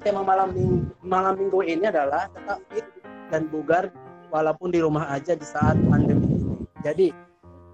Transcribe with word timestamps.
tema 0.00 0.24
malam 0.24 0.50
minggu, 0.52 0.90
malam 1.04 1.34
minggu 1.36 1.60
ini 1.64 1.84
adalah 1.88 2.26
tetap 2.32 2.58
fit 2.72 2.86
dan 3.28 3.46
bugar 3.48 3.92
walaupun 4.32 4.72
di 4.72 4.80
rumah 4.80 5.06
aja 5.12 5.36
di 5.36 5.46
saat 5.46 5.76
pandemi 5.86 6.26
ini. 6.40 6.64
Jadi 6.80 7.08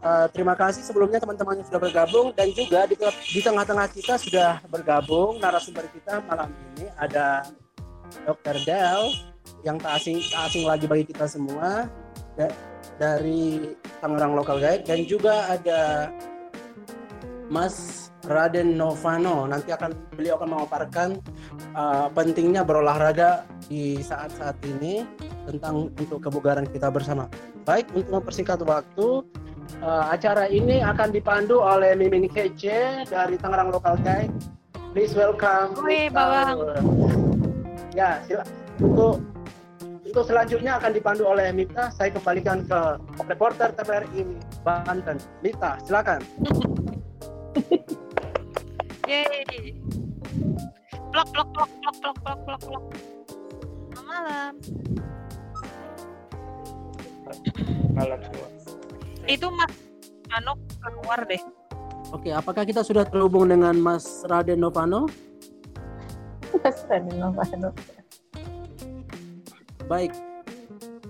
uh, 0.02 0.26
terima 0.30 0.58
kasih 0.58 0.82
sebelumnya 0.82 1.22
teman-teman 1.22 1.62
yang 1.62 1.66
sudah 1.66 1.80
bergabung 1.80 2.34
dan 2.34 2.50
juga 2.52 2.84
di, 2.90 2.98
di 3.30 3.40
tengah-tengah 3.40 3.86
kita 3.94 4.14
sudah 4.18 4.60
bergabung 4.68 5.38
narasumber 5.38 5.86
kita 5.94 6.20
malam 6.26 6.50
ini 6.74 6.90
ada 6.98 7.46
Dr. 8.26 8.56
Del 8.66 9.02
yang 9.62 9.78
tak 9.78 10.02
asing 10.02 10.18
tak 10.30 10.50
asing 10.50 10.64
lagi 10.66 10.86
bagi 10.86 11.06
kita 11.10 11.26
semua 11.26 11.90
da, 12.34 12.50
dari 12.98 13.74
Tangerang 14.02 14.34
Local 14.34 14.58
Guide 14.58 14.84
dan 14.86 15.06
juga 15.06 15.50
ada 15.50 16.10
Mas 17.46 18.08
Raden 18.26 18.74
Novano 18.74 19.46
nanti 19.46 19.70
akan 19.70 19.94
beliau 20.18 20.34
akan 20.36 20.48
memaparkan 20.50 21.08
uh, 21.78 22.10
pentingnya 22.10 22.66
berolahraga 22.66 23.46
di 23.70 24.02
saat-saat 24.02 24.58
ini 24.66 25.06
tentang 25.46 25.94
untuk 25.94 26.18
kebugaran 26.18 26.66
kita 26.66 26.90
bersama. 26.90 27.30
Baik 27.62 27.86
untuk 27.94 28.22
mempersingkat 28.22 28.58
waktu 28.66 29.22
uh, 29.78 30.04
acara 30.10 30.50
ini 30.50 30.82
akan 30.82 31.14
dipandu 31.14 31.62
oleh 31.62 31.94
Mimin 31.94 32.26
Kece 32.26 33.06
dari 33.06 33.38
Tangerang 33.38 33.70
Local 33.70 33.94
Guide. 34.02 34.34
Please 34.90 35.14
welcome. 35.14 35.78
Wih, 35.86 36.10
Bawang. 36.10 36.82
Ya, 37.94 38.18
silakan. 38.26 38.52
Untuk 38.82 39.14
untuk 40.06 40.24
selanjutnya 40.32 40.80
akan 40.80 40.90
dipandu 40.96 41.28
oleh 41.28 41.52
Mita. 41.52 41.92
Saya 41.92 42.10
kembalikan 42.10 42.64
ke 42.64 42.80
reporter 43.28 43.70
TVRI 43.76 44.24
Banten. 44.64 45.20
Mita, 45.44 45.76
silakan. 45.84 46.24
Yeay. 49.06 49.78
Blok, 51.14 51.28
blok, 51.30 51.48
blok, 51.54 51.70
blok, 51.78 51.96
blok, 52.02 52.16
blok, 52.26 52.38
blok, 52.42 52.60
blok. 52.66 52.84
Malam. 54.02 54.52
Malam 57.94 58.18
semua. 58.26 58.48
Itu 59.30 59.46
Mas 59.54 59.70
Anu 60.34 60.58
keluar 60.82 61.22
deh. 61.22 61.38
Oke, 62.10 62.34
apakah 62.34 62.66
kita 62.66 62.82
sudah 62.82 63.06
terhubung 63.06 63.46
dengan 63.46 63.78
Mas 63.78 64.26
Raden 64.26 64.58
Novano? 64.58 65.06
Mas 66.58 66.82
Raden 66.90 67.16
Novano. 67.22 67.70
Baik. 69.86 70.10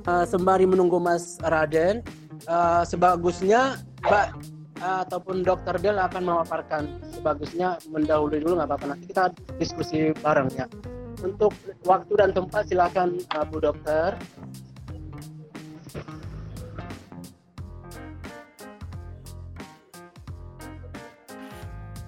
Uh, 0.04 0.22
sembari 0.28 0.68
menunggu 0.68 1.00
Mas 1.00 1.40
Raden, 1.40 2.04
uh, 2.46 2.84
sebagusnya 2.86 3.80
Mbak 4.06 4.55
ataupun 4.80 5.40
Dokter 5.40 5.80
Del 5.80 5.96
akan 5.96 6.22
memaparkan 6.24 7.00
sebagusnya 7.16 7.80
mendahului 7.88 8.44
dulu 8.44 8.60
nggak 8.60 8.68
apa-apa 8.68 8.86
nanti 8.92 9.04
kita 9.08 9.32
diskusi 9.56 10.12
bareng 10.20 10.52
ya 10.52 10.68
untuk 11.24 11.56
waktu 11.88 12.12
dan 12.20 12.30
tempat 12.36 12.68
silakan 12.68 13.16
uh, 13.32 13.44
Bu 13.48 13.60
Dokter 13.60 14.16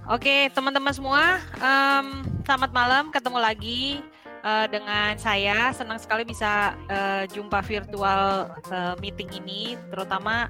Oke, 0.09 0.49
teman-teman 0.57 0.89
semua, 0.89 1.37
um, 1.61 2.25
selamat 2.41 2.73
malam. 2.73 3.13
Ketemu 3.13 3.45
lagi 3.45 4.01
uh, 4.41 4.65
dengan 4.65 5.21
saya. 5.21 5.69
Senang 5.77 6.01
sekali 6.01 6.25
bisa 6.25 6.73
uh, 6.89 7.29
jumpa 7.29 7.61
virtual 7.61 8.49
uh, 8.73 8.97
meeting 9.05 9.29
ini, 9.37 9.77
terutama 9.93 10.49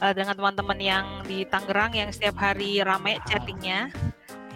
uh, 0.00 0.12
dengan 0.12 0.34
teman-teman 0.36 0.78
yang 0.78 1.06
di 1.24 1.44
Tangerang 1.48 1.92
yang 1.94 2.10
setiap 2.12 2.36
hari 2.38 2.80
rame 2.84 3.18
chattingnya. 3.26 3.92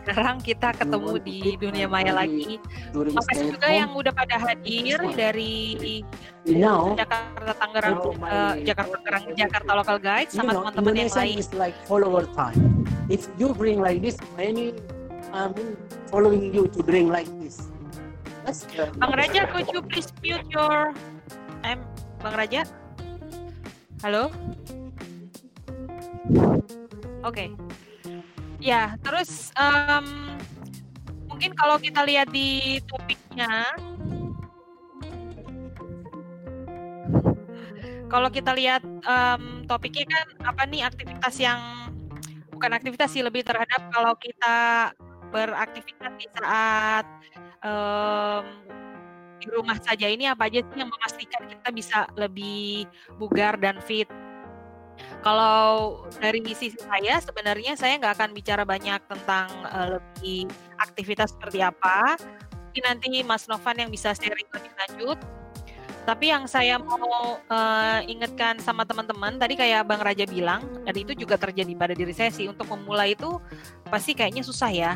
Sekarang 0.03 0.43
kita 0.43 0.75
ketemu 0.75 1.15
di 1.23 1.55
dunia 1.63 1.87
maya 1.87 2.11
lagi. 2.11 2.59
Makasih 2.91 3.55
juga 3.55 3.71
yang 3.71 3.95
udah 3.95 4.11
pada 4.11 4.35
hadir 4.35 4.99
dari 5.15 6.03
Jakarta 6.99 7.55
Tangerang, 7.55 7.99
uh, 8.19 8.59
Jakarta 8.67 8.99
Tangerang, 8.99 9.25
Jakarta 9.39 9.71
Local 9.79 9.99
Guide 10.03 10.31
sama 10.35 10.59
teman-teman 10.59 11.07
yang 11.07 11.13
lain. 11.15 11.37
Is 11.39 11.55
like 11.55 11.79
follower 11.87 12.27
time. 12.35 12.83
If 13.07 13.31
you 13.39 13.55
bring 13.55 13.79
like 13.79 14.03
this, 14.03 14.19
many 14.35 14.75
um, 15.31 15.55
following 16.11 16.51
you 16.51 16.67
to 16.67 16.83
bring 16.83 17.07
like 17.07 17.31
this. 17.39 17.63
That's 18.43 18.67
Bang 18.99 19.15
Raja, 19.15 19.47
could 19.55 19.71
you 19.71 19.87
please 19.87 20.11
mute 20.19 20.43
your 20.51 20.91
I'm 21.63 21.79
Bang 22.19 22.35
Raja? 22.35 22.67
Halo? 24.03 24.35
Oke. 26.31 26.47
Okay. 27.27 27.49
Ya, 28.63 28.95
terus 29.03 29.51
um, 29.59 30.39
mungkin 31.27 31.51
kalau 31.59 31.83
kita 31.83 32.07
lihat 32.07 32.31
di 32.31 32.79
topiknya, 32.87 33.75
kalau 38.07 38.31
kita 38.31 38.55
lihat 38.55 38.87
um, 39.03 39.67
topiknya 39.67 40.07
kan 40.07 40.27
apa 40.55 40.63
nih 40.71 40.87
aktivitas 40.87 41.35
yang 41.43 41.59
bukan 42.55 42.71
aktivitas 42.79 43.11
sih 43.11 43.27
lebih 43.27 43.43
terhadap 43.43 43.91
kalau 43.91 44.15
kita 44.15 44.93
beraktivitas 45.35 46.13
di 46.21 46.27
saat 46.39 47.09
um, 47.67 48.47
di 49.43 49.51
rumah 49.51 49.75
saja 49.83 50.07
ini 50.07 50.31
apa 50.31 50.47
aja 50.47 50.63
sih 50.63 50.77
yang 50.79 50.87
memastikan 50.87 51.43
kita 51.51 51.69
bisa 51.75 51.99
lebih 52.15 52.87
bugar 53.19 53.59
dan 53.59 53.83
fit 53.83 54.07
kalau 55.23 56.03
dari 56.19 56.43
sisi 56.51 56.75
saya 56.75 57.23
sebenarnya 57.23 57.79
saya 57.79 57.95
nggak 57.97 58.19
akan 58.19 58.31
bicara 58.35 58.67
banyak 58.67 58.99
tentang 59.07 59.49
uh, 59.71 59.99
lebih 59.99 60.51
aktivitas 60.83 61.33
seperti 61.33 61.63
apa. 61.63 62.19
Mungkin 62.69 62.85
nanti 62.85 63.23
Mas 63.23 63.47
Novan 63.47 63.87
yang 63.87 63.91
bisa 63.93 64.11
sharing 64.19 64.51
lebih 64.51 64.73
lanjut. 64.75 65.19
Tapi 66.03 66.35
yang 66.35 66.51
saya 66.51 66.83
mau 66.83 67.39
uh, 67.39 68.01
ingatkan 68.11 68.59
sama 68.59 68.83
teman-teman 68.83 69.39
tadi 69.39 69.55
kayak 69.55 69.87
Bang 69.87 70.03
Raja 70.03 70.27
bilang, 70.27 70.67
dan 70.83 70.95
itu 70.99 71.15
juga 71.15 71.39
terjadi 71.39 71.71
pada 71.79 71.95
diri 71.95 72.11
saya 72.11 72.35
sih 72.35 72.51
untuk 72.51 72.67
memulai 72.75 73.15
itu 73.15 73.39
pasti 73.87 74.19
kayaknya 74.19 74.43
susah 74.43 74.71
ya. 74.75 74.93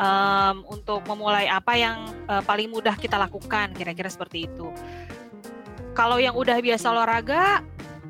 Um, 0.00 0.64
untuk 0.72 1.04
memulai 1.04 1.44
apa 1.44 1.76
yang 1.76 2.08
uh, 2.24 2.40
paling 2.40 2.72
mudah 2.72 2.96
kita 2.96 3.20
lakukan 3.20 3.76
kira-kira 3.76 4.08
seperti 4.08 4.48
itu. 4.48 4.72
Kalau 5.92 6.16
yang 6.16 6.32
udah 6.32 6.56
biasa 6.56 6.88
olahraga, 6.88 7.60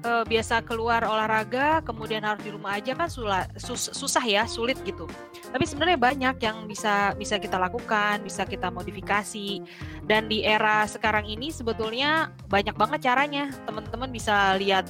uh, 0.05 0.25
biasa 0.25 0.65
keluar 0.65 1.05
olahraga 1.05 1.85
kemudian 1.85 2.25
harus 2.25 2.43
di 2.45 2.53
rumah 2.53 2.77
aja 2.77 2.97
kan 2.97 3.09
sula, 3.09 3.49
sus, 3.57 3.93
susah 3.93 4.23
ya 4.25 4.45
sulit 4.49 4.77
gitu. 4.85 5.09
Tapi 5.51 5.65
sebenarnya 5.67 5.99
banyak 5.99 6.37
yang 6.41 6.65
bisa 6.65 7.13
bisa 7.17 7.37
kita 7.37 7.57
lakukan 7.59 8.23
bisa 8.25 8.47
kita 8.47 8.69
modifikasi. 8.73 9.61
Dan 10.05 10.27
di 10.31 10.45
era 10.45 10.85
sekarang 10.89 11.29
ini 11.29 11.53
sebetulnya 11.53 12.33
banyak 12.49 12.77
banget 12.77 13.11
caranya. 13.11 13.53
Teman-teman 13.67 14.11
bisa 14.11 14.57
lihat 14.57 14.89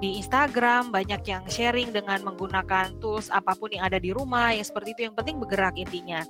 di 0.00 0.16
Instagram 0.16 0.88
banyak 0.88 1.20
yang 1.28 1.44
sharing 1.44 1.92
dengan 1.92 2.24
menggunakan 2.24 2.96
tools 3.04 3.28
apa 3.28 3.52
pun 3.52 3.68
yang 3.68 3.84
ada 3.84 4.00
di 4.00 4.16
rumah 4.16 4.48
yang 4.56 4.64
seperti 4.64 4.96
itu 4.96 5.00
yang 5.06 5.14
penting 5.14 5.36
bergerak 5.36 5.76
intinya. 5.76 6.24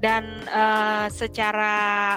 Dan 0.00 0.40
uh, 0.48 1.06
secara 1.12 2.16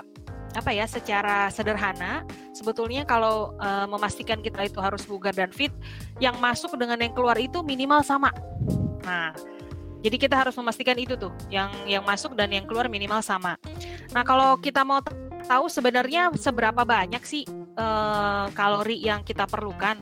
apa 0.53 0.69
ya 0.69 0.85
secara 0.85 1.49
sederhana 1.49 2.21
sebetulnya 2.53 3.03
kalau 3.03 3.57
uh, 3.57 3.89
memastikan 3.89 4.39
kita 4.39 4.69
itu 4.69 4.77
harus 4.77 5.03
bugar 5.03 5.33
dan 5.33 5.49
fit 5.49 5.73
yang 6.21 6.37
masuk 6.37 6.77
dengan 6.77 7.01
yang 7.01 7.13
keluar 7.13 7.35
itu 7.37 7.65
minimal 7.65 8.05
sama. 8.05 8.29
Nah 9.03 9.33
jadi 10.03 10.15
kita 10.19 10.35
harus 10.35 10.53
memastikan 10.59 10.99
itu 10.99 11.17
tuh 11.17 11.33
yang 11.49 11.71
yang 11.89 12.03
masuk 12.05 12.37
dan 12.37 12.53
yang 12.53 12.69
keluar 12.69 12.85
minimal 12.85 13.23
sama. 13.25 13.57
Nah 14.13 14.21
kalau 14.21 14.59
kita 14.61 14.85
mau 14.85 15.01
tahu 15.43 15.65
sebenarnya 15.67 16.31
seberapa 16.37 16.85
banyak 16.85 17.23
sih 17.25 17.43
uh, 17.75 18.47
kalori 18.53 19.01
yang 19.01 19.25
kita 19.25 19.49
perlukan 19.49 19.99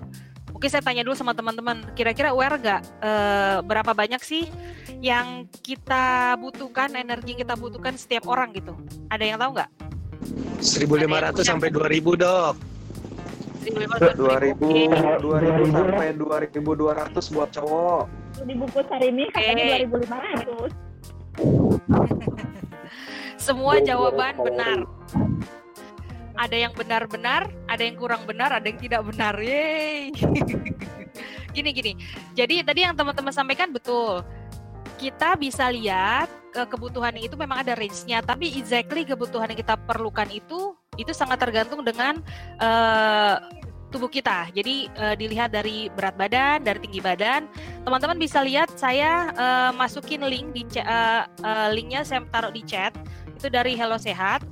mungkin 0.52 0.70
saya 0.70 0.86
tanya 0.86 1.02
dulu 1.02 1.18
sama 1.18 1.34
teman-teman 1.34 1.82
kira-kira 1.98 2.30
aware 2.36 2.60
nggak 2.62 2.82
uh, 3.02 3.58
berapa 3.66 3.98
banyak 3.98 4.22
sih 4.22 4.46
yang 5.02 5.50
kita 5.66 6.38
butuhkan 6.38 6.94
energi 6.94 7.34
yang 7.34 7.42
kita 7.42 7.56
butuhkan 7.58 7.98
setiap 7.98 8.30
orang 8.30 8.54
gitu? 8.54 8.78
Ada 9.10 9.24
yang 9.26 9.42
tahu 9.42 9.58
nggak 9.58 9.91
1500 10.62 11.42
sampai 11.42 11.74
2000 11.74 12.22
dok. 12.22 12.54
2000 13.62 14.18
2000 14.18 15.22
2000 15.22 15.70
sampai 15.70 16.18
2200 16.18 17.34
buat 17.34 17.50
cowok. 17.54 18.10
Di 18.42 18.58
buku 18.58 18.82
hari 18.90 19.14
ini 19.14 19.30
katanya 19.30 19.86
2500 19.86 20.74
semua 23.46 23.82
jawaban 23.82 24.38
benar. 24.38 24.86
ada 26.42 26.58
yang 26.58 26.74
benar-benar, 26.74 27.54
ada 27.70 27.84
yang 27.86 28.02
kurang 28.02 28.26
benar, 28.26 28.50
ada 28.50 28.66
yang 28.66 28.82
tidak 28.82 29.06
benar. 29.06 29.38
Yeay. 29.38 30.10
gini 31.56 31.70
gini. 31.70 31.94
Jadi 32.34 32.66
tadi 32.66 32.82
yang 32.82 32.98
teman-teman 32.98 33.30
sampaikan 33.30 33.70
betul 33.70 34.26
kita 35.02 35.34
bisa 35.34 35.66
lihat 35.74 36.30
ke 36.54 36.62
kebutuhan 36.70 37.18
itu 37.18 37.34
memang 37.34 37.66
ada 37.66 37.74
range-nya, 37.74 38.22
tapi 38.22 38.54
exactly 38.54 39.02
kebutuhan 39.02 39.50
yang 39.50 39.58
kita 39.58 39.74
perlukan 39.90 40.30
itu 40.30 40.78
itu 40.94 41.10
sangat 41.10 41.42
tergantung 41.42 41.82
dengan 41.82 42.22
uh, 42.62 43.42
tubuh 43.90 44.12
kita. 44.12 44.54
Jadi 44.54 44.86
uh, 45.02 45.18
dilihat 45.18 45.50
dari 45.50 45.90
berat 45.90 46.14
badan, 46.14 46.62
dari 46.62 46.78
tinggi 46.86 47.02
badan. 47.02 47.50
Teman-teman 47.82 48.22
bisa 48.22 48.46
lihat 48.46 48.70
saya 48.78 49.34
uh, 49.34 49.72
masukin 49.74 50.22
link 50.22 50.54
di 50.54 50.64
uh, 50.86 51.26
uh, 51.26 51.68
linknya 51.74 52.06
saya 52.06 52.22
taruh 52.30 52.54
di 52.54 52.62
chat 52.62 52.94
itu 53.34 53.50
dari 53.50 53.74
Hello 53.74 53.98
Sehat. 53.98 54.46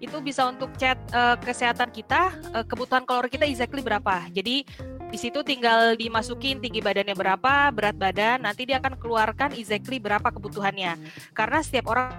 itu 0.00 0.16
bisa 0.24 0.48
untuk 0.48 0.72
chat 0.80 0.96
uh, 1.12 1.36
kesehatan 1.36 1.92
kita, 1.92 2.32
uh, 2.56 2.64
kebutuhan 2.64 3.04
kalori 3.04 3.28
kita 3.28 3.44
exactly 3.44 3.84
berapa. 3.84 4.26
Jadi 4.32 4.64
di 5.10 5.18
situ 5.18 5.42
tinggal 5.42 5.98
dimasukin 5.98 6.62
tinggi 6.62 6.78
badannya 6.78 7.18
berapa, 7.18 7.74
berat 7.74 7.98
badan, 7.98 8.46
nanti 8.46 8.62
dia 8.62 8.78
akan 8.78 8.94
keluarkan 8.94 9.50
exactly 9.58 9.98
berapa 9.98 10.30
kebutuhannya. 10.30 10.94
Karena 11.34 11.58
setiap 11.60 11.90
orang 11.90 12.14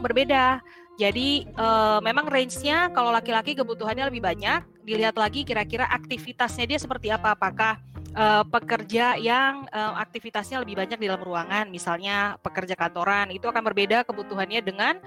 berbeda. 0.00 0.64
Jadi 0.98 1.46
uh, 1.54 2.02
memang 2.02 2.26
range-nya 2.26 2.90
kalau 2.90 3.14
laki-laki 3.14 3.54
kebutuhannya 3.54 4.10
lebih 4.10 4.18
banyak, 4.18 4.66
dilihat 4.82 5.14
lagi 5.14 5.46
kira-kira 5.46 5.86
aktivitasnya 5.86 6.66
dia 6.66 6.78
seperti 6.80 7.14
apa. 7.14 7.38
Apakah 7.38 7.78
uh, 8.18 8.42
pekerja 8.42 9.14
yang 9.14 9.68
uh, 9.70 9.94
aktivitasnya 10.02 10.58
lebih 10.66 10.74
banyak 10.74 10.98
di 10.98 11.06
dalam 11.06 11.22
ruangan, 11.22 11.70
misalnya 11.70 12.34
pekerja 12.42 12.74
kantoran, 12.74 13.30
itu 13.30 13.46
akan 13.46 13.62
berbeda 13.62 14.02
kebutuhannya 14.02 14.58
dengan 14.64 14.98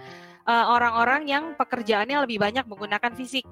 orang-orang 0.48 1.22
uh, 1.28 1.30
yang 1.38 1.44
pekerjaannya 1.54 2.18
lebih 2.24 2.42
banyak 2.42 2.66
menggunakan 2.66 3.14
fisik. 3.14 3.46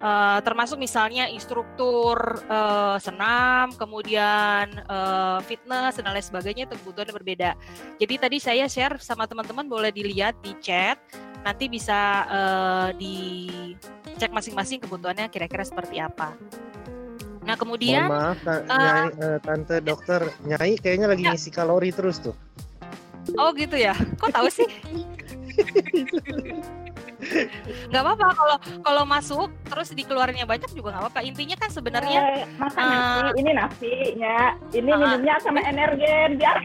Uh, 0.00 0.40
termasuk 0.40 0.80
misalnya 0.80 1.28
instruktur 1.28 2.16
uh, 2.48 2.96
senam, 2.96 3.68
kemudian 3.76 4.72
uh, 4.88 5.44
fitness 5.44 6.00
dan 6.00 6.08
lain 6.08 6.24
sebagainya 6.24 6.64
itu 6.64 6.72
kebutuhannya 6.80 7.12
berbeda. 7.12 7.52
Jadi 8.00 8.14
tadi 8.16 8.40
saya 8.40 8.64
share 8.64 8.96
sama 8.96 9.28
teman-teman 9.28 9.68
boleh 9.68 9.92
dilihat 9.92 10.40
di 10.40 10.56
chat, 10.64 10.96
nanti 11.44 11.68
bisa 11.68 12.24
uh, 12.32 12.88
dicek 12.96 14.32
masing-masing 14.32 14.80
kebutuhannya 14.80 15.28
kira-kira 15.28 15.68
seperti 15.68 16.00
apa. 16.00 16.32
Nah 17.44 17.60
kemudian, 17.60 18.08
Mohon 18.08 18.16
maaf, 18.16 18.40
ta 18.40 18.54
uh, 18.56 18.60
nyai, 18.64 19.12
uh, 19.20 19.36
tante 19.44 19.84
dokter 19.84 20.32
Nyai 20.48 20.80
kayaknya 20.80 21.12
lagi 21.12 21.28
ya. 21.28 21.36
ngisi 21.36 21.52
kalori 21.52 21.92
terus 21.92 22.24
tuh. 22.24 22.32
Oh 23.36 23.52
gitu 23.52 23.76
ya? 23.76 23.92
Kok 24.16 24.32
tahu 24.32 24.48
sih? 24.48 24.64
nggak 27.92 28.02
apa-apa 28.02 28.26
kalau 28.32 28.56
kalau 28.80 29.02
masuk 29.04 29.48
terus 29.68 29.92
dikeluarinnya 29.92 30.48
banyak 30.48 30.70
juga 30.72 30.96
nggak 30.96 31.02
apa-apa. 31.06 31.20
Intinya 31.24 31.56
kan 31.60 31.70
sebenarnya 31.70 32.20
eh, 32.40 32.46
makan 32.56 32.80
uh, 32.80 32.92
nasi 32.92 33.30
ini 33.40 33.50
nasinya 33.52 34.36
ini 34.72 34.90
uh, 34.90 34.98
minumnya 34.98 35.34
sama 35.44 35.60
energen 35.64 36.40
biar 36.40 36.56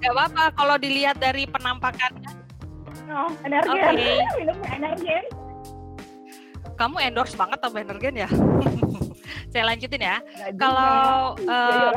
nggak 0.00 0.12
apa-apa 0.14 0.44
kalau 0.54 0.76
dilihat 0.78 1.18
dari 1.18 1.44
penampakannya. 1.50 2.30
Oh, 3.10 3.30
energen 3.44 3.74
okay. 3.74 4.22
minumnya 4.40 4.70
energen. 4.72 5.22
Kamu 6.74 6.98
endorse 6.98 7.38
banget 7.38 7.58
sama 7.62 7.82
energen 7.82 8.14
ya? 8.18 8.28
Saya 9.54 9.70
lanjutin 9.70 10.02
ya. 10.02 10.18
Kalau 10.58 11.38
um, 11.38 11.92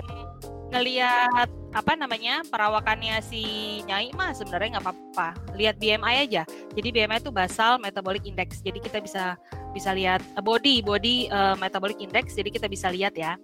ngelihat 0.70 1.50
apa 1.78 1.94
namanya 1.94 2.42
perawakannya 2.50 3.22
si 3.22 3.44
Nyai 3.86 4.10
mah 4.18 4.34
sebenarnya 4.34 4.78
nggak 4.78 4.86
apa-apa. 4.90 5.30
Lihat 5.54 5.78
BMI 5.78 6.16
aja. 6.26 6.44
Jadi 6.74 6.90
BMI 6.90 7.22
itu 7.22 7.30
basal 7.30 7.78
metabolic 7.78 8.26
index. 8.26 8.66
Jadi 8.66 8.82
kita 8.82 8.98
bisa 8.98 9.38
bisa 9.78 9.94
lihat 9.94 10.26
uh, 10.34 10.42
body 10.42 10.82
body 10.82 11.30
uh, 11.30 11.54
metabolic 11.62 12.02
index. 12.02 12.34
Jadi 12.34 12.50
kita 12.50 12.66
bisa 12.66 12.90
lihat 12.90 13.14
ya. 13.14 13.38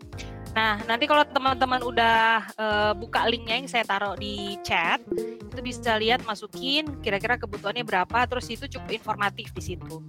Nah, 0.53 0.81
nanti 0.85 1.09
kalau 1.09 1.25
teman-teman 1.25 1.81
udah 1.81 2.45
uh, 2.57 2.94
buka 2.94 3.25
linknya 3.25 3.57
yang 3.57 3.69
saya 3.69 3.85
taruh 3.89 4.13
di 4.13 4.53
chat, 4.62 5.01
itu 5.50 5.62
bisa 5.65 5.97
lihat 5.97 6.21
masukin 6.30 6.85
kira-kira 7.01 7.41
kebutuhannya 7.41 7.81
berapa, 7.81 8.30
terus 8.30 8.45
itu 8.53 8.69
cukup 8.69 8.94
informatif 8.94 9.50
di 9.57 9.74
situ. 9.74 10.06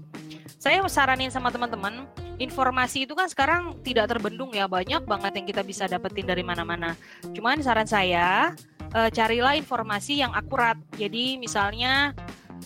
Saya 0.61 0.85
saranin 0.85 1.33
sama 1.33 1.49
teman-teman, 1.49 2.05
informasi 2.39 3.07
itu 3.07 3.15
kan 3.15 3.31
sekarang 3.31 3.79
tidak 3.87 4.11
terbendung 4.11 4.51
ya, 4.51 4.67
banyak 4.67 5.07
banget 5.07 5.33
yang 5.39 5.47
kita 5.47 5.63
bisa 5.63 5.85
dapetin 5.87 6.27
dari 6.27 6.43
mana-mana. 6.43 6.99
Cuman 7.35 7.63
saran 7.63 7.87
saya, 7.87 8.55
uh, 8.95 9.11
carilah 9.11 9.55
informasi 9.59 10.23
yang 10.23 10.33
akurat. 10.33 10.79
Jadi 10.95 11.37
misalnya 11.39 12.15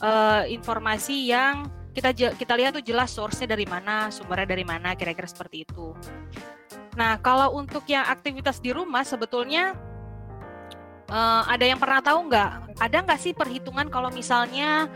uh, 0.00 0.44
informasi 0.48 1.32
yang 1.32 1.68
kita 1.92 2.14
kita 2.14 2.54
lihat 2.54 2.78
tuh 2.78 2.84
jelas 2.84 3.10
source-nya 3.10 3.50
dari 3.58 3.66
mana, 3.66 4.12
sumbernya 4.14 4.48
dari 4.54 4.62
mana, 4.62 4.94
kira-kira 4.94 5.26
seperti 5.26 5.66
itu. 5.66 5.96
Nah, 6.94 7.18
kalau 7.18 7.54
untuk 7.58 7.86
yang 7.90 8.06
aktivitas 8.06 8.62
di 8.62 8.70
rumah 8.74 9.02
sebetulnya 9.02 9.74
uh, 11.10 11.42
ada 11.46 11.64
yang 11.66 11.78
pernah 11.78 12.02
tahu 12.02 12.30
nggak? 12.30 12.78
Ada 12.78 12.96
nggak 13.02 13.20
sih 13.20 13.32
perhitungan 13.34 13.90
kalau 13.90 14.10
misalnya 14.14 14.86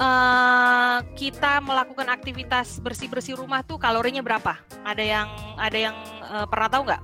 uh, 0.00 0.98
kita 1.14 1.60
melakukan 1.60 2.08
aktivitas 2.08 2.80
bersih-bersih 2.80 3.36
rumah 3.36 3.60
tuh 3.60 3.76
kalorinya 3.76 4.24
berapa? 4.24 4.56
Ada 4.82 5.04
yang 5.04 5.28
ada 5.60 5.78
yang 5.78 5.96
uh, 6.24 6.48
pernah 6.48 6.68
tahu 6.72 6.82
nggak? 6.88 7.02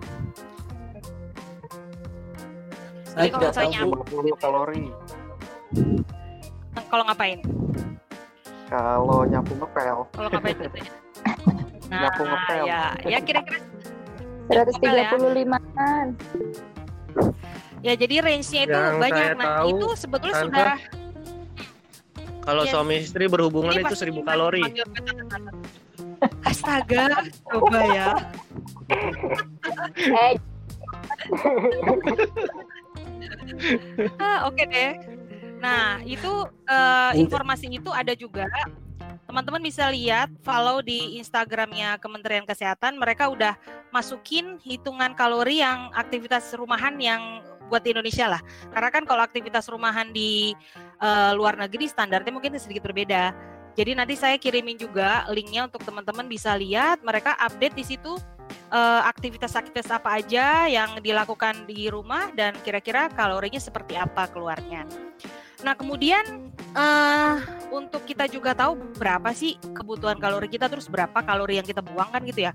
Saya 3.16 3.30
tidak 3.32 3.52
tahu 3.52 3.70
50 4.36 4.42
kalori. 4.42 4.84
Kalau 6.88 7.04
ngapain? 7.08 7.40
Kalau 8.66 9.18
nyapu 9.24 9.52
ngepel. 9.56 9.98
Kalau 10.10 10.28
ngapain 10.32 10.56
Nah, 11.86 12.02
nyapu 12.02 12.22
ngepel. 12.26 12.62
Ya, 12.66 12.82
ya 13.06 13.18
kira-kira 13.22 13.62
135-an. 14.50 16.06
Ya. 17.14 17.30
ya 17.78 17.92
jadi 17.94 18.14
range-nya 18.26 18.60
itu 18.66 18.74
yang 18.74 18.98
banyak. 18.98 19.38
Nah, 19.38 19.62
tahu, 19.62 19.68
itu 19.70 19.86
sebetulnya 19.94 20.34
sudah 20.42 20.74
kalau 22.46 22.62
yes. 22.62 22.70
suami 22.70 23.02
istri 23.02 23.26
berhubungan 23.26 23.74
Ini 23.74 23.90
itu 23.90 23.98
1000 23.98 24.22
kalori. 24.22 24.62
Astaga, 26.46 27.26
coba 27.50 27.80
ya. 27.90 28.14
Eh. 29.96 30.38
ah, 34.22 34.46
Oke 34.46 34.62
okay 34.62 34.66
deh. 34.70 34.92
Nah, 35.58 35.98
itu 36.06 36.46
uh, 36.70 37.10
informasi 37.18 37.66
itu 37.66 37.90
ada 37.90 38.14
juga 38.14 38.46
teman-teman 39.26 39.58
bisa 39.58 39.90
lihat 39.90 40.30
follow 40.46 40.78
di 40.80 41.18
Instagramnya 41.18 41.98
Kementerian 41.98 42.46
Kesehatan 42.46 42.94
mereka 42.94 43.26
udah 43.26 43.58
masukin 43.90 44.62
hitungan 44.62 45.18
kalori 45.18 45.60
yang 45.60 45.90
aktivitas 45.98 46.54
rumahan 46.54 46.94
yang 47.02 47.42
buat 47.66 47.82
di 47.82 47.90
Indonesia 47.90 48.30
lah 48.30 48.38
karena 48.70 48.90
kan 48.94 49.02
kalau 49.02 49.26
aktivitas 49.26 49.66
rumahan 49.66 50.14
di 50.14 50.54
uh, 51.00 51.32
luar 51.36 51.56
negeri 51.56 51.88
standarnya 51.88 52.32
mungkin 52.32 52.56
sedikit 52.56 52.86
berbeda 52.86 53.34
jadi 53.76 53.92
nanti 53.92 54.16
saya 54.16 54.40
kirimin 54.40 54.80
juga 54.80 55.28
linknya 55.28 55.68
untuk 55.68 55.84
teman-teman 55.84 56.24
bisa 56.24 56.56
lihat 56.56 57.04
mereka 57.04 57.36
update 57.36 57.76
di 57.76 57.84
situ 57.84 58.16
uh, 58.72 59.02
aktivitas-aktivitas 59.04 59.92
apa 59.92 60.16
aja 60.16 60.64
yang 60.64 60.98
dilakukan 61.04 61.68
di 61.68 61.92
rumah 61.92 62.32
dan 62.32 62.56
kira-kira 62.64 63.12
kalorinya 63.12 63.60
seperti 63.60 63.94
apa 63.94 64.32
keluarnya. 64.32 64.88
Nah, 65.64 65.72
kemudian 65.72 66.52
uh, 66.76 67.40
untuk 67.72 68.04
kita 68.04 68.28
juga 68.28 68.52
tahu 68.52 68.76
berapa 69.00 69.32
sih 69.32 69.56
kebutuhan 69.72 70.20
kalori 70.20 70.52
kita 70.52 70.68
terus 70.68 70.84
berapa 70.86 71.16
kalori 71.24 71.56
yang 71.56 71.66
kita 71.66 71.80
buang 71.80 72.12
kan 72.12 72.22
gitu 72.28 72.48
ya. 72.48 72.52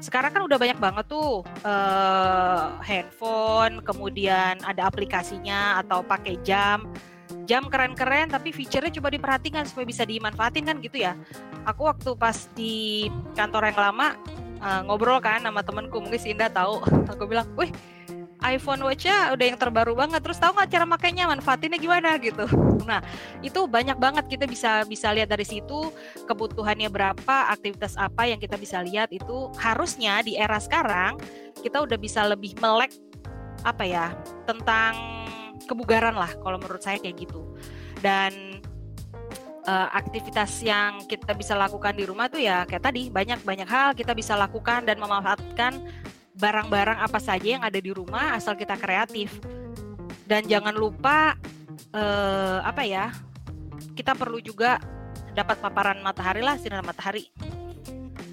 Sekarang 0.00 0.32
kan 0.32 0.44
udah 0.44 0.58
banyak 0.60 0.76
banget 0.76 1.04
tuh 1.08 1.40
uh, 1.64 2.76
handphone, 2.84 3.80
kemudian 3.80 4.60
ada 4.60 4.88
aplikasinya 4.88 5.80
atau 5.80 6.04
pakai 6.04 6.36
jam. 6.44 6.88
Jam 7.44 7.68
keren-keren 7.68 8.32
tapi 8.32 8.50
fiturnya 8.50 8.90
coba 9.00 9.08
diperhatikan 9.12 9.68
supaya 9.68 9.84
bisa 9.84 10.02
dimanfaatin 10.08 10.64
kan 10.64 10.76
gitu 10.80 11.04
ya. 11.04 11.12
Aku 11.68 11.88
waktu 11.88 12.16
pas 12.16 12.48
di 12.56 13.06
kantor 13.36 13.72
yang 13.72 13.78
lama 13.78 14.16
uh, 14.64 14.80
ngobrol 14.88 15.20
kan 15.20 15.44
sama 15.44 15.60
temenku 15.60 16.00
mungkin 16.00 16.20
Sinda 16.20 16.48
tahu. 16.48 16.80
Aku 17.12 17.28
bilang, 17.28 17.48
"Wih, 17.56 17.68
iPhone 18.44 18.84
Watch-nya 18.84 19.32
udah 19.32 19.46
yang 19.48 19.58
terbaru 19.58 19.96
banget. 19.96 20.20
Terus 20.20 20.36
tahu 20.36 20.52
nggak 20.52 20.68
cara 20.68 20.84
makainya, 20.84 21.24
manfaatinnya 21.24 21.80
gimana 21.80 22.20
gitu. 22.20 22.44
Nah, 22.84 23.00
itu 23.40 23.64
banyak 23.64 23.96
banget 23.96 24.24
kita 24.28 24.44
bisa 24.44 24.84
bisa 24.84 25.08
lihat 25.16 25.32
dari 25.32 25.48
situ 25.48 25.88
kebutuhannya 26.28 26.92
berapa, 26.92 27.36
aktivitas 27.56 27.96
apa 27.96 28.28
yang 28.28 28.36
kita 28.36 28.60
bisa 28.60 28.84
lihat 28.84 29.08
itu 29.10 29.48
harusnya 29.56 30.20
di 30.20 30.36
era 30.36 30.60
sekarang 30.60 31.16
kita 31.64 31.80
udah 31.80 31.96
bisa 31.96 32.28
lebih 32.28 32.52
melek 32.60 32.92
apa 33.64 33.84
ya 33.88 34.12
tentang 34.44 35.23
kebugaran 35.64 36.14
lah 36.14 36.30
kalau 36.40 36.60
menurut 36.60 36.80
saya 36.80 37.00
kayak 37.00 37.28
gitu. 37.28 37.42
Dan 38.00 38.62
uh, 39.64 39.88
aktivitas 39.92 40.60
yang 40.60 41.02
kita 41.08 41.32
bisa 41.32 41.56
lakukan 41.56 41.96
di 41.96 42.04
rumah 42.04 42.28
tuh 42.28 42.40
ya 42.40 42.68
kayak 42.68 42.84
tadi 42.84 43.08
banyak 43.08 43.40
banyak 43.42 43.68
hal 43.68 43.96
kita 43.96 44.12
bisa 44.12 44.36
lakukan 44.36 44.84
dan 44.84 45.00
memanfaatkan 45.00 45.80
barang-barang 46.34 46.98
apa 46.98 47.18
saja 47.22 47.58
yang 47.58 47.62
ada 47.62 47.78
di 47.78 47.90
rumah 47.94 48.34
asal 48.34 48.58
kita 48.58 48.74
kreatif. 48.76 49.38
Dan 50.24 50.48
jangan 50.48 50.74
lupa 50.74 51.36
eh, 51.94 52.58
apa 52.64 52.82
ya? 52.82 53.12
Kita 53.94 54.18
perlu 54.18 54.42
juga 54.42 54.82
dapat 55.34 55.62
paparan 55.62 56.02
matahari 56.02 56.42
lah 56.42 56.58
sinar 56.58 56.82
matahari 56.82 57.30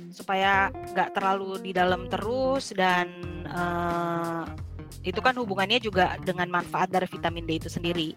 supaya 0.09 0.69
nggak 0.69 1.17
terlalu 1.17 1.61
di 1.61 1.71
dalam 1.73 2.09
terus 2.09 2.73
dan 2.73 3.09
eh, 3.45 4.43
itu 5.01 5.19
kan 5.19 5.33
hubungannya 5.37 5.81
juga 5.81 6.17
dengan 6.21 6.49
manfaat 6.49 6.89
dari 6.93 7.09
vitamin 7.09 7.45
D 7.45 7.61
itu 7.61 7.69
sendiri. 7.69 8.13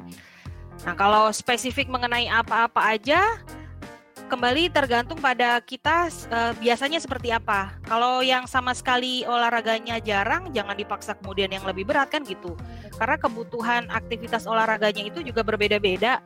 Nah 0.84 0.94
kalau 0.98 1.30
spesifik 1.30 1.88
mengenai 1.88 2.28
apa-apa 2.28 2.98
aja 2.98 3.40
kembali 4.26 4.72
tergantung 4.72 5.20
pada 5.20 5.60
kita 5.60 6.08
uh, 6.32 6.52
biasanya 6.58 6.98
seperti 6.98 7.30
apa. 7.30 7.76
Kalau 7.84 8.24
yang 8.24 8.48
sama 8.48 8.72
sekali 8.72 9.22
olahraganya 9.28 10.00
jarang, 10.00 10.50
jangan 10.50 10.74
dipaksa 10.74 11.14
kemudian 11.20 11.52
yang 11.52 11.64
lebih 11.68 11.84
berat 11.84 12.08
kan 12.08 12.24
gitu. 12.24 12.56
Karena 12.96 13.20
kebutuhan 13.20 13.86
aktivitas 13.92 14.48
olahraganya 14.48 15.04
itu 15.04 15.20
juga 15.20 15.44
berbeda-beda. 15.44 16.24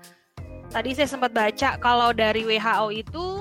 tadi 0.68 0.92
saya 0.92 1.08
sempat 1.08 1.32
baca 1.32 1.80
kalau 1.80 2.12
dari 2.12 2.44
WHO 2.44 2.92
itu 2.92 3.40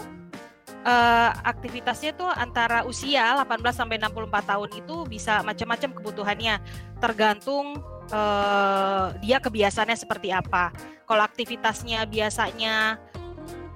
eh, 0.83 1.31
aktivitasnya 1.45 2.13
tuh 2.17 2.29
antara 2.29 2.83
usia 2.85 3.37
18 3.41 3.61
sampai 3.73 3.97
64 4.01 4.51
tahun 4.51 4.69
itu 4.75 4.95
bisa 5.07 5.41
macam-macam 5.41 5.89
kebutuhannya 5.97 6.55
tergantung 7.01 7.81
eh, 8.11 9.05
dia 9.23 9.37
kebiasaannya 9.41 9.97
seperti 9.97 10.29
apa. 10.33 10.73
Kalau 11.07 11.23
aktivitasnya 11.23 12.03
biasanya 12.05 12.99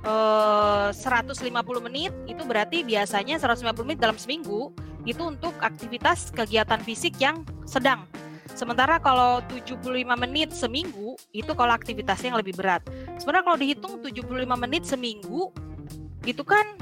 eh, 0.04 0.90
150 0.92 1.88
menit 1.88 2.12
itu 2.28 2.44
berarti 2.44 2.84
biasanya 2.84 3.40
150 3.40 3.88
menit 3.88 4.00
dalam 4.02 4.18
seminggu 4.20 4.74
itu 5.02 5.22
untuk 5.26 5.58
aktivitas 5.62 6.30
kegiatan 6.30 6.78
fisik 6.86 7.18
yang 7.18 7.42
sedang. 7.66 8.06
Sementara 8.52 9.00
kalau 9.00 9.40
75 9.48 9.80
menit 10.20 10.52
seminggu 10.52 11.16
itu 11.32 11.52
kalau 11.56 11.72
aktivitasnya 11.72 12.36
yang 12.36 12.40
lebih 12.44 12.60
berat. 12.60 12.84
Sebenarnya 13.18 13.46
kalau 13.48 13.60
dihitung 13.60 13.94
75 14.04 14.28
menit 14.60 14.84
seminggu 14.84 15.56
itu 16.28 16.44
kan 16.46 16.78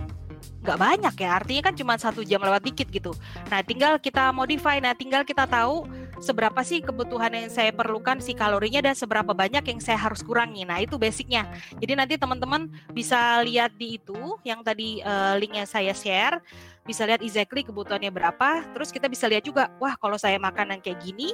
nggak 0.59 0.79
banyak 0.79 1.15
ya. 1.19 1.29
Artinya 1.39 1.61
kan 1.71 1.73
cuma 1.75 1.93
satu 1.95 2.21
jam 2.23 2.43
lewat 2.43 2.63
dikit 2.63 2.87
gitu. 2.91 3.11
Nah 3.47 3.63
tinggal 3.63 3.95
kita 3.97 4.31
modify. 4.35 4.77
Nah 4.83 4.93
tinggal 4.93 5.23
kita 5.23 5.47
tahu 5.47 5.87
seberapa 6.19 6.59
sih 6.67 6.83
kebutuhan 6.83 7.31
yang 7.31 7.47
saya 7.47 7.71
perlukan 7.71 8.19
si 8.19 8.35
kalorinya 8.35 8.83
dan 8.91 8.95
seberapa 8.95 9.31
banyak 9.31 9.63
yang 9.63 9.79
saya 9.79 9.99
harus 9.99 10.19
kurangi. 10.19 10.67
Nah 10.67 10.83
itu 10.83 10.99
basicnya. 10.99 11.47
Jadi 11.79 11.93
nanti 11.95 12.13
teman-teman 12.19 12.67
bisa 12.91 13.39
lihat 13.43 13.75
di 13.79 13.97
itu 13.97 14.35
yang 14.43 14.59
tadi 14.61 14.99
uh, 15.01 15.39
linknya 15.39 15.63
saya 15.63 15.95
share. 15.95 16.43
Bisa 16.83 17.05
lihat 17.05 17.21
exactly 17.21 17.63
kebutuhannya 17.63 18.11
berapa. 18.11 18.65
Terus 18.75 18.89
kita 18.91 19.07
bisa 19.07 19.29
lihat 19.31 19.45
juga 19.47 19.71
wah 19.79 19.95
kalau 19.95 20.19
saya 20.19 20.35
makan 20.41 20.75
yang 20.77 20.81
kayak 20.83 20.99
gini 20.99 21.33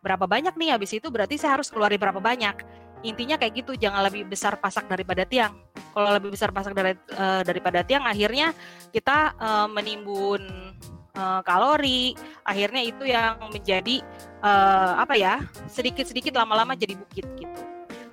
berapa 0.00 0.24
banyak 0.24 0.56
nih? 0.56 0.74
Habis 0.74 0.96
itu 0.96 1.08
berarti 1.12 1.36
saya 1.36 1.60
harus 1.60 1.68
keluarin 1.68 2.00
berapa 2.00 2.18
banyak 2.18 2.82
intinya 3.02 3.36
kayak 3.38 3.62
gitu 3.62 3.72
jangan 3.78 4.06
lebih 4.06 4.26
besar 4.26 4.58
pasak 4.58 4.86
daripada 4.86 5.26
tiang. 5.26 5.54
Kalau 5.92 6.10
lebih 6.16 6.32
besar 6.32 6.50
pasak 6.54 6.72
dari, 6.72 6.96
uh, 7.18 7.42
daripada 7.44 7.84
tiang 7.84 8.08
akhirnya 8.08 8.56
kita 8.94 9.36
uh, 9.36 9.68
menimbun 9.68 10.40
uh, 11.18 11.40
kalori. 11.44 12.16
Akhirnya 12.46 12.82
itu 12.82 13.04
yang 13.04 13.38
menjadi 13.52 14.00
uh, 14.40 15.02
apa 15.02 15.14
ya 15.18 15.44
sedikit-sedikit 15.68 16.32
lama-lama 16.32 16.72
jadi 16.78 16.96
bukit 16.96 17.26
gitu. 17.36 17.60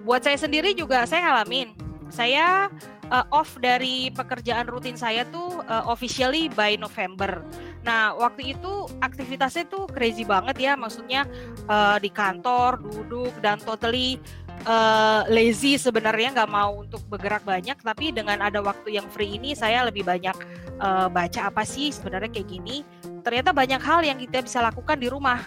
Buat 0.03 0.27
saya 0.27 0.35
sendiri 0.35 0.75
juga 0.75 1.05
saya 1.07 1.31
alamin 1.31 1.89
saya 2.09 2.67
uh, 3.13 3.25
off 3.29 3.57
dari 3.61 4.09
pekerjaan 4.13 4.65
rutin 4.69 4.97
saya 4.97 5.25
tuh 5.29 5.61
uh, 5.69 5.85
officially 5.89 6.49
by 6.53 6.75
November. 6.75 7.45
Nah, 7.85 8.17
waktu 8.17 8.57
itu 8.57 8.89
aktivitasnya 8.99 9.69
tuh 9.69 9.87
crazy 9.87 10.25
banget 10.27 10.57
ya, 10.59 10.73
maksudnya 10.75 11.23
uh, 11.69 11.95
di 12.01 12.09
kantor, 12.11 12.81
duduk 12.81 13.31
dan 13.39 13.61
totally 13.61 14.19
uh, 14.65 15.23
lazy 15.29 15.79
sebenarnya 15.79 16.33
nggak 16.35 16.51
mau 16.51 16.81
untuk 16.81 17.03
bergerak 17.07 17.45
banyak 17.45 17.77
tapi 17.79 18.11
dengan 18.11 18.41
ada 18.43 18.59
waktu 18.59 18.97
yang 18.99 19.07
free 19.07 19.39
ini 19.39 19.53
saya 19.55 19.85
lebih 19.87 20.03
banyak 20.03 20.35
uh, 20.81 21.07
baca 21.07 21.51
apa 21.51 21.63
sih 21.63 21.93
sebenarnya 21.93 22.31
kayak 22.31 22.49
gini. 22.49 22.81
Ternyata 23.21 23.51
banyak 23.51 23.81
hal 23.83 24.01
yang 24.03 24.17
kita 24.17 24.41
bisa 24.43 24.63
lakukan 24.63 24.97
di 24.97 25.07
rumah. 25.11 25.43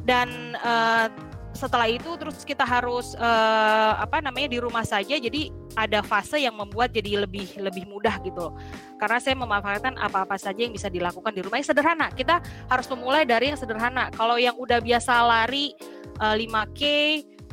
Dan 0.00 0.56
uh, 0.64 1.12
setelah 1.50 1.90
itu 1.90 2.14
terus 2.16 2.46
kita 2.46 2.62
harus 2.62 3.12
uh, 3.18 3.98
apa 3.98 4.22
namanya 4.22 4.48
di 4.48 4.58
rumah 4.62 4.86
saja. 4.86 5.18
Jadi 5.18 5.50
ada 5.76 6.00
fase 6.00 6.40
yang 6.40 6.56
membuat 6.56 6.94
jadi 6.94 7.26
lebih 7.26 7.58
lebih 7.60 7.84
mudah 7.90 8.16
gitu. 8.22 8.54
Karena 8.96 9.18
saya 9.20 9.36
memanfaatkan 9.36 9.98
apa-apa 9.98 10.38
saja 10.40 10.64
yang 10.64 10.72
bisa 10.72 10.88
dilakukan 10.88 11.34
di 11.34 11.42
rumah. 11.44 11.58
Yang 11.60 11.74
sederhana 11.74 12.08
kita 12.14 12.40
harus 12.70 12.86
memulai 12.88 13.26
dari 13.26 13.52
yang 13.52 13.58
sederhana. 13.60 14.08
Kalau 14.14 14.38
yang 14.40 14.56
udah 14.56 14.80
biasa 14.80 15.12
lari 15.26 15.74
uh, 16.22 16.34
5k 16.38 16.82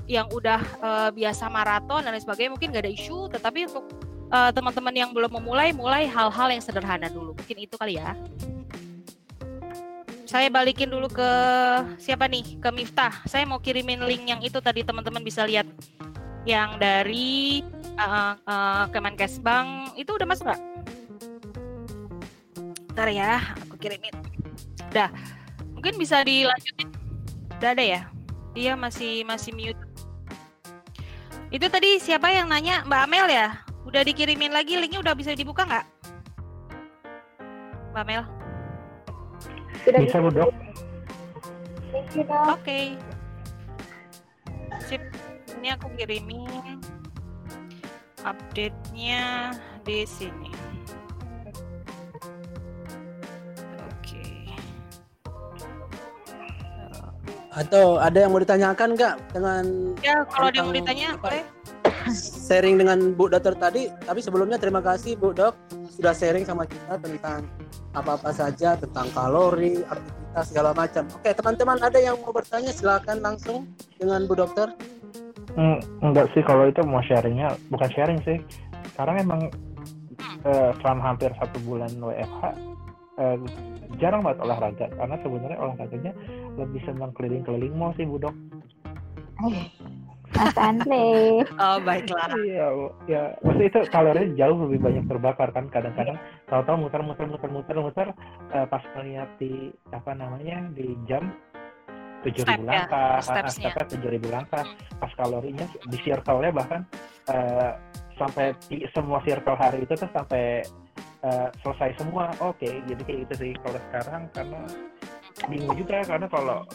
yang 0.07 0.31
udah 0.31 0.63
uh, 0.79 1.09
biasa 1.11 1.51
maraton 1.51 1.99
dan 1.99 2.15
lain 2.15 2.23
sebagainya 2.23 2.51
mungkin 2.55 2.71
gak 2.71 2.87
ada 2.87 2.93
isu 2.95 3.27
tetapi 3.27 3.67
untuk 3.67 3.85
uh, 4.31 4.51
teman-teman 4.55 4.95
yang 4.95 5.09
belum 5.11 5.31
memulai 5.39 5.75
mulai 5.75 6.07
hal-hal 6.07 6.47
yang 6.51 6.63
sederhana 6.63 7.11
dulu. 7.11 7.35
Mungkin 7.35 7.57
itu 7.59 7.75
kali 7.75 7.99
ya. 7.99 8.15
Saya 10.27 10.51
balikin 10.51 10.91
dulu 10.91 11.07
ke 11.07 11.29
siapa 11.99 12.27
nih? 12.27 12.59
Ke 12.59 12.71
Miftah. 12.71 13.23
Saya 13.23 13.47
mau 13.47 13.63
kirimin 13.63 14.03
link 14.03 14.27
yang 14.27 14.43
itu 14.43 14.59
tadi 14.59 14.83
teman-teman 14.83 15.23
bisa 15.23 15.47
lihat. 15.47 15.67
Yang 16.43 16.71
dari 16.79 17.63
uh, 17.95 18.35
uh, 18.43 18.85
Kemenkes 18.91 19.39
Bank. 19.39 19.95
Itu 19.95 20.19
udah 20.19 20.27
masuk 20.27 20.51
nggak? 20.51 20.61
Ntar 22.95 23.07
ya 23.11 23.39
aku 23.63 23.75
kirimin. 23.79 24.15
Udah 24.91 25.11
mungkin 25.71 25.95
bisa 25.95 26.19
dilanjutin. 26.27 26.91
Udah 27.59 27.71
ada 27.71 27.83
ya. 27.83 28.01
Dia 28.51 28.75
masih 28.75 29.23
masih 29.23 29.55
mute 29.55 29.86
itu 31.47 31.65
tadi 31.71 31.95
siapa 32.03 32.27
yang 32.31 32.51
nanya 32.51 32.83
Mbak 32.83 33.01
Amel 33.07 33.27
ya? 33.31 33.47
Udah 33.87 34.03
dikirimin 34.03 34.51
lagi 34.51 34.75
linknya 34.75 34.99
udah 34.99 35.15
bisa 35.15 35.31
dibuka 35.31 35.63
nggak? 35.63 35.85
Mbak 37.95 38.03
Amel? 38.03 38.23
Sudah 39.87 39.99
Bisa 40.03 40.19
Bu 40.19 40.29
Dok. 40.35 40.51
Oke. 40.51 42.27
Okay. 42.59 42.85
Sip. 44.83 45.01
Ini 45.57 45.73
aku 45.79 45.87
kirimin 45.95 46.83
update-nya 48.27 49.55
di 49.87 50.03
sini. 50.03 50.46
Atau 57.57 57.97
ada 57.97 58.21
yang 58.21 58.29
mau 58.29 58.41
ditanyakan 58.41 58.93
nggak 58.93 59.15
dengan 59.33 59.63
Ya, 60.05 60.21
kalau 60.29 60.53
dia 60.53 60.61
mau 60.61 60.69
Tentang 60.69 60.93
ditanya 60.93 61.09
boleh. 61.17 61.43
sharing 62.47 62.77
dengan 62.77 63.17
Bu 63.17 63.27
Dokter 63.27 63.57
tadi? 63.57 63.89
Tapi 64.05 64.19
sebelumnya 64.21 64.61
terima 64.61 64.79
kasih 64.85 65.17
Bu 65.17 65.33
Dok 65.33 65.57
sudah 65.89 66.13
sharing 66.13 66.45
sama 66.45 66.69
kita 66.69 67.01
tentang 67.01 67.49
apa-apa 67.97 68.29
saja 68.29 68.77
tentang 68.77 69.09
kalori, 69.09 69.81
aktivitas 69.81 70.45
segala 70.53 70.71
macam. 70.77 71.09
Oke, 71.17 71.33
teman-teman 71.33 71.81
ada 71.81 71.97
yang 71.97 72.21
mau 72.21 72.29
bertanya 72.29 72.69
silakan 72.69 73.25
langsung 73.25 73.65
dengan 73.97 74.29
Bu 74.29 74.37
Dokter. 74.37 74.69
Hmm, 75.57 75.81
enggak 76.05 76.29
sih 76.37 76.45
kalau 76.45 76.69
itu 76.69 76.85
mau 76.85 77.01
sharingnya 77.01 77.57
bukan 77.73 77.89
sharing 77.89 78.21
sih. 78.21 78.37
Sekarang 78.93 79.17
emang 79.17 79.41
eh, 80.45 80.69
selama 80.77 81.01
hampir 81.01 81.33
satu 81.41 81.57
bulan 81.65 81.89
WFH 81.97 82.41
eh, 83.17 83.37
jarang 83.97 84.21
banget 84.21 84.39
olahraga 84.45 84.85
karena 84.93 85.15
sebenarnya 85.25 85.57
olahraganya 85.57 86.11
lebih 86.57 86.81
senang 86.83 87.13
keliling-keliling 87.13 87.73
mall 87.77 87.93
sih 87.93 88.03
Bu 88.03 88.17
Dok. 88.17 88.35
Mas 90.35 90.57
Andre. 90.59 91.41
Oh, 91.57 91.77
baiklah. 91.81 92.29
Iya, 92.35 92.67
ya 93.09 93.21
maksudnya 93.41 93.67
itu 93.71 93.79
kalorinya 93.89 94.35
jauh 94.35 94.57
lebih 94.67 94.79
banyak 94.83 95.05
terbakar 95.07 95.49
kan 95.55 95.65
kadang-kadang 95.71 96.17
tahu-tahu 96.51 96.77
muter-muter 96.85 97.25
muter-muter 97.25 97.77
muter 97.79 98.07
eh, 98.53 98.65
pas 98.67 98.83
melihat 98.99 99.29
di 99.39 99.71
apa 99.89 100.11
namanya 100.13 100.67
di 100.75 100.93
jam 101.09 101.31
tujuh 102.25 102.43
ribu 102.43 102.65
ya, 102.65 102.85
langkah, 102.85 103.21
stepsnya. 103.23 103.71
tujuh 103.87 104.09
ribu 104.09 104.27
langkah, 104.33 104.65
pas 104.99 105.11
kalorinya 105.15 105.65
di 105.87 105.97
circle-nya 106.01 106.51
bahkan 106.51 106.81
eh, 107.31 107.71
sampai 108.17 108.51
di 108.67 108.83
semua 108.91 109.21
circle 109.23 109.57
hari 109.57 109.85
itu 109.85 109.93
tuh 109.95 110.09
sampai 110.11 110.61
eh, 111.23 111.47
selesai 111.63 111.97
semua. 111.97 112.29
Oke, 112.43 112.83
jadi 112.85 113.01
kayak 113.05 113.19
gitu 113.29 113.33
sih 113.41 113.51
kalau 113.63 113.79
sekarang 113.89 114.21
karena 114.33 114.61
bingung 115.45 115.77
juga 115.77 116.01
karena 116.01 116.27
kalau 116.27 116.65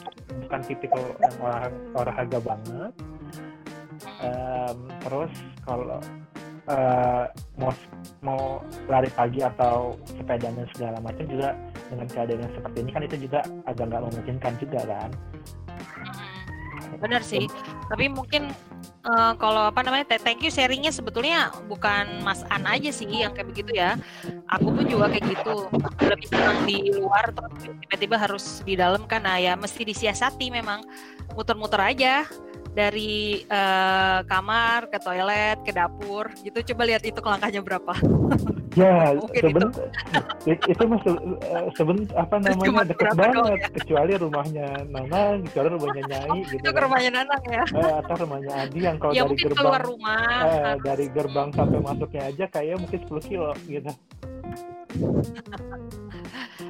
bukan 0.47 0.61
tipikal 0.63 1.03
yang 1.19 1.35
olahraga, 1.43 1.79
olahraga 1.99 2.39
banget 2.39 2.93
Em, 4.23 4.79
terus 5.03 5.33
kalau 5.63 5.99
eh, 6.71 7.25
mau 7.59 7.71
mau 8.23 8.63
lari 8.87 9.11
pagi 9.15 9.43
atau 9.43 9.99
sepeda 10.07 10.51
dan 10.51 10.67
segala 10.75 10.99
macam 11.03 11.27
juga 11.27 11.55
dengan 11.91 12.07
keadaan 12.07 12.43
yang 12.47 12.55
seperti 12.55 12.79
ini 12.87 12.91
kan 12.95 13.03
itu 13.03 13.17
juga 13.27 13.41
agak 13.67 13.85
nggak 13.91 14.03
memungkinkan 14.11 14.53
juga 14.63 14.81
kan 14.87 15.11
Benar 17.03 17.19
sih. 17.19 17.51
Tapi 17.91 18.07
mungkin 18.15 18.55
eh, 19.03 19.33
kalau 19.39 19.71
apa 19.71 19.81
namanya 19.83 20.15
th- 20.15 20.23
thank 20.23 20.41
you 20.43 20.51
sharingnya 20.51 20.95
sebetulnya 20.95 21.51
bukan 21.67 22.23
Mas 22.23 22.47
An 22.51 22.67
aja 22.67 22.91
sih 22.95 23.07
yang 23.11 23.35
kayak 23.35 23.51
begitu 23.51 23.73
ya. 23.75 23.99
Aku 24.51 24.71
pun 24.71 24.87
juga 24.87 25.11
kayak 25.11 25.27
gitu. 25.27 25.67
Lebih 26.03 26.27
senang 26.31 26.59
di 26.67 26.95
luar 26.95 27.35
tiba-tiba 27.61 28.17
harus 28.19 28.63
di 28.63 28.79
dalam 28.79 29.05
kan. 29.11 29.27
Nah 29.27 29.39
ya 29.43 29.59
mesti 29.59 29.83
disiasati 29.83 30.51
memang 30.51 30.87
muter-muter 31.35 31.81
aja 31.81 32.29
dari 32.73 33.45
eh, 33.45 34.19
kamar 34.25 34.89
ke 34.89 34.97
toilet 34.97 35.61
ke 35.61 35.71
dapur 35.71 36.33
gitu. 36.41 36.73
Coba 36.73 36.83
lihat 36.87 37.03
itu 37.03 37.21
langkahnya 37.21 37.61
berapa. 37.61 37.93
ya 38.73 39.13
seben 39.37 39.69
it- 40.49 40.65
itu 40.73 40.83
mah 40.89 40.97
se- 41.05 41.21
eh, 41.45 41.65
seben 41.77 42.09
apa 42.17 42.41
namanya 42.41 42.89
doang 42.89 43.17
banget 43.21 43.69
kecuali 43.77 44.17
rumahnya 44.17 44.89
Nana 44.89 45.37
kecuali 45.45 45.69
rumahnya 45.77 46.03
Nyai 46.17 46.41
gitu 46.49 46.57
itu 46.57 46.65
ke 46.65 46.73
kan. 46.73 46.83
rumahnya 46.89 47.11
Nanang 47.13 47.45
ya. 47.45 47.65
Eh, 47.69 47.93
atau 48.01 48.15
rumahnya 48.17 48.53
Adi 48.65 48.79
yang 48.81 48.97
kalau 48.97 49.13
ya 49.13 49.23
dari 49.23 49.37
gerbang 49.37 49.61
keluar 49.61 49.83
rumah. 49.85 50.25
eh, 50.43 50.75
dari 50.81 51.07
gerbang 51.13 51.49
sampai 51.53 51.79
masuknya 51.79 52.23
aja 52.33 52.45
kayaknya 52.49 52.77
mungkin 52.81 53.01
10 53.05 53.29
kilo 53.29 53.51
gitu 53.69 53.93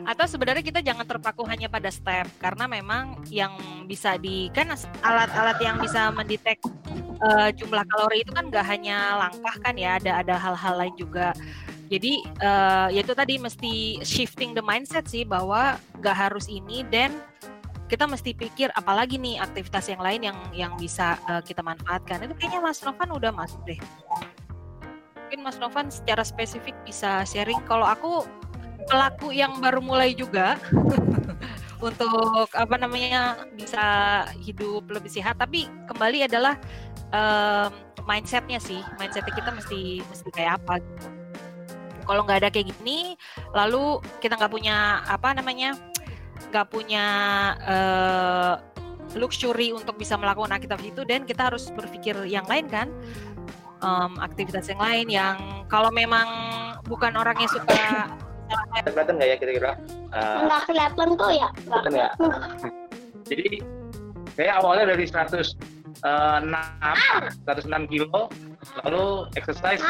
atau 0.02 0.26
sebenarnya 0.26 0.64
kita 0.66 0.80
jangan 0.82 1.06
terpaku 1.06 1.47
hanya 1.47 1.71
pada 1.71 1.88
step 1.88 2.26
karena 2.42 2.66
memang 2.66 3.23
yang 3.30 3.54
bisa 3.87 4.18
di 4.18 4.50
kan 4.50 4.71
alat-alat 5.02 5.59
yang 5.62 5.78
bisa 5.78 6.11
mendetek 6.11 6.59
uh, 7.23 7.49
jumlah 7.54 7.85
kalori 7.87 8.26
itu 8.26 8.32
kan 8.35 8.50
nggak 8.50 8.66
hanya 8.66 9.16
langkah 9.16 9.54
kan 9.62 9.75
ya, 9.78 9.97
ada 10.02 10.21
ada 10.21 10.35
hal-hal 10.37 10.75
lain 10.76 10.94
juga. 10.99 11.30
Jadi 11.92 12.25
uh, 12.40 12.88
ya 12.88 13.04
itu 13.04 13.12
tadi 13.12 13.37
mesti 13.37 14.00
shifting 14.00 14.56
the 14.56 14.64
mindset 14.64 15.04
sih 15.06 15.28
bahwa 15.28 15.76
nggak 16.00 16.16
harus 16.16 16.49
ini 16.49 16.82
dan 16.88 17.12
kita 17.87 18.09
mesti 18.09 18.32
pikir 18.32 18.73
apalagi 18.73 19.21
nih 19.21 19.37
aktivitas 19.37 19.92
yang 19.92 20.00
lain 20.00 20.21
yang 20.25 20.38
yang 20.56 20.73
bisa 20.80 21.21
uh, 21.28 21.44
kita 21.44 21.61
manfaatkan. 21.61 22.25
Itu 22.25 22.35
kayaknya 22.40 22.64
Mas 22.64 22.80
Novan 22.80 23.12
udah 23.12 23.30
masuk 23.30 23.61
deh. 23.68 23.76
Mungkin 25.28 25.40
Mas 25.44 25.61
Novan 25.61 25.92
secara 25.92 26.25
spesifik 26.25 26.73
bisa 26.88 27.28
sharing. 27.28 27.61
Kalau 27.68 27.85
aku 27.85 28.25
pelaku 28.87 29.35
yang 29.35 29.59
baru 29.59 29.81
mulai 29.83 30.15
juga 30.17 30.59
untuk 31.87 32.47
apa 32.55 32.77
namanya 32.79 33.43
bisa 33.59 33.85
hidup 34.39 34.87
lebih 34.87 35.11
sehat. 35.11 35.39
Tapi 35.43 35.67
kembali 35.91 36.31
adalah 36.31 36.55
um, 37.11 37.71
mindsetnya 38.07 38.62
sih. 38.62 38.81
Mindsetnya 39.03 39.35
kita 39.35 39.51
mesti 39.51 40.01
mesti 40.07 40.29
kayak 40.31 40.62
apa 40.62 40.79
gitu. 40.79 41.07
Kalau 42.03 42.27
nggak 42.27 42.39
ada 42.43 42.51
kayak 42.51 42.75
gini 42.75 43.15
lalu 43.55 44.03
kita 44.19 44.35
nggak 44.35 44.51
punya 44.51 45.07
apa 45.07 45.39
namanya 45.39 45.79
nggak 46.51 46.67
punya 46.67 47.05
uh, 47.62 48.55
luxury 49.15 49.71
untuk 49.71 50.01
bisa 50.01 50.17
melakukan 50.17 50.57
aktivitas 50.57 50.83
itu 50.83 51.03
dan 51.05 51.23
kita 51.29 51.53
harus 51.53 51.71
berpikir 51.75 52.17
yang 52.27 52.47
lain 52.47 52.67
kan. 52.71 52.89
Um, 53.83 54.15
aktivitas 54.23 54.71
yang 54.71 54.79
lain 54.79 55.07
yang 55.11 55.67
kalau 55.67 55.91
memang 55.91 56.27
bukan 56.87 57.19
orang 57.19 57.35
yang 57.43 57.51
suka 57.51 58.15
kelihatan 58.81 59.14
nggak 59.21 59.31
ya 59.31 59.37
kira-kira? 59.37 59.73
Uh, 60.12 60.49
nggak 60.49 60.62
kelihatan 60.69 61.09
kok 61.17 61.33
ya. 61.33 61.49
Kelihatan 61.57 61.93
ya. 61.93 62.11
Jadi 63.29 63.49
saya 64.33 64.50
awalnya 64.61 64.85
dari 64.97 65.05
106 65.05 65.57
106 66.00 67.93
kilo, 67.93 68.21
lalu 68.85 69.05
exercise 69.37 69.83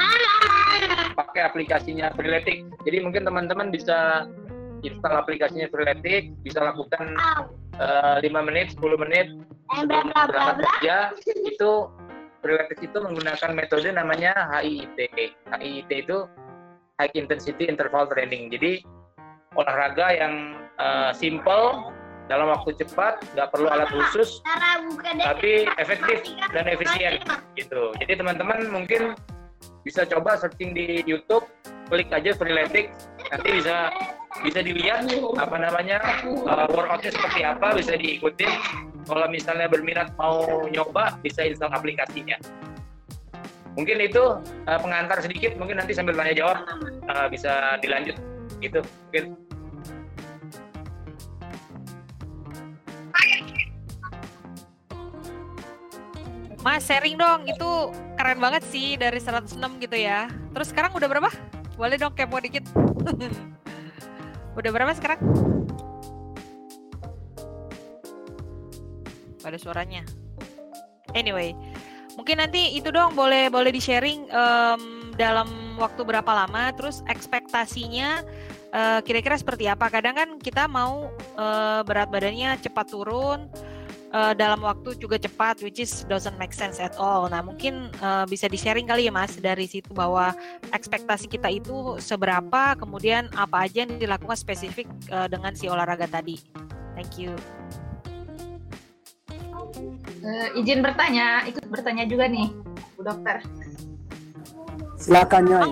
pakai 1.15 1.43
aplikasinya 1.47 2.11
Freeletics. 2.19 2.67
Jadi 2.83 2.97
mungkin 3.01 3.23
teman-teman 3.23 3.71
bisa 3.71 4.27
install 4.83 5.15
aplikasinya 5.15 5.71
Freeletics, 5.71 6.35
bisa 6.43 6.59
lakukan 6.61 7.15
uh, 7.79 8.19
5 8.19 8.49
menit, 8.49 8.75
10 8.75 8.99
menit 8.99 9.27
berangkat 9.73 10.29
kerja. 10.59 10.97
Itu 11.49 11.89
Freeletics 12.43 12.83
itu 12.83 12.99
menggunakan 12.99 13.51
metode 13.55 13.89
namanya 13.95 14.35
HIIT. 14.51 14.99
HIIT 15.47 15.91
itu 15.95 16.27
high 17.03 17.11
intensity 17.19 17.67
interval 17.67 18.07
training. 18.07 18.47
Jadi 18.55 18.87
olahraga 19.59 20.15
yang 20.15 20.35
uh, 20.79 21.11
simple 21.11 21.91
dalam 22.31 22.55
waktu 22.55 22.79
cepat, 22.79 23.19
nggak 23.35 23.51
perlu 23.51 23.67
alat 23.67 23.91
khusus, 23.91 24.39
tapi 25.19 25.67
efektif 25.83 26.23
dan 26.55 26.71
efisien 26.71 27.19
gitu. 27.59 27.91
Jadi 27.99 28.23
teman-teman 28.23 28.71
mungkin 28.71 29.19
bisa 29.83 30.07
coba 30.07 30.39
searching 30.39 30.71
di 30.71 31.03
YouTube, 31.03 31.43
klik 31.91 32.09
aja 32.15 32.31
Freeletics, 32.39 33.11
nanti 33.35 33.49
bisa 33.59 33.91
bisa 34.47 34.65
dilihat 34.65 35.05
apa 35.37 35.57
namanya 35.59 35.99
uh, 36.47 36.71
workoutnya 36.71 37.11
seperti 37.11 37.43
apa, 37.43 37.75
bisa 37.75 37.99
diikuti. 37.99 38.47
Kalau 39.03 39.27
misalnya 39.27 39.67
berminat 39.67 40.15
mau 40.15 40.47
nyoba, 40.71 41.19
bisa 41.27 41.43
install 41.43 41.75
aplikasinya 41.75 42.39
mungkin 43.73 43.97
itu 44.05 44.23
uh, 44.69 44.79
pengantar 44.81 45.19
sedikit 45.25 45.57
mungkin 45.57 45.81
nanti 45.81 45.97
sambil 45.97 46.13
tanya 46.13 46.35
jawab 46.37 46.59
uh, 47.09 47.27
bisa 47.33 47.81
dilanjut 47.81 48.17
gitu 48.61 48.81
mungkin. 49.09 49.25
Mas 56.63 56.87
sharing 56.87 57.19
dong 57.19 57.43
itu 57.51 57.91
keren 58.15 58.39
banget 58.39 58.63
sih 58.71 58.95
dari 58.95 59.19
106 59.19 59.59
gitu 59.83 59.97
ya. 59.99 60.31
Terus 60.55 60.71
sekarang 60.71 60.95
udah 60.95 61.11
berapa? 61.11 61.31
Boleh 61.75 61.99
dong 61.99 62.15
kepo 62.15 62.39
dikit. 62.39 62.63
Udah 64.53 64.69
berapa 64.69 64.93
sekarang? 64.93 65.17
Ada 69.43 69.59
suaranya. 69.59 70.05
Anyway 71.17 71.57
mungkin 72.17 72.41
nanti 72.41 72.77
itu 72.77 72.93
dong 72.93 73.17
boleh 73.17 73.49
boleh 73.49 73.71
di 73.73 73.81
sharing 73.81 74.29
um, 74.33 75.13
dalam 75.17 75.49
waktu 75.77 76.05
berapa 76.05 76.29
lama 76.29 76.73
terus 76.77 77.01
ekspektasinya 77.09 78.25
uh, 78.73 79.01
kira-kira 79.05 79.37
seperti 79.37 79.69
apa. 79.69 79.89
Kadang 79.93 80.15
kan 80.17 80.29
kita 80.41 80.67
mau 80.69 81.13
uh, 81.37 81.81
berat 81.85 82.09
badannya 82.09 82.57
cepat 82.61 82.87
turun 82.93 83.49
uh, 84.13 84.33
dalam 84.37 84.61
waktu 84.65 84.97
juga 85.01 85.17
cepat 85.21 85.61
which 85.65 85.81
is 85.81 86.05
doesn't 86.09 86.37
make 86.41 86.53
sense 86.53 86.81
at 86.81 86.97
all. 86.97 87.29
Nah 87.29 87.45
mungkin 87.45 87.93
uh, 88.01 88.25
bisa 88.29 88.49
di 88.49 88.57
sharing 88.61 88.89
kali 88.89 89.09
ya 89.09 89.13
mas 89.13 89.37
dari 89.41 89.69
situ 89.69 89.93
bahwa 89.93 90.33
ekspektasi 90.73 91.29
kita 91.29 91.49
itu 91.53 91.97
seberapa 92.01 92.77
kemudian 92.77 93.29
apa 93.37 93.69
aja 93.69 93.85
yang 93.85 94.01
dilakukan 94.01 94.37
spesifik 94.37 94.89
uh, 95.13 95.29
dengan 95.29 95.53
si 95.57 95.69
olahraga 95.69 96.09
tadi. 96.09 96.41
Thank 96.93 97.17
you 97.17 97.33
uh, 100.23 100.59
izin 100.59 100.81
bertanya, 100.81 101.45
ikut 101.49 101.67
bertanya 101.69 102.05
juga 102.09 102.29
nih, 102.29 102.49
Bu 102.97 103.03
Dokter. 103.05 103.43
Silakan 105.03 105.51
Nyai. 105.51 105.71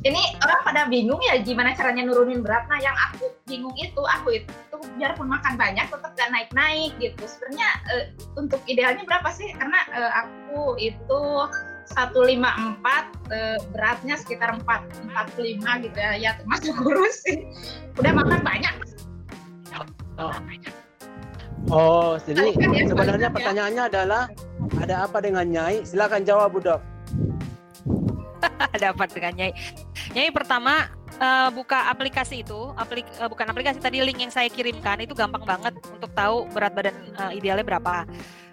Ini 0.00 0.22
orang 0.40 0.60
pada 0.64 0.82
bingung 0.88 1.20
ya 1.20 1.38
gimana 1.44 1.76
caranya 1.76 2.08
nurunin 2.08 2.40
berat. 2.40 2.64
Nah, 2.72 2.80
yang 2.80 2.96
aku 3.10 3.30
bingung 3.44 3.74
itu, 3.76 4.00
aku 4.00 4.42
itu 4.42 4.76
biarpun 4.96 5.28
makan 5.28 5.60
banyak 5.60 5.86
tetap 5.92 6.10
gak 6.16 6.30
naik-naik 6.32 6.96
gitu. 6.98 7.22
Sebenarnya 7.28 7.68
uh, 7.92 8.04
untuk 8.40 8.60
idealnya 8.64 9.04
berapa 9.04 9.28
sih? 9.30 9.52
Karena 9.54 9.78
uh, 9.92 10.12
aku 10.24 10.80
itu 10.80 11.22
154 11.92 12.00
uh, 12.00 13.58
beratnya 13.74 14.14
sekitar 14.16 14.56
4 14.56 14.64
45 15.10 15.84
gitu 15.86 15.98
ya. 15.98 16.12
Ya 16.16 16.30
termasuk 16.40 16.72
kurus 16.80 17.20
sih. 17.26 17.46
Udah 18.00 18.12
makan 18.16 18.40
banyak. 18.40 18.74
Oh. 20.20 20.34
Oh, 21.68 22.16
jadi 22.24 22.56
ya, 22.56 22.88
sebenarnya 22.88 23.28
ya. 23.28 23.34
pertanyaannya 23.34 23.82
adalah 23.92 24.22
ada 24.80 25.04
apa 25.04 25.18
dengan 25.20 25.44
Nyai? 25.44 25.84
Silakan 25.84 26.24
jawab, 26.24 26.56
Bu 26.56 26.60
Dok. 26.64 26.80
ada 28.76 28.86
apa 28.96 29.04
dengan 29.10 29.32
Nyai? 29.36 29.52
Nyai 30.16 30.30
pertama 30.32 30.88
uh, 31.20 31.48
buka 31.52 31.92
aplikasi 31.92 32.40
itu, 32.40 32.72
aplik, 32.74 33.04
uh, 33.20 33.28
bukan 33.28 33.46
aplikasi 33.52 33.78
tadi 33.78 34.00
link 34.00 34.18
yang 34.18 34.32
saya 34.32 34.48
kirimkan 34.48 35.04
itu 35.04 35.12
gampang 35.12 35.44
banget 35.44 35.76
untuk 35.76 36.10
tahu 36.16 36.48
berat 36.50 36.72
badan 36.72 36.96
uh, 37.20 37.30
idealnya 37.36 37.62
berapa. 37.62 38.08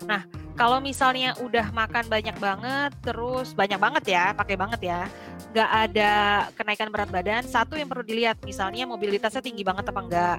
Nah, 0.05 0.27
kalau 0.57 0.81
misalnya 0.81 1.37
udah 1.37 1.69
makan 1.69 2.09
banyak 2.09 2.33
banget, 2.41 2.91
terus 3.05 3.53
banyak 3.53 3.77
banget 3.77 4.03
ya, 4.09 4.25
pakai 4.33 4.57
banget 4.57 4.81
ya, 4.89 5.01
nggak 5.53 5.69
ada 5.69 6.13
kenaikan 6.57 6.89
berat 6.89 7.09
badan, 7.13 7.45
satu 7.45 7.77
yang 7.77 7.85
perlu 7.85 8.01
dilihat, 8.01 8.41
misalnya 8.41 8.89
mobilitasnya 8.89 9.41
tinggi 9.45 9.61
banget 9.61 9.85
apa 9.89 10.01
enggak. 10.01 10.37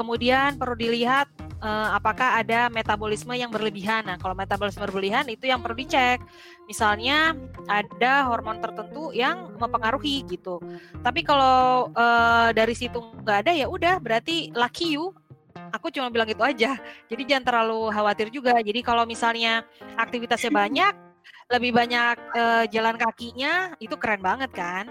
Kemudian 0.00 0.56
perlu 0.56 0.74
dilihat 0.80 1.28
uh, 1.60 1.88
apakah 1.96 2.40
ada 2.40 2.66
metabolisme 2.72 3.32
yang 3.36 3.52
berlebihan. 3.52 4.04
Nah, 4.08 4.16
kalau 4.16 4.34
metabolisme 4.34 4.82
berlebihan 4.84 5.28
itu 5.28 5.46
yang 5.46 5.60
perlu 5.62 5.76
dicek. 5.78 6.20
Misalnya 6.66 7.36
ada 7.68 8.26
hormon 8.26 8.58
tertentu 8.58 9.12
yang 9.14 9.54
mempengaruhi 9.60 10.26
gitu. 10.26 10.58
Tapi 11.04 11.20
kalau 11.22 11.90
uh, 11.94 12.50
dari 12.50 12.74
situ 12.74 12.98
nggak 12.98 13.38
ada 13.46 13.52
ya 13.54 13.66
udah 13.68 14.00
berarti 14.00 14.50
lucky 14.56 14.98
you. 14.98 15.12
Aku 15.70 15.90
cuma 15.90 16.10
bilang 16.10 16.26
gitu 16.26 16.42
aja. 16.42 16.78
Jadi 17.06 17.22
jangan 17.26 17.44
terlalu 17.46 17.90
khawatir 17.94 18.30
juga. 18.30 18.58
Jadi 18.58 18.82
kalau 18.82 19.06
misalnya 19.06 19.62
aktivitasnya 19.98 20.50
banyak, 20.50 20.94
lebih 21.50 21.74
banyak 21.74 22.16
uh, 22.34 22.64
jalan 22.70 22.94
kakinya, 22.94 23.74
itu 23.82 23.94
keren 23.98 24.22
banget 24.22 24.50
kan. 24.54 24.86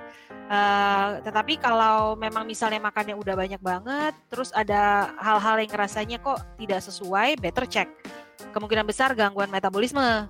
Uh, 0.49 1.21
tetapi 1.21 1.61
kalau 1.61 2.17
memang 2.17 2.41
misalnya 2.41 2.81
makannya 2.81 3.13
udah 3.13 3.37
banyak 3.37 3.61
banget, 3.61 4.17
terus 4.33 4.49
ada 4.57 5.13
hal-hal 5.21 5.61
yang 5.61 5.69
rasanya 5.77 6.17
kok 6.17 6.41
tidak 6.57 6.81
sesuai, 6.81 7.37
better 7.37 7.69
check. 7.69 7.85
Kemungkinan 8.49 8.81
besar 8.89 9.13
gangguan 9.13 9.53
metabolisme. 9.53 10.25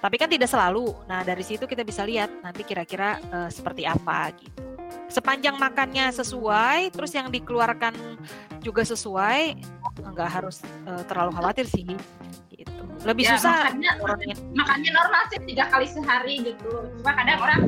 Tapi 0.00 0.16
kan 0.16 0.32
tidak 0.32 0.48
selalu. 0.48 0.96
Nah 1.04 1.20
dari 1.20 1.44
situ 1.44 1.68
kita 1.68 1.84
bisa 1.84 2.08
lihat 2.08 2.32
nanti 2.40 2.64
kira-kira 2.64 3.20
uh, 3.28 3.52
seperti 3.52 3.84
apa 3.84 4.32
gitu. 4.40 4.64
Sepanjang 5.12 5.60
makannya 5.60 6.08
sesuai, 6.08 6.88
terus 6.96 7.12
yang 7.12 7.28
dikeluarkan 7.28 7.92
juga 8.64 8.80
sesuai, 8.80 9.60
nggak 10.00 10.30
harus 10.40 10.64
uh, 10.88 11.04
terlalu 11.04 11.36
khawatir 11.36 11.68
sih. 11.68 11.84
Gitu. 13.00 13.08
Lebih 13.08 13.24
ya, 13.24 13.32
susah. 13.40 13.56
Makannya, 13.72 13.92
makannya 14.52 14.90
normal 14.92 15.22
sih 15.32 15.40
tiga 15.48 15.64
kali 15.72 15.86
sehari 15.88 16.34
gitu. 16.44 16.70
Cuma 17.00 17.12
kadang 17.16 17.40
orang 17.40 17.60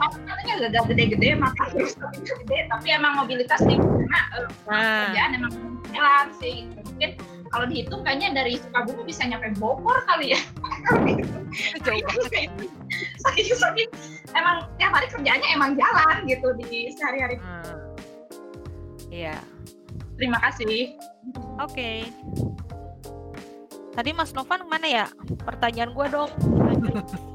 katanya 0.00 0.72
gak 0.72 0.84
gede-gede 0.88 1.36
makan 1.36 1.66
terus 1.74 1.94
gede 2.24 2.58
tapi 2.70 2.88
emang 2.92 3.12
mobilitas 3.18 3.60
nih 3.64 3.76
karena 3.76 4.20
uh, 4.36 4.48
nah. 4.68 5.04
kerjaan 5.08 5.30
emang 5.36 5.52
jalan 5.92 6.26
sih 6.40 6.54
mungkin 6.72 7.10
kalau 7.52 7.68
dihitung 7.68 8.00
kayaknya 8.00 8.28
dari 8.32 8.56
Sukabumi 8.56 9.02
bisa 9.04 9.28
nyampe 9.28 9.52
Bogor 9.60 10.00
kali 10.08 10.32
ya 10.32 10.40
jauh 11.84 12.00
banget 12.00 12.48
saking 13.20 13.90
emang 14.32 14.64
tiap 14.80 14.92
hari 14.96 15.06
kerjanya 15.12 15.48
emang 15.52 15.76
jalan 15.76 16.16
gitu 16.24 16.48
di 16.64 16.88
sehari-hari 16.96 17.36
hmm. 17.36 17.76
iya 19.12 19.36
terima 20.16 20.40
kasih 20.40 20.96
oke 21.60 21.68
okay. 21.76 22.08
Tadi 23.92 24.10
Mas 24.16 24.32
Novan 24.32 24.64
mana 24.64 24.88
ya? 24.88 25.06
Pertanyaan 25.44 25.92
gue 25.92 26.06
dong. 26.08 26.30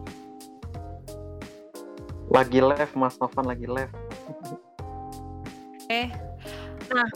Lagi 2.35 2.59
live, 2.59 2.91
Mas 2.97 3.15
Novan 3.21 3.45
lagi 3.47 3.69
live. 3.69 3.93
Eh, 5.87 6.11
nah. 6.91 7.07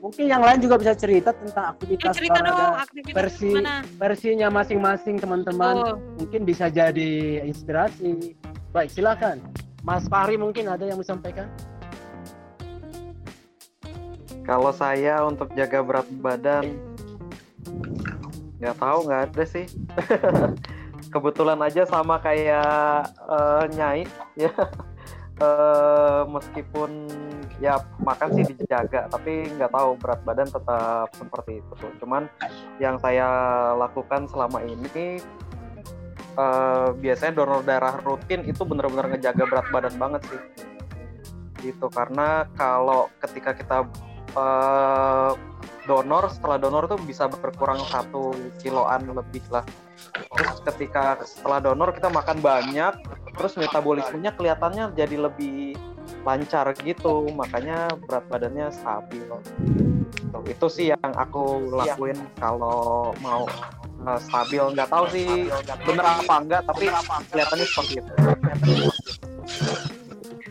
Mungkin 0.00 0.30
yang 0.30 0.40
lain 0.40 0.62
juga 0.62 0.78
bisa 0.80 0.94
cerita 0.96 1.34
tentang 1.34 1.76
aktivitas 1.76 2.14
ya, 2.14 2.16
cerita 2.16 2.40
dong, 2.40 2.72
aktivitas 2.80 3.18
versi 3.20 3.50
gimana? 3.52 3.84
versinya 4.00 4.48
masing-masing 4.48 5.20
teman-teman. 5.20 5.74
Oh. 5.76 5.96
Mungkin 6.22 6.46
bisa 6.46 6.70
jadi 6.72 7.42
inspirasi. 7.44 8.38
Baik, 8.70 8.94
silakan. 8.94 9.42
Mas 9.82 10.06
Fahri 10.08 10.38
mungkin 10.40 10.70
ada 10.70 10.86
yang 10.86 10.96
mau 10.96 11.04
sampaikan? 11.04 11.50
Kalau 14.46 14.72
saya 14.72 15.20
untuk 15.26 15.52
jaga 15.52 15.84
berat 15.84 16.08
badan, 16.16 16.89
nggak 18.60 18.76
tahu 18.76 18.98
nggak 19.08 19.22
ada 19.32 19.44
sih. 19.48 19.66
Kebetulan 21.14 21.58
aja 21.64 21.88
sama 21.88 22.20
kayak 22.20 23.08
uh, 23.24 23.64
Nyai 23.72 24.04
ya. 24.36 24.52
Uh, 25.40 26.28
meskipun 26.36 27.08
ya 27.58 27.80
makan 28.04 28.36
sih 28.36 28.44
dijaga, 28.52 29.08
tapi 29.08 29.48
nggak 29.56 29.72
tahu 29.72 29.96
berat 29.96 30.20
badan 30.22 30.48
tetap 30.52 31.08
seperti 31.16 31.64
itu. 31.64 31.74
Cuman 32.04 32.28
yang 32.76 33.00
saya 33.00 33.26
lakukan 33.74 34.28
selama 34.28 34.60
ini 34.60 35.18
uh, 36.36 36.92
biasanya 36.94 37.32
donor 37.32 37.64
darah 37.64 37.96
rutin 38.04 38.44
itu 38.44 38.62
benar-benar 38.62 39.16
ngejaga 39.16 39.44
berat 39.48 39.66
badan 39.72 39.94
banget 39.96 40.22
sih. 40.28 40.42
Gitu 41.64 41.86
karena 41.88 42.44
kalau 42.56 43.08
ketika 43.24 43.56
kita 43.56 43.78
uh, 44.36 45.32
donor 45.88 46.28
setelah 46.28 46.56
donor 46.60 46.84
tuh 46.88 47.00
bisa 47.00 47.28
berkurang 47.30 47.80
satu 47.88 48.32
kiloan 48.60 49.08
lebih 49.10 49.44
lah. 49.48 49.64
Terus 50.12 50.58
ketika 50.64 51.20
setelah 51.24 51.60
donor 51.60 51.92
kita 51.92 52.08
makan 52.12 52.40
banyak 52.40 52.96
terus 53.36 53.56
metabolismenya 53.56 54.34
kelihatannya 54.36 54.92
jadi 54.96 55.30
lebih 55.30 55.76
lancar 56.24 56.72
gitu. 56.80 57.28
Makanya 57.32 57.88
berat 58.08 58.24
badannya 58.28 58.72
stabil. 58.72 59.28
Tuh, 60.30 60.44
itu 60.46 60.66
sih 60.68 60.86
yang 60.92 61.12
aku 61.16 61.72
lakuin 61.72 62.16
kalau 62.36 63.12
mau 63.24 63.48
uh, 64.04 64.20
stabil. 64.20 64.62
Nggak 64.72 64.88
tahu 64.88 65.04
sih 65.12 65.48
bener 65.84 66.04
apa 66.04 66.34
enggak 66.40 66.62
tapi 66.68 66.90
kelihatannya 67.32 67.66
seperti 67.66 67.92
itu 68.04 68.12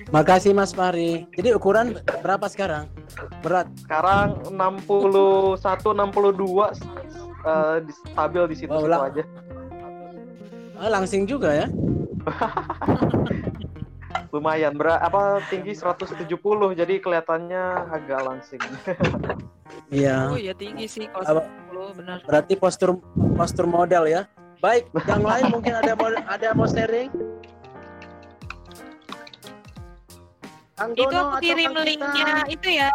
Makasih 0.10 0.58
Mas 0.58 0.74
Fahri. 0.74 1.30
Jadi 1.38 1.54
ukuran 1.54 2.02
berapa 2.26 2.50
sekarang? 2.50 2.90
Berat? 3.46 3.70
Sekarang 3.86 4.42
61 4.50 5.62
62 5.62 6.74
uh, 7.46 7.78
stabil 7.86 8.44
di 8.50 8.56
situ, 8.58 8.74
oh, 8.74 8.90
situ 8.90 8.98
aja. 8.98 9.24
Ah, 10.82 10.90
langsing 10.90 11.30
juga 11.30 11.54
ya. 11.54 11.70
Lumayan 14.34 14.78
berat 14.78 15.02
apa 15.02 15.42
tinggi 15.50 15.74
170 15.78 16.30
jadi 16.78 16.94
kelihatannya 17.02 17.64
agak 17.94 18.22
langsing. 18.26 18.62
Iya. 19.90 20.34
Oh 20.34 20.38
iya 20.38 20.54
tinggi 20.54 20.86
sih 20.86 21.10
kalau 21.10 21.42
170 21.74 21.98
benar. 21.98 22.18
Berarti 22.26 22.54
postur 22.58 23.02
postur 23.38 23.66
model 23.66 24.06
ya. 24.06 24.22
Baik, 24.62 24.90
yang 25.06 25.26
lain 25.26 25.50
mungkin 25.50 25.74
ada 25.78 25.94
mau 25.98 26.10
ada 26.14 26.48
mau 26.54 26.70
sharing? 26.70 27.10
Itu 30.96 31.16
aku 31.16 31.36
kirim 31.44 31.72
linknya 31.76 32.48
itu 32.48 32.68
ya. 32.80 32.92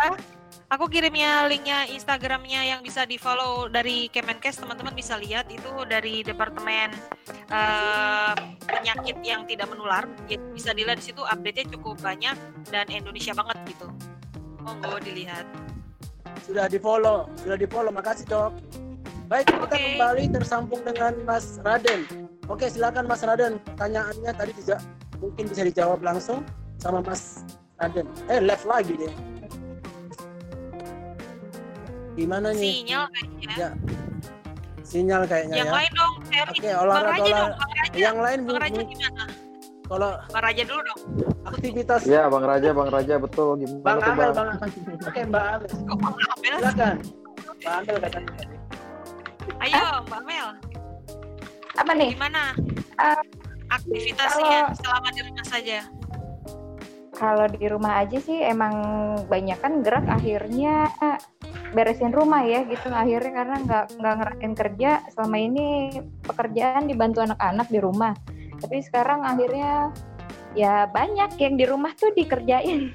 Aku 0.73 0.89
kirimnya 0.89 1.45
linknya 1.47 1.87
Instagramnya 1.93 2.65
yang 2.67 2.81
bisa 2.81 3.05
di 3.05 3.21
follow 3.21 3.69
dari 3.69 4.09
Kemenkes 4.09 4.59
teman-teman 4.59 4.97
bisa 4.97 5.15
lihat. 5.21 5.47
Itu 5.53 5.85
dari 5.87 6.25
departemen 6.25 6.91
uh, 7.53 8.35
penyakit 8.65 9.21
yang 9.23 9.45
tidak 9.45 9.69
menular. 9.71 10.09
Ya, 10.27 10.41
bisa 10.57 10.73
dilihat 10.73 11.05
di 11.05 11.13
situ 11.13 11.21
update-nya 11.23 11.69
cukup 11.79 12.01
banyak 12.01 12.35
dan 12.73 12.89
Indonesia 12.89 13.37
banget 13.37 13.77
gitu. 13.77 13.87
Monggo 14.65 14.97
dilihat. 15.05 15.45
Sudah 16.43 16.67
di 16.67 16.81
follow 16.81 17.29
sudah 17.45 17.57
di 17.61 17.69
follow 17.69 17.93
makasih 17.93 18.25
dok 18.27 18.53
baik 19.29 19.49
kita 19.49 19.67
okay. 19.67 19.97
kembali 19.97 20.25
tersambung 20.37 20.81
dengan 20.85 21.13
Mas 21.25 21.61
Raden. 21.65 22.05
Oke 22.49 22.69
silakan 22.69 23.09
Mas 23.09 23.25
Raden. 23.25 23.57
Pertanyaannya 23.73 24.33
tadi 24.37 24.53
tidak 24.65 24.81
mungkin 25.21 25.45
bisa 25.49 25.63
dijawab 25.65 26.01
langsung 26.05 26.45
sama 26.77 27.01
Mas 27.01 27.45
Raden. 27.85 28.07
Eh 28.33 28.41
left 28.41 28.65
lagi 28.65 28.97
deh 28.97 29.13
gimana 32.15 32.49
nih? 32.55 32.73
Sinyal 32.83 33.05
kayaknya. 33.11 33.55
Ya. 33.59 33.71
Sinyal 34.85 35.23
kayaknya 35.27 35.57
yang 35.59 35.71
ya. 35.71 35.75
lain 35.75 35.91
dong 35.97 36.15
oke 36.15 36.55
okay, 36.55 36.73
olahraga. 36.77 37.23
olah... 37.25 37.35
dong, 37.35 37.53
yang 37.99 38.17
lain 38.23 38.39
Bang 38.47 38.59
Raja 38.63 38.83
gimana? 38.85 39.25
kalau 39.85 40.11
Bang 40.31 40.45
Raja 40.45 40.63
dulu 40.65 40.81
dong. 40.87 41.01
aktivitas 41.45 42.03
ya 42.07 42.23
Bang 42.31 42.45
Raja 42.47 42.69
Bang 42.73 42.91
Raja 42.95 43.15
betul. 43.19 43.49
Gimana 43.59 43.83
Bang 43.83 43.99
tuh, 43.99 44.13
Amel 44.15 44.31
bang? 44.31 44.49
Bang 44.49 44.49
oke 45.03 45.21
Mbak 45.29 45.45
Amel. 45.45 45.73
Kok 45.75 45.97
Bang 45.99 46.15
Amel? 46.15 46.57
Silakan. 46.57 46.97
Mbak 47.59 47.73
Amel 47.75 47.97
katanya. 48.01 48.33
Ayo 49.61 49.85
Mbak 50.07 50.21
Amel. 50.23 50.49
Apa 51.75 51.93
nih? 51.99 52.11
Gimana? 52.15 52.43
Uh, 52.95 53.23
aktivitasnya 53.75 54.59
kalau... 54.71 54.79
selama 54.79 55.09
di 55.11 55.21
rumah 55.27 55.47
saja 55.51 55.79
kalau 57.15 57.47
di 57.47 57.67
rumah 57.71 58.03
aja 58.03 58.19
sih 58.19 58.43
emang 58.43 58.75
banyak 59.31 59.59
kan 59.63 59.81
gerak 59.87 60.05
akhirnya 60.11 60.91
beresin 61.75 62.15
rumah 62.15 62.43
ya 62.43 62.67
gitu. 62.67 62.91
Akhirnya 62.91 63.33
karena 63.33 63.57
nggak 63.63 63.85
nggak 63.99 64.15
ngerasain 64.19 64.55
kerja 64.55 64.91
selama 65.15 65.37
ini 65.39 65.67
pekerjaan 66.27 66.91
dibantu 66.91 67.23
anak-anak 67.23 67.67
di 67.71 67.79
rumah. 67.83 68.15
Tapi 68.59 68.83
sekarang 68.83 69.27
akhirnya 69.27 69.91
ya 70.55 70.87
banyak 70.91 71.35
yang 71.39 71.55
di 71.59 71.65
rumah 71.67 71.95
tuh 71.95 72.15
dikerjain. 72.15 72.95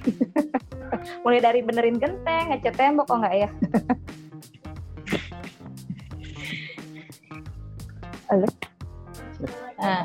Mulai 1.24 1.40
dari 1.40 1.60
benerin 1.64 2.00
genteng 2.00 2.52
ngecat 2.52 2.76
tembok 2.76 3.08
kok 3.08 3.20
nggak 3.24 3.36
ya? 3.36 3.50
Halo? 8.30 8.48
Nah. 9.80 10.04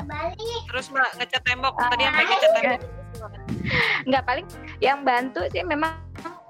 Terus 0.71 0.85
mbak 0.91 1.09
ngecat 1.19 1.41
tembok. 1.43 1.73
Tadi 1.75 2.03
apa 2.07 2.21
ngecat 2.23 2.51
tembok? 2.59 3.04
Nggak 4.05 4.23
paling 4.25 4.47
yang 4.79 5.01
bantu 5.01 5.47
sih 5.51 5.63
memang 5.65 5.95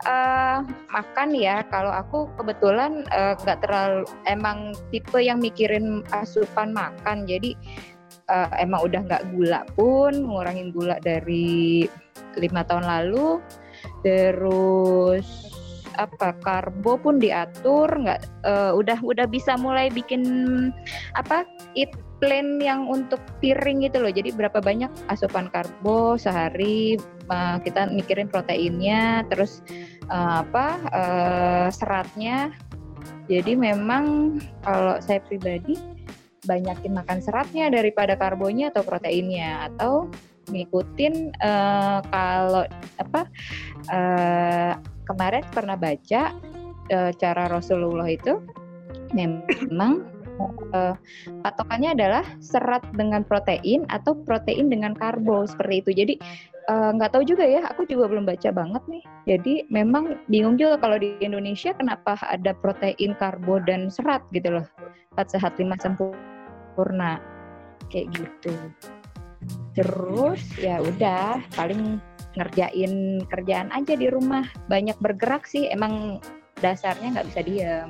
uh, 0.05 0.63
makan 0.93 1.29
ya. 1.35 1.65
Kalau 1.67 1.91
aku 1.91 2.29
kebetulan 2.39 3.03
nggak 3.41 3.59
uh, 3.59 3.61
terlalu 3.63 4.03
emang 4.29 4.73
tipe 4.93 5.17
yang 5.19 5.41
mikirin 5.41 6.05
asupan 6.13 6.71
makan. 6.71 7.25
Jadi 7.25 7.57
uh, 8.29 8.49
emang 8.61 8.85
udah 8.85 9.01
nggak 9.03 9.25
gula 9.33 9.61
pun 9.73 10.13
ngurangin 10.25 10.71
gula 10.71 11.01
dari 11.01 11.85
lima 12.37 12.63
tahun 12.63 12.85
lalu. 12.85 13.41
Terus 14.05 15.27
apa 15.95 16.35
karbo 16.43 16.99
pun 16.99 17.23
diatur 17.23 17.87
nggak 17.87 18.19
uh, 18.43 18.75
udah 18.75 18.99
udah 18.99 19.23
bisa 19.31 19.55
mulai 19.55 19.87
bikin 19.87 20.23
apa 21.15 21.47
eat 21.79 21.91
plan 22.25 22.57
yang 22.57 22.89
untuk 22.89 23.21
piring 23.37 23.85
gitu 23.85 24.01
loh. 24.01 24.09
Jadi 24.09 24.33
berapa 24.33 24.57
banyak 24.57 24.89
asupan 25.13 25.53
karbo 25.53 26.17
sehari 26.17 26.97
uh, 27.29 27.61
kita 27.61 27.93
mikirin 27.93 28.25
proteinnya, 28.25 29.21
terus 29.29 29.61
uh, 30.09 30.41
apa 30.41 30.81
uh, 30.89 31.67
seratnya. 31.69 32.49
Jadi 33.29 33.53
memang 33.53 34.37
kalau 34.65 34.97
saya 34.97 35.21
pribadi 35.21 35.77
banyakin 36.49 36.93
makan 36.97 37.21
seratnya 37.21 37.69
daripada 37.69 38.17
karbonya 38.17 38.73
atau 38.73 38.81
proteinnya 38.81 39.69
atau 39.69 40.09
ngikutin 40.49 41.33
uh, 41.41 42.05
kalau 42.09 42.65
apa 43.01 43.21
uh, 43.89 44.73
kemarin 45.09 45.41
pernah 45.49 45.73
baca 45.73 46.33
uh, 46.93 47.11
cara 47.17 47.49
Rasulullah 47.49 48.09
itu 48.09 48.41
memang 49.13 50.14
uh, 50.39 50.95
patokannya 51.43 51.95
adalah 51.95 52.23
serat 52.39 52.83
dengan 52.95 53.23
protein 53.23 53.87
atau 53.91 54.17
protein 54.25 54.67
dengan 54.71 54.93
karbo 54.95 55.47
seperti 55.47 55.75
itu. 55.81 55.91
Jadi 55.95 56.13
nggak 56.65 57.09
uh, 57.09 57.13
tahu 57.13 57.23
juga 57.23 57.45
ya, 57.45 57.61
aku 57.69 57.85
juga 57.85 58.09
belum 58.09 58.25
baca 58.25 58.49
banget 58.49 58.83
nih. 58.89 59.03
Jadi 59.29 59.53
memang 59.69 60.17
bingung 60.27 60.57
juga 60.57 60.81
kalau 60.81 60.97
di 60.97 61.13
Indonesia 61.21 61.71
kenapa 61.77 62.17
ada 62.25 62.57
protein, 62.57 63.13
karbo 63.15 63.61
dan 63.61 63.93
serat 63.93 64.25
gitu 64.33 64.59
loh. 64.59 64.65
Empat 65.13 65.37
sehat 65.37 65.55
lima 65.61 65.77
sempurna 65.77 67.21
kayak 67.93 68.09
gitu. 68.17 68.53
Terus 69.77 70.41
ya 70.57 70.81
udah 70.81 71.37
paling 71.53 72.01
ngerjain 72.35 73.23
kerjaan 73.29 73.69
aja 73.71 73.93
di 73.93 74.09
rumah. 74.09 74.43
Banyak 74.67 74.97
bergerak 74.99 75.45
sih, 75.45 75.69
emang 75.69 76.19
dasarnya 76.59 77.13
nggak 77.13 77.27
bisa 77.29 77.41
diam. 77.45 77.89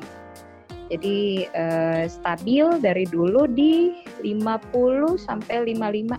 Jadi 0.86 1.50
uh, 1.58 2.06
stabil 2.06 2.66
dari 2.78 3.10
dulu 3.10 3.50
di 3.50 3.98
50 4.22 5.18
sampai 5.18 5.74
55. 5.74 6.14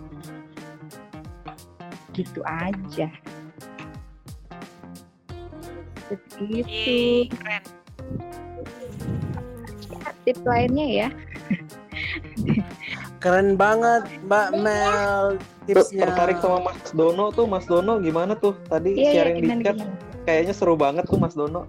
Gitu 2.17 2.41
aja. 2.43 3.09
Begitu. 6.11 7.31
keren. 7.31 7.63
tip 10.27 10.39
lainnya 10.43 10.87
ya. 11.07 11.09
Keren 13.23 13.55
banget 13.55 14.03
Mbak 14.27 14.49
Mel 14.59 15.39
tipsnya. 15.67 16.11
Tertarik 16.11 16.39
sama 16.43 16.71
Mas 16.71 16.91
Dono 16.91 17.31
tuh, 17.31 17.47
Mas 17.47 17.67
Dono 17.67 17.99
gimana 18.03 18.35
tuh? 18.35 18.55
Tadi 18.67 18.95
Iya, 18.95 19.03
iya, 19.03 19.11
sharing 19.15 19.37
di 19.39 19.47
gimana, 19.47 19.63
chat 19.63 19.77
gimana? 19.79 19.95
kayaknya 20.27 20.55
seru 20.55 20.75
banget 20.75 21.07
tuh 21.07 21.19
Mas 21.19 21.35
Dono. 21.39 21.67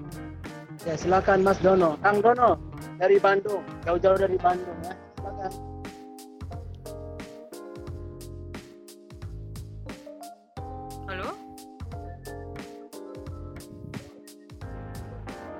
Ya 0.86 0.98
silakan 0.98 1.46
Mas 1.46 1.62
Dono. 1.62 1.98
Kang 2.02 2.22
Dono 2.22 2.58
dari 2.98 3.22
Bandung, 3.22 3.62
jauh-jauh 3.86 4.18
dari 4.18 4.38
Bandung 4.42 4.78
ya. 4.82 4.94
Silakan. 5.22 5.52
Halo? 11.06 11.30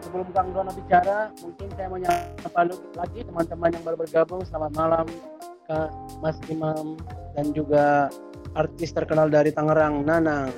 Sebelum 0.02 0.28
Kang 0.34 0.50
Dono 0.50 0.72
bicara, 0.74 1.30
mungkin 1.46 1.68
saya 1.78 1.88
mau 1.94 2.00
nyapa 2.02 2.62
lagi 2.98 3.20
teman-teman 3.22 3.70
yang 3.70 3.84
baru 3.86 3.98
bergabung. 4.02 4.42
Selamat 4.50 4.74
malam 4.74 5.06
Kak 5.70 5.94
Mas 6.26 6.42
Imam 6.50 6.98
dan 7.38 7.54
juga 7.54 8.10
artis 8.58 8.90
terkenal 8.90 9.30
dari 9.30 9.54
Tangerang, 9.54 10.02
Nanang. 10.02 10.50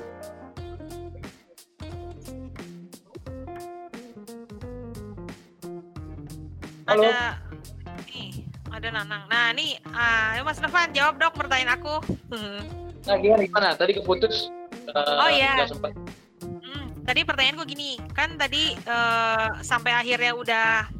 Halo. 6.99 7.15
Ada 7.15 7.31
nih, 8.11 8.29
ada 8.75 8.87
Nanang. 8.91 9.23
Nah, 9.31 9.55
nih 9.55 9.79
ah, 9.87 10.35
ayo 10.35 10.43
Mas 10.43 10.59
Novan 10.59 10.91
jawab 10.91 11.15
dong 11.15 11.31
pertanyaan 11.31 11.79
aku. 11.79 11.95
Nah, 13.07 13.15
gimana, 13.15 13.41
gimana? 13.47 13.69
Tadi 13.71 13.91
keputus. 13.95 14.51
eh, 14.91 15.15
Oh, 15.15 15.31
iya. 15.31 15.63
sempat. 15.63 15.95
Hmm, 16.43 16.91
tadi 17.07 17.23
pertanyaanku 17.23 17.63
gini, 17.63 17.95
kan 18.11 18.35
tadi 18.35 18.75
eh, 18.75 19.47
sampai 19.63 19.95
akhirnya 19.95 20.35
udah 20.35 20.91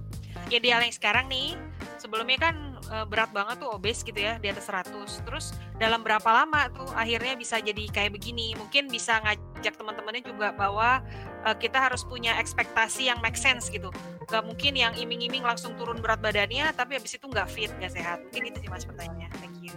ideal 0.48 0.80
yang 0.80 0.96
sekarang 0.96 1.28
nih. 1.28 1.60
Sebelumnya 2.00 2.40
kan 2.40 2.56
eh, 2.90 3.06
berat 3.06 3.30
banget 3.32 3.62
tuh 3.62 3.70
obes 3.72 4.02
gitu 4.02 4.18
ya, 4.18 4.42
di 4.42 4.50
atas 4.50 4.68
100. 4.68 5.26
Terus 5.26 5.54
dalam 5.78 6.02
berapa 6.02 6.26
lama 6.26 6.68
tuh 6.74 6.90
akhirnya 6.98 7.38
bisa 7.38 7.62
jadi 7.62 7.86
kayak 7.90 8.18
begini? 8.18 8.58
Mungkin 8.58 8.90
bisa 8.90 9.22
ngajak 9.24 9.78
teman-temannya 9.78 10.26
juga 10.26 10.52
bahwa 10.54 11.06
eh, 11.46 11.56
kita 11.58 11.78
harus 11.80 12.04
punya 12.04 12.36
ekspektasi 12.42 13.08
yang 13.10 13.22
make 13.22 13.38
sense 13.38 13.70
gitu. 13.70 13.94
Gak 14.30 14.46
mungkin 14.46 14.78
yang 14.78 14.94
iming-iming 14.94 15.42
langsung 15.42 15.74
turun 15.78 16.02
berat 16.02 16.22
badannya, 16.22 16.70
tapi 16.78 16.98
habis 16.98 17.18
itu 17.18 17.26
nggak 17.26 17.50
fit, 17.50 17.72
nggak 17.82 17.94
sehat. 17.94 18.22
Mungkin 18.30 18.54
itu 18.54 18.58
sih 18.66 18.70
mas 18.70 18.86
pertanyaannya. 18.86 19.30
Thank 19.42 19.58
you. 19.66 19.74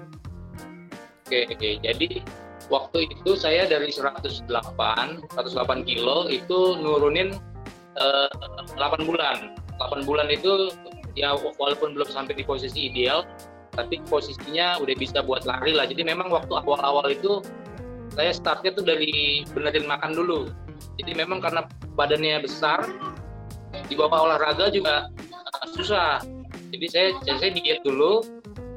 Oke, 1.25 1.48
oke. 1.48 1.70
Jadi 1.81 2.20
waktu 2.68 2.98
itu 3.09 3.33
saya 3.37 3.64
dari 3.64 3.88
108, 3.88 4.44
108 4.44 5.88
kilo 5.88 6.29
itu 6.29 6.77
nurunin 6.77 7.33
eh, 7.96 8.29
8 8.77 9.09
bulan. 9.09 9.57
8 9.81 10.05
bulan 10.05 10.29
itu 10.29 10.68
ya 11.18 11.37
walaupun 11.37 11.96
belum 11.96 12.09
sampai 12.09 12.37
di 12.37 12.44
posisi 12.44 12.88
ideal, 12.88 13.25
tapi 13.72 14.01
posisinya 14.09 14.81
udah 14.81 14.94
bisa 14.96 15.25
buat 15.25 15.48
lari 15.48 15.72
lah. 15.72 15.88
Jadi 15.88 16.05
memang 16.05 16.29
waktu 16.29 16.53
awal-awal 16.53 17.09
itu 17.09 17.40
saya 18.12 18.33
startnya 18.37 18.77
tuh 18.77 18.85
dari 18.85 19.44
benerin 19.57 19.88
makan 19.88 20.12
dulu. 20.12 20.53
Jadi 21.01 21.12
memang 21.16 21.40
karena 21.40 21.64
badannya 21.96 22.44
besar, 22.44 22.85
di 23.88 23.94
bawah 23.96 24.29
olahraga 24.29 24.68
juga 24.68 25.09
eh, 25.33 25.66
susah. 25.72 26.20
Jadi 26.72 26.87
saya 26.88 27.09
saya 27.25 27.51
diet 27.53 27.81
dulu, 27.85 28.25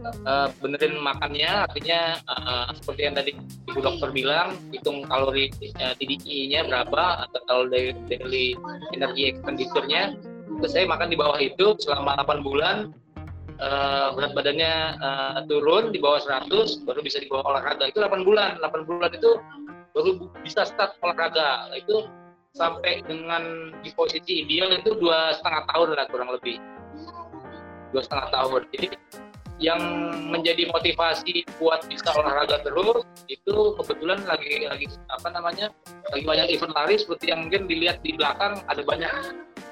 eh, 0.08 0.48
benerin 0.64 0.96
makannya 1.04 1.68
artinya 1.68 2.20
eh, 2.24 2.68
seperti 2.80 3.02
yang 3.04 3.16
tadi 3.16 3.32
ibu 3.68 3.80
dokter 3.84 4.10
bilang 4.16 4.56
hitung 4.72 5.04
kalori 5.08 5.52
eh, 5.60 5.94
TDI-nya 6.00 6.68
berapa 6.72 7.28
atau 7.28 7.40
kalau 7.48 7.66
dari 7.68 7.92
daily 8.08 8.56
energy 8.96 9.36
expenditure-nya 9.36 10.16
terus 10.60 10.72
saya 10.74 10.86
makan 10.88 11.08
di 11.12 11.18
bawah 11.18 11.40
itu 11.40 11.76
selama 11.82 12.18
8 12.24 12.46
bulan 12.46 12.92
eh, 13.60 14.08
berat 14.16 14.32
badannya 14.36 14.74
eh, 15.00 15.40
turun 15.48 15.92
di 15.92 16.00
bawah 16.00 16.22
100 16.22 16.86
baru 16.88 17.00
bisa 17.04 17.18
di 17.20 17.28
bawah 17.28 17.56
olahraga. 17.56 17.90
Itu 17.90 18.04
8 18.04 18.28
bulan 18.28 18.60
8 18.60 18.90
bulan 18.90 19.12
itu 19.16 19.32
baru 19.96 20.10
bisa 20.44 20.68
start 20.68 21.00
olahraga. 21.04 21.72
Itu 21.76 22.08
sampai 22.56 23.04
dengan 23.04 23.76
di 23.84 23.92
posisi 23.92 24.48
ideal 24.48 24.72
itu 24.80 24.96
dua 24.96 25.36
setengah 25.36 25.68
tahun 25.76 25.88
lah 25.96 26.06
kurang 26.08 26.32
lebih. 26.32 26.58
Dua 27.92 28.02
setengah 28.04 28.32
tahun. 28.32 28.62
Jadi 28.72 28.88
yang 29.60 29.80
menjadi 30.28 30.68
motivasi 30.68 31.48
buat 31.60 31.88
bisa 31.88 32.12
olahraga 32.12 32.60
terus 32.60 33.08
itu 33.32 33.56
kebetulan 33.80 34.20
lagi 34.28 34.68
lagi 34.68 34.88
apa 35.08 35.32
namanya 35.32 35.72
lagi 36.12 36.24
banyak 36.28 36.48
event 36.52 36.76
lari 36.76 37.00
seperti 37.00 37.32
yang 37.32 37.48
mungkin 37.48 37.64
dilihat 37.72 38.04
di 38.04 38.20
belakang 38.20 38.60
ada 38.68 38.84
banyak 38.84 39.16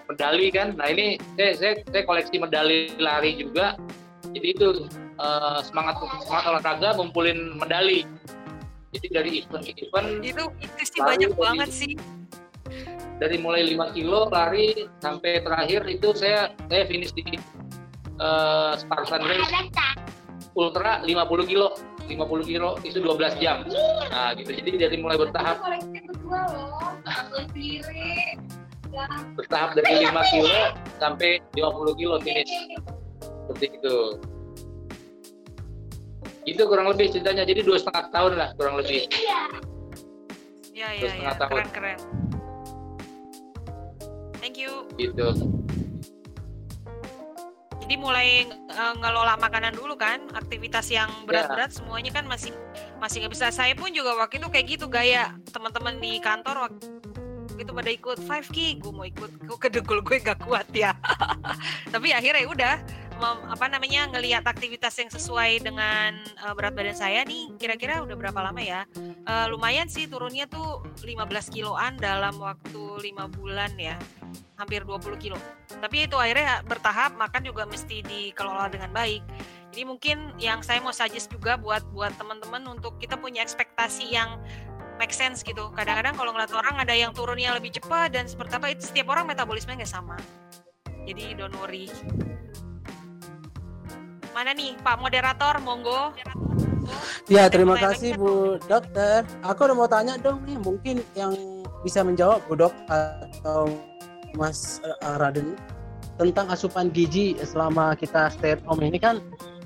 medali 0.06 0.48
kan. 0.50 0.76
Nah 0.76 0.88
ini 0.88 1.16
saya 1.36 1.52
saya, 1.56 1.74
saya 1.86 2.04
koleksi 2.04 2.36
medali 2.38 2.92
lari 2.98 3.38
juga. 3.38 3.76
Jadi 4.34 4.48
itu 4.50 4.68
eh, 5.18 5.60
semangat 5.62 6.00
semangat 6.26 6.46
olahraga 6.50 6.90
ngumpulin 6.96 7.56
medali. 7.56 8.04
Jadi 8.94 9.08
dari 9.10 9.30
event 9.42 9.64
ke 9.66 9.74
event 9.82 10.08
Itu 10.22 10.44
itu 10.62 10.84
sih 10.86 11.02
banyak 11.02 11.32
dari- 11.32 11.42
banget 11.42 11.70
sih. 11.72 11.94
dari 13.14 13.38
mulai 13.38 13.64
5 13.64 13.94
kilo 13.94 14.28
lari 14.28 14.90
sampai 15.00 15.40
terakhir 15.40 15.86
itu 15.88 16.12
saya 16.12 16.50
saya 16.68 16.84
finish 16.86 17.14
di 17.14 17.24
eh, 18.18 18.72
Spartan 18.76 19.22
Race. 19.24 19.50
Ultra 20.54 21.02
50 21.02 21.50
kilo 21.50 21.74
50 22.06 22.20
kilo 22.46 22.76
itu 22.84 23.00
12 23.00 23.40
jam. 23.40 23.64
Nah 24.12 24.36
gitu. 24.36 24.52
Jadi 24.54 24.72
dari 24.78 24.98
mulai 25.00 25.18
bertahap 25.18 25.58
bertahap 29.36 29.70
dari 29.74 30.06
5 30.06 30.32
kilo 30.32 30.56
sampai 30.98 31.42
50 31.54 32.00
kilo 32.00 32.16
finish 32.22 32.54
seperti 33.44 33.66
itu 33.74 33.96
itu 36.44 36.62
kurang 36.64 36.92
lebih 36.92 37.08
ceritanya 37.10 37.44
jadi 37.44 37.64
dua 37.64 37.80
setengah 37.80 38.12
tahun 38.12 38.32
lah 38.36 38.50
kurang 38.56 38.76
lebih 38.78 39.08
Ya 40.74 40.90
Dua 40.90 41.06
ya 41.06 41.10
setengah 41.14 41.22
ya, 41.30 41.38
tahun. 41.38 41.52
keren 41.54 41.70
keren. 41.70 42.00
Thank 44.42 44.58
you. 44.58 44.90
gitu 44.98 45.28
Jadi 47.78 47.96
mulai 47.96 48.48
eh, 48.50 48.94
ngelola 48.98 49.38
makanan 49.38 49.78
dulu 49.78 49.94
kan, 49.94 50.26
aktivitas 50.34 50.90
yang 50.90 51.14
Ya. 51.14 51.46
berat-berat 51.46 51.72
semuanya 51.72 52.10
kan 52.10 52.26
masih 52.26 52.50
masih 52.98 53.22
nggak 53.22 53.32
bisa. 53.32 53.54
Saya 53.54 53.78
pun 53.78 53.94
juga 53.94 54.18
waktu 54.18 54.42
itu 54.42 54.48
kayak 54.50 54.66
gitu 54.66 54.86
gaya 54.90 55.30
teman-teman 55.54 56.02
di 56.02 56.18
kantor 56.18 56.68
waktu 56.68 56.90
itu 57.58 57.72
pada 57.72 57.90
ikut 57.90 58.18
5K, 58.24 58.82
gue 58.82 58.92
mau 58.94 59.06
ikut, 59.06 59.32
gue 59.46 59.58
kedegul 59.58 60.00
gue 60.02 60.18
gak 60.22 60.42
kuat 60.44 60.68
ya. 60.74 60.98
Tapi 61.94 62.14
akhirnya 62.14 62.42
ya 62.46 62.50
udah 62.50 62.76
apa 63.24 63.72
namanya 63.72 64.10
ngelihat 64.12 64.44
aktivitas 64.44 65.00
yang 65.00 65.08
sesuai 65.08 65.64
dengan 65.64 66.18
eh, 66.20 66.54
berat 66.58 66.76
badan 66.76 66.98
saya 66.98 67.24
nih 67.24 67.56
kira-kira 67.56 68.04
udah 68.04 68.20
berapa 68.20 68.40
lama 68.44 68.60
ya? 68.60 68.84
Eh, 69.00 69.46
lumayan 69.48 69.88
sih 69.88 70.10
turunnya 70.10 70.50
tuh 70.50 70.84
15 71.00 71.54
kiloan 71.54 71.96
dalam 72.02 72.36
waktu 72.42 72.82
lima 73.00 73.32
bulan 73.32 73.72
ya. 73.80 73.96
Hampir 74.60 74.84
20 74.84 75.18
kilo. 75.24 75.40
Tapi 75.68 76.08
itu 76.08 76.16
akhirnya 76.20 76.62
bertahap 76.68 77.16
makan 77.16 77.42
juga 77.48 77.64
mesti 77.64 78.04
dikelola 78.04 78.70
dengan 78.70 78.92
baik. 78.92 79.24
Jadi 79.74 79.90
mungkin 79.90 80.18
yang 80.38 80.62
saya 80.62 80.78
mau 80.86 80.94
suggest 80.94 81.34
juga 81.34 81.58
buat 81.58 81.82
buat 81.90 82.14
teman-teman 82.22 82.78
untuk 82.78 83.02
kita 83.02 83.18
punya 83.18 83.42
ekspektasi 83.42 84.14
yang 84.14 84.38
make 85.04 85.12
sense 85.12 85.44
gitu. 85.44 85.68
Kadang-kadang 85.76 86.16
kalau 86.16 86.32
ngeliat 86.32 86.56
orang 86.56 86.80
ada 86.80 86.96
yang 86.96 87.12
turunnya 87.12 87.52
lebih 87.52 87.76
cepat 87.76 88.16
dan 88.16 88.24
seperti 88.24 88.56
apa 88.56 88.72
itu 88.72 88.88
setiap 88.88 89.12
orang 89.12 89.28
metabolisme 89.28 89.76
nggak 89.76 89.92
sama. 89.92 90.16
Jadi 91.04 91.36
don't 91.36 91.52
worry. 91.60 91.92
Mana 94.32 94.56
nih 94.56 94.80
Pak 94.80 95.04
moderator? 95.04 95.60
Monggo. 95.60 96.16
Ya, 97.28 97.52
terima 97.52 97.76
kasih 97.76 98.16
Bu 98.16 98.56
Dokter. 98.64 99.28
Aku 99.44 99.68
udah 99.68 99.76
mau 99.76 99.92
tanya 99.92 100.16
dong 100.16 100.40
nih, 100.48 100.56
mungkin 100.56 101.04
yang 101.20 101.36
bisa 101.84 102.00
menjawab 102.00 102.40
Bu 102.48 102.56
Dok 102.56 102.74
atau 102.88 103.68
Mas 104.40 104.80
eh, 104.88 105.16
Raden 105.20 105.60
tentang 106.16 106.48
asupan 106.48 106.88
gizi 106.96 107.36
selama 107.44 107.92
kita 108.00 108.32
stay 108.32 108.56
at 108.56 108.62
home 108.64 108.82
ini 108.86 109.02
kan 109.02 109.20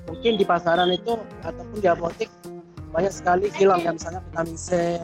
mungkin 0.08 0.40
di 0.40 0.48
pasaran 0.48 0.90
itu 0.96 1.20
ataupun 1.44 1.78
di 1.84 1.88
apotek 1.92 2.32
banyak 2.96 3.12
sekali 3.12 3.52
hilang 3.52 3.84
ya 3.84 3.92
misalnya 3.92 4.24
vitamin 4.32 4.56
C 4.56 4.96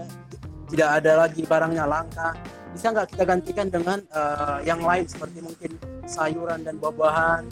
tidak 0.73 0.89
ada 0.89 1.11
lagi 1.29 1.45
barangnya 1.45 1.85
langka 1.85 2.33
bisa 2.73 2.89
nggak 2.89 3.13
kita 3.13 3.23
gantikan 3.29 3.67
dengan 3.69 4.01
eh, 4.01 4.57
yang 4.65 4.81
lain 4.81 5.05
seperti 5.05 5.45
mungkin 5.45 5.77
sayuran 6.09 6.65
dan 6.65 6.81
buah-buahan 6.81 7.45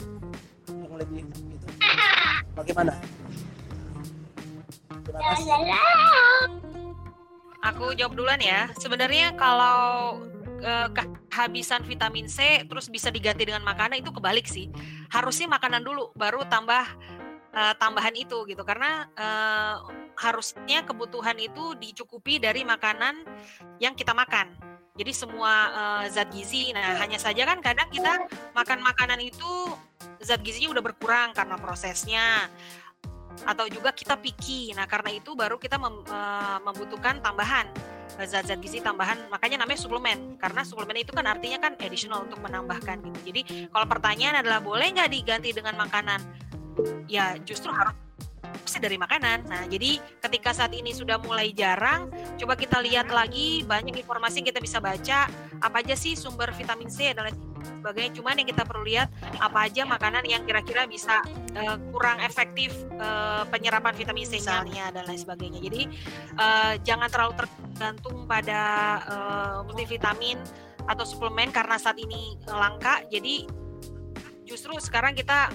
yang 0.66 0.94
lebih 0.98 1.22
gitu 1.30 1.66
bagaimana? 2.58 2.98
Aku 7.62 7.94
jawab 7.94 8.18
duluan 8.18 8.42
ya. 8.42 8.66
Sebenarnya 8.74 9.38
kalau 9.38 10.18
eh, 10.58 10.88
kehabisan 11.30 11.86
vitamin 11.86 12.26
C 12.26 12.66
terus 12.66 12.90
bisa 12.90 13.08
diganti 13.14 13.46
dengan 13.46 13.62
makanan 13.62 14.02
itu 14.02 14.10
kebalik 14.10 14.50
sih. 14.50 14.66
Harusnya 15.14 15.46
makanan 15.46 15.86
dulu 15.86 16.10
baru 16.18 16.42
tambah 16.50 16.84
eh, 17.54 17.74
tambahan 17.78 18.18
itu 18.18 18.42
gitu 18.50 18.66
karena 18.66 19.06
eh, 19.14 20.01
harusnya 20.16 20.84
kebutuhan 20.84 21.36
itu 21.40 21.76
dicukupi 21.78 22.38
dari 22.38 22.62
makanan 22.62 23.24
yang 23.80 23.96
kita 23.96 24.12
makan. 24.12 24.52
Jadi 24.92 25.12
semua 25.16 25.52
eh, 25.72 26.04
zat 26.12 26.28
gizi. 26.30 26.72
Nah, 26.76 27.00
hanya 27.00 27.16
saja 27.16 27.48
kan 27.48 27.64
kadang 27.64 27.88
kita 27.88 28.28
makan 28.52 28.84
makanan 28.84 29.20
itu 29.24 29.72
zat 30.20 30.44
gizinya 30.44 30.76
udah 30.76 30.84
berkurang 30.84 31.32
karena 31.32 31.56
prosesnya 31.56 32.48
atau 33.42 33.66
juga 33.66 33.90
kita 33.90 34.14
picky. 34.20 34.76
Nah, 34.76 34.86
karena 34.86 35.16
itu 35.16 35.32
baru 35.32 35.56
kita 35.56 35.80
mem, 35.80 36.04
uh, 36.06 36.58
membutuhkan 36.62 37.18
tambahan 37.24 37.66
eh, 38.20 38.26
zat-zat 38.28 38.60
gizi 38.60 38.84
tambahan. 38.84 39.18
Makanya 39.32 39.64
namanya 39.64 39.80
suplemen. 39.80 40.36
Karena 40.38 40.62
suplemen 40.62 41.00
itu 41.02 41.10
kan 41.10 41.24
artinya 41.26 41.58
kan 41.68 41.72
additional 41.80 42.28
untuk 42.28 42.38
menambahkan 42.44 43.02
gitu. 43.02 43.20
Jadi, 43.32 43.40
kalau 43.72 43.86
pertanyaan 43.88 44.44
adalah 44.44 44.60
boleh 44.62 44.86
nggak 44.92 45.10
diganti 45.10 45.50
dengan 45.56 45.74
makanan? 45.80 46.20
Ya, 47.08 47.36
justru 47.44 47.68
harus 47.68 47.92
dari 48.82 48.98
makanan. 48.98 49.46
Nah, 49.46 49.62
jadi 49.70 50.02
ketika 50.18 50.50
saat 50.50 50.74
ini 50.74 50.90
sudah 50.90 51.22
mulai 51.22 51.54
jarang, 51.54 52.10
coba 52.40 52.58
kita 52.58 52.82
lihat 52.82 53.08
lagi 53.14 53.62
banyak 53.62 53.94
informasi 54.02 54.42
yang 54.42 54.48
kita 54.50 54.60
bisa 54.60 54.78
baca 54.82 55.30
apa 55.62 55.76
aja 55.78 55.94
sih 55.94 56.18
sumber 56.18 56.50
vitamin 56.50 56.90
C 56.90 57.14
dan 57.14 57.30
lain 57.30 57.36
sebagainya. 57.62 58.10
Cuman 58.18 58.34
yang 58.42 58.48
kita 58.50 58.66
perlu 58.66 58.82
lihat 58.82 59.08
apa 59.38 59.70
aja 59.70 59.86
makanan 59.86 60.26
yang 60.26 60.42
kira-kira 60.42 60.90
bisa 60.90 61.22
uh, 61.54 61.78
kurang 61.94 62.18
efektif 62.26 62.74
uh, 62.98 63.46
penyerapan 63.46 63.94
vitamin 63.94 64.26
C 64.26 64.42
misalnya 64.42 64.90
dan 64.90 65.06
lain 65.06 65.20
sebagainya. 65.22 65.62
Jadi 65.62 65.82
uh, 66.34 66.74
jangan 66.82 67.06
terlalu 67.06 67.46
tergantung 67.46 68.26
pada 68.26 68.60
uh, 69.06 69.58
multivitamin 69.62 70.42
atau 70.90 71.06
suplemen 71.06 71.54
karena 71.54 71.78
saat 71.78 71.94
ini 72.02 72.34
langka. 72.50 73.06
Jadi 73.06 73.46
justru 74.42 74.74
sekarang 74.82 75.14
kita 75.14 75.54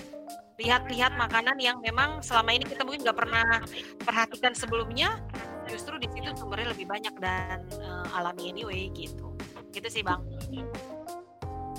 lihat-lihat 0.58 1.14
makanan 1.14 1.62
yang 1.62 1.78
memang 1.86 2.18
selama 2.26 2.50
ini 2.50 2.66
kita 2.66 2.82
mungkin 2.82 3.06
nggak 3.06 3.18
pernah 3.18 3.62
perhatikan 4.02 4.58
sebelumnya 4.58 5.22
justru 5.70 6.02
di 6.02 6.10
situ 6.10 6.34
sumbernya 6.34 6.74
lebih 6.74 6.90
banyak 6.90 7.14
dan 7.22 7.62
uh, 7.78 8.18
alami 8.18 8.50
anyway 8.50 8.90
gitu 8.98 9.38
gitu 9.70 9.88
sih 9.88 10.02
bang 10.02 10.22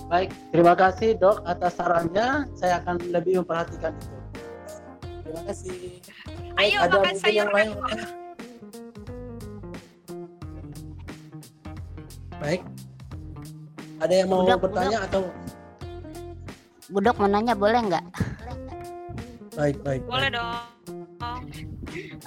Baik, 0.09 0.33
terima 0.57 0.73
kasih 0.73 1.21
dok 1.21 1.45
atas 1.45 1.77
sarannya. 1.77 2.49
Saya 2.57 2.81
akan 2.81 3.12
lebih 3.12 3.45
memperhatikan 3.45 3.93
itu. 3.93 4.17
Terima 5.21 5.43
kasih. 5.45 6.01
Baik, 6.57 6.57
Ayo 6.57 6.77
ada 6.81 6.97
makan 6.97 7.17
sayur 7.21 7.37
yang 7.45 7.53
lain. 7.53 7.71
Baik. 12.41 12.62
Ada 14.01 14.14
yang 14.17 14.29
mau 14.33 14.49
Budok, 14.49 14.59
bertanya 14.64 14.99
budok. 15.05 15.09
atau 15.12 15.23
Budok 16.88 17.17
mau 17.21 17.29
nanya 17.29 17.53
boleh 17.53 17.81
nggak? 17.93 18.05
Baik 19.59 19.77
baik. 19.83 20.03
boleh 20.07 20.31
baik. 20.31 20.38
dong 20.38 20.79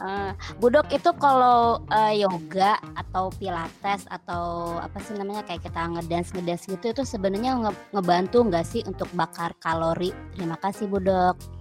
Eh, 0.02 0.32
Budok 0.60 0.90
itu 0.92 1.10
kalau 1.22 1.86
eh, 1.94 2.26
yoga 2.26 2.76
atau 2.98 3.30
pilates 3.38 4.04
atau 4.10 4.76
apa 4.82 4.98
sih 5.00 5.14
namanya 5.16 5.46
kayak 5.46 5.64
kita 5.64 5.80
ngedance 5.86 6.34
ngedance 6.34 6.66
gitu 6.68 6.92
itu 6.92 7.04
sebenarnya 7.06 7.56
nge- 7.62 7.82
ngebantu 7.94 8.42
nggak 8.50 8.66
sih 8.66 8.82
untuk 8.84 9.08
bakar 9.14 9.54
kalori? 9.62 10.12
Terima 10.36 10.58
kasih 10.58 10.90
Budok. 10.90 11.61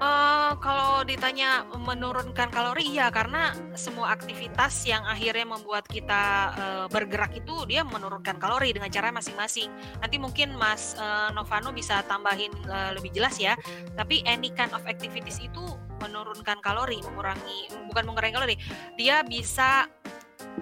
Eh, 0.00 0.52
kalau 0.64 1.04
ditanya 1.04 1.68
menurunkan 1.76 2.48
kalori 2.48 2.96
iya 2.96 3.12
karena 3.12 3.52
semua 3.76 4.16
aktivitas 4.16 4.88
yang 4.88 5.04
akhirnya 5.04 5.44
membuat 5.44 5.84
kita 5.84 6.22
eh, 6.56 6.86
bergerak 6.88 7.36
itu 7.36 7.68
dia 7.68 7.84
menurunkan 7.84 8.40
kalori 8.40 8.72
dengan 8.72 8.88
cara 8.88 9.12
masing-masing. 9.12 9.68
Nanti 10.00 10.16
mungkin 10.16 10.56
Mas 10.56 10.96
eh, 10.96 11.28
Novano 11.36 11.76
bisa 11.76 12.00
tambahin 12.08 12.48
eh, 12.64 12.96
lebih 12.96 13.12
jelas 13.12 13.36
ya. 13.36 13.60
Tapi 13.92 14.24
any 14.24 14.48
kind 14.56 14.72
of 14.72 14.80
activities 14.88 15.36
itu 15.36 15.60
menurunkan 16.00 16.64
kalori, 16.64 17.04
mengurangi 17.04 17.68
bukan 17.92 18.08
mengurangi 18.08 18.32
kalori. 18.32 18.56
Dia 18.96 19.20
bisa 19.20 19.84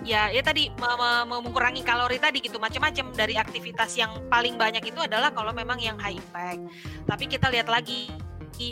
ya 0.03 0.35
ya 0.35 0.43
tadi 0.43 0.67
me- 0.83 0.99
me- 0.99 1.27
me- 1.31 1.43
mengurangi 1.47 1.87
kalori 1.87 2.19
tadi 2.19 2.43
gitu 2.43 2.59
macam-macam 2.59 3.15
dari 3.15 3.39
aktivitas 3.39 3.95
yang 3.95 4.11
paling 4.27 4.59
banyak 4.59 4.83
itu 4.83 4.99
adalah 4.99 5.31
kalau 5.31 5.55
memang 5.55 5.79
yang 5.79 5.95
high 6.03 6.19
impact. 6.19 6.67
Tapi 7.07 7.25
kita 7.31 7.55
lihat 7.55 7.71
lagi 7.71 8.11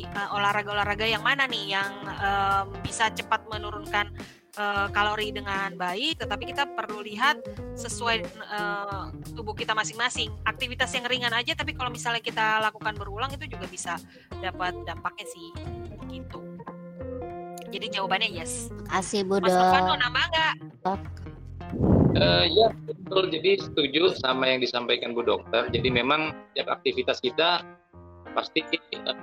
uh, 0.03 0.35
olahraga-olahraga 0.35 1.07
yang 1.07 1.23
mana 1.23 1.47
nih 1.47 1.79
yang 1.79 1.91
em, 2.07 2.67
bisa 2.83 3.09
cepat 3.15 3.47
menurunkan 3.47 4.11
uh, 4.59 4.89
kalori 4.91 5.31
dengan 5.31 5.77
baik, 5.79 6.21
tetapi 6.21 6.51
kita 6.51 6.67
perlu 6.75 7.05
lihat 7.05 7.39
sesuai 7.79 8.27
uh, 8.51 9.15
tubuh 9.37 9.55
kita 9.55 9.73
masing-masing. 9.73 10.33
Aktivitas 10.45 10.91
yang 10.97 11.07
ringan 11.07 11.33
aja, 11.33 11.55
tapi 11.55 11.73
kalau 11.77 11.93
misalnya 11.93 12.21
kita 12.21 12.59
lakukan 12.61 12.97
berulang 12.99 13.31
itu 13.33 13.47
juga 13.47 13.67
bisa 13.71 13.95
dapat 14.43 14.75
dampaknya 14.85 15.27
sih, 15.31 15.49
gitu. 16.11 16.41
Jadi 17.71 17.87
jawabannya 17.93 18.31
yes. 18.33 18.73
Kasih 18.89 19.27
Mas 19.27 19.53
Novano 19.53 19.95
Budok. 19.95 19.99
nambah 20.01 20.25
nggak? 20.33 20.55
Eh, 22.17 22.47
ya 22.49 22.73
betul 22.89 23.29
jadi 23.29 23.61
setuju 23.61 24.17
sama 24.17 24.49
yang 24.49 24.65
disampaikan 24.65 25.13
Bu 25.13 25.21
Dokter. 25.21 25.69
Jadi 25.69 25.89
memang 25.93 26.33
setiap 26.53 26.81
aktivitas 26.81 27.21
kita 27.21 27.61
pasti 28.33 28.65
eh, 28.65 29.17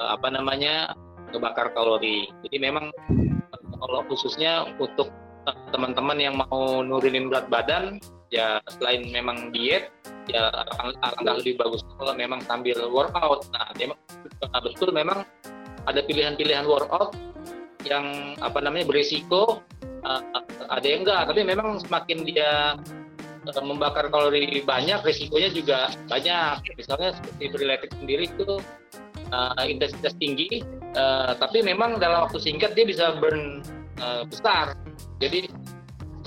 apa 0.00 0.28
namanya 0.30 0.94
ngebakar 1.34 1.74
kalori. 1.76 2.30
Jadi 2.46 2.56
memang 2.58 2.90
eh, 3.10 3.60
kalau 3.78 4.00
khususnya 4.08 4.66
untuk 4.78 5.10
eh, 5.46 5.56
teman-teman 5.74 6.18
yang 6.18 6.34
mau 6.38 6.80
nurunin 6.80 7.28
berat 7.28 7.50
badan, 7.50 8.00
ya 8.32 8.62
selain 8.78 9.08
memang 9.10 9.50
diet, 9.52 9.92
ya 10.30 10.48
alangkah 10.80 11.34
lebih 11.40 11.58
bagus 11.60 11.84
kalau 11.98 12.14
memang 12.16 12.40
sambil 12.46 12.78
workout. 12.88 13.44
Nah, 13.52 13.68
memang 13.76 13.98
eh, 14.24 14.60
betul 14.62 14.90
memang 14.94 15.26
ada 15.88 16.00
pilihan-pilihan 16.04 16.68
workout 16.68 17.16
yang 17.86 18.36
apa 18.42 18.58
namanya 18.60 18.90
berisiko 18.90 19.64
uh, 20.04 20.22
ada 20.68 20.86
yang 20.86 21.06
enggak 21.06 21.22
tapi 21.30 21.40
memang 21.46 21.80
semakin 21.80 22.18
dia 22.26 22.76
uh, 23.46 23.64
membakar 23.64 24.12
kalori 24.12 24.60
banyak 24.66 25.00
risikonya 25.00 25.50
juga 25.54 25.78
banyak 26.10 26.76
misalnya 26.76 27.16
seperti 27.16 27.44
freeletics 27.54 27.96
sendiri 27.96 28.24
itu 28.28 28.60
uh, 29.32 29.64
intensitas 29.64 30.14
tinggi 30.16 30.62
uh, 30.96 31.34
tapi 31.36 31.60
memang 31.60 32.00
dalam 32.00 32.28
waktu 32.28 32.38
singkat 32.40 32.72
dia 32.72 32.84
bisa 32.88 33.16
burn 33.18 33.60
uh, 34.00 34.22
besar. 34.28 34.74
Jadi 35.18 35.50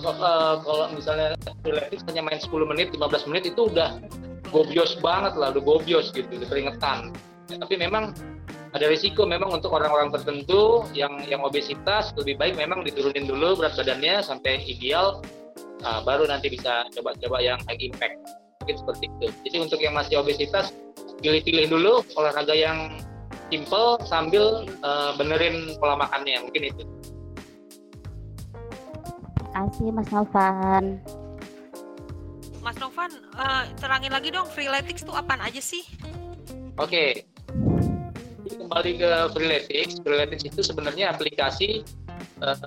uh, 0.04 0.56
kalau 0.62 0.86
misalnya 0.94 1.38
freeletics 1.66 2.04
hanya 2.10 2.22
main 2.26 2.40
10 2.40 2.52
menit 2.68 2.94
15 2.94 3.30
menit 3.30 3.44
itu 3.50 3.72
udah 3.72 3.98
gobios 4.52 5.00
banget 5.00 5.34
lah 5.40 5.56
udah 5.56 5.64
gobios 5.64 6.12
gitu 6.12 6.28
keringetan. 6.28 7.14
Ya, 7.50 7.60
tapi 7.60 7.76
memang 7.76 8.16
ada 8.72 8.88
risiko 8.88 9.28
memang 9.28 9.52
untuk 9.52 9.76
orang-orang 9.76 10.16
tertentu 10.16 10.88
yang 10.96 11.20
yang 11.28 11.44
obesitas 11.44 12.16
lebih 12.16 12.40
baik 12.40 12.56
memang 12.56 12.88
diturunin 12.88 13.28
dulu 13.28 13.60
berat 13.60 13.76
badannya 13.76 14.24
sampai 14.24 14.64
ideal 14.64 15.20
nah, 15.84 16.00
baru 16.08 16.24
nanti 16.32 16.48
bisa 16.48 16.88
coba-coba 16.96 17.44
yang 17.44 17.60
high 17.68 17.80
impact 17.84 18.16
mungkin 18.62 18.78
seperti 18.78 19.04
itu 19.10 19.28
jadi 19.50 19.58
untuk 19.66 19.80
yang 19.82 19.94
masih 19.98 20.22
obesitas 20.22 20.72
pilih-pilih 21.22 21.70
dulu 21.70 21.94
olahraga 22.18 22.54
yang 22.54 22.98
simple 23.52 24.00
sambil 24.08 24.64
uh, 24.86 25.12
benerin 25.18 25.76
pola 25.82 25.98
makannya 26.00 26.40
mungkin 26.46 26.72
itu 26.72 26.84
Kasih 29.52 29.92
Mas 29.92 30.08
Novan. 30.16 31.04
Mas 32.64 32.78
Novan, 32.80 33.12
eh, 33.36 33.64
terangin 33.84 34.12
lagi 34.16 34.32
dong 34.32 34.48
freeletics 34.48 35.04
itu 35.04 35.12
apaan 35.12 35.44
aja 35.44 35.60
sih? 35.60 35.84
Oke. 36.80 37.28
Jadi 38.42 38.56
kembali 38.56 38.92
ke 38.96 39.12
Freeletics. 39.36 40.00
Freeletics 40.00 40.46
itu 40.48 40.62
sebenarnya 40.64 41.12
aplikasi 41.12 41.84
eh, 42.40 42.58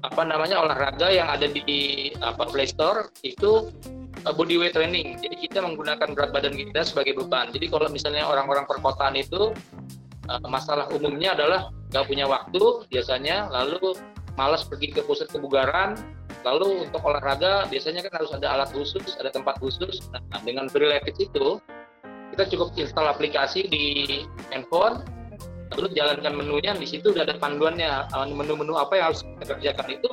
apa 0.00 0.22
namanya 0.22 0.62
olahraga 0.62 1.10
yang 1.10 1.28
ada 1.28 1.50
di 1.50 2.10
apa 2.22 2.46
Play 2.48 2.70
Store 2.70 3.10
itu 3.26 3.68
body 4.24 4.56
weight 4.58 4.74
training. 4.74 5.18
Jadi 5.20 5.48
kita 5.48 5.62
menggunakan 5.62 6.14
berat 6.14 6.30
badan 6.34 6.54
kita 6.54 6.86
sebagai 6.86 7.18
beban. 7.18 7.50
Jadi 7.54 7.70
kalau 7.70 7.88
misalnya 7.90 8.26
orang-orang 8.26 8.64
perkotaan 8.66 9.14
itu 9.18 9.54
eh, 10.26 10.46
masalah 10.48 10.90
umumnya 10.94 11.34
adalah 11.38 11.70
nggak 11.92 12.04
punya 12.04 12.26
waktu 12.28 12.62
biasanya, 12.92 13.48
lalu 13.48 13.96
malas 14.36 14.62
pergi 14.66 14.94
ke 14.94 15.00
pusat 15.02 15.30
kebugaran, 15.32 15.98
lalu 16.46 16.86
untuk 16.86 17.02
olahraga 17.02 17.66
biasanya 17.66 18.04
kan 18.06 18.22
harus 18.22 18.30
ada 18.34 18.46
alat 18.54 18.70
khusus, 18.70 19.16
ada 19.18 19.32
tempat 19.32 19.58
khusus. 19.58 20.04
Nah, 20.12 20.40
dengan 20.44 20.70
Freeletics 20.70 21.18
itu 21.18 21.58
kita 22.34 22.44
cukup 22.54 22.76
install 22.78 23.08
aplikasi 23.10 23.66
di 23.66 23.84
handphone 24.54 25.02
lalu 25.74 25.92
jalankan 25.92 26.32
menunya 26.32 26.72
di 26.76 26.86
situ 26.88 27.12
udah 27.12 27.28
ada 27.28 27.36
panduannya 27.36 28.08
uh, 28.14 28.26
menu-menu 28.28 28.78
apa 28.78 28.96
yang 28.96 29.04
harus 29.12 29.20
kita 29.24 29.44
kerjakan 29.56 29.88
itu 30.00 30.08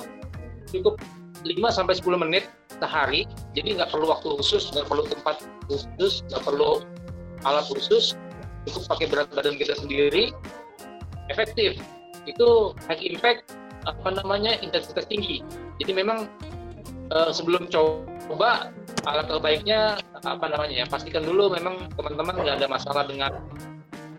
cukup 0.70 1.00
5 1.46 1.54
sampai 1.70 1.94
10 1.94 2.22
menit 2.26 2.44
sehari. 2.82 3.24
Jadi 3.54 3.78
nggak 3.78 3.90
perlu 3.94 4.10
waktu 4.10 4.28
khusus 4.40 4.72
nggak 4.74 4.86
perlu 4.90 5.06
tempat 5.06 5.36
khusus 5.70 6.26
nggak 6.30 6.42
perlu 6.42 6.82
alat 7.46 7.64
khusus. 7.70 8.18
Cukup 8.66 8.82
pakai 8.90 9.06
berat 9.06 9.28
badan 9.30 9.54
kita 9.54 9.78
sendiri. 9.78 10.34
Efektif. 11.30 11.78
Itu 12.26 12.74
high 12.90 12.98
impact 12.98 13.54
apa 13.86 14.08
namanya 14.18 14.58
intensitas 14.58 15.06
tinggi. 15.06 15.46
Jadi 15.78 15.92
memang 15.94 16.26
uh, 17.14 17.30
sebelum 17.30 17.70
coba 17.70 18.74
alat 19.06 19.30
terbaiknya 19.30 20.02
apa 20.26 20.50
namanya 20.50 20.82
ya 20.82 20.86
pastikan 20.90 21.22
dulu 21.22 21.54
memang 21.54 21.86
teman-teman 21.94 22.42
nggak 22.42 22.56
ada 22.58 22.66
masalah 22.66 23.06
dengan 23.06 23.38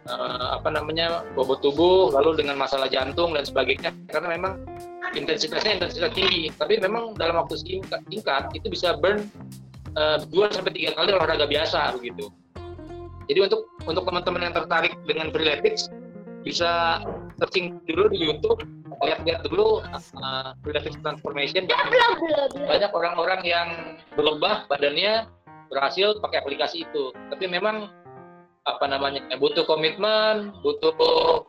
uh, 0.08 0.56
apa 0.56 0.72
namanya 0.72 1.28
bobot 1.36 1.60
tubuh 1.60 2.16
lalu 2.16 2.40
dengan 2.40 2.56
masalah 2.56 2.88
jantung 2.88 3.36
dan 3.36 3.44
sebagainya. 3.44 3.92
Karena 4.08 4.40
memang 4.40 4.64
intensitasnya 5.16 5.82
intensitas 5.82 6.12
tinggi 6.14 6.52
tapi 6.56 6.80
memang 6.82 7.16
dalam 7.16 7.44
waktu 7.44 7.60
singkat, 7.60 8.02
singkat 8.10 8.44
itu 8.54 8.68
bisa 8.70 8.98
burn 8.98 9.26
uh, 9.96 10.20
2 10.30 10.56
sampai 10.56 10.72
tiga 10.74 10.94
kali 10.98 11.14
olahraga 11.14 11.46
biasa 11.48 11.96
begitu 11.98 12.30
Jadi 13.28 13.44
untuk 13.44 13.68
untuk 13.84 14.08
teman-teman 14.08 14.40
yang 14.48 14.56
tertarik 14.56 14.96
dengan 15.04 15.36
freeletics 15.36 15.92
bisa 16.48 17.04
searching 17.44 17.84
dulu 17.84 18.08
di 18.08 18.24
YouTube, 18.24 18.64
lihat-lihat 19.04 19.44
dulu 19.52 19.84
uh, 19.84 20.56
freeletics 20.64 20.96
transformation. 21.04 21.68
Banyak 22.72 22.92
orang-orang 22.96 23.42
yang 23.44 23.68
berubah 24.16 24.64
badannya 24.72 25.28
berhasil 25.68 26.16
pakai 26.24 26.40
aplikasi 26.40 26.88
itu. 26.88 27.12
Tapi 27.28 27.46
memang 27.52 27.92
apa 28.68 28.84
namanya 28.84 29.24
butuh 29.40 29.64
komitmen, 29.64 30.52
butuh 30.60 30.92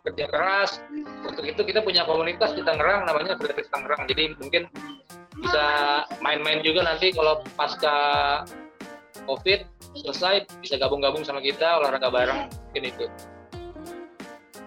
kerja 0.06 0.30
keras. 0.30 0.78
Untuk 1.26 1.42
itu 1.42 1.66
kita 1.66 1.82
punya 1.82 2.06
komunitas 2.06 2.54
di 2.54 2.62
Tangerang 2.62 3.10
namanya 3.10 3.34
Freeletics 3.34 3.74
Tangerang. 3.74 4.06
Jadi 4.06 4.38
mungkin 4.38 4.70
bisa 5.38 5.66
main-main 6.22 6.62
juga 6.62 6.86
nanti 6.86 7.10
kalau 7.14 7.42
pasca 7.58 7.98
COVID 9.26 9.60
selesai 9.98 10.46
bisa 10.62 10.78
gabung-gabung 10.78 11.22
sama 11.22 11.42
kita 11.42 11.78
olahraga 11.78 12.10
bareng 12.10 12.50
mungkin 12.70 12.82
itu 12.86 13.06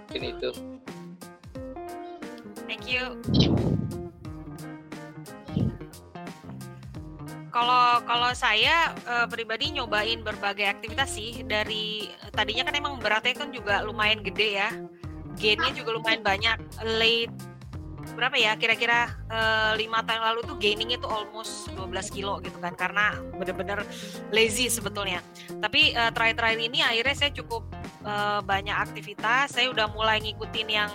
mungkin 0.07 0.23
itu 0.35 0.49
thank 2.67 2.87
you 2.87 3.15
kalau 7.51 7.99
kalau 8.07 8.31
saya 8.31 8.95
uh, 9.05 9.27
pribadi 9.27 9.75
nyobain 9.75 10.23
berbagai 10.23 10.65
aktivitas 10.65 11.11
sih. 11.11 11.43
Dari 11.43 12.09
tadinya 12.31 12.65
kan 12.71 12.73
emang 12.79 12.97
beratnya 12.97 13.35
kan 13.35 13.51
juga 13.51 13.83
lumayan 13.83 14.23
gede 14.23 14.63
ya. 14.63 14.69
Gainnya 15.35 15.75
juga 15.75 15.93
lumayan 15.93 16.23
banyak. 16.23 16.57
Late 16.97 17.35
berapa 18.11 18.33
ya 18.33 18.57
kira-kira 18.57 19.13
uh, 19.29 19.71
lima 19.77 20.03
tahun 20.03 20.25
lalu 20.25 20.39
tuh 20.43 20.57
gainingnya 20.59 20.99
tuh 20.99 21.07
almost 21.07 21.69
12 21.75 22.15
kilo 22.15 22.39
gitu 22.39 22.57
kan. 22.63 22.73
Karena 22.73 23.19
bener-bener 23.35 23.83
lazy 24.31 24.71
sebetulnya. 24.71 25.19
Tapi 25.59 25.91
uh, 25.93 26.09
terakhir-terakhir 26.15 26.59
ini 26.71 26.79
akhirnya 26.81 27.15
saya 27.19 27.31
cukup 27.35 27.67
uh, 28.07 28.39
banyak 28.41 28.73
aktivitas. 28.73 29.59
Saya 29.59 29.69
udah 29.69 29.91
mulai 29.91 30.23
ngikutin 30.23 30.67
yang 30.71 30.91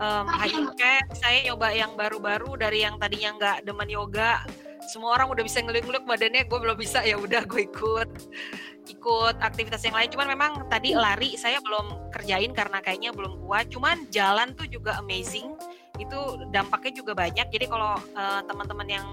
um, 0.00 0.26
hiking 0.38 0.70
saya 1.16 1.50
nyoba 1.50 1.68
yang 1.74 1.92
baru-baru 1.98 2.56
dari 2.56 2.84
yang 2.84 2.96
tadinya 3.00 3.36
nggak 3.36 3.56
demen 3.66 3.90
yoga 3.90 4.44
semua 4.86 5.18
orang 5.18 5.28
udah 5.34 5.42
bisa 5.42 5.58
ngelik-ngelik 5.60 6.06
badannya 6.06 6.46
gue 6.46 6.58
belum 6.58 6.78
bisa 6.78 7.02
ya 7.02 7.18
udah 7.18 7.42
gue 7.44 7.66
ikut. 7.66 8.08
Ikut 8.86 9.36
aktivitas 9.42 9.82
yang 9.82 9.98
lain. 9.98 10.08
Cuman 10.14 10.28
memang 10.30 10.52
tadi 10.70 10.94
lari 10.94 11.34
saya 11.34 11.58
belum 11.58 12.14
kerjain 12.14 12.54
karena 12.54 12.78
kayaknya 12.78 13.10
belum 13.10 13.42
kuat. 13.42 13.68
Cuman 13.74 14.06
jalan 14.14 14.54
tuh 14.54 14.70
juga 14.70 14.98
amazing 15.02 15.52
itu 15.98 16.20
dampaknya 16.52 16.92
juga 17.02 17.12
banyak. 17.16 17.46
Jadi 17.48 17.66
kalau 17.66 17.96
uh, 17.96 18.40
teman-teman 18.44 18.88
yang 18.88 19.06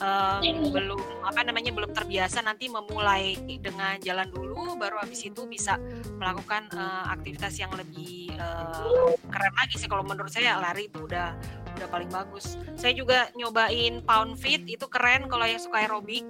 uh, 0.00 0.40
belum 0.44 1.00
apa 1.24 1.40
namanya 1.44 1.72
belum 1.74 1.90
terbiasa 1.92 2.44
nanti 2.44 2.70
memulai 2.70 3.36
dengan 3.58 3.98
jalan 4.00 4.28
dulu, 4.30 4.78
baru 4.78 5.02
habis 5.02 5.24
itu 5.26 5.44
bisa 5.48 5.76
melakukan 6.16 6.68
uh, 6.74 7.10
aktivitas 7.12 7.58
yang 7.58 7.72
lebih 7.74 8.32
uh, 8.38 9.12
keren 9.28 9.54
lagi 9.56 9.76
sih. 9.76 9.88
Kalau 9.90 10.04
menurut 10.06 10.30
saya 10.30 10.56
lari 10.60 10.88
itu 10.88 11.04
udah 11.04 11.34
udah 11.78 11.88
paling 11.90 12.10
bagus. 12.10 12.58
Saya 12.74 12.92
juga 12.92 13.30
nyobain 13.38 14.02
pound 14.02 14.34
fit 14.38 14.66
itu 14.66 14.86
keren 14.90 15.30
kalau 15.30 15.46
yang 15.46 15.60
suka 15.60 15.84
aerobik. 15.84 16.24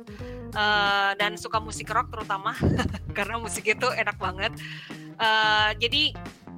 Uh, 0.48 1.12
dan 1.20 1.36
suka 1.36 1.60
musik 1.60 1.92
rock 1.92 2.08
terutama 2.08 2.56
karena 3.16 3.36
musik 3.36 3.68
itu 3.68 3.84
enak 3.92 4.16
banget. 4.16 4.48
Uh, 5.20 5.76
jadi 5.76 6.16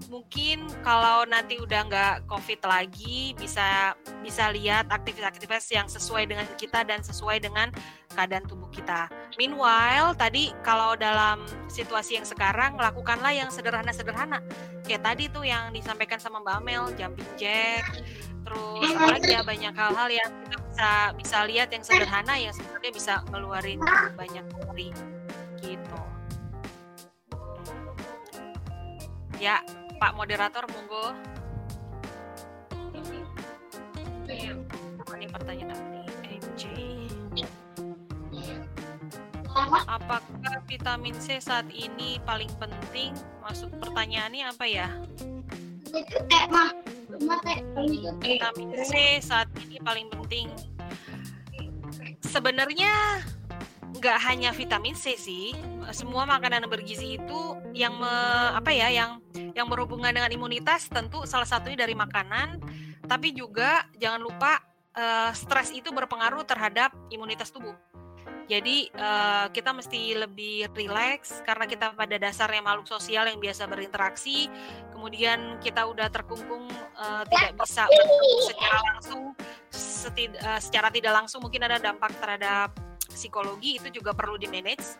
mungkin 0.08 0.64
kalau 0.80 1.28
nanti 1.28 1.60
udah 1.60 1.80
nggak 1.90 2.14
covid 2.30 2.60
lagi 2.64 3.36
bisa 3.36 3.92
bisa 4.24 4.48
lihat 4.54 4.88
aktivitas-aktivitas 4.88 5.66
yang 5.74 5.86
sesuai 5.90 6.24
dengan 6.30 6.46
kita 6.56 6.86
dan 6.86 7.04
sesuai 7.04 7.42
dengan 7.42 7.68
keadaan 8.14 8.48
tubuh 8.48 8.70
kita. 8.72 9.12
Meanwhile 9.36 10.16
tadi 10.16 10.54
kalau 10.64 10.96
dalam 10.96 11.44
situasi 11.68 12.16
yang 12.16 12.26
sekarang 12.26 12.80
lakukanlah 12.80 13.30
yang 13.30 13.52
sederhana-sederhana 13.52 14.40
kayak 14.88 15.04
tadi 15.04 15.28
tuh 15.28 15.44
yang 15.44 15.70
disampaikan 15.70 16.18
sama 16.18 16.40
Mbak 16.40 16.56
Amel 16.64 16.84
jumping 16.96 17.30
jack 17.36 17.84
terus 18.40 18.90
apalagi 18.96 19.36
ya 19.36 19.44
banyak 19.44 19.74
hal-hal 19.76 20.08
yang 20.08 20.30
kita 20.48 20.58
bisa 20.64 20.90
bisa 21.12 21.38
lihat 21.44 21.68
yang 21.70 21.84
sederhana 21.84 22.34
yang 22.40 22.54
sebenarnya 22.56 22.92
bisa 22.92 23.14
ngeluarin 23.28 23.80
banyak 24.16 24.44
kalori 24.48 24.90
gitu. 25.60 26.00
Ya, 29.40 29.64
Pak 30.00 30.16
moderator 30.16 30.64
monggo. 30.72 31.12
Ini 35.20 35.28
pertanyaan 35.28 35.76
dari. 35.92 36.00
Apakah 39.90 40.62
vitamin 40.64 41.12
C 41.20 41.36
saat 41.42 41.68
ini 41.68 42.16
paling 42.24 42.48
penting? 42.56 43.12
Masuk 43.44 43.68
pertanyaannya 43.82 44.44
apa 44.48 44.64
ya? 44.64 44.88
Vitamin 48.22 48.70
C 48.86 49.20
saat 49.20 49.50
ini 49.60 49.76
paling 49.82 50.08
penting. 50.08 50.48
Sebenarnya 52.24 53.20
nggak 54.00 54.18
hanya 54.32 54.50
vitamin 54.56 54.96
C 54.96 55.12
sih, 55.20 55.52
semua 55.92 56.24
makanan 56.24 56.64
bergizi 56.72 57.20
itu 57.20 57.40
yang 57.76 58.00
me, 58.00 58.14
apa 58.56 58.72
ya, 58.72 58.88
yang 58.88 59.20
yang 59.52 59.68
berhubungan 59.68 60.08
dengan 60.08 60.32
imunitas 60.32 60.88
tentu 60.88 61.28
salah 61.28 61.44
satunya 61.44 61.84
dari 61.84 61.92
makanan, 61.92 62.64
tapi 63.04 63.36
juga 63.36 63.84
jangan 64.00 64.24
lupa 64.24 64.56
uh, 64.96 65.36
stres 65.36 65.68
itu 65.76 65.92
berpengaruh 65.92 66.48
terhadap 66.48 66.96
imunitas 67.12 67.52
tubuh. 67.52 67.76
Jadi 68.50 68.90
uh, 68.98 69.46
kita 69.54 69.70
mesti 69.70 70.16
lebih 70.26 70.74
rileks 70.74 71.38
karena 71.46 71.70
kita 71.70 71.94
pada 71.94 72.18
dasarnya 72.18 72.58
makhluk 72.64 72.90
sosial 72.90 73.30
yang 73.30 73.38
biasa 73.38 73.70
berinteraksi. 73.70 74.50
Kemudian 74.90 75.62
kita 75.62 75.86
udah 75.86 76.10
terkungkung 76.10 76.66
uh, 76.98 77.22
tidak 77.30 77.54
bisa 77.62 77.86
secara 78.50 78.78
langsung, 78.90 79.38
setid, 79.70 80.34
uh, 80.42 80.58
secara 80.58 80.90
tidak 80.90 81.14
langsung 81.14 81.44
mungkin 81.46 81.62
ada 81.62 81.78
dampak 81.78 82.10
terhadap 82.18 82.74
psikologi 83.10 83.76
itu 83.82 84.00
juga 84.00 84.14
perlu 84.14 84.38
di 84.38 84.46
manage. 84.46 84.96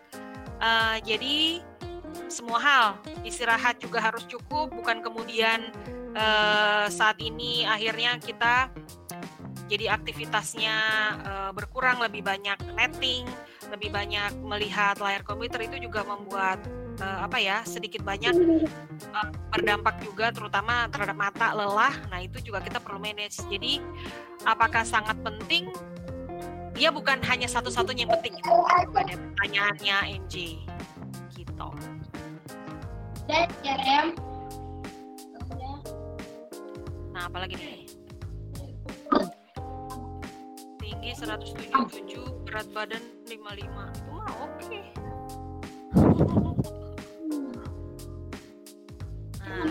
Uh, 0.61 1.01
jadi 1.07 1.65
semua 2.27 2.59
hal 2.61 2.85
istirahat 3.23 3.79
juga 3.81 4.03
harus 4.03 4.27
cukup, 4.27 4.75
bukan 4.75 5.01
kemudian 5.01 5.71
uh, 6.15 6.87
saat 6.91 7.17
ini 7.23 7.65
akhirnya 7.65 8.19
kita 8.19 8.69
jadi 9.71 9.95
aktivitasnya 9.95 10.77
uh, 11.23 11.51
berkurang, 11.55 12.03
lebih 12.03 12.27
banyak 12.27 12.59
netting, 12.75 13.23
lebih 13.71 13.95
banyak 13.95 14.35
melihat 14.43 14.99
layar 14.99 15.23
komputer 15.23 15.71
itu 15.71 15.87
juga 15.87 16.03
membuat 16.03 16.59
uh, 16.99 17.23
apa 17.23 17.39
ya 17.39 17.63
sedikit 17.63 18.03
banyak 18.03 18.35
uh, 19.15 19.29
berdampak 19.55 20.03
juga 20.03 20.35
terutama 20.35 20.91
terhadap 20.91 21.15
mata 21.15 21.55
lelah. 21.55 21.95
Nah 22.11 22.19
itu 22.19 22.43
juga 22.43 22.59
kita 22.59 22.83
perlu 22.83 22.99
manage. 22.99 23.39
Jadi 23.47 23.79
apakah 24.43 24.83
sangat 24.83 25.15
penting? 25.23 25.71
Dia 26.81 26.89
bukan 26.89 27.21
hanya 27.29 27.45
satu-satunya 27.45 28.09
yang 28.09 28.13
penting 28.17 28.41
itu 28.41 28.49
pada 28.97 29.13
pertanyaannya 29.13 30.17
MJ 30.17 30.65
gitu. 31.37 31.69
Nah 37.13 37.29
apalagi 37.29 37.61
nih? 37.61 37.85
Tinggi 40.81 41.13
177 41.13 42.49
berat 42.49 42.65
badan 42.73 43.05
55 43.29 43.29
itu 43.29 44.11
mah 44.17 44.33
oke. 44.41 44.57
Okay. 44.57 44.81
nah. 49.37 49.69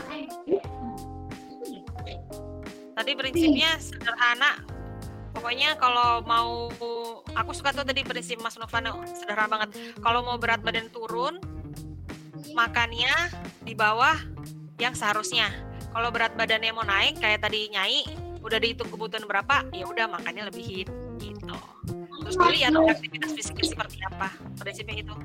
Tadi 2.93 3.11
prinsipnya 3.17 3.81
sederhana 3.81 4.61
pokoknya 5.33 5.77
kalau 5.77 6.21
mau 6.25 6.69
aku 7.33 7.51
suka 7.53 7.73
tuh 7.73 7.85
tadi 7.85 8.01
prinsip 8.03 8.41
Mas 8.41 8.57
Novano 8.57 9.01
sederhana 9.05 9.49
banget. 9.49 9.69
Kalau 10.01 10.25
mau 10.25 10.37
berat 10.41 10.61
badan 10.61 10.89
turun 10.89 11.37
makannya 12.53 13.13
di 13.63 13.73
bawah 13.77 14.17
yang 14.81 14.95
seharusnya. 14.95 15.51
Kalau 15.89 16.09
berat 16.13 16.37
badannya 16.37 16.71
mau 16.73 16.85
naik 16.85 17.17
kayak 17.21 17.45
tadi 17.45 17.69
nyai 17.73 18.05
udah 18.39 18.57
dihitung 18.61 18.87
kebutuhan 18.87 19.27
berapa 19.27 19.67
ya 19.75 19.85
udah 19.85 20.05
makannya 20.07 20.47
lebihin 20.47 20.87
gitu. 21.19 21.57
Terus 22.23 22.35
dilihat 22.35 22.77
aktivitas 22.77 23.31
fisiknya 23.33 23.65
seperti 23.67 23.97
apa 24.05 24.29
prinsipnya 24.59 24.95
itu. 25.01 25.15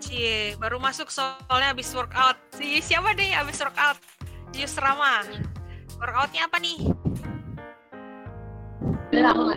Cie, 0.00 0.56
baru 0.56 0.80
masuk 0.80 1.12
soalnya 1.12 1.74
habis 1.74 1.92
workout. 1.92 2.38
Si 2.56 2.80
siapa 2.80 3.12
deh 3.14 3.30
habis 3.34 3.60
workout? 3.60 4.00
Yusrama 4.50 5.22
workoutnya 6.00 6.48
apa 6.48 6.56
nih? 6.64 6.78
Nah. 9.12 9.52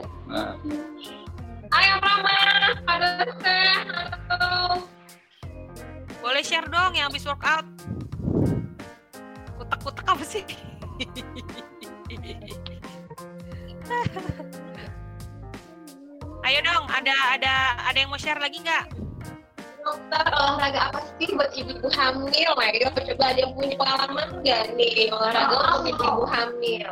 Ayo 1.74 1.94
Rama, 2.04 2.30
ada 2.86 3.10
halo. 4.30 4.84
Boleh 6.20 6.44
share 6.44 6.68
dong 6.68 6.94
yang 6.94 7.08
habis 7.10 7.24
workout. 7.26 7.66
Kutek-kutek 9.58 10.06
apa 10.06 10.24
sih? 10.28 10.44
Ayo 16.44 16.60
dong, 16.60 16.84
ada 16.92 17.16
ada 17.40 17.54
ada 17.88 17.98
yang 17.98 18.12
mau 18.12 18.20
share 18.20 18.44
lagi 18.44 18.60
nggak? 18.60 19.03
Dokter 19.84 20.26
olahraga 20.32 20.80
apa 20.90 21.00
sih 21.20 21.30
buat 21.36 21.52
ibu-ibu 21.52 21.90
hamil? 21.92 22.52
Ayo 22.64 22.88
coba 22.90 23.24
ada 23.30 23.40
yang 23.44 23.54
punya 23.54 23.76
pengalaman 23.76 24.28
nggak 24.40 24.64
nih 24.80 25.12
olahraga 25.12 25.56
oh. 25.56 25.64
untuk 25.84 25.92
ibu-ibu 25.92 26.24
hamil? 26.32 26.88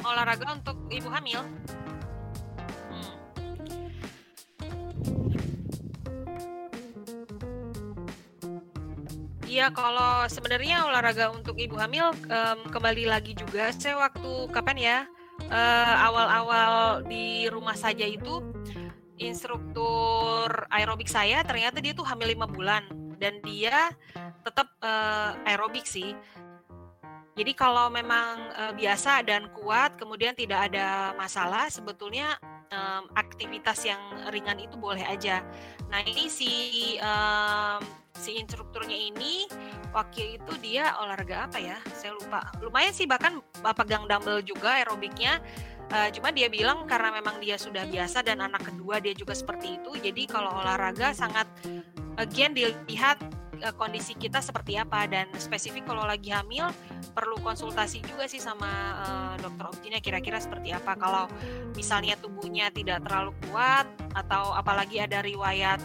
Olahraga 0.00 0.46
untuk 0.56 0.76
ibu 0.88 1.08
hamil? 1.12 1.40
Iya, 9.50 9.66
kalau 9.74 10.30
sebenarnya 10.30 10.86
olahraga 10.86 11.34
untuk 11.34 11.58
ibu 11.58 11.74
hamil 11.74 12.14
um, 12.14 12.58
kembali 12.70 13.10
lagi 13.10 13.34
juga. 13.34 13.74
Saya 13.74 13.98
waktu 13.98 14.46
kapan 14.54 14.78
ya 14.78 14.98
uh, 15.50 15.94
awal-awal 16.06 17.02
di 17.02 17.50
rumah 17.50 17.74
saja 17.74 18.06
itu 18.06 18.40
instruktur 19.20 20.48
aerobik 20.72 21.06
saya 21.06 21.44
ternyata 21.44 21.78
dia 21.78 21.92
tuh 21.92 22.08
hamil 22.08 22.32
lima 22.32 22.48
bulan 22.48 22.88
dan 23.20 23.38
dia 23.44 23.92
tetap 24.40 24.72
uh, 24.80 25.36
aerobik 25.44 25.84
sih. 25.84 26.16
Jadi 27.36 27.52
kalau 27.54 27.88
memang 27.92 28.52
uh, 28.56 28.72
biasa 28.74 29.22
dan 29.24 29.48
kuat, 29.54 29.96
kemudian 29.96 30.34
tidak 30.36 30.72
ada 30.72 31.14
masalah, 31.16 31.70
sebetulnya 31.72 32.36
um, 32.72 33.08
aktivitas 33.16 33.86
yang 33.86 34.00
ringan 34.28 34.58
itu 34.60 34.76
boleh 34.76 35.04
aja. 35.04 35.44
Nah 35.88 36.04
ini 36.04 36.28
si 36.28 36.52
um, 37.00 37.80
si 38.20 38.36
instrukturnya 38.36 38.96
ini 38.96 39.48
wakil 39.96 40.36
itu 40.36 40.52
dia 40.60 40.92
olahraga 41.00 41.48
apa 41.48 41.58
ya 41.58 41.80
saya 41.96 42.14
lupa 42.14 42.52
lumayan 42.60 42.92
sih 42.92 43.08
bahkan 43.08 43.40
pegang 43.74 44.04
dumbbell 44.06 44.44
juga 44.44 44.76
aerobiknya 44.76 45.40
uh, 45.90 46.08
cuma 46.14 46.30
dia 46.30 46.46
bilang 46.46 46.86
karena 46.86 47.10
memang 47.14 47.42
dia 47.42 47.58
sudah 47.58 47.84
biasa 47.86 48.22
dan 48.22 48.40
anak 48.40 48.62
kedua 48.72 49.02
dia 49.02 49.12
juga 49.12 49.34
seperti 49.34 49.76
itu. 49.82 49.98
Jadi 49.98 50.26
kalau 50.30 50.50
olahraga 50.54 51.12
sangat 51.12 51.46
again 52.16 52.54
dilihat 52.54 53.20
uh, 53.62 53.74
kondisi 53.76 54.16
kita 54.16 54.40
seperti 54.40 54.78
apa. 54.78 55.04
Dan 55.10 55.28
spesifik 55.36 55.86
kalau 55.86 56.06
lagi 56.06 56.30
hamil 56.32 56.70
perlu 57.12 57.36
konsultasi 57.42 58.02
juga 58.06 58.30
sih 58.30 58.40
sama 58.40 58.70
uh, 59.02 59.34
dokter 59.38 59.66
obstetri 59.66 60.00
kira-kira 60.00 60.38
seperti 60.40 60.72
apa. 60.72 60.96
Kalau 60.96 61.26
misalnya 61.74 62.16
tubuhnya 62.16 62.70
tidak 62.70 63.04
terlalu 63.04 63.34
kuat 63.50 63.86
atau 64.14 64.54
apalagi 64.54 65.02
ada 65.02 65.20
riwayat 65.22 65.78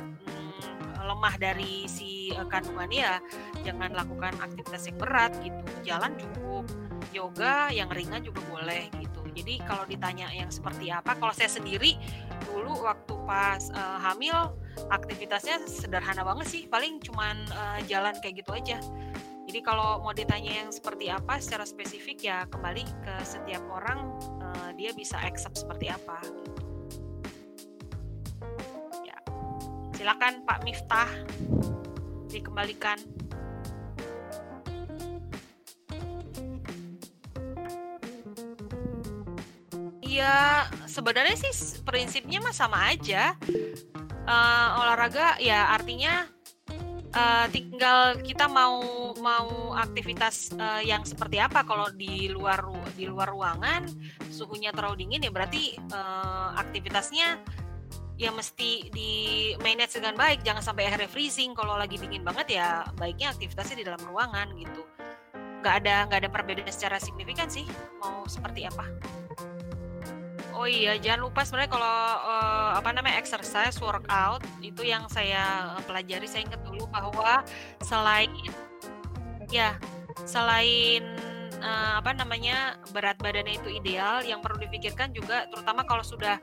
lemah 1.05 1.35
dari 1.37 1.85
si 1.85 2.33
uh, 2.33 2.45
kandungannya 2.49 2.99
ya 2.99 3.15
jangan 3.61 3.93
lakukan 3.93 4.33
aktivitas 4.41 4.89
yang 4.89 4.97
berat 4.97 5.31
gitu. 5.41 5.61
Jalan 5.85 6.17
cukup 6.17 6.65
yoga 7.13 7.69
yang 7.71 7.87
ringan 7.93 8.25
juga 8.25 8.41
boleh 8.49 8.89
gitu. 8.99 9.21
Jadi 9.35 9.59
kalau 9.67 9.83
ditanya 9.85 10.31
yang 10.31 10.47
seperti 10.47 10.89
apa 10.89 11.15
kalau 11.19 11.35
saya 11.35 11.51
sendiri 11.51 11.99
dulu 12.47 12.87
waktu 12.87 13.13
pas 13.27 13.61
uh, 13.75 13.99
hamil 13.99 14.55
aktivitasnya 14.89 15.63
sederhana 15.69 16.25
banget 16.25 16.47
sih. 16.49 16.61
Paling 16.65 16.99
cuman 17.03 17.45
uh, 17.53 17.79
jalan 17.85 18.15
kayak 18.19 18.41
gitu 18.43 18.51
aja. 18.55 18.79
Jadi 19.45 19.61
kalau 19.61 20.01
mau 20.01 20.11
ditanya 20.11 20.65
yang 20.65 20.69
seperti 20.73 21.07
apa 21.07 21.37
secara 21.37 21.69
spesifik 21.69 22.17
ya 22.25 22.49
kembali 22.49 22.81
ke 23.05 23.15
setiap 23.21 23.61
orang 23.69 24.17
uh, 24.41 24.69
dia 24.73 24.89
bisa 24.91 25.21
accept 25.21 25.61
seperti 25.61 25.93
apa 25.93 26.17
gitu. 26.25 26.64
Silakan 29.95 30.43
Pak 30.43 30.59
Miftah 30.67 31.09
dikembalikan. 32.27 32.99
Iya, 40.03 40.67
sebenarnya 40.87 41.35
sih 41.39 41.79
prinsipnya 41.83 42.43
mah 42.43 42.55
sama 42.55 42.91
aja. 42.91 43.35
Uh, 44.25 44.69
olahraga 44.81 45.37
ya 45.37 45.69
artinya 45.71 46.25
uh, 47.15 47.45
tinggal 47.49 48.19
kita 48.21 48.49
mau 48.51 49.13
mau 49.21 49.77
aktivitas 49.77 50.51
uh, 50.57 50.81
yang 50.83 51.05
seperti 51.07 51.39
apa 51.39 51.63
kalau 51.63 51.87
di 51.93 52.27
luar 52.29 52.65
di 52.93 53.05
luar 53.05 53.31
ruangan 53.31 53.85
suhunya 54.33 54.73
terlalu 54.73 55.05
dingin 55.05 55.29
ya 55.29 55.31
berarti 55.31 55.77
uh, 55.93 56.57
aktivitasnya 56.57 57.39
ya 58.15 58.31
mesti 58.31 58.91
di 58.91 59.11
manage 59.59 59.99
dengan 59.99 60.15
baik. 60.15 60.43
Jangan 60.43 60.63
sampai 60.63 60.87
akhirnya 60.87 61.11
freezing. 61.11 61.51
Kalau 61.55 61.75
lagi 61.75 61.99
dingin 61.99 62.23
banget 62.23 62.59
ya 62.59 62.87
baiknya 62.95 63.35
aktivitasnya 63.35 63.83
di 63.83 63.85
dalam 63.85 64.01
ruangan 64.07 64.55
gitu. 64.55 64.81
Nggak 65.63 65.75
ada 65.83 65.95
nggak 66.07 66.19
ada 66.25 66.29
perbedaan 66.31 66.71
secara 66.71 66.97
signifikan 66.99 67.47
sih 67.51 67.67
mau 67.99 68.23
seperti 68.27 68.67
apa. 68.67 68.85
Oh 70.55 70.63
iya 70.63 70.95
jangan 70.95 71.27
lupa 71.27 71.43
sebenarnya 71.43 71.71
kalau 71.75 71.97
uh, 72.23 72.71
apa 72.79 72.89
namanya 72.95 73.19
exercise 73.19 73.75
workout 73.83 74.39
itu 74.63 74.87
yang 74.87 75.03
saya 75.11 75.75
pelajari. 75.83 76.27
Saya 76.31 76.47
ingat 76.47 76.63
dulu 76.63 76.87
bahwa 76.87 77.43
selain 77.83 78.31
ya 79.51 79.75
selain 80.23 81.03
uh, 81.59 81.99
apa 81.99 82.15
namanya 82.15 82.79
berat 82.95 83.19
badannya 83.19 83.59
itu 83.59 83.67
ideal 83.67 84.23
yang 84.23 84.39
perlu 84.39 84.63
dipikirkan 84.63 85.11
juga 85.11 85.43
terutama 85.51 85.83
kalau 85.83 86.07
sudah 86.07 86.39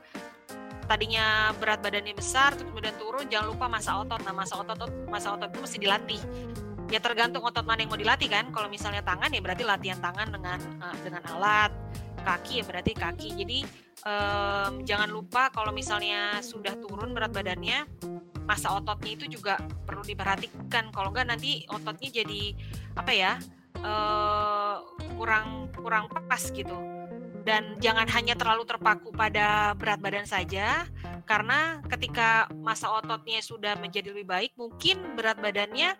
tadinya 0.85 1.55
berat 1.57 1.79
badannya 1.79 2.15
besar 2.15 2.53
terus 2.55 2.69
kemudian 2.69 2.95
turun 2.99 3.25
jangan 3.27 3.55
lupa 3.55 3.65
masa 3.71 3.99
otot. 4.01 4.21
Nah 4.23 4.33
masa 4.35 4.53
otot 4.59 4.91
masa 5.07 5.27
otot 5.35 5.49
itu 5.51 5.59
mesti 5.63 5.77
dilatih. 5.79 6.21
Ya 6.91 6.99
tergantung 7.01 7.41
otot 7.41 7.65
mana 7.65 7.81
yang 7.81 7.91
mau 7.91 7.99
dilatih 7.99 8.29
kan. 8.29 8.51
Kalau 8.51 8.67
misalnya 8.67 9.01
tangan 9.01 9.31
ya 9.31 9.41
berarti 9.41 9.63
latihan 9.65 9.99
tangan 9.99 10.27
dengan 10.29 10.59
uh, 10.83 10.97
dengan 11.01 11.23
alat 11.35 11.71
kaki 12.23 12.61
ya 12.61 12.63
berarti 12.63 12.91
kaki. 12.95 13.29
Jadi 13.39 13.59
um, 14.05 14.83
jangan 14.87 15.09
lupa 15.09 15.49
kalau 15.49 15.71
misalnya 15.73 16.39
sudah 16.43 16.77
turun 16.79 17.11
berat 17.15 17.31
badannya 17.31 17.87
masa 18.43 18.75
ototnya 18.75 19.11
itu 19.15 19.25
juga 19.39 19.57
perlu 19.87 20.03
diperhatikan. 20.03 20.91
Kalau 20.91 21.09
enggak 21.11 21.27
nanti 21.31 21.63
ototnya 21.71 22.09
jadi 22.23 22.53
apa 22.99 23.11
ya 23.15 23.39
uh, 23.83 24.77
kurang 25.17 25.71
kurang 25.75 26.07
pas 26.09 26.41
gitu 26.51 27.02
dan 27.43 27.75
jangan 27.83 28.07
hanya 28.07 28.33
terlalu 28.39 28.63
terpaku 28.63 29.11
pada 29.11 29.75
berat 29.75 29.99
badan 29.99 30.23
saja 30.27 30.87
karena 31.27 31.83
ketika 31.91 32.47
masa 32.59 32.91
ototnya 32.91 33.39
sudah 33.43 33.75
menjadi 33.79 34.11
lebih 34.11 34.27
baik 34.27 34.51
mungkin 34.55 35.15
berat 35.15 35.39
badannya 35.39 35.95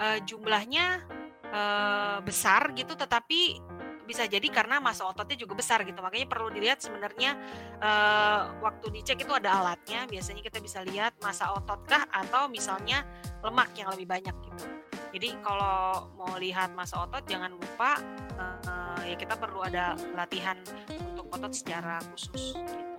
uh, 0.00 0.18
jumlahnya 0.24 1.04
uh, 1.52 2.18
besar 2.24 2.72
gitu 2.76 2.96
tetapi 2.96 3.60
bisa 4.08 4.26
jadi 4.26 4.42
karena 4.50 4.82
masa 4.82 5.06
ototnya 5.06 5.38
juga 5.38 5.54
besar 5.54 5.86
gitu. 5.86 6.02
Makanya 6.02 6.26
perlu 6.26 6.50
dilihat 6.50 6.82
sebenarnya 6.82 7.38
uh, 7.78 8.58
waktu 8.58 8.90
dicek 8.90 9.22
itu 9.22 9.30
ada 9.30 9.62
alatnya. 9.62 10.02
Biasanya 10.10 10.42
kita 10.42 10.58
bisa 10.58 10.82
lihat 10.82 11.14
masa 11.22 11.54
ototkah 11.54 12.10
atau 12.10 12.50
misalnya 12.50 13.06
lemak 13.38 13.70
yang 13.78 13.86
lebih 13.94 14.10
banyak 14.10 14.34
gitu 14.50 14.89
jadi 15.10 15.34
kalau 15.42 16.06
mau 16.14 16.38
lihat 16.38 16.70
masa 16.78 17.02
otot 17.02 17.26
jangan 17.26 17.50
lupa 17.50 17.98
uh, 18.38 19.02
ya 19.02 19.18
kita 19.18 19.34
perlu 19.34 19.66
ada 19.66 19.98
latihan 20.14 20.54
untuk 20.86 21.26
otot 21.34 21.50
secara 21.50 21.98
khusus. 22.14 22.54
Gitu. 22.54 22.90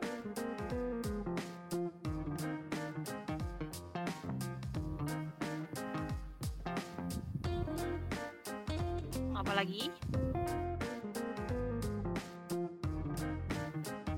Apa 9.31 9.53
lagi? 9.55 9.87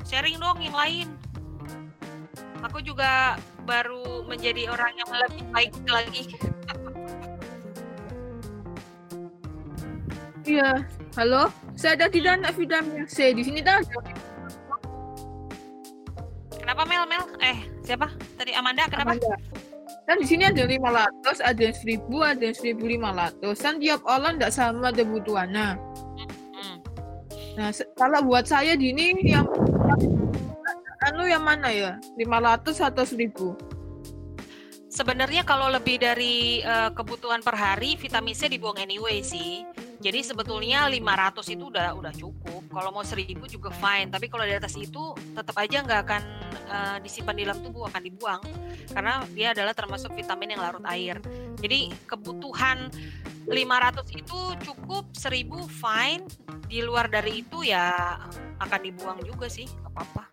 Sharing 0.09 0.37
dong 0.41 0.59
yang 0.61 0.77
lain. 0.77 1.07
Aku 2.63 2.79
juga 2.81 3.37
baru 3.69 4.23
menjadi 4.25 4.71
orang 4.71 4.93
yang 4.97 5.09
lebih 5.13 5.43
baik 5.51 5.73
lagi. 5.85 6.52
Iya, 10.43 10.83
halo. 11.15 11.47
Saya 11.79 11.95
ada 11.95 12.11
tidak 12.11 12.43
anak 12.43 12.53
vitamin 12.59 13.07
C 13.07 13.31
di 13.31 13.47
sini 13.47 13.63
ada. 13.63 13.79
Kenapa 16.51 16.83
Mel 16.83 17.07
Mel? 17.07 17.23
Eh 17.39 17.63
siapa? 17.83 18.11
Tadi 18.35 18.51
Amanda 18.51 18.83
kenapa? 18.91 19.15
Amanda. 19.15 19.35
Kan 20.03 20.19
di 20.19 20.27
sini 20.27 20.43
ada 20.43 20.67
500, 20.67 21.39
ada 21.39 21.61
yang 21.63 21.77
1000, 21.79 22.19
ada 22.19 22.43
yang 22.43 22.57
1500. 22.59 23.55
Kan 23.55 23.75
tiap 23.79 24.01
orang 24.03 24.35
tidak 24.35 24.51
sama 24.51 24.91
kebutuhannya. 24.91 25.79
Hmm. 26.59 26.77
Nah, 27.55 27.71
kalau 27.95 28.19
buat 28.27 28.43
saya 28.43 28.75
di 28.75 28.91
ini 28.91 29.23
yang 29.23 29.47
anu 31.07 31.23
yang 31.23 31.43
mana 31.47 31.71
ya? 31.71 31.95
500 32.19 32.83
atau 32.83 33.03
1000? 33.07 34.91
Sebenarnya 34.91 35.47
kalau 35.47 35.71
lebih 35.71 36.03
dari 36.03 36.59
uh, 36.67 36.91
kebutuhan 36.91 37.39
per 37.39 37.55
hari, 37.55 37.95
vitamin 37.95 38.35
C 38.35 38.51
dibuang 38.51 38.75
anyway 38.83 39.23
sih. 39.23 39.63
Jadi 40.03 40.19
sebetulnya 40.19 40.91
500 40.91 41.55
itu 41.55 41.71
udah 41.71 41.95
udah 41.95 42.11
cukup. 42.11 42.67
Kalau 42.67 42.91
mau 42.91 43.07
1000 43.07 43.39
juga 43.47 43.71
fine, 43.71 44.11
tapi 44.11 44.27
kalau 44.27 44.43
di 44.43 44.51
atas 44.51 44.75
itu 44.75 45.15
tetap 45.31 45.55
aja 45.55 45.79
nggak 45.79 46.01
akan 46.03 46.23
uh, 46.67 46.97
disimpan 46.99 47.31
di 47.39 47.47
dalam 47.47 47.63
tubuh, 47.63 47.87
akan 47.87 48.03
dibuang 48.03 48.43
karena 48.91 49.23
dia 49.31 49.55
adalah 49.55 49.71
termasuk 49.71 50.11
vitamin 50.11 50.59
yang 50.59 50.61
larut 50.61 50.83
air. 50.91 51.23
Jadi 51.55 51.95
kebutuhan 52.03 52.91
500 53.47 54.19
itu 54.19 54.39
cukup, 54.67 55.07
1000 55.15 55.71
fine. 55.71 56.23
Di 56.67 56.83
luar 56.83 57.07
dari 57.07 57.39
itu 57.39 57.63
ya 57.63 58.19
akan 58.59 58.79
dibuang 58.83 59.23
juga 59.23 59.47
sih, 59.47 59.71
apa-apa. 59.87 60.27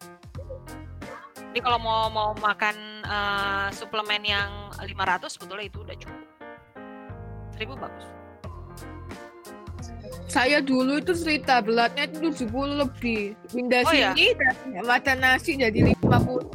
Jadi 1.51 1.61
kalau 1.63 1.79
mau 1.79 2.11
mau 2.11 2.35
makan 2.35 3.07
uh, 3.07 3.69
suplemen 3.71 4.27
yang 4.27 4.51
500 4.83 5.31
sebetulnya 5.31 5.67
itu 5.71 5.79
udah 5.87 5.95
cukup. 5.95 6.23
1000 7.55 7.71
bagus. 7.79 8.20
Saya 10.31 10.63
dulu 10.63 11.03
itu 11.03 11.11
cerita 11.19 11.59
belatnya 11.59 12.07
itu 12.07 12.47
70 12.47 12.79
lebih. 12.79 13.35
Pindah 13.51 13.83
Oh, 13.83 13.91
ya? 13.91 14.15
sini 14.15 14.31
dan 14.39 14.55
makan 14.87 15.19
nasi 15.19 15.59
jadi 15.59 15.79
50. 15.91 16.47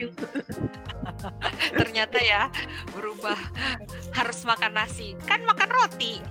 Ternyata 1.78 2.18
ya 2.24 2.48
berubah 2.96 3.36
harus 4.16 4.38
makan 4.48 4.72
nasi. 4.72 5.12
Kan 5.28 5.44
makan 5.44 5.68
roti. 5.68 6.24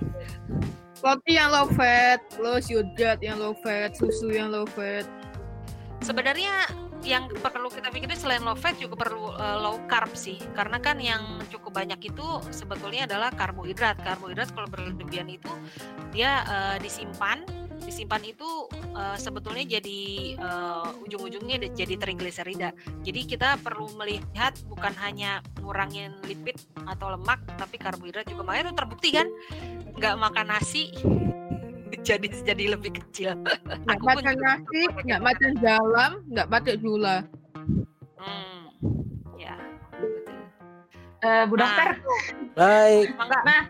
Roti 0.98 1.38
yang 1.38 1.54
low 1.54 1.70
fat, 1.78 2.18
terus 2.34 2.66
yogurt 2.66 3.22
yang 3.22 3.38
low 3.38 3.54
fat, 3.62 3.94
susu 3.94 4.34
yang 4.34 4.50
low 4.50 4.66
fat. 4.66 5.06
Sebenarnya 6.02 6.66
yang 7.06 7.30
perlu 7.30 7.70
kita 7.70 7.88
pikirin 7.94 8.18
selain 8.18 8.42
low 8.42 8.58
fat 8.58 8.74
juga 8.76 8.98
perlu 8.98 9.30
uh, 9.34 9.58
low 9.62 9.76
carb 9.86 10.12
sih. 10.14 10.38
Karena 10.54 10.82
kan 10.82 10.98
yang 10.98 11.38
cukup 11.48 11.78
banyak 11.78 12.10
itu 12.10 12.26
sebetulnya 12.50 13.06
adalah 13.06 13.30
karbohidrat. 13.32 14.02
Karbohidrat 14.02 14.50
kalau 14.52 14.68
berlebihan 14.70 15.30
itu 15.30 15.50
dia 16.10 16.42
uh, 16.46 16.76
disimpan 16.82 17.42
disimpan 17.78 18.20
itu 18.26 18.66
uh, 18.92 19.14
sebetulnya 19.14 19.78
jadi 19.78 20.34
uh, 20.42 20.90
ujung-ujungnya 21.06 21.72
jadi 21.72 21.94
trigliserida. 21.94 22.74
Jadi 23.06 23.20
kita 23.24 23.56
perlu 23.62 23.88
melihat 23.94 24.52
bukan 24.66 24.92
hanya 24.98 25.40
ngurangin 25.62 26.18
lipid 26.26 26.58
atau 26.84 27.14
lemak, 27.14 27.38
tapi 27.56 27.78
karbohidrat 27.78 28.26
juga. 28.26 28.42
Makanya 28.44 28.62
itu 28.68 28.74
terbukti 28.74 29.08
kan, 29.14 29.26
nggak 29.94 30.14
makan 30.18 30.46
nasi 30.52 30.90
jadi 32.08 32.26
jadi 32.44 32.64
lebih 32.76 32.96
kecil. 33.00 33.38
Nggak 33.38 33.96
Aku 33.98 34.04
pun 34.04 34.16
makan 34.20 34.36
nasi, 34.40 34.82
nggak 35.06 35.22
makan 35.22 35.52
dalam, 35.60 36.10
nggak 36.30 36.48
pakai 36.48 36.74
gula. 36.80 37.16
Hmm, 38.18 38.62
ya. 39.38 39.54
Eh, 41.24 41.42
Bu 41.50 41.54
Nah. 41.58 41.66
Dokter, 41.66 41.88
Baik. 42.54 43.06
nah 43.46 43.62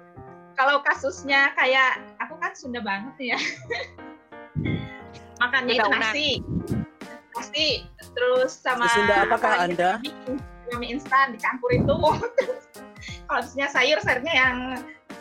kalau 0.58 0.82
kasusnya 0.82 1.54
kayak 1.54 2.02
aku 2.18 2.34
kan 2.42 2.52
Sunda 2.58 2.82
banget 2.82 3.34
ya. 3.34 3.38
Makannya 5.42 5.78
itu 5.78 5.90
nasi, 5.94 6.30
nasi, 7.30 7.68
terus 8.10 8.58
sama 8.58 8.90
Di 8.90 8.90
Sunda 8.90 9.14
apakah 9.22 9.52
Anda? 9.70 10.02
mie, 10.02 10.76
mie 10.82 10.88
instan 10.98 11.38
dicampur 11.38 11.70
itu. 11.70 11.94
Kalau 13.28 13.40
misalnya 13.44 13.68
sayur, 13.70 13.98
sayurnya 14.02 14.34
yang 14.34 14.56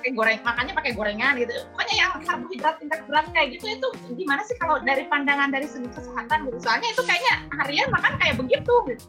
pakai 0.07 0.15
goreng, 0.15 0.39
makannya 0.39 0.71
pakai 0.71 0.91
gorengan 0.95 1.33
gitu. 1.35 1.51
Pokoknya 1.75 1.95
yang 1.99 2.11
karbohidrat 2.23 2.75
tingkat 2.79 2.99
berat 3.11 3.27
kayak 3.35 3.47
gitu 3.59 3.65
itu 3.75 3.87
gimana 4.15 4.39
sih 4.47 4.55
kalau 4.55 4.79
dari 4.79 5.03
pandangan 5.11 5.51
dari 5.51 5.67
segi 5.67 5.91
kesehatan 5.91 6.47
gitu? 6.47 6.57
Soalnya 6.63 6.95
itu 6.95 7.03
kayaknya 7.03 7.33
harian 7.59 7.91
makan 7.91 8.13
kayak 8.15 8.35
begitu 8.39 8.73
gitu. 8.87 9.05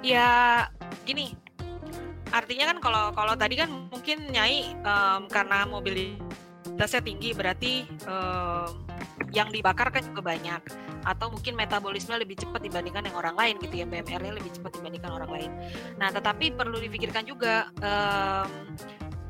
Ya 0.00 0.28
gini, 1.04 1.36
artinya 2.32 2.72
kan 2.72 2.78
kalau 2.80 3.04
kalau 3.12 3.34
tadi 3.36 3.60
kan 3.60 3.68
mungkin 3.92 4.32
nyai 4.32 4.72
em, 4.72 5.22
karena 5.28 5.68
mobilitasnya 5.68 7.04
tinggi 7.04 7.36
berarti 7.36 7.84
em, 8.08 8.72
yang 9.34 9.48
dibakar 9.50 9.90
kan 9.90 10.02
juga 10.04 10.34
banyak. 10.34 10.62
Atau 11.06 11.30
mungkin 11.30 11.54
metabolisme 11.54 12.14
lebih 12.18 12.38
cepat 12.38 12.62
dibandingkan 12.62 13.06
yang 13.06 13.16
orang 13.16 13.36
lain 13.38 13.54
gitu 13.62 13.82
ya 13.82 13.86
BMR-nya 13.86 14.32
lebih 14.34 14.50
cepat 14.54 14.78
dibandingkan 14.78 15.10
orang 15.10 15.30
lain. 15.30 15.50
Nah 15.98 16.10
tetapi 16.10 16.54
perlu 16.54 16.78
dipikirkan 16.82 17.26
juga 17.26 17.70
em, 17.82 18.50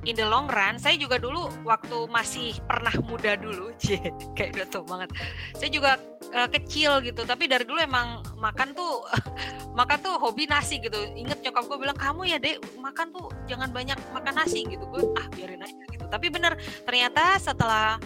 in 0.07 0.15
the 0.15 0.25
long 0.25 0.47
run 0.47 0.79
saya 0.79 0.95
juga 0.95 1.19
dulu 1.19 1.51
waktu 1.67 2.07
masih 2.09 2.55
pernah 2.65 2.95
muda 3.05 3.35
dulu 3.35 3.75
cie 3.83 4.01
kayak 4.39 4.57
udah 4.57 4.67
tua 4.71 4.85
banget. 4.87 5.11
Saya 5.59 5.71
juga 5.71 5.93
eh, 6.33 6.49
kecil 6.49 7.03
gitu 7.05 7.27
tapi 7.27 7.51
dari 7.51 7.67
dulu 7.67 7.83
emang 7.83 8.23
makan 8.39 8.73
tuh 8.73 9.05
makan 9.79 9.99
tuh 10.01 10.15
hobi 10.17 10.47
nasi 10.49 10.81
gitu. 10.81 10.97
Inget 11.13 11.43
nyokap 11.45 11.67
gue 11.69 11.79
bilang 11.83 11.99
kamu 11.99 12.23
ya 12.31 12.39
dek 12.41 12.63
makan 12.79 13.13
tuh 13.13 13.29
jangan 13.51 13.69
banyak 13.75 13.99
makan 14.15 14.35
nasi 14.39 14.65
gitu. 14.65 14.87
Gue 14.89 15.03
ah 15.19 15.27
biarin 15.35 15.61
aja 15.61 15.85
gitu. 15.93 16.07
Tapi 16.09 16.27
bener 16.33 16.55
ternyata 16.87 17.37
setelah 17.43 17.99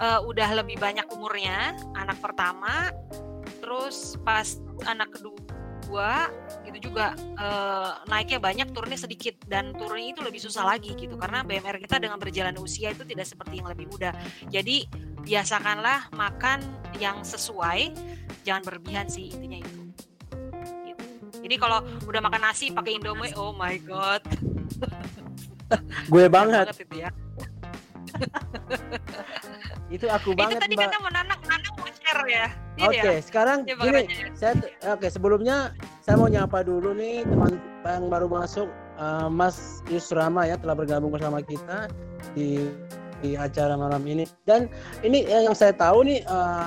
eh, 0.00 0.20
udah 0.20 0.48
lebih 0.62 0.76
banyak 0.76 1.06
umurnya 1.12 1.76
anak 1.96 2.18
pertama 2.20 2.92
terus 3.60 4.14
pas 4.22 4.60
anak 4.86 5.10
kedua 5.16 6.30
gitu 6.66 6.90
juga 6.90 7.14
eh, 7.18 7.90
naiknya 8.10 8.38
banyak 8.38 8.68
turunnya 8.70 9.00
sedikit 9.00 9.34
dan 9.48 9.72
turunnya 9.74 10.12
itu 10.12 10.22
lebih 10.22 10.40
susah 10.42 10.66
lagi 10.66 10.92
gitu 10.94 11.16
karena 11.16 11.42
BMR 11.42 11.80
kita 11.82 11.98
dengan 11.98 12.20
berjalan 12.20 12.54
usia 12.60 12.92
itu 12.92 13.02
tidak 13.02 13.26
seperti 13.26 13.62
yang 13.62 13.68
lebih 13.70 13.86
muda. 13.90 14.12
Jadi 14.50 14.86
biasakanlah 15.26 16.14
makan 16.14 16.62
yang 17.02 17.26
sesuai 17.26 17.90
jangan 18.46 18.62
berlebihan 18.62 19.10
sih 19.10 19.34
intinya 19.34 19.58
itu. 19.58 19.74
Gitu. 20.86 21.04
jadi 21.46 21.54
kalau 21.62 21.78
udah 22.06 22.20
makan 22.22 22.42
nasi 22.50 22.70
pakai 22.70 22.98
indomie 22.98 23.34
oh 23.34 23.50
my 23.50 23.74
god. 23.82 24.22
Gue 26.12 26.30
banget. 26.30 26.70
itu 26.78 27.02
ya 27.02 27.10
Itu 29.94 30.10
aku 30.10 30.34
itu 30.34 30.40
banget, 30.42 30.58
tadi 30.58 30.74
Mbak. 30.74 30.82
kata 30.90 30.98
menanam 30.98 31.38
menanam 31.46 31.72
mau 31.78 31.86
share 31.94 32.24
ya 32.26 32.46
Iya 32.76 32.86
Oke, 32.90 32.98
ya? 32.98 33.12
sekarang 33.22 33.58
Coba 33.64 33.82
gini, 33.86 34.02
saya 34.34 34.52
oke 34.92 35.06
sebelumnya 35.08 35.56
saya 36.02 36.18
mau 36.18 36.28
nyapa 36.28 36.60
dulu 36.60 36.92
nih 36.92 37.22
teman 37.24 37.56
yang 37.86 38.10
baru 38.10 38.26
masuk 38.26 38.68
eh, 38.98 39.28
Mas 39.30 39.80
Yusrama 39.88 40.44
ya 40.44 40.58
telah 40.58 40.74
bergabung 40.74 41.14
bersama 41.14 41.38
kita 41.40 41.86
di 42.34 42.66
di 43.24 43.32
acara 43.32 43.78
malam 43.78 44.02
ini. 44.04 44.26
Dan 44.44 44.66
ini 45.00 45.24
eh, 45.24 45.46
yang 45.46 45.54
saya 45.54 45.72
tahu 45.72 46.04
nih 46.04 46.20
eh, 46.20 46.66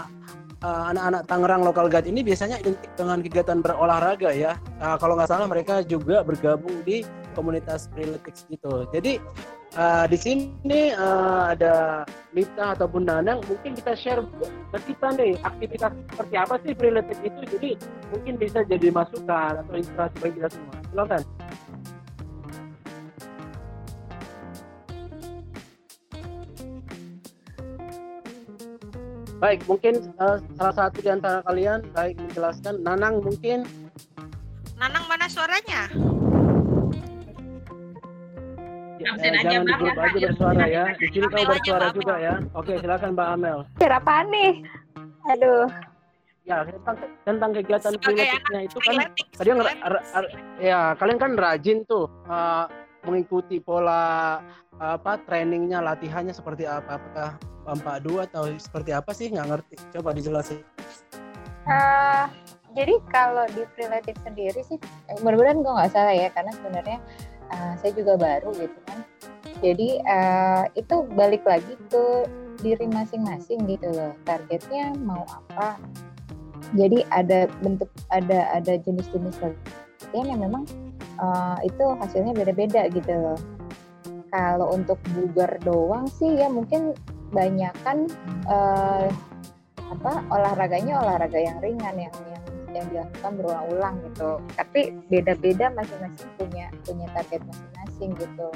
eh, 0.64 0.84
anak-anak 0.96 1.22
Tangerang 1.28 1.62
Local 1.62 1.92
Guide 1.92 2.08
ini 2.10 2.24
biasanya 2.24 2.58
identik 2.58 2.90
dengan 2.98 3.20
kegiatan 3.22 3.60
berolahraga 3.62 4.32
ya. 4.34 4.56
Eh, 4.80 4.96
kalau 4.98 5.14
nggak 5.20 5.30
salah 5.30 5.46
mereka 5.46 5.84
juga 5.86 6.24
bergabung 6.24 6.82
di 6.88 7.04
komunitas 7.38 7.86
Freeletics 7.94 8.48
gitu. 8.50 8.88
Jadi 8.90 9.22
eh, 9.78 10.06
di 10.10 10.18
sini 10.18 10.82
eh, 10.94 11.42
ada 11.54 12.06
Lita 12.34 12.78
ataupun 12.78 13.10
Nanang 13.10 13.42
mungkin 13.46 13.74
kita 13.74 13.94
share 13.98 14.22
ke 14.74 14.78
kita 14.94 15.18
nih 15.18 15.38
aktivitas 15.42 15.94
seperti 16.14 16.36
apa 16.38 16.56
sih 16.62 16.74
Freeletics 16.78 17.22
itu 17.26 17.40
jadi 17.58 17.70
mungkin 18.14 18.34
bisa 18.38 18.60
jadi 18.66 18.88
masukan 18.94 19.62
atau 19.66 19.74
inspirasi 19.74 20.16
bagi 20.22 20.36
kita 20.42 20.50
semua. 20.54 20.76
Silakan. 20.90 21.24
Baik, 29.40 29.64
mungkin 29.72 29.94
eh, 30.04 30.38
salah 30.60 30.76
satu 30.76 31.00
di 31.00 31.10
antara 31.10 31.40
kalian 31.48 31.80
baik 31.96 32.20
menjelaskan 32.20 32.84
Nanang 32.84 33.24
mungkin 33.24 33.64
Nanang 34.76 35.08
mana 35.08 35.32
suaranya 35.32 35.88
eh, 39.06 39.12
Absen 39.12 39.32
aja, 39.34 39.44
jangan 39.48 39.64
di 39.64 39.72
Bang, 39.72 39.82
grup 39.82 39.96
ya, 39.96 40.04
aja 40.04 40.28
bersuara 40.28 40.66
ya. 40.66 40.84
Di 40.96 41.08
sini 41.12 41.26
aja, 41.28 41.46
bersuara 41.48 41.88
juga 41.96 42.16
ya. 42.20 42.34
Oke, 42.56 42.72
silakan 42.80 43.10
Mbak 43.16 43.28
Amel. 43.36 43.60
Apaan 43.80 44.26
nih? 44.32 44.54
Aduh. 45.32 45.66
Ya, 46.48 46.58
tentang, 46.66 46.96
tentang 47.30 47.50
kegiatan 47.54 47.94
freeletics-nya 48.02 48.60
itu 48.66 48.78
kan 48.82 48.96
tadi 49.38 49.48
yang 49.54 49.62
ya 50.58 50.98
kalian 50.98 51.22
kan 51.22 51.32
rajin 51.38 51.86
tuh 51.86 52.10
uh, 52.26 52.66
mengikuti 53.06 53.62
pola 53.62 54.42
apa 54.82 55.22
trainingnya 55.30 55.78
latihannya 55.78 56.34
seperti 56.34 56.66
apa 56.66 56.98
apakah 56.98 57.38
empat 57.70 58.02
dua 58.02 58.26
atau 58.26 58.50
seperti 58.58 58.98
apa 58.98 59.14
sih 59.14 59.30
nggak 59.30 59.46
ngerti 59.46 59.76
coba 59.94 60.10
dijelasin 60.10 60.66
Eh, 61.70 62.26
jadi 62.74 62.94
kalau 63.14 63.46
di 63.54 63.62
freeletics 63.78 64.22
sendiri 64.26 64.62
sih, 64.66 64.78
eh, 65.10 65.18
mudah-mudahan 65.22 65.62
gue 65.62 65.74
nggak 65.74 65.92
salah 65.94 66.16
ya, 66.18 66.30
karena 66.34 66.52
sebenarnya 66.58 66.98
eh, 67.52 67.74
saya 67.82 67.92
juga 67.94 68.14
baru 68.16 68.50
gitu 68.56 68.80
kan. 68.88 69.00
Jadi 69.60 70.00
eh, 70.00 70.64
itu 70.80 70.96
balik 71.14 71.44
lagi 71.44 71.76
ke 71.92 72.30
diri 72.60 72.88
masing-masing 72.88 73.68
gitu 73.68 73.92
loh. 73.92 74.14
Targetnya 74.24 74.96
mau 75.04 75.24
apa? 75.28 75.80
Jadi 76.76 77.02
ada 77.10 77.50
bentuk, 77.64 77.90
ada 78.14 78.54
ada 78.54 78.74
jenis-jenis 78.78 79.36
latihan 79.42 80.26
yang 80.38 80.42
memang 80.44 80.64
eh, 81.20 81.58
itu 81.68 81.86
hasilnya 82.00 82.34
beda-beda 82.36 82.88
gitu 82.94 83.14
loh. 83.14 83.40
Kalau 84.30 84.78
untuk 84.78 85.02
bugar 85.18 85.58
doang 85.66 86.06
sih 86.06 86.38
ya 86.38 86.48
mungkin 86.48 86.94
banyakan 87.34 88.10
eh, 88.46 89.10
apa 89.90 90.22
olahraganya 90.30 91.02
olahraga 91.02 91.40
yang 91.42 91.58
ringan 91.60 91.96
yang 91.98 92.14
yang 92.30 92.39
yang 92.74 92.88
dilakukan 92.90 93.32
berulang-ulang 93.38 93.96
gitu. 94.10 94.40
Tapi 94.56 94.96
beda-beda 95.08 95.72
masing-masing 95.74 96.30
punya 96.38 96.66
punya 96.86 97.08
target 97.16 97.42
masing-masing 97.46 98.10
gitu. 98.18 98.48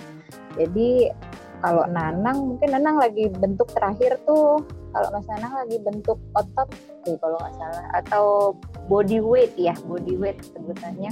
Jadi 0.57 0.89
kalau 1.64 1.88
Nanang 1.88 2.38
mungkin 2.53 2.70
Nanang 2.76 2.99
lagi 2.99 3.32
bentuk 3.32 3.72
terakhir 3.72 4.20
tuh. 4.28 4.61
Kalau 4.93 5.07
Mas 5.09 5.26
Nanang 5.26 5.53
lagi 5.64 5.78
bentuk 5.82 6.20
otot 6.38 6.70
sih 7.07 7.16
kalau 7.18 7.39
nggak 7.39 7.55
salah. 7.57 7.86
Atau 7.97 8.26
body 8.91 9.24
weight 9.24 9.53
ya 9.55 9.74
body 9.88 10.20
weight 10.20 10.43
sebutannya. 10.43 11.11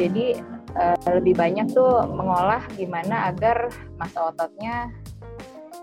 Jadi 0.00 0.40
eh, 0.72 0.98
lebih 1.12 1.36
banyak 1.36 1.68
tuh 1.76 2.08
mengolah 2.08 2.64
gimana 2.74 3.28
agar 3.28 3.68
masa 4.00 4.32
ototnya 4.32 4.88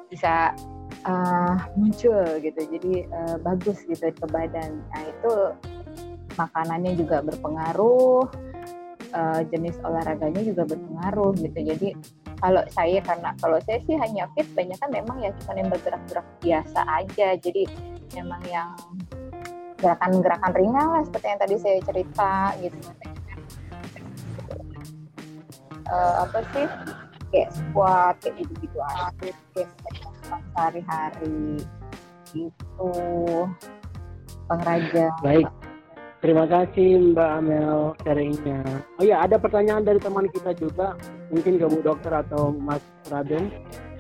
bisa 0.10 0.58
uh, 1.06 1.56
muncul 1.78 2.26
gitu. 2.42 2.62
Jadi 2.78 3.08
uh, 3.08 3.38
bagus 3.40 3.86
gitu 3.86 4.10
ke 4.10 4.26
badan. 4.28 4.82
Nah 4.92 5.04
itu 5.06 5.34
makanannya 6.40 6.96
juga 6.96 7.20
berpengaruh 7.20 8.24
uh, 9.14 9.42
jenis 9.52 9.76
olahraganya 9.84 10.42
juga 10.46 10.64
berpengaruh 10.64 11.36
gitu. 11.36 11.60
Jadi 11.76 11.90
kalau 12.40 12.64
saya 12.72 13.04
karena 13.04 13.36
kalau 13.44 13.60
saya 13.68 13.84
sih 13.84 14.00
hanya 14.00 14.32
fit 14.34 14.48
banyak 14.56 14.78
kan 14.80 14.90
memang 14.94 15.20
ya 15.20 15.36
cuma 15.44 15.60
yang 15.60 15.70
bergerak-gerak 15.70 16.28
biasa 16.40 16.80
aja. 16.88 17.28
Jadi 17.36 17.64
memang 18.16 18.42
yang 18.48 18.72
gerakan-gerakan 19.80 20.54
ringan 20.56 20.88
lah 20.88 21.04
seperti 21.04 21.28
yang 21.28 21.40
tadi 21.40 21.56
saya 21.60 21.78
cerita 21.84 22.34
gitu. 22.64 22.78
Uh, 25.90 26.14
apa 26.24 26.40
sih? 26.56 26.68
Kayak 27.30 27.50
squat 27.54 28.16
kayak 28.26 28.42
gitu 28.42 28.54
gitu 28.66 28.78
sehari-hari 30.26 31.62
gitu. 32.34 32.94
Pengraja 34.50 35.14
baik 35.22 35.59
terima 36.20 36.46
kasih 36.46 37.16
Mbak 37.16 37.30
Amel 37.42 37.96
sharingnya. 38.04 38.62
Oh 39.00 39.04
ya 39.04 39.24
ada 39.24 39.40
pertanyaan 39.40 39.84
dari 39.88 40.00
teman 40.00 40.28
kita 40.32 40.52
juga. 40.56 40.96
Mungkin 41.32 41.60
ke 41.60 41.66
Bu 41.68 41.80
Dokter 41.84 42.12
atau 42.12 42.52
Mas 42.52 42.84
Raden. 43.08 43.52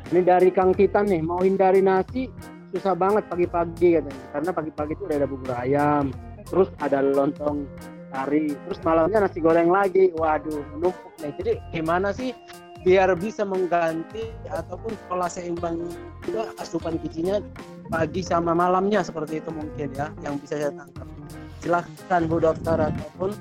Ini 0.09 0.21
dari 0.25 0.49
Kang 0.49 0.73
Titan 0.73 1.05
nih 1.05 1.21
mau 1.21 1.39
hindari 1.45 1.85
nasi 1.85 2.27
susah 2.73 2.93
banget 2.97 3.25
pagi-pagi 3.29 4.01
katanya. 4.01 4.25
Karena 4.33 4.51
pagi-pagi 4.53 4.91
itu 4.97 5.03
udah 5.05 5.17
ada 5.17 5.27
bubur 5.29 5.51
ayam 5.55 6.05
terus 6.49 6.69
ada 6.81 7.05
lontong 7.05 7.69
kari 8.09 8.57
terus 8.65 8.79
malamnya 8.81 9.25
nasi 9.25 9.37
goreng 9.39 9.69
lagi. 9.69 10.09
Waduh 10.17 10.65
menumpuk 10.75 11.13
nih. 11.21 11.31
Jadi 11.37 11.51
gimana 11.71 12.09
sih 12.09 12.33
biar 12.79 13.11
bisa 13.19 13.43
mengganti 13.43 14.31
ataupun 14.47 14.95
pola 15.11 15.27
seimbang 15.27 15.83
juga 16.23 16.47
asupan 16.57 16.95
gizinya 17.05 17.43
pagi 17.91 18.23
sama 18.25 18.55
malamnya? 18.57 19.05
Seperti 19.05 19.43
itu 19.43 19.51
mungkin 19.51 19.93
ya 19.93 20.09
yang 20.25 20.39
bisa 20.41 20.57
saya 20.57 20.71
tangkap 20.73 21.18
silahkan 21.59 22.21
Bu 22.25 22.39
Dokter 22.39 22.77
ataupun 22.79 23.35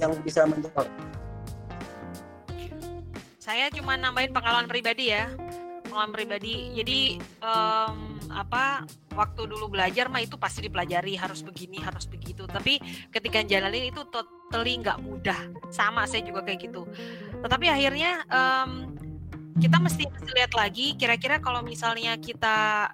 yang 0.00 0.12
bisa 0.24 0.44
menjawab. 0.48 0.86
Saya 3.42 3.68
cuma 3.74 3.98
nambahin 3.98 4.30
pengalaman 4.30 4.70
pribadi 4.70 5.10
ya. 5.10 5.28
Pengalaman 5.82 6.14
pribadi. 6.14 6.72
Jadi 6.78 7.18
um, 7.42 8.16
apa 8.32 8.86
waktu 9.12 9.44
dulu 9.44 9.68
belajar 9.68 10.08
mah 10.08 10.24
itu 10.24 10.40
pasti 10.40 10.64
dipelajari 10.64 11.18
harus 11.18 11.42
begini 11.42 11.82
harus 11.82 12.08
begitu. 12.08 12.46
Tapi 12.46 12.78
ketika 13.10 13.44
jalanin 13.44 13.90
itu 13.92 14.06
totally 14.08 14.78
nggak 14.80 15.02
mudah. 15.02 15.36
Sama 15.74 16.06
saya 16.06 16.22
juga 16.24 16.46
kayak 16.46 16.70
gitu. 16.70 16.86
Tetapi 17.42 17.66
akhirnya 17.68 18.24
um, 18.30 18.94
kita 19.60 19.76
mesti, 19.76 20.08
mesti 20.08 20.30
lihat 20.32 20.52
lagi 20.56 20.96
kira-kira 20.96 21.36
kalau 21.42 21.60
misalnya 21.60 22.16
kita 22.16 22.88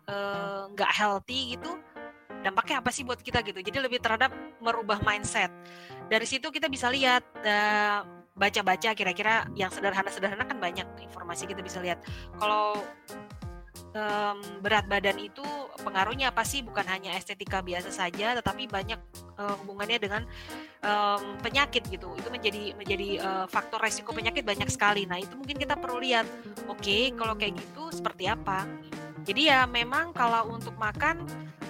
nggak 0.74 0.90
uh, 0.90 0.96
healthy 0.96 1.54
gitu 1.54 1.78
dampaknya 2.42 2.80
apa 2.80 2.90
sih 2.94 3.02
buat 3.02 3.20
kita 3.20 3.42
gitu? 3.42 3.58
Jadi 3.60 3.78
lebih 3.82 3.98
terhadap 4.02 4.30
merubah 4.62 5.02
mindset. 5.02 5.50
Dari 6.08 6.26
situ 6.26 6.48
kita 6.48 6.70
bisa 6.70 6.88
lihat 6.88 7.22
uh, 7.42 8.06
baca-baca 8.38 8.94
kira-kira 8.94 9.50
yang 9.58 9.68
sederhana-sederhana 9.68 10.46
kan 10.46 10.58
banyak 10.62 10.86
informasi 11.02 11.50
kita 11.50 11.60
bisa 11.60 11.82
lihat. 11.82 11.98
Kalau 12.38 12.80
um, 13.94 14.38
berat 14.62 14.86
badan 14.86 15.18
itu 15.18 15.44
pengaruhnya 15.82 16.30
apa 16.30 16.46
sih? 16.46 16.62
Bukan 16.62 16.86
hanya 16.86 17.14
estetika 17.18 17.60
biasa 17.60 17.90
saja 17.90 18.38
tetapi 18.38 18.70
banyak 18.70 19.00
uh, 19.36 19.54
hubungannya 19.62 19.98
dengan 19.98 20.22
um, 20.86 21.36
penyakit 21.42 21.86
gitu. 21.90 22.14
Itu 22.16 22.28
menjadi 22.30 22.78
menjadi 22.78 23.08
uh, 23.20 23.46
faktor 23.50 23.82
resiko 23.82 24.14
penyakit 24.14 24.46
banyak 24.46 24.70
sekali. 24.70 25.04
Nah 25.04 25.18
itu 25.18 25.34
mungkin 25.34 25.58
kita 25.58 25.74
perlu 25.74 25.98
lihat 26.02 26.24
oke 26.70 26.78
okay, 26.80 27.10
kalau 27.14 27.34
kayak 27.34 27.58
gitu 27.58 27.90
seperti 27.90 28.30
apa? 28.30 28.64
Jadi 29.26 29.50
ya 29.50 29.68
memang 29.68 30.16
kalau 30.16 30.56
untuk 30.56 30.72
makan 30.80 31.26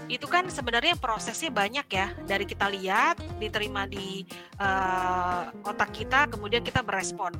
itu 0.08 0.24
kan 0.24 0.48
sebenarnya 0.48 0.96
prosesnya 0.96 1.52
banyak 1.52 1.86
ya. 1.92 2.10
Dari 2.24 2.44
kita 2.48 2.66
lihat 2.72 3.20
diterima 3.36 3.84
di 3.84 4.24
uh, 4.60 5.52
otak 5.64 5.92
kita 5.92 6.28
kemudian 6.32 6.64
kita 6.64 6.80
berespon 6.82 7.36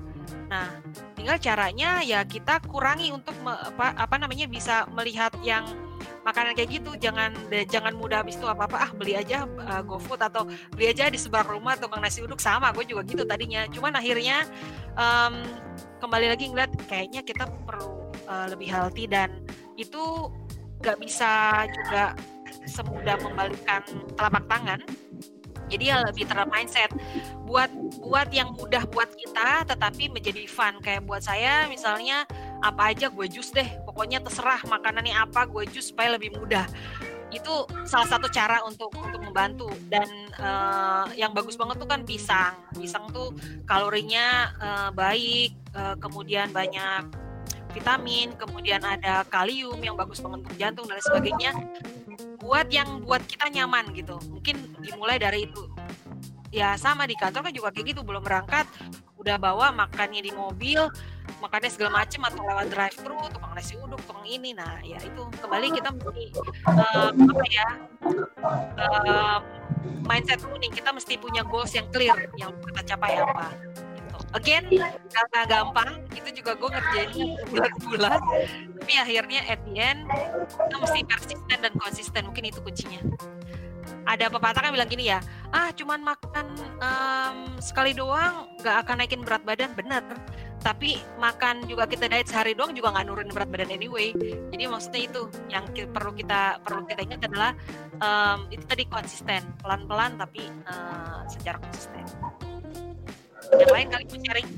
nah 0.49 0.69
tinggal 1.13 1.37
caranya 1.37 2.01
ya 2.01 2.25
kita 2.25 2.61
kurangi 2.65 3.13
untuk 3.13 3.37
me, 3.45 3.53
apa, 3.53 3.93
apa 3.97 4.17
namanya 4.17 4.49
bisa 4.49 4.89
melihat 4.97 5.33
yang 5.45 5.65
makanan 6.25 6.53
kayak 6.57 6.81
gitu. 6.81 6.97
Jangan 7.01 7.33
jangan 7.69 7.93
mudah 7.97 8.21
habis 8.25 8.37
itu 8.37 8.47
apa 8.49 8.69
apa 8.69 8.77
ah 8.89 8.91
beli 8.93 9.17
aja 9.17 9.45
uh, 9.45 9.83
GoFood 9.85 10.21
atau 10.21 10.49
beli 10.73 10.93
aja 10.93 11.09
di 11.09 11.17
seberang 11.17 11.59
rumah 11.59 11.77
tukang 11.77 12.01
nasi 12.01 12.21
uduk. 12.21 12.41
Sama 12.41 12.73
gue 12.77 12.85
juga 12.85 13.05
gitu 13.05 13.25
tadinya. 13.25 13.65
Cuman 13.69 13.97
akhirnya 13.97 14.45
um, 14.97 15.41
kembali 16.01 16.27
lagi 16.33 16.53
ngeliat 16.53 16.73
kayaknya 16.87 17.21
kita 17.25 17.49
perlu 17.65 18.13
uh, 18.29 18.47
lebih 18.53 18.69
healthy 18.69 19.09
dan 19.09 19.33
itu 19.81 20.33
gak 20.79 21.01
bisa 21.03 21.65
juga 21.67 22.15
semudah 22.69 23.17
membalikkan 23.25 23.83
telapak 24.15 24.45
tangan. 24.47 24.81
Jadi 25.69 25.93
ya 25.93 26.01
lebih 26.01 26.25
terhadap 26.25 26.49
mindset. 26.49 26.91
Buat 27.45 27.69
buat 28.01 28.29
yang 28.33 28.57
mudah 28.57 28.89
buat 28.89 29.13
kita 29.13 29.69
tetapi 29.69 30.09
menjadi 30.09 30.49
fun. 30.49 30.81
Kayak 30.81 31.05
buat 31.05 31.21
saya 31.21 31.69
misalnya 31.69 32.25
apa 32.65 32.93
aja 32.93 33.13
gue 33.13 33.27
jus 33.29 33.53
deh. 33.53 33.69
Pokoknya 33.85 34.25
terserah 34.25 34.65
makanannya 34.65 35.13
apa 35.13 35.45
gue 35.45 35.69
jus 35.69 35.93
supaya 35.93 36.17
lebih 36.17 36.33
mudah. 36.41 36.65
Itu 37.29 37.69
salah 37.85 38.09
satu 38.09 38.33
cara 38.33 38.65
untuk 38.65 38.89
untuk 38.97 39.21
membantu. 39.21 39.69
Dan 39.93 40.09
uh, 40.41 41.05
yang 41.13 41.37
bagus 41.37 41.61
banget 41.61 41.77
tuh 41.77 41.89
kan 41.89 42.01
pisang. 42.09 42.57
Pisang 42.73 43.05
tuh 43.13 43.37
kalorinya 43.69 44.49
uh, 44.57 44.91
baik 44.97 45.53
uh, 45.77 46.01
kemudian 46.01 46.49
banyak 46.49 47.29
vitamin 47.69 48.33
kemudian 48.35 48.81
ada 48.81 49.23
kalium 49.29 49.77
yang 49.85 49.95
bagus 49.95 50.25
banget 50.25 50.41
untuk 50.41 50.57
jantung 50.57 50.87
dan 50.89 50.99
sebagainya 51.05 51.53
buat 52.49 52.73
yang 52.73 53.05
buat 53.05 53.21
kita 53.29 53.53
nyaman 53.53 53.93
gitu. 53.93 54.17
Mungkin 54.33 54.81
dimulai 54.81 55.21
dari 55.21 55.45
itu. 55.45 55.69
Ya 56.49 56.81
sama 56.81 57.05
di 57.05 57.13
kantor 57.13 57.45
kan 57.45 57.53
juga 57.53 57.69
kayak 57.77 57.93
gitu. 57.93 58.01
Belum 58.01 58.25
berangkat 58.25 58.65
udah 59.21 59.37
bawa 59.37 59.69
makannya 59.75 60.25
di 60.25 60.33
mobil 60.33 60.89
makannya 61.45 61.69
segala 61.69 62.01
macem 62.03 62.25
atau 62.25 62.41
lewat 62.41 62.73
drive 62.73 62.97
thru 63.05 63.19
tukang 63.29 63.53
nasi 63.53 63.77
uduk 63.77 64.01
tukang 64.09 64.25
ini. 64.25 64.57
Nah 64.57 64.81
ya 64.81 64.97
itu. 65.05 65.29
Kembali 65.45 65.77
kita 65.77 65.93
mesti 65.93 66.25
uh, 66.65 67.13
apa 67.13 67.45
ya 67.53 67.69
uh, 68.81 69.39
mindset 70.09 70.41
dulu 70.41 70.57
nih 70.57 70.73
kita 70.73 70.89
mesti 70.89 71.21
punya 71.21 71.45
goals 71.45 71.77
yang 71.77 71.85
clear 71.93 72.17
yang 72.41 72.57
kita 72.65 72.97
capai 72.97 73.21
apa 73.21 73.53
again 74.37 74.65
karena 75.09 75.41
gampang 75.49 76.05
itu 76.13 76.43
juga 76.43 76.53
gue 76.59 76.69
ngerjainnya 76.69 77.27
bulan-bulan. 77.49 78.21
Tapi 78.81 78.93
akhirnya 78.99 79.41
at 79.49 79.61
the 79.65 79.75
end 79.79 80.01
kita 80.49 80.77
mesti 80.77 81.01
persisten 81.09 81.59
dan 81.61 81.73
konsisten 81.79 82.23
mungkin 82.29 82.45
itu 82.49 82.61
kuncinya. 82.61 83.01
Ada 84.09 84.33
pepatah 84.33 84.65
kan 84.65 84.73
bilang 84.73 84.89
gini 84.89 85.13
ya 85.13 85.21
ah 85.53 85.73
cuman 85.73 86.01
makan 86.01 86.47
um, 86.81 87.37
sekali 87.61 87.97
doang 87.97 88.49
gak 88.61 88.85
akan 88.85 89.05
naikin 89.05 89.25
berat 89.25 89.43
badan. 89.45 89.73
Bener. 89.73 90.05
Tapi 90.59 90.99
makan 91.23 91.71
juga 91.71 91.87
kita 91.87 92.11
diet 92.11 92.27
sehari 92.27 92.51
doang 92.51 92.75
juga 92.75 92.91
nggak 92.91 93.05
nurunin 93.07 93.31
berat 93.31 93.47
badan 93.47 93.71
anyway. 93.71 94.11
Jadi 94.51 94.65
maksudnya 94.67 95.01
itu 95.07 95.23
yang 95.47 95.65
perlu 95.71 96.11
kita 96.13 96.59
perlu 96.67 96.83
kita 96.83 97.01
ingat 97.07 97.21
adalah 97.31 97.55
um, 98.03 98.51
itu 98.51 98.67
tadi 98.67 98.85
konsisten. 98.91 99.41
Pelan-pelan 99.63 100.19
tapi 100.19 100.51
uh, 100.67 101.23
secara 101.31 101.63
konsisten 101.63 102.05
yang 103.57 103.73
lain 103.73 103.89
kali 103.89 104.05
mau 104.05 104.19
sharing. 104.25 104.49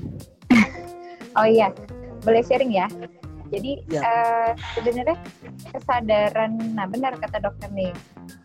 Oh 1.39 1.47
iya 1.47 1.71
boleh 2.27 2.43
sharing 2.43 2.75
ya. 2.75 2.91
Jadi 3.51 3.83
ya. 3.91 4.03
uh, 4.03 4.51
sebenarnya 4.75 5.15
kesadaran 5.71 6.55
nah 6.75 6.87
benar 6.87 7.15
kata 7.19 7.39
dokter 7.39 7.71
nih 7.71 7.91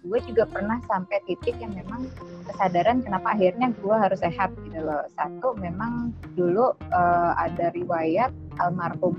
gue 0.07 0.19
juga 0.23 0.47
pernah 0.47 0.79
sampai 0.87 1.19
titik 1.27 1.59
yang 1.59 1.75
memang 1.75 2.07
kesadaran 2.47 3.03
kenapa 3.03 3.35
akhirnya 3.35 3.75
gue 3.83 3.95
harus 3.95 4.23
sehat 4.23 4.55
gitu 4.63 4.79
loh. 4.83 5.03
Satu 5.19 5.59
memang 5.59 6.15
dulu 6.39 6.79
uh, 6.95 7.33
ada 7.35 7.75
riwayat 7.75 8.31
almarhum 8.63 9.15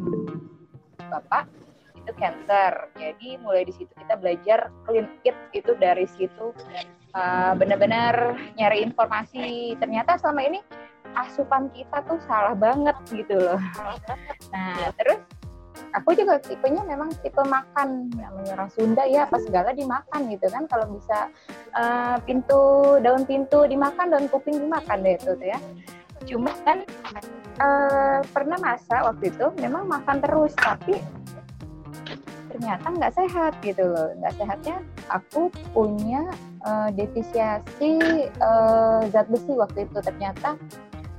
bapak 1.12 1.48
itu 2.00 2.12
cancer. 2.16 2.72
Jadi 2.96 3.36
mulai 3.44 3.68
di 3.68 3.76
situ 3.76 3.92
kita 3.92 4.16
belajar 4.16 4.72
clean 4.88 5.12
eat 5.28 5.36
itu 5.52 5.76
dari 5.76 6.08
situ. 6.08 6.56
Uh, 7.12 7.52
benar-benar 7.56 8.40
nyari 8.56 8.84
informasi. 8.84 9.76
Ternyata 9.80 10.16
selama 10.20 10.48
ini 10.48 10.60
asupan 11.26 11.74
kita 11.74 12.06
tuh 12.06 12.22
salah 12.30 12.54
banget 12.54 12.94
gitu 13.10 13.36
loh. 13.38 13.58
Nah, 14.54 14.94
terus 14.98 15.20
aku 15.94 16.14
juga 16.14 16.38
tipenya 16.42 16.84
memang 16.86 17.10
tipe 17.26 17.42
makan 17.42 18.12
namanya 18.14 18.52
orang 18.60 18.70
Sunda 18.74 19.04
ya 19.08 19.26
apa 19.26 19.42
segala 19.42 19.74
dimakan 19.74 20.30
gitu 20.30 20.46
kan. 20.52 20.70
Kalau 20.70 20.86
bisa 20.94 21.34
uh, 21.74 22.18
pintu 22.22 22.62
daun 23.02 23.26
pintu 23.26 23.66
dimakan 23.66 24.14
daun 24.14 24.28
kuping 24.30 24.62
dimakan 24.62 25.02
deh 25.02 25.18
itu 25.18 25.34
tuh 25.34 25.48
ya. 25.48 25.60
Cuma 26.28 26.52
kan 26.62 26.84
uh, 27.62 28.20
pernah 28.30 28.58
masa 28.62 29.06
waktu 29.06 29.32
itu 29.34 29.46
memang 29.58 29.90
makan 29.90 30.22
terus 30.22 30.54
tapi 30.58 31.00
ternyata 32.52 32.86
nggak 32.90 33.14
sehat 33.14 33.54
gitu 33.62 33.86
loh. 33.86 34.12
Nggak 34.18 34.34
sehatnya 34.38 34.78
aku 35.08 35.54
punya 35.72 36.26
uh, 36.66 36.90
defisiasi 36.92 38.02
uh, 38.42 39.02
zat 39.14 39.30
besi 39.30 39.54
waktu 39.56 39.86
itu 39.88 39.98
ternyata 40.02 40.58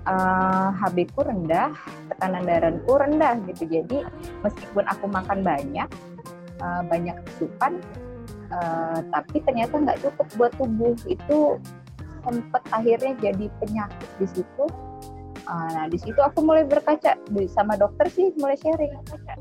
uh, 0.09 0.73
eh, 0.73 0.81
HB 0.81 0.97
ku 1.13 1.21
rendah, 1.23 1.71
tekanan 2.09 2.49
darahku 2.49 2.93
rendah 2.97 3.37
gitu. 3.45 3.69
Jadi 3.69 4.03
meskipun 4.41 4.85
aku 4.89 5.05
makan 5.07 5.45
banyak, 5.45 5.89
uh, 6.65 6.83
banyak 6.89 7.17
asupan, 7.37 7.79
uh, 8.49 8.99
tapi 9.13 9.45
ternyata 9.45 9.77
nggak 9.77 10.01
cukup 10.01 10.27
buat 10.41 10.53
tubuh. 10.57 10.97
Itu 11.05 11.61
sempat 12.25 12.63
akhirnya 12.73 13.13
jadi 13.21 13.47
penyakit 13.61 14.11
di 14.19 14.27
situ. 14.29 14.65
Ah, 15.49 15.65
nah 15.73 15.87
di 15.89 15.97
situ 15.97 16.21
aku 16.21 16.45
mulai 16.45 16.69
berkaca 16.69 17.17
sama 17.49 17.73
dokter 17.81 18.05
sih 18.13 18.37
mulai 18.37 18.53
sharing. 18.61 18.93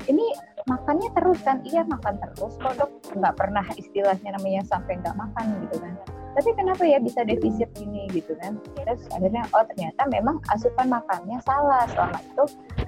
Ini 0.08 0.24
makannya 0.64 1.12
terus 1.12 1.36
kan? 1.44 1.60
Iya 1.68 1.84
makan 1.84 2.16
terus 2.16 2.56
kok 2.56 2.80
dok. 2.80 2.90
Nggak 3.12 3.36
pernah 3.36 3.64
istilahnya 3.76 4.40
namanya 4.40 4.64
sampai 4.64 4.96
nggak 5.04 5.12
makan 5.12 5.68
gitu 5.68 5.76
kan. 5.84 5.92
Tapi 6.38 6.54
kenapa 6.54 6.86
ya 6.86 7.02
bisa 7.02 7.26
defisit 7.26 7.66
ini 7.82 8.06
gitu 8.14 8.38
kan? 8.38 8.62
Terus 8.78 9.10
akhirnya 9.10 9.42
oh 9.50 9.66
ternyata 9.66 10.06
memang 10.06 10.38
asupan 10.54 10.86
makannya 10.86 11.42
salah. 11.42 11.82
Selama 11.90 12.22
itu 12.22 12.44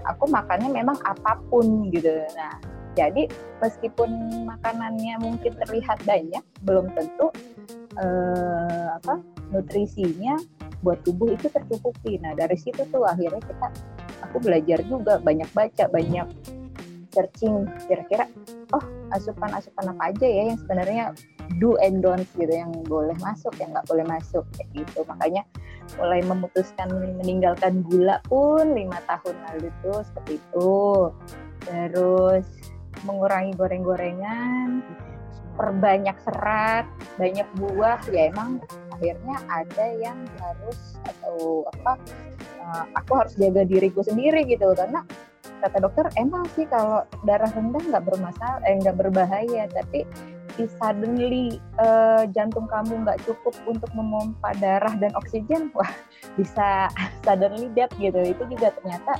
aku 0.06 0.24
makannya 0.30 0.70
memang 0.70 0.94
apa 1.02 1.34
pun 1.50 1.90
gitu. 1.90 2.14
Nah 2.38 2.62
jadi 2.94 3.26
meskipun 3.58 4.46
makanannya 4.46 5.18
mungkin 5.18 5.50
terlihat 5.66 5.98
banyak, 6.06 6.46
belum 6.62 6.94
tentu 6.94 7.34
eh, 7.98 8.86
apa 9.02 9.18
nutrisinya 9.50 10.38
buat 10.86 11.02
tubuh 11.02 11.34
itu 11.34 11.50
tercukupi. 11.50 12.22
Nah 12.22 12.38
dari 12.38 12.54
situ 12.54 12.86
tuh 12.86 13.02
akhirnya 13.02 13.42
kita 13.42 13.66
aku 14.30 14.46
belajar 14.46 14.78
juga 14.86 15.18
banyak 15.18 15.50
baca 15.50 15.90
banyak 15.90 16.30
searching 17.10 17.66
kira-kira 17.90 18.30
oh 18.70 18.99
asupan-asupan 19.12 19.92
apa 19.96 20.02
aja 20.14 20.26
ya 20.26 20.42
yang 20.54 20.58
sebenarnya 20.58 21.04
do 21.58 21.74
and 21.82 22.00
don'ts 22.04 22.30
gitu 22.38 22.50
yang 22.50 22.70
boleh 22.86 23.14
masuk 23.18 23.50
yang 23.58 23.74
nggak 23.74 23.86
boleh 23.90 24.06
masuk 24.06 24.46
kayak 24.54 24.68
gitu. 24.74 25.02
Makanya 25.06 25.42
mulai 25.98 26.22
memutuskan 26.22 26.88
meninggalkan 27.18 27.82
gula 27.82 28.22
pun 28.30 28.74
lima 28.74 29.02
tahun 29.10 29.34
lalu 29.50 29.68
tuh 29.82 30.00
seperti 30.06 30.38
itu. 30.38 30.74
Terus 31.66 32.46
mengurangi 33.02 33.56
goreng-gorengan 33.56 34.84
perbanyak 35.58 36.16
serat 36.24 36.86
banyak 37.20 37.44
buah 37.58 38.00
ya 38.08 38.32
emang 38.32 38.62
akhirnya 38.96 39.36
ada 39.50 39.86
yang 39.98 40.18
harus 40.40 40.96
atau 41.04 41.66
apa 41.68 42.00
uh, 42.64 42.84
aku 42.96 43.12
harus 43.18 43.34
jaga 43.36 43.66
diriku 43.66 44.00
sendiri 44.06 44.46
gitu. 44.46 44.70
Karena 44.72 45.02
kata 45.60 45.78
dokter 45.84 46.06
emang 46.16 46.44
sih 46.56 46.64
kalau 46.66 47.04
darah 47.28 47.48
rendah 47.52 47.80
nggak 47.80 48.04
bermasalah 48.04 48.60
eh 48.64 48.80
nggak 48.80 48.96
berbahaya 48.96 49.68
tapi 49.70 50.08
di 50.58 50.66
suddenly 50.76 51.56
uh, 51.78 52.26
jantung 52.34 52.66
kamu 52.66 53.06
nggak 53.06 53.22
cukup 53.24 53.54
untuk 53.64 53.88
memompa 53.94 54.52
darah 54.58 54.92
dan 54.98 55.14
oksigen 55.16 55.70
wah 55.76 55.88
bisa 56.34 56.90
suddenly 57.22 57.70
death 57.72 57.92
gitu. 57.96 58.18
Itu 58.18 58.44
juga 58.50 58.74
ternyata 58.76 59.16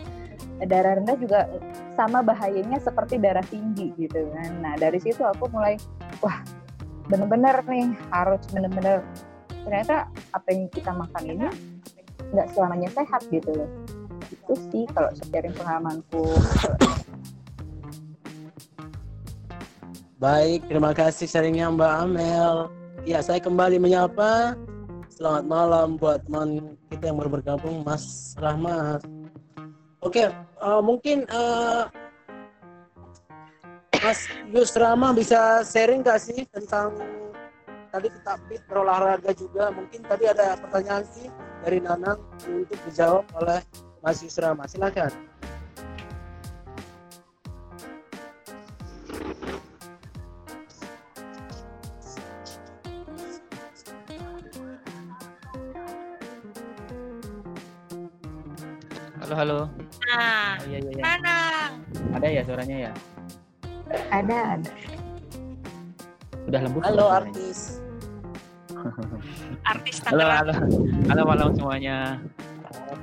darah 0.67 1.01
rendah 1.01 1.17
juga 1.17 1.49
sama 1.97 2.21
bahayanya 2.21 2.77
seperti 2.83 3.17
darah 3.17 3.45
tinggi 3.49 3.95
gitu 3.97 4.29
kan. 4.35 4.51
Nah 4.61 4.75
dari 4.77 5.01
situ 5.01 5.23
aku 5.23 5.49
mulai 5.49 5.81
wah 6.21 6.43
bener-bener 7.09 7.57
nih 7.67 7.91
harus 8.15 8.43
bener-bener 8.55 9.03
ternyata 9.67 10.09
apa 10.33 10.49
yang 10.53 10.71
kita 10.73 10.95
makan 10.95 11.25
ini 11.27 11.49
nggak 12.31 12.49
selamanya 12.55 12.89
sehat 12.95 13.27
gitu 13.29 13.51
loh 13.51 13.71
itu 14.51 14.59
sih 14.75 14.85
kalau 14.91 15.11
sharing 15.31 15.55
pengalamanku 15.55 16.27
Baik, 20.21 20.69
terima 20.69 20.93
kasih 20.93 21.25
sharingnya 21.25 21.73
Mbak 21.73 21.93
Amel. 22.05 22.69
Ya, 23.09 23.25
saya 23.25 23.41
kembali 23.41 23.81
menyapa. 23.81 24.53
Selamat 25.09 25.45
malam 25.49 25.97
buat 25.97 26.21
teman 26.29 26.77
kita 26.93 27.09
yang 27.09 27.17
baru 27.25 27.41
bergabung, 27.41 27.81
Mas 27.89 28.37
Rahmat. 28.37 29.01
Oke, 30.05 30.29
uh, 30.61 30.85
mungkin 30.85 31.25
uh, 31.33 31.89
Mas 34.05 34.29
Yusrama 34.53 35.17
bisa 35.17 35.65
sharing 35.65 36.05
gak 36.05 36.21
sih 36.21 36.45
tentang 36.53 37.01
tadi 37.89 38.13
kita 38.13 38.37
fit 38.45 38.61
berolahraga 38.69 39.33
juga 39.33 39.73
mungkin 39.73 40.05
tadi 40.05 40.29
ada 40.29 40.53
pertanyaan 40.61 41.05
sih 41.17 41.33
dari 41.65 41.81
Nanang 41.81 42.21
untuk 42.45 42.77
dijawab 42.85 43.25
oleh 43.41 43.61
Mas 44.01 44.25
Yusrama 44.25 44.65
silakan 44.65 45.13
Halo, 59.21 59.39
halo. 59.39 59.59
Nah, 60.11 60.59
oh, 60.59 60.67
iya, 60.67 60.79
iya, 60.83 60.91
iya. 60.91 61.03
Nanang. 61.07 61.73
Ada 62.19 62.27
ya 62.35 62.43
suaranya 62.43 62.77
ya? 62.91 62.93
Ada, 64.11 64.59
ada. 64.59 64.73
Udah 66.51 66.61
lembut. 66.67 66.83
Halo 66.83 67.07
artis. 67.07 67.79
artis 69.71 70.03
Halo, 70.03 70.27
halo. 70.27 70.55
Halo 71.07 71.23
malam 71.23 71.55
semuanya. 71.55 72.19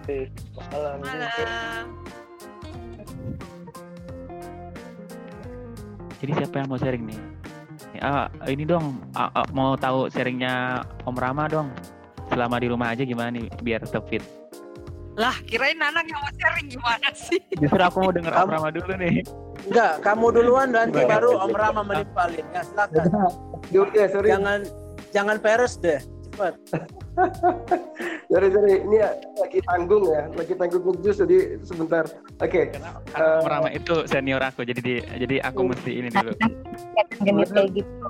Artis. 0.08 0.32
Malam. 0.72 0.98
Malam. 1.04 1.84
Jadi 6.24 6.32
siapa 6.32 6.56
yang 6.64 6.68
mau 6.72 6.80
sharing 6.80 7.04
nih? 7.12 7.20
Ah, 8.00 8.32
ini 8.48 8.64
dong, 8.64 9.04
ah, 9.20 9.28
ah, 9.36 9.44
mau 9.52 9.76
tahu 9.76 10.08
sharingnya 10.08 10.80
Om 11.04 11.18
Rama 11.20 11.52
dong. 11.52 11.68
Selama 12.32 12.56
di 12.64 12.72
rumah 12.72 12.96
aja 12.96 13.04
gimana 13.04 13.36
nih 13.36 13.52
biar 13.60 13.84
tetap 13.84 14.08
fit? 14.08 14.24
Lah, 15.20 15.36
kirain 15.44 15.76
Nanang 15.76 16.08
yang 16.08 16.24
mau 16.24 16.32
sharing 16.40 16.68
gimana 16.72 17.08
sih? 17.12 17.44
Justru 17.62 17.84
aku 17.84 18.08
mau 18.08 18.12
denger 18.16 18.32
Om 18.32 18.48
Rama 18.48 18.70
dulu 18.72 18.96
nih. 18.96 19.28
Enggak, 19.68 19.94
kamu 20.08 20.26
duluan 20.32 20.72
nanti 20.72 21.04
baru 21.04 21.36
Om 21.36 21.52
Rama 21.52 21.84
menimpalin. 21.84 22.48
Ya, 22.56 22.64
silakan. 22.64 23.04
Oke, 23.84 24.02
sorry. 24.08 24.32
Jangan 24.32 24.64
jangan 25.12 25.36
peres 25.44 25.76
deh. 25.84 26.00
Cepat. 26.38 26.54
sorry, 28.30 28.48
sorry. 28.54 28.86
Ini 28.86 28.98
lagi 29.42 29.60
tanggung 29.66 30.06
ya, 30.06 30.30
lagi 30.38 30.54
tanggung 30.54 30.86
ngejus 30.86 31.26
jadi 31.26 31.58
sebentar. 31.66 32.06
Oke. 32.38 32.70
Okay. 32.70 32.78
Uh, 33.18 33.42
Om 33.42 33.50
Rama 33.50 33.70
itu 33.74 34.06
senior 34.06 34.38
aku, 34.46 34.62
jadi 34.62 34.78
di, 34.78 35.02
jadi 35.02 35.42
aku 35.42 35.66
uh, 35.66 35.74
mesti 35.74 35.92
ini 35.98 36.14
dulu. 36.14 36.38
Genit 37.26 37.50
kayak 37.50 37.70
gitu. 37.74 38.06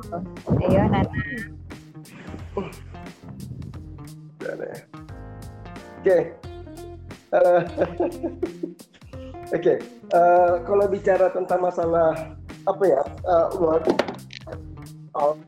Ayo, 0.59 0.83
Nana. 0.91 1.07
Oke. 4.43 4.67
Okay. 6.03 6.21
Uh, 7.31 7.63
Oke, 9.47 9.63
okay. 9.63 9.77
uh, 10.11 10.59
kalau 10.67 10.91
bicara 10.91 11.31
tentang 11.31 11.63
masalah 11.63 12.35
apa 12.67 12.83
ya, 12.83 12.99
uh, 13.23 13.47
work, 13.55 13.87
out, 15.15 15.39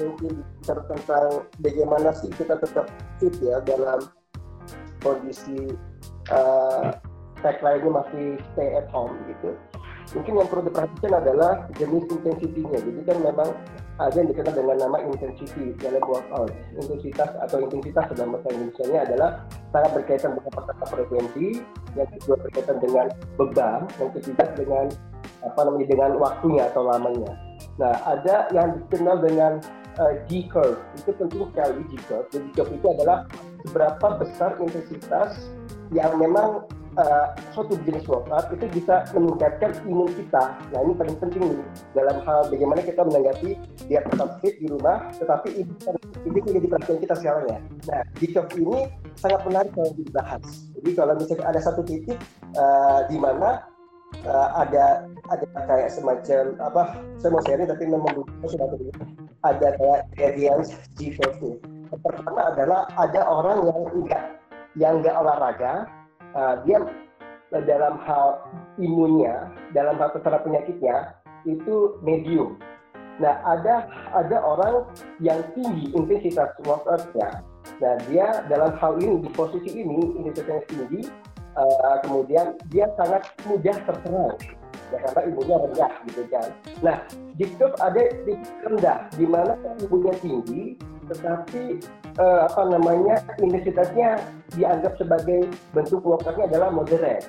mungkin 0.00 0.32
bicara 0.60 0.82
tentang 0.88 1.26
bagaimana 1.60 2.08
sih 2.16 2.30
kita 2.34 2.56
tetap 2.56 2.88
fit 3.20 3.34
ya 3.44 3.60
dalam 3.64 4.00
kondisi 5.04 5.76
uh, 6.32 6.96
tagline-nya 7.40 7.90
masih 7.90 8.26
stay 8.52 8.76
at 8.76 8.88
home 8.92 9.16
gitu. 9.28 9.56
Mungkin 10.10 10.42
yang 10.42 10.48
perlu 10.50 10.66
diperhatikan 10.66 11.12
adalah 11.22 11.70
jenis 11.78 12.02
intensitinya. 12.10 12.78
Jadi 12.82 13.00
kan 13.06 13.16
memang 13.22 13.48
ada 14.00 14.16
yang 14.16 14.28
dikenal 14.32 14.54
dengan 14.58 14.76
nama 14.82 14.98
intensity 15.06 15.76
dalam 15.78 16.02
workout. 16.02 16.50
Intensitas 16.74 17.30
atau 17.46 17.62
intensitas 17.62 18.10
dalam 18.16 18.34
bahasa 18.34 18.48
Indonesia 18.50 18.98
adalah 19.06 19.30
sangat 19.70 19.90
berkaitan 19.94 20.30
dengan 20.34 20.52
pertama 20.56 20.84
frekuensi, 20.90 21.46
yang 21.94 22.08
kedua 22.18 22.36
berkaitan 22.42 22.76
dengan 22.82 23.06
beban, 23.38 23.80
yang 24.02 24.10
ketiga 24.18 24.44
dengan 24.58 24.86
apa 25.46 25.60
namanya 25.62 25.86
dengan 25.86 26.10
waktunya 26.18 26.62
atau 26.74 26.82
lamanya. 26.84 27.32
Nah, 27.78 27.94
ada 28.02 28.36
yang 28.50 28.68
dikenal 28.82 29.16
dengan 29.22 29.52
uh, 30.00 30.14
G 30.26 30.48
curve. 30.48 30.80
Itu 30.96 31.12
penting 31.14 31.44
sekali 31.52 31.84
G 31.92 31.92
curve. 32.08 32.26
Jadi 32.32 32.48
curve 32.56 32.72
itu 32.74 32.86
adalah 32.88 33.28
seberapa 33.62 34.06
besar 34.16 34.56
intensitas 34.58 35.52
yang 35.92 36.16
memang 36.16 36.64
uh, 36.96 37.26
suatu 37.52 37.76
jenis 37.84 38.06
workout 38.08 38.48
itu 38.54 38.66
bisa 38.72 39.04
meningkatkan 39.12 39.76
imun 39.84 40.08
kita. 40.16 40.56
Nah 40.72 40.80
ini 40.86 40.92
paling 40.96 41.16
penting 41.20 41.42
nih 41.52 41.62
dalam 41.92 42.16
hal 42.24 42.48
bagaimana 42.48 42.80
kita 42.82 43.02
menanggapi 43.04 43.50
dia 43.86 44.00
tetap 44.06 44.40
fit 44.40 44.56
di 44.58 44.66
rumah, 44.70 45.10
tetapi 45.18 45.66
ini, 45.66 45.72
menjadi 46.24 46.66
perhatian 46.66 46.98
kita 47.02 47.14
sekarang 47.20 47.44
ya. 47.50 47.58
Nah 47.90 48.00
di 48.16 48.26
curve 48.32 48.52
ini 48.56 48.78
sangat 49.18 49.40
menarik 49.44 49.70
kalau 49.76 49.90
dibahas. 49.94 50.44
Jadi 50.80 50.90
kalau 50.96 51.12
misalnya 51.18 51.44
ada 51.44 51.60
satu 51.60 51.82
titik 51.84 52.18
uh, 52.56 53.04
di 53.10 53.18
mana 53.20 53.66
uh, 54.26 54.48
ada 54.58 55.06
ada 55.30 55.46
kayak 55.66 55.90
semacam 55.92 56.42
apa 56.58 56.82
saya 57.22 57.30
mau 57.30 57.42
sharing 57.46 57.68
tapi 57.68 57.84
memang 57.86 58.26
sudah 58.46 58.66
dulu 58.66 58.90
ada 59.44 59.68
kayak 59.76 60.00
variance 60.16 60.76
G 60.96 61.16
curve 61.16 61.60
Pertama 61.90 62.54
adalah 62.54 62.86
ada 62.94 63.20
orang 63.26 63.66
yang 63.66 63.80
enggak 63.90 64.24
yang 64.78 64.94
enggak 65.02 65.16
olahraga 65.18 65.72
uh, 66.38 66.54
dia 66.62 66.78
dalam 67.50 67.98
hal 68.06 68.46
imunnya, 68.78 69.50
dalam 69.74 69.98
hal 69.98 70.14
terserah 70.14 70.38
penyakitnya 70.46 71.18
itu 71.42 71.98
medium. 72.06 72.54
Nah 73.18 73.42
ada 73.42 73.90
ada 74.14 74.38
orang 74.38 74.86
yang 75.18 75.42
tinggi 75.58 75.90
intensitas 75.92 76.54
workoutnya. 76.62 77.42
Nah 77.82 77.94
dia 78.06 78.46
dalam 78.46 78.78
hal 78.78 79.02
ini 79.02 79.26
di 79.26 79.30
posisi 79.34 79.82
ini 79.82 80.14
intensitasnya 80.14 80.62
tinggi, 80.70 81.10
uh, 81.56 81.96
kemudian 82.06 82.58
dia 82.70 82.86
sangat 82.98 83.26
mudah 83.46 83.76
terserang. 83.86 84.36
Ya, 84.90 84.98
karena 85.06 85.20
imunnya 85.30 85.56
rendah 85.70 85.92
gitu 86.10 86.22
kan. 86.34 86.48
Nah, 86.82 86.98
di 87.38 87.46
ada 87.78 88.02
di 88.26 88.34
rendah, 88.66 88.98
di 89.14 89.22
mana 89.22 89.54
imunnya 89.78 90.14
tinggi, 90.18 90.74
tetapi 91.06 91.78
uh, 92.18 92.50
apa 92.50 92.62
namanya 92.74 93.22
intensitasnya 93.38 94.18
dianggap 94.58 94.98
sebagai 94.98 95.46
bentuk 95.70 96.02
workoutnya 96.02 96.50
adalah 96.50 96.74
moderate. 96.74 97.26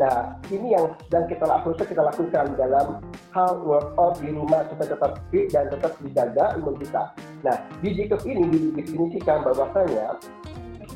Nah, 0.00 0.40
ini 0.48 0.72
yang 0.72 0.96
sedang 1.04 1.28
kita 1.28 1.44
lakukan, 1.44 1.84
kita 1.84 2.00
lakukan 2.00 2.56
dalam 2.56 3.04
hal 3.36 3.60
workout 3.60 4.16
di 4.24 4.32
rumah 4.32 4.64
supaya 4.72 4.96
tetap 4.96 5.12
fit 5.28 5.52
dan 5.52 5.68
tetap 5.68 5.92
dijaga 6.00 6.56
imun 6.56 6.80
kita. 6.80 7.12
Nah, 7.44 7.56
di 7.84 7.92
Jacob 7.92 8.24
ini 8.24 8.48
didefinisikan 8.48 9.44
bahwasanya 9.44 10.16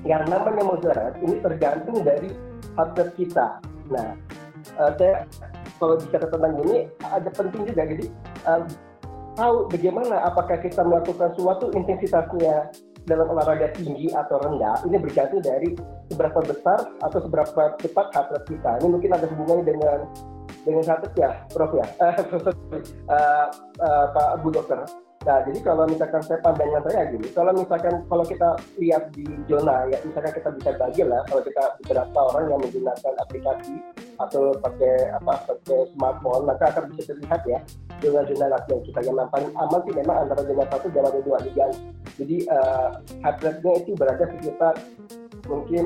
yang 0.08 0.24
namanya 0.32 0.64
moderate 0.64 1.16
ini 1.20 1.36
tergantung 1.44 2.00
dari 2.00 2.32
rate 2.76 3.12
kita. 3.16 3.60
Nah, 3.90 4.14
uh, 4.78 4.90
saya 4.96 5.24
kalau 5.80 5.96
bicara 6.00 6.26
tentang 6.28 6.54
ini 6.64 6.76
ada 7.04 7.30
penting 7.32 7.62
juga 7.68 7.82
jadi 7.84 8.06
uh, 8.48 8.62
tahu 9.36 9.68
bagaimana 9.68 10.16
apakah 10.24 10.56
kita 10.60 10.80
melakukan 10.80 11.32
suatu 11.36 11.68
intensitasnya 11.76 12.72
dalam 13.06 13.26
olahraga 13.30 13.70
tinggi 13.76 14.10
atau 14.10 14.42
rendah 14.42 14.82
ini 14.82 14.98
bergantung 14.98 15.38
dari 15.38 15.78
seberapa 16.10 16.42
besar 16.42 16.90
atau 17.04 17.18
seberapa 17.22 17.62
cepat 17.78 18.06
rate 18.12 18.38
kita. 18.50 18.82
Ini 18.82 18.88
mungkin 18.90 19.10
ada 19.14 19.26
hubungannya 19.30 19.64
dengan 19.64 19.98
dengan 20.66 20.82
rate 20.82 21.08
ya, 21.14 21.30
Prof 21.54 21.72
ya, 21.78 21.86
uh, 22.02 22.16
uh, 23.06 23.46
uh, 23.78 24.04
Pak 24.10 24.28
Bu 24.42 24.50
Dokter. 24.50 25.05
Nah, 25.26 25.42
jadi 25.42 25.58
kalau 25.58 25.90
misalkan 25.90 26.22
saya 26.22 26.38
pandangan 26.38 26.86
saya 26.86 27.10
gini, 27.10 27.26
kalau 27.34 27.50
misalkan 27.50 27.98
kalau 28.06 28.22
kita 28.22 28.54
lihat 28.78 29.10
di 29.10 29.26
zona 29.50 29.90
ya, 29.90 29.98
misalkan 30.06 30.30
kita 30.38 30.54
bisa 30.54 30.70
bagi 30.78 31.02
lah, 31.02 31.26
kalau 31.26 31.42
kita 31.42 31.62
beberapa 31.82 32.18
orang 32.30 32.44
yang 32.46 32.60
menggunakan 32.62 33.12
aplikasi 33.26 33.74
atau 34.22 34.54
pakai 34.62 35.10
apa 35.18 35.34
pakai 35.50 35.90
smartphone, 35.98 36.46
maka 36.46 36.70
akan 36.70 36.94
bisa 36.94 37.10
terlihat 37.10 37.42
ya 37.42 37.58
zona-zona 37.98 38.54
latihan 38.54 38.80
kita 38.86 39.00
yang 39.02 39.18
paling 39.34 39.50
aman 39.58 39.80
sih 39.82 39.94
memang 39.98 40.16
antara 40.22 40.42
zona 40.46 40.64
satu 40.70 40.86
dan 40.94 41.02
zona 41.10 41.20
dua 41.26 41.38
liga. 41.42 41.66
Jadi 42.22 42.36
uh, 42.46 42.88
heart 43.26 43.38
rate-nya 43.42 43.72
itu 43.82 43.90
berada 43.98 44.24
sekitar 44.30 44.74
mungkin 45.50 45.84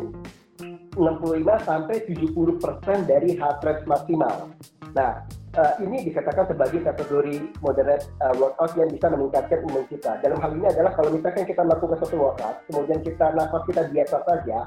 65 1.01 1.65
sampai 1.65 1.97
70 2.05 2.61
persen 2.61 2.99
dari 3.09 3.41
heart 3.41 3.65
rate 3.65 3.89
maksimal. 3.89 4.53
Nah, 4.93 5.25
uh, 5.59 5.75
ini 5.83 6.07
dikatakan 6.07 6.47
sebagai 6.47 6.85
kategori 6.85 7.51
moderate 7.65 8.07
uh, 8.23 8.35
workout 8.39 8.73
yang 8.79 8.91
bisa 8.91 9.11
meningkatkan 9.11 9.59
imun 9.67 9.85
kita. 9.91 10.21
Dalam 10.23 10.39
hal 10.39 10.51
ini 10.55 10.67
adalah 10.71 10.93
kalau 10.95 11.11
misalkan 11.11 11.47
kita 11.47 11.63
melakukan 11.67 11.97
suatu 12.05 12.17
workout, 12.19 12.57
kemudian 12.71 13.01
kita 13.03 13.27
nafas 13.35 13.63
kita 13.67 13.83
biasa 13.91 14.17
saja 14.27 14.59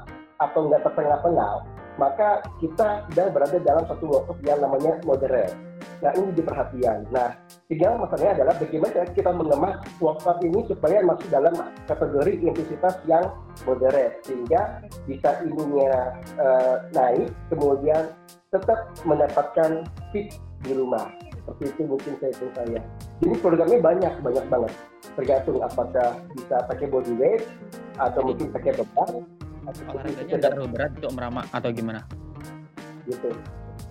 atau 0.42 0.60
nggak 0.66 0.82
terpenggal-penggal, 0.82 1.56
maka 1.96 2.42
kita 2.58 3.06
sedang 3.08 3.30
berada 3.32 3.58
dalam 3.62 3.84
satu 3.86 4.04
workout 4.10 4.38
yang 4.44 4.60
namanya 4.60 4.98
moderate. 5.06 5.54
Nah 6.02 6.10
ini 6.20 6.36
jadi 6.36 6.42
perhatian. 6.44 6.98
Nah 7.14 7.28
tinggal 7.70 7.96
masalahnya 7.96 8.42
adalah 8.42 8.54
bagaimana 8.60 9.08
kita 9.14 9.30
mengemas 9.32 9.76
workout 10.02 10.38
ini 10.44 10.60
supaya 10.68 11.00
masuk 11.00 11.28
dalam 11.32 11.54
kategori 11.88 12.32
intensitas 12.44 12.94
yang 13.08 13.24
moderate 13.64 14.20
sehingga 14.26 14.84
bisa 15.08 15.40
ininya 15.46 16.12
uh, 16.36 16.76
naik 16.92 17.30
kemudian 17.48 18.10
tetap 18.52 18.94
mendapatkan 19.02 19.82
fit 20.14 20.30
di 20.64 20.72
rumah. 20.72 21.06
Seperti 21.44 21.64
itu 21.76 21.82
mungkin 21.84 22.12
saya 22.18 22.32
itu 22.32 22.46
saya. 22.56 22.80
Jadi 23.20 23.34
programnya 23.44 23.78
banyak, 23.84 24.12
banyak 24.24 24.44
banget. 24.48 24.72
Tergantung 25.14 25.58
apakah 25.60 26.10
bisa 26.32 26.56
pakai 26.64 26.86
body 26.88 27.14
weight 27.20 27.44
atau 28.00 28.20
mungkin 28.24 28.48
pakai 28.50 28.72
beban. 28.80 29.12
Olahraganya 29.64 30.34
nggak 30.40 30.52
terlalu 30.56 30.70
berat 30.72 30.90
untuk 31.00 31.12
meramak 31.12 31.46
atau 31.52 31.68
gimana? 31.72 32.00
Gitu. 33.04 33.30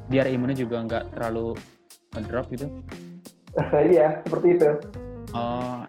Biar 0.09 0.25
imunnya 0.29 0.57
juga 0.57 0.81
nggak 0.81 1.03
terlalu 1.13 1.53
ngedrop 2.17 2.45
gitu? 2.49 2.67
iya, 3.93 4.21
seperti 4.25 4.47
itu. 4.57 4.69
Oh, 5.33 5.81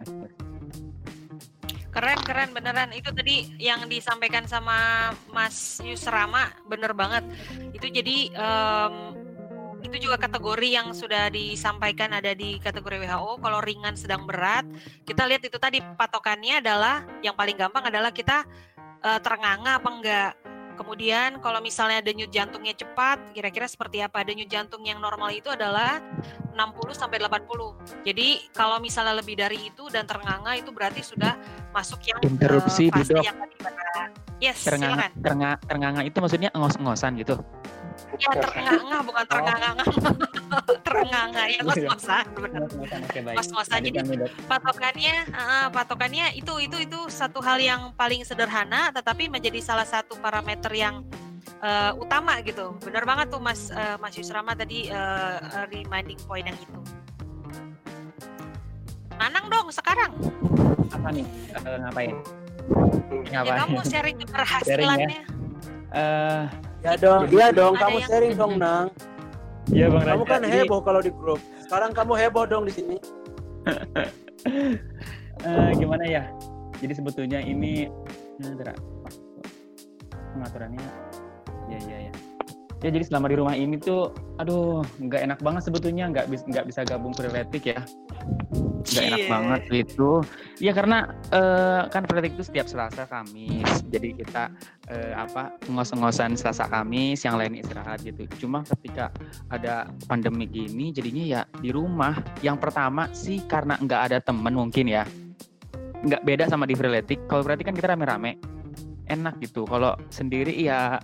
keren 1.95 2.19
keren 2.27 2.51
beneran 2.51 2.91
itu 2.91 3.07
tadi 3.15 3.55
yang 3.63 3.87
disampaikan 3.87 4.51
sama 4.51 5.11
Mas 5.31 5.79
Yusrama 5.79 6.51
bener 6.67 6.91
banget 6.91 7.23
itu 7.71 7.87
jadi 7.87 8.17
um, 8.35 9.15
itu 9.85 10.09
juga 10.09 10.17
kategori 10.17 10.69
yang 10.73 10.97
sudah 10.97 11.29
disampaikan 11.29 12.17
ada 12.17 12.33
di 12.33 12.57
kategori 12.57 13.05
WHO. 13.05 13.33
Kalau 13.39 13.61
ringan, 13.61 13.95
sedang, 13.95 14.25
berat, 14.25 14.65
kita 15.05 15.29
lihat 15.29 15.45
itu 15.45 15.61
tadi 15.61 15.85
patokannya 15.85 16.65
adalah 16.65 17.05
yang 17.21 17.37
paling 17.37 17.55
gampang 17.55 17.85
adalah 17.85 18.09
kita 18.09 18.49
uh, 19.05 19.21
terenganga 19.21 19.77
apa 19.77 19.89
enggak. 19.93 20.33
Kemudian 20.75 21.39
kalau 21.39 21.63
misalnya 21.63 22.03
denyut 22.03 22.35
jantungnya 22.35 22.75
cepat, 22.75 23.23
kira-kira 23.31 23.71
seperti 23.71 24.03
apa? 24.03 24.27
Denyut 24.27 24.51
jantung 24.51 24.83
yang 24.83 24.99
normal 24.99 25.31
itu 25.31 25.47
adalah 25.47 26.03
60 26.51 26.59
sampai 26.99 27.23
80. 27.23 28.03
Jadi 28.03 28.51
kalau 28.51 28.83
misalnya 28.83 29.15
lebih 29.15 29.39
dari 29.39 29.71
itu 29.71 29.87
dan 29.87 30.03
terenganga 30.03 30.59
itu 30.59 30.75
berarti 30.75 31.07
sudah 31.07 31.39
masuk 31.71 32.03
yang 32.11 32.19
interupsi 32.27 32.91
uh, 32.91 32.99
fase 32.99 33.15
yang 33.23 33.39
tadi 33.39 33.55
Yes, 34.43 34.67
terenganga, 34.67 35.09
silakan. 35.09 35.11
Terenganga, 35.23 35.57
terenganga 35.63 36.03
itu 36.03 36.19
maksudnya 36.19 36.51
ngos-ngosan 36.53 37.15
gitu. 37.23 37.39
Ya 38.15 38.31
terengah-engah 38.39 39.01
bukan 39.03 39.25
terengah-engah. 39.27 39.87
terengah-engah 40.87 41.47
ya 41.51 41.61
kos-kosan 41.67 42.25
benar. 42.39 42.63
Kos-kosan. 43.39 43.79
Jadi 43.83 43.99
patokannya 44.47 45.15
uh, 45.35 45.69
patokannya 45.75 46.27
itu 46.39 46.53
itu 46.63 46.77
itu 46.79 47.01
satu 47.11 47.43
hal 47.43 47.59
yang 47.59 47.91
paling 47.99 48.23
sederhana 48.23 48.95
tetapi 48.95 49.27
menjadi 49.27 49.59
salah 49.59 49.87
satu 49.87 50.15
parameter 50.23 50.71
yang 50.71 51.03
uh, 51.59 51.93
utama 51.99 52.39
gitu. 52.47 52.79
Benar 52.83 53.03
banget 53.03 53.35
tuh 53.35 53.43
Mas 53.43 53.73
uh, 53.75 53.99
Mas 53.99 54.15
Yusrama 54.15 54.55
tadi 54.55 54.91
uh, 54.95 55.67
reminding 55.71 56.21
point 56.29 56.47
yang 56.47 56.59
itu. 56.59 56.81
Nanang 59.19 59.47
dong 59.51 59.71
sekarang. 59.75 60.15
Apa 60.91 61.09
nih? 61.11 61.27
Uh, 61.59 61.79
ngapain? 61.87 62.15
Ya, 63.29 63.41
kamu 63.45 63.81
sharing 63.85 64.17
keberhasilannya. 64.23 65.09
Sharing 65.11 65.11
ya? 65.11 65.23
Uh, 65.95 66.45
Ya 66.85 67.01
dong, 67.01 67.33
iya 67.33 67.49
dong, 67.49 67.81
kamu 67.81 67.99
sharing 68.05 68.37
dong, 68.37 68.61
Nang. 68.61 68.93
Iya, 69.73 69.89
Bang 69.89 70.05
Kamu 70.05 70.25
kan 70.29 70.45
heboh 70.45 70.85
kalau 70.85 71.01
di 71.01 71.09
grup. 71.09 71.41
Sekarang 71.65 71.97
kamu 71.97 72.13
heboh 72.21 72.45
dong 72.45 72.69
di 72.69 72.73
sini. 72.77 72.97
uh, 75.49 75.73
gimana 75.81 76.05
ya? 76.05 76.29
Jadi 76.85 76.93
sebetulnya 76.93 77.41
ini 77.41 77.89
nah, 78.37 78.77
pengaturannya 80.37 80.85
ya 81.73 81.79
ya 81.89 81.99
ya. 82.11 82.13
Ya 82.85 82.89
jadi 82.93 83.05
selama 83.09 83.33
di 83.33 83.41
rumah 83.41 83.57
ini 83.57 83.81
tuh, 83.81 84.13
aduh, 84.37 84.85
nggak 85.01 85.25
enak 85.25 85.41
banget 85.41 85.65
sebetulnya 85.65 86.13
nggak 86.13 86.29
bisa 86.29 86.45
nggak 86.45 86.69
bisa 86.69 86.85
gabung 86.85 87.17
freeletik 87.17 87.65
ya 87.73 87.81
nggak 88.85 89.05
enak 89.09 89.21
yeah. 89.25 89.31
banget 89.33 89.63
itu 89.73 90.11
ya 90.61 90.73
karena 90.77 91.09
uh, 91.33 91.89
kan 91.89 92.05
politik 92.05 92.37
itu 92.37 92.45
setiap 92.45 92.69
Selasa 92.69 93.09
Kamis. 93.09 93.83
Jadi 93.89 94.13
kita 94.21 94.53
uh, 94.93 95.13
apa 95.17 95.57
ngos-ngosan 95.73 96.37
Selasa 96.37 96.69
Kamis 96.69 97.25
yang 97.25 97.41
lain 97.41 97.57
istirahat 97.59 98.05
gitu. 98.05 98.29
Cuma 98.45 98.63
ketika 98.63 99.09
ada 99.49 99.89
pandemi 100.07 100.45
gini 100.45 100.93
jadinya 100.93 101.25
ya 101.25 101.41
di 101.59 101.73
rumah. 101.73 102.21
Yang 102.45 102.69
pertama 102.69 103.09
sih 103.17 103.41
karena 103.49 103.81
nggak 103.81 104.01
ada 104.13 104.19
temen 104.21 104.53
mungkin 104.53 104.87
ya. 104.87 105.09
Nggak 106.05 106.23
beda 106.23 106.45
sama 106.53 106.69
di 106.69 106.77
freeletik 106.77 107.25
kalau 107.27 107.43
berarti 107.43 107.65
kan 107.65 107.75
kita 107.75 107.89
rame-rame. 107.97 108.37
Enak 109.09 109.41
gitu. 109.41 109.65
Kalau 109.69 109.97
sendiri 110.09 110.53
ya 110.57 110.97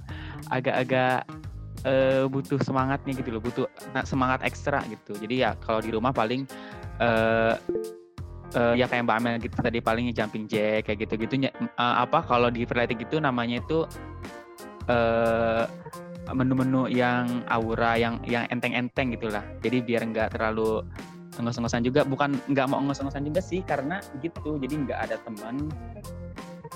agak-agak 0.49 1.25
uh, 1.85 2.25
butuh 2.29 2.61
semangatnya 2.61 3.13
gitu 3.17 3.29
loh. 3.33 3.43
Butuh 3.45 3.67
semangat 4.05 4.45
ekstra 4.45 4.85
gitu. 4.89 5.17
Jadi 5.17 5.45
ya 5.45 5.57
kalau 5.61 5.81
di 5.81 5.93
rumah 5.93 6.13
paling 6.13 6.45
uh, 7.01 7.55
uh, 8.55 8.75
ya 8.77 8.87
kayak 8.87 9.09
Mbak 9.09 9.17
Amel 9.19 9.35
gitu 9.43 9.57
tadi 9.59 9.79
palingnya 9.81 10.15
jumping 10.15 10.45
jack 10.47 10.87
kayak 10.87 11.09
gitu-gitu 11.09 11.49
uh, 11.49 12.05
apa 12.05 12.23
kalau 12.25 12.53
di 12.53 12.63
freeletik 12.69 13.03
itu 13.09 13.19
namanya 13.19 13.59
itu 13.61 13.89
uh, 14.87 15.65
menu-menu 16.31 16.87
yang 16.87 17.43
aura 17.51 17.99
yang 17.99 18.23
yang 18.23 18.47
enteng-enteng 18.55 19.11
gitulah. 19.19 19.43
Jadi 19.65 19.83
biar 19.83 20.07
nggak 20.07 20.39
terlalu 20.39 20.87
ngos-ngosan 21.41 21.83
juga. 21.83 22.07
Bukan 22.07 22.39
nggak 22.51 22.67
mau 22.71 22.79
ngos-ngosan 22.87 23.27
juga 23.27 23.43
sih 23.43 23.67
karena 23.67 23.99
gitu 24.23 24.59
jadi 24.63 24.75
nggak 24.87 24.99
ada 25.11 25.17
teman. 25.27 25.67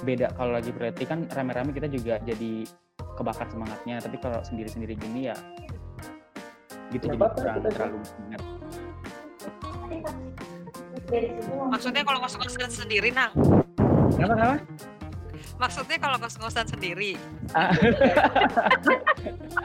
Beda 0.03 0.35
kalau 0.35 0.59
lagi 0.59 0.75
freeletik 0.75 1.07
kan 1.07 1.31
rame-rame 1.31 1.71
kita 1.71 1.87
juga 1.87 2.19
jadi 2.27 2.67
kebakar 3.15 3.47
semangatnya. 3.47 4.03
Tapi 4.03 4.17
kalau 4.19 4.43
sendiri-sendiri 4.43 4.99
gini 4.99 5.31
ya 5.31 5.39
gitu 6.93 7.11
ya, 7.11 7.19
jadi 7.19 7.27
kurang 7.35 7.59
terlalu 7.67 7.99
ingat 8.29 8.43
Maksudnya 11.71 12.03
kalau 12.03 12.19
kos-kosan 12.25 12.71
sendiri, 12.73 13.13
Nang? 13.13 13.31
Kenapa, 14.15 14.35
kenapa? 14.35 14.59
Maksudnya 15.55 15.97
kalau 16.03 16.19
kos-kosan 16.19 16.67
sendiri. 16.67 17.15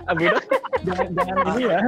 Abu 0.06 0.30
jangan 0.86 1.08
jangan 1.18 1.38
ini 1.58 1.64
ya. 1.66 1.82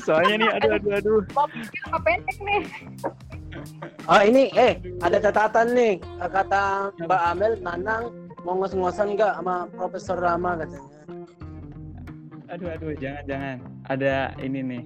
Soalnya 0.00 0.34
nih, 0.40 0.50
aduh 0.56 0.70
aduh 0.80 0.92
aduh. 0.96 1.20
Apa 1.88 1.98
pendek 2.00 2.38
nih? 2.40 2.62
Oh 4.08 4.22
ini, 4.24 4.48
eh 4.56 4.80
ada 5.04 5.20
catatan 5.20 5.76
nih 5.76 6.00
kata 6.16 6.94
Mbak 7.04 7.22
Amel, 7.28 7.52
Nanang 7.60 8.08
mau 8.40 8.56
ngos-ngosan 8.56 9.18
nggak 9.18 9.36
sama 9.36 9.68
Profesor 9.76 10.16
Rama 10.16 10.56
katanya. 10.56 10.90
Aduh 12.56 12.68
aduh, 12.72 12.96
jangan 12.96 13.22
jangan. 13.28 13.56
Ada 13.92 14.32
ini 14.40 14.60
nih 14.64 14.82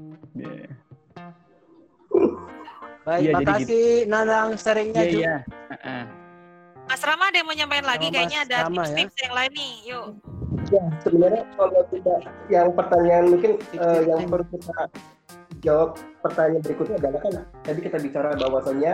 Baik, 3.04 3.20
jadi 3.20 3.34
makasih 3.36 3.86
Nanang 4.08 4.48
sharingnya 4.56 5.02
Iya, 5.04 5.12
juga. 5.12 5.20
iya. 5.20 5.36
Heeh. 5.76 6.02
Mas 6.84 7.00
Rama 7.04 7.24
ada 7.28 7.36
yang 7.36 7.48
mau 7.48 7.56
nyampein 7.56 7.84
lagi? 7.84 8.06
Mas 8.08 8.14
Kayaknya 8.16 8.38
ada 8.44 8.56
Rama 8.64 8.72
ya. 8.72 8.80
tips-tips 8.84 9.16
yang 9.20 9.34
lain 9.36 9.52
nih. 9.52 9.72
Yuk. 9.88 10.06
Ya, 10.72 10.84
sebenarnya 11.04 11.42
kalau 11.60 11.82
kita 11.92 12.14
yang 12.48 12.68
pertanyaan 12.72 13.24
mungkin 13.28 13.52
eh, 13.76 14.00
yang 14.08 14.24
perlu 14.32 14.46
kita 14.48 14.76
jawab 15.60 15.88
pertanyaan 16.24 16.62
berikutnya 16.64 16.96
adalah 17.00 17.20
kan 17.20 17.34
tadi 17.64 17.80
kita 17.84 17.96
bicara 18.00 18.30
bahwasanya 18.36 18.92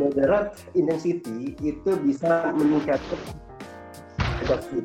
moderate 0.00 0.52
intensity 0.72 1.52
itu 1.60 1.90
bisa 2.00 2.52
meningkatkan 2.56 3.20
adaptif. 4.40 4.84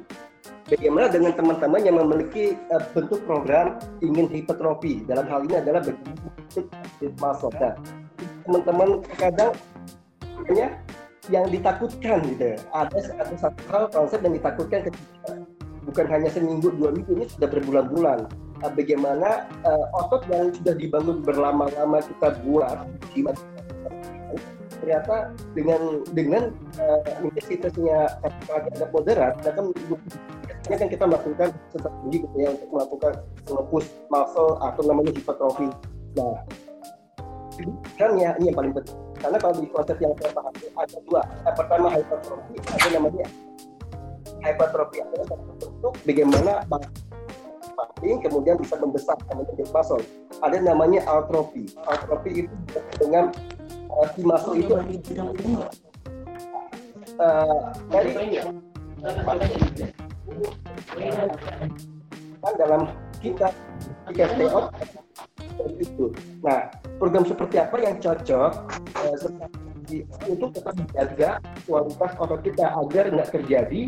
Bagaimana 0.66 1.06
dengan 1.14 1.30
teman-teman 1.38 1.82
yang 1.86 2.02
memiliki 2.02 2.58
eh, 2.58 2.84
bentuk 2.98 3.22
program 3.30 3.78
ingin 4.02 4.26
hipertrofi? 4.26 5.06
Dalam 5.06 5.30
hal 5.30 5.46
ini 5.46 5.62
adalah 5.62 5.86
bentuk 5.86 6.66
muscle. 7.22 7.54
Nah, 7.62 7.78
teman-teman 8.50 9.06
kadang 9.14 9.54
ya 10.50 10.74
yang 11.30 11.46
ditakutkan 11.54 12.26
gitu. 12.34 12.58
Ada 12.74 12.98
ada 13.14 13.36
satu 13.38 13.62
hal 13.70 13.84
konsep 13.94 14.26
yang 14.26 14.34
ditakutkan 14.34 14.90
ketika 14.90 15.38
bukan 15.86 16.06
hanya 16.10 16.30
seminggu 16.34 16.74
dua 16.74 16.90
minggu 16.90 17.14
ini 17.14 17.26
sudah 17.30 17.50
berbulan-bulan. 17.54 18.26
Uh, 18.66 18.72
bagaimana 18.74 19.46
uh, 19.70 19.86
otot 20.02 20.26
yang 20.34 20.50
sudah 20.50 20.74
dibangun 20.74 21.22
berlama-lama 21.22 22.02
kita 22.02 22.42
buat 22.42 22.90
di 23.14 23.22
masa 23.22 23.46
ternyata 24.86 25.34
dengan 25.58 25.82
dengan 26.14 26.44
uh, 26.78 27.02
intensitasnya 27.26 28.22
agak 28.54 28.90
moderat 28.94 29.34
akan 29.42 29.74
biasanya 30.66 30.82
kan 30.82 30.90
kita 30.90 31.06
melakukan 31.06 31.50
strategi 31.70 32.18
gitu 32.26 32.36
ya 32.42 32.50
untuk 32.58 32.70
melakukan 32.74 33.14
nge-push 33.46 33.90
muscle 34.10 34.58
atau 34.58 34.82
namanya 34.82 35.12
hipertrofi. 35.14 35.70
Nah, 36.18 36.42
kan 38.02 38.10
ya 38.18 38.34
ini 38.42 38.50
yang 38.50 38.58
paling 38.58 38.74
penting. 38.74 38.98
Karena 39.22 39.38
kalau 39.38 39.56
di 39.62 39.70
konsep 39.70 39.98
yang 40.02 40.14
saya 40.18 40.34
pahami 40.34 40.66
ada 40.74 40.98
dua. 41.06 41.22
Yang 41.46 41.56
pertama 41.62 41.88
hypertrophy 41.94 42.56
ada 42.66 42.88
namanya 42.98 43.26
hypertrophy. 44.42 44.98
Adalah 45.06 45.26
satu 45.30 45.54
bentuk 45.54 45.94
bagaimana 46.02 46.52
pumping 46.66 48.18
kemudian 48.26 48.58
bisa 48.58 48.76
membesar 48.82 49.18
menjadi 49.30 49.70
muscle. 49.70 50.02
Ada 50.42 50.58
namanya 50.66 51.06
altrofi 51.06 51.70
altrofi 51.86 52.50
itu 52.50 52.56
dengan 52.98 53.30
uh, 53.94 54.06
si 54.18 54.26
muscle 54.26 54.58
itu 54.58 54.74
uh, 57.22 57.70
dari 57.94 58.42
kan 62.46 62.54
dalam 62.62 62.82
kita 63.22 63.50
stay 64.14 64.46
out 64.50 64.70
itu. 65.80 66.14
Nah, 66.46 66.70
program 67.02 67.26
seperti 67.26 67.56
apa 67.58 67.76
yang 67.82 67.98
cocok 67.98 68.52
eh, 69.02 69.16
seperti- 69.18 70.06
untuk 70.26 70.50
tetap 70.54 70.74
menjaga 70.74 71.30
kualitas 71.70 72.12
otot 72.18 72.42
kita 72.42 72.66
agar 72.74 73.06
nggak 73.14 73.30
terjadi 73.34 73.82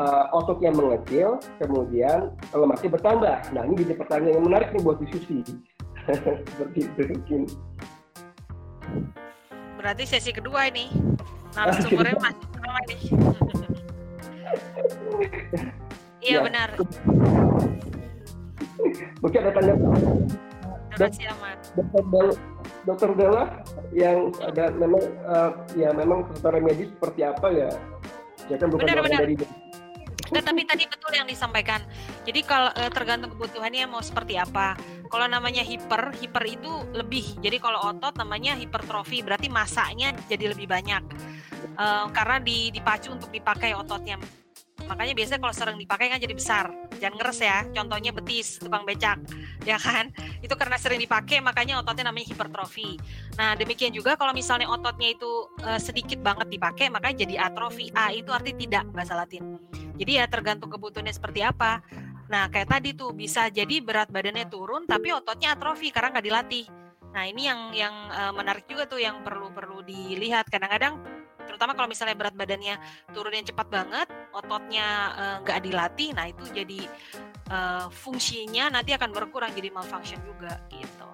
eh, 0.00 0.24
otot 0.32 0.58
yang 0.64 0.76
mengecil, 0.76 1.36
kemudian 1.60 2.32
lemaknya 2.52 2.90
bertambah. 2.96 3.36
Nah, 3.52 3.62
ini 3.68 3.74
jadi 3.84 3.94
pertanyaan 4.00 4.34
yang 4.40 4.44
menarik 4.48 4.68
nih 4.72 4.82
buat 4.84 4.98
diskusi. 5.00 5.44
seperti 6.50 6.78
itu 6.88 7.00
mungkin. 7.14 7.40
Berarti 9.78 10.04
sesi 10.06 10.30
kedua 10.32 10.70
ini. 10.70 10.88
Narasumbernya 11.56 12.16
masih 12.16 12.46
sama 12.56 12.80
nih. 12.88 13.00
Iya 16.22 16.38
Ya. 16.38 16.40
benar. 16.42 16.68
Mungkin 19.22 19.40
ada 19.42 19.60
aman. 19.62 21.56
Dokter 21.72 22.02
Dokter 22.82 23.10
Bella 23.14 23.44
yang 23.94 24.34
ada 24.42 24.74
memang 24.74 25.02
eh, 25.02 25.50
ya 25.78 25.90
memang 25.94 26.26
secara 26.34 26.58
medis 26.58 26.90
seperti 26.92 27.20
apa 27.22 27.46
ya? 27.50 27.70
Ya 28.50 28.56
kan 28.58 28.68
bukan 28.74 28.86
Benar, 28.86 29.02
benar. 29.06 29.20
dari 29.22 29.36
Nggak, 30.32 30.48
tapi 30.48 30.64
tadi 30.64 30.84
betul 30.88 31.12
yang 31.12 31.28
disampaikan. 31.28 31.80
Jadi 32.24 32.40
kalau 32.48 32.72
eh, 32.72 32.88
tergantung 32.88 33.36
kebutuhannya 33.36 33.84
mau 33.84 34.00
seperti 34.00 34.40
apa. 34.40 34.80
Kalau 35.12 35.28
namanya 35.28 35.60
hiper, 35.60 36.16
hiper 36.16 36.44
itu 36.48 36.72
lebih. 36.96 37.36
Jadi 37.44 37.60
kalau 37.60 37.92
otot 37.92 38.16
namanya 38.16 38.56
hipertrofi, 38.56 39.20
berarti 39.20 39.52
masanya 39.52 40.16
jadi 40.32 40.56
lebih 40.56 40.64
banyak. 40.72 41.04
Eh, 41.76 42.06
karena 42.16 42.40
di, 42.40 42.72
dipacu 42.72 43.12
untuk 43.12 43.28
dipakai 43.28 43.76
ototnya. 43.76 44.16
Makanya 44.88 45.14
biasanya 45.14 45.40
kalau 45.40 45.54
sering 45.54 45.78
dipakai 45.78 46.10
kan 46.10 46.18
jadi 46.18 46.34
besar. 46.34 46.66
Jangan 46.98 47.14
ngeres 47.20 47.40
ya. 47.40 47.58
Contohnya 47.70 48.10
betis, 48.10 48.58
tukang 48.58 48.82
becak, 48.82 49.18
ya 49.70 49.76
kan? 49.78 50.10
Itu 50.40 50.56
karena 50.58 50.76
sering 50.80 51.00
dipakai 51.00 51.38
makanya 51.44 51.80
ototnya 51.80 52.10
namanya 52.10 52.26
hipertrofi. 52.32 52.98
Nah, 53.38 53.54
demikian 53.54 53.92
juga 53.94 54.16
kalau 54.16 54.32
misalnya 54.34 54.68
ototnya 54.68 55.12
itu 55.14 55.30
eh, 55.64 55.80
sedikit 55.80 56.18
banget 56.20 56.48
dipakai, 56.50 56.88
makanya 56.88 57.24
jadi 57.28 57.34
atrofi. 57.52 57.92
A 57.94 58.10
itu 58.12 58.32
arti 58.32 58.52
tidak 58.56 58.88
bahasa 58.90 59.14
Latin. 59.14 59.60
Jadi 59.96 60.18
ya 60.18 60.24
tergantung 60.26 60.72
kebutuhannya 60.72 61.14
seperti 61.14 61.44
apa. 61.44 61.84
Nah, 62.32 62.48
kayak 62.48 62.72
tadi 62.72 62.96
tuh 62.96 63.12
bisa 63.12 63.52
jadi 63.52 63.84
berat 63.84 64.08
badannya 64.08 64.48
turun 64.48 64.88
tapi 64.88 65.12
ototnya 65.12 65.52
atrofi 65.52 65.92
karena 65.92 66.16
nggak 66.16 66.26
dilatih. 66.26 66.64
Nah, 67.12 67.28
ini 67.28 67.44
yang 67.44 67.60
yang 67.76 67.94
eh, 68.08 68.32
menarik 68.32 68.64
juga 68.64 68.88
tuh 68.88 68.98
yang 68.98 69.20
perlu 69.20 69.52
perlu 69.52 69.84
dilihat. 69.84 70.48
Kadang-kadang 70.48 71.11
terutama 71.46 71.72
kalau 71.76 71.88
misalnya 71.90 72.16
berat 72.18 72.34
badannya 72.34 72.76
turun 73.10 73.34
yang 73.34 73.46
cepat 73.46 73.66
banget, 73.68 74.08
ototnya 74.32 74.88
eh, 75.14 75.36
nggak 75.44 75.60
dilatih, 75.64 76.10
nah 76.16 76.26
itu 76.28 76.44
jadi 76.50 76.80
eh, 77.50 77.86
fungsinya 77.90 78.72
nanti 78.72 78.94
akan 78.94 79.10
berkurang 79.12 79.52
jadi 79.52 79.68
malfunction 79.70 80.20
juga 80.24 80.58
gitu. 80.70 81.10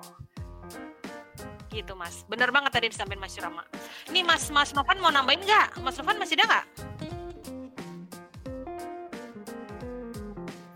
Gitu 1.69 1.93
mas, 1.95 2.25
bener 2.27 2.49
banget 2.49 2.73
tadi 2.73 2.87
disampaikan 2.91 3.23
Mas 3.23 3.37
Rama. 3.39 3.63
Ini 4.09 4.25
Mas 4.25 4.49
Mas 4.49 4.73
Novan 4.73 4.99
mau 5.05 5.13
nambahin 5.13 5.45
nggak? 5.45 5.85
Mas 5.85 5.95
Novan 6.01 6.17
masih 6.17 6.35
ada 6.41 6.45
nggak? 6.49 6.65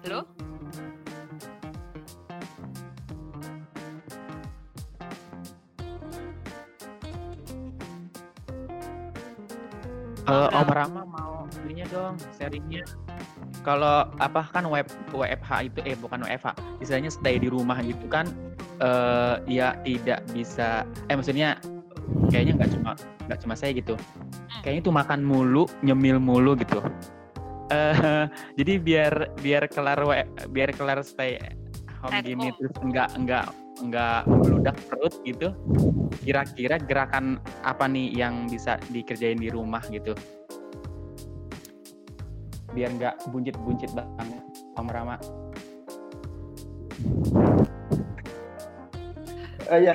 Halo? 0.05 0.42
Eh, 10.33 10.57
Om 10.57 10.69
Rama 10.69 11.03
mau 11.05 11.35
ininya 11.65 11.87
dong, 11.93 12.15
sharingnya. 12.35 12.85
Kalau 13.63 14.09
apa 14.17 14.49
kan 14.49 14.65
web 14.67 14.89
WFH 15.13 15.51
itu 15.69 15.79
eh 15.85 15.95
bukan 15.95 16.25
WFH, 16.25 16.57
istilahnya 16.81 17.13
stay 17.13 17.37
di 17.37 17.53
rumah 17.53 17.79
gitu 17.85 18.09
kan 18.09 18.25
eh 18.81 19.37
ya 19.47 19.77
tidak 19.85 20.25
bisa 20.33 20.83
eh 21.07 21.15
maksudnya 21.15 21.61
kayaknya 22.33 22.59
nggak 22.59 22.71
cuma 22.75 22.91
nggak 23.29 23.39
cuma 23.45 23.55
saya 23.55 23.77
gitu. 23.77 23.95
Kayaknya 24.65 24.83
tuh 24.83 24.95
makan 24.95 25.21
mulu, 25.23 25.65
nyemil 25.85 26.19
mulu 26.19 26.57
gitu. 26.57 26.81
Eh 27.69 27.95
jadi 28.59 28.73
biar 28.81 29.15
biar 29.39 29.69
kelar 29.69 30.01
we- 30.03 30.29
biar 30.51 30.73
kelar 30.73 31.05
stay 31.05 31.39
home 32.03 32.15
At 32.17 32.25
gini 32.27 32.51
home. 32.51 32.57
terus 32.59 32.75
enggak 32.83 33.09
enggak 33.15 33.47
enggak 33.81 34.29
meludak 34.29 34.77
perut 34.91 35.15
gitu. 35.25 35.55
Kira-kira 36.21 36.77
gerakan 36.77 37.41
apa 37.65 37.89
nih 37.89 38.13
yang 38.13 38.51
bisa 38.51 38.77
dikerjain 38.93 39.41
di 39.41 39.49
rumah 39.49 39.81
gitu? 39.89 40.13
biar 42.73 42.89
nggak 42.97 43.15
buncit-buncit 43.29 43.93
banget 43.93 44.43
Om 44.81 44.89
Rama. 44.89 45.17
Eh, 49.69 49.81
ya. 49.89 49.95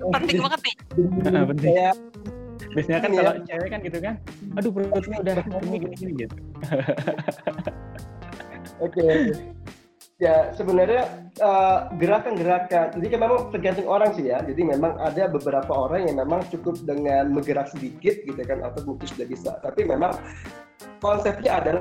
Penting 0.00 0.40
banget 0.40 0.60
nih. 0.64 0.74
Penting. 1.28 1.72
Kayak 1.76 1.94
Biasanya 2.70 3.00
kan 3.02 3.10
Ini 3.10 3.18
ya. 3.18 3.22
kalau 3.26 3.32
cewek 3.50 3.68
kan 3.74 3.80
gitu 3.82 3.98
kan, 3.98 4.14
aduh 4.54 4.70
perutnya 4.70 5.18
udah 5.18 5.34
gini 5.66 5.90
gini 5.98 6.12
gitu. 6.22 6.36
Oke. 8.78 9.34
Ya 10.20 10.52
sebenarnya 10.52 11.32
eh, 11.40 11.78
gerakan-gerakan, 11.96 12.92
jadi 13.00 13.06
kan 13.08 13.20
memang 13.24 13.40
tergantung 13.56 13.88
orang 13.88 14.12
sih 14.12 14.28
ya. 14.28 14.44
Jadi 14.44 14.68
memang 14.68 15.00
ada 15.00 15.32
beberapa 15.32 15.72
orang 15.72 16.12
yang 16.12 16.20
memang 16.20 16.44
cukup 16.52 16.76
dengan 16.84 17.32
bergerak 17.32 17.72
sedikit 17.72 18.20
gitu 18.28 18.36
kan, 18.44 18.60
atau 18.60 18.84
mungkin 18.84 19.08
sudah 19.08 19.24
bisa. 19.24 19.56
Tapi 19.64 19.88
memang 19.88 20.12
konsepnya 21.00 21.64
adalah 21.64 21.80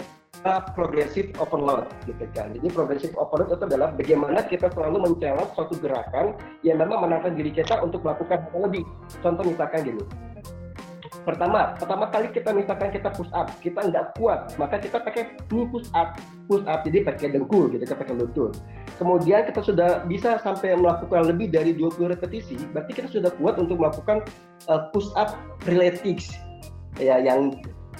progressive 0.71 1.35
overload 1.35 1.83
gitu 2.07 2.23
kan. 2.31 2.55
Jadi 2.55 2.67
progressive 2.71 3.11
overload 3.19 3.59
itu 3.59 3.65
adalah 3.67 3.91
bagaimana 3.91 4.39
kita 4.47 4.71
selalu 4.71 5.03
men-challenge 5.03 5.51
suatu 5.59 5.75
gerakan 5.83 6.31
yang 6.63 6.79
memang 6.79 7.03
menantang 7.03 7.35
diri 7.35 7.51
kita 7.51 7.83
untuk 7.83 8.07
melakukan 8.07 8.47
hal 8.47 8.59
lebih. 8.71 8.87
Contoh 9.19 9.43
misalkan 9.43 9.83
gini, 9.83 10.03
pertama 11.30 11.77
pertama 11.77 12.10
kali 12.10 12.34
kita 12.34 12.49
misalkan 12.49 12.89
kita 12.89 13.14
push 13.14 13.30
up 13.38 13.53
kita 13.61 13.85
nggak 13.85 14.18
kuat 14.18 14.57
maka 14.57 14.81
kita 14.81 14.97
pakai 14.97 15.38
knee 15.53 15.69
push 15.69 15.85
up 15.93 16.18
push 16.49 16.65
up 16.65 16.81
jadi 16.81 17.06
pakai 17.06 17.30
dengkul 17.30 17.69
gitu 17.69 17.85
kita 17.85 17.93
pakai 17.93 18.18
lutut. 18.18 18.57
Kemudian 18.97 19.47
kita 19.47 19.64
sudah 19.64 20.03
bisa 20.10 20.41
sampai 20.43 20.76
melakukan 20.76 21.30
lebih 21.30 21.53
dari 21.53 21.72
20 21.77 22.10
repetisi 22.10 22.57
berarti 22.73 22.91
kita 22.97 23.07
sudah 23.07 23.31
kuat 23.38 23.61
untuk 23.61 23.77
melakukan 23.77 24.26
uh, 24.68 24.89
push 24.91 25.07
up 25.14 25.38
relatives 25.69 26.34
ya 26.97 27.22
yang 27.22 27.56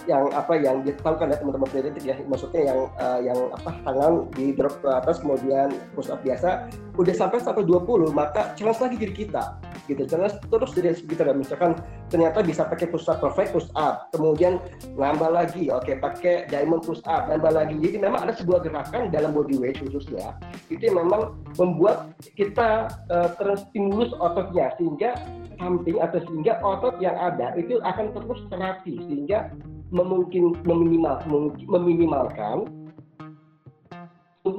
yang 0.08 0.30
apa 0.32 0.54
yang 0.56 0.86
dia 0.86 0.96
tahu 1.02 1.16
kan 1.18 1.34
ya 1.34 1.38
teman-teman 1.42 1.70
relatif 1.74 2.04
ya 2.06 2.16
maksudnya 2.30 2.62
yang 2.72 2.80
uh, 3.02 3.20
yang 3.20 3.40
apa 3.52 3.72
tangan 3.84 4.28
di 4.38 4.56
drop 4.56 4.76
ke 4.80 4.90
atas 4.90 5.20
kemudian 5.20 5.74
push 5.98 6.08
up 6.08 6.22
biasa 6.22 6.70
udah 6.96 7.16
sampai 7.16 7.40
sampai 7.42 7.64
20 7.66 8.12
maka 8.12 8.54
challenge 8.56 8.80
lagi 8.80 8.96
diri 8.96 9.14
kita 9.26 9.60
gitu. 9.90 10.06
Terus 10.06 10.38
terus 10.48 10.72
jadi 10.78 10.94
kita 10.94 11.34
misalkan 11.34 11.74
ternyata 12.14 12.46
bisa 12.46 12.64
pakai 12.70 12.88
push 12.88 13.10
up 13.10 13.20
perfect 13.20 13.58
push 13.58 13.70
up 13.74 14.08
kemudian 14.14 14.62
nambah 14.96 15.34
lagi 15.34 15.74
oke 15.74 15.90
pakai 15.98 16.46
diamond 16.48 16.86
push 16.86 17.02
up 17.10 17.28
nambah 17.28 17.52
lagi. 17.52 17.76
Jadi 17.82 17.98
memang 17.98 18.30
ada 18.30 18.34
sebuah 18.38 18.62
gerakan 18.64 19.10
dalam 19.10 19.34
body 19.34 19.58
weight 19.58 19.82
khususnya 19.82 20.38
itu 20.70 20.86
yang 20.86 21.02
memang 21.02 21.34
membuat 21.58 22.14
kita 22.38 22.94
uh, 23.10 23.30
terstimulus 23.42 24.14
ototnya 24.22 24.70
sehingga 24.78 25.18
samping 25.60 26.00
atau 26.00 26.20
sehingga 26.24 26.58
otot 26.64 26.96
yang 27.04 27.20
ada 27.20 27.54
itu 27.60 27.78
akan 27.84 28.16
terus 28.16 28.42
terlatih 28.48 28.98
sehingga 29.06 29.52
memungkin 29.92 30.56
meminimal 30.64 31.22
meminimalkan 31.68 32.66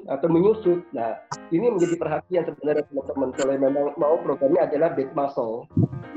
atau 0.06 0.28
menyusut. 0.30 0.84
Nah, 0.94 1.18
ini 1.50 1.66
menjadi 1.72 1.96
perhatian 1.98 2.44
sebenarnya 2.46 2.84
teman-teman 2.86 3.30
kalau 3.34 3.52
memang 3.56 3.84
mau 3.96 4.14
programnya 4.20 4.68
adalah 4.68 4.92
back 4.94 5.10
muscle. 5.16 5.66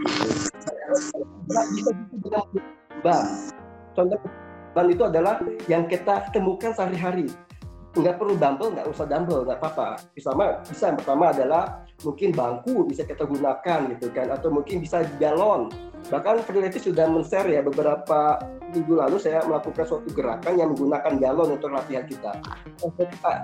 Bisa 0.03 1.91
dengan 2.11 2.45
ban. 3.01 3.25
Contoh 3.93 4.19
ban 4.73 4.87
itu 4.89 5.03
adalah 5.05 5.41
yang 5.69 5.85
kita 5.87 6.29
temukan 6.33 6.73
sehari-hari. 6.73 7.29
Nggak 7.93 8.17
perlu 8.17 8.33
dumbbell, 8.41 8.73
nggak 8.73 8.89
usah 8.89 9.05
dumbbell, 9.05 9.45
nggak 9.45 9.61
apa-apa. 9.61 10.01
Bisa, 10.17 10.33
bisa 10.65 10.83
yang 10.89 10.97
pertama 10.97 11.29
adalah 11.29 11.85
mungkin 12.01 12.33
bangku 12.33 12.89
bisa 12.89 13.05
kita 13.05 13.23
gunakan 13.29 13.79
gitu 13.93 14.09
kan, 14.09 14.33
atau 14.33 14.49
mungkin 14.49 14.81
bisa 14.81 15.05
galon. 15.21 15.69
Bahkan 16.09 16.43
Fidelity 16.43 16.83
sudah 16.83 17.07
men-share 17.07 17.47
ya 17.47 17.63
beberapa 17.63 18.43
minggu 18.73 18.97
lalu 18.97 19.21
saya 19.21 19.45
melakukan 19.45 19.85
suatu 19.85 20.09
gerakan 20.11 20.57
yang 20.57 20.73
menggunakan 20.73 21.21
galon 21.21 21.55
untuk 21.55 21.69
latihan 21.71 22.03
kita. 22.09 22.33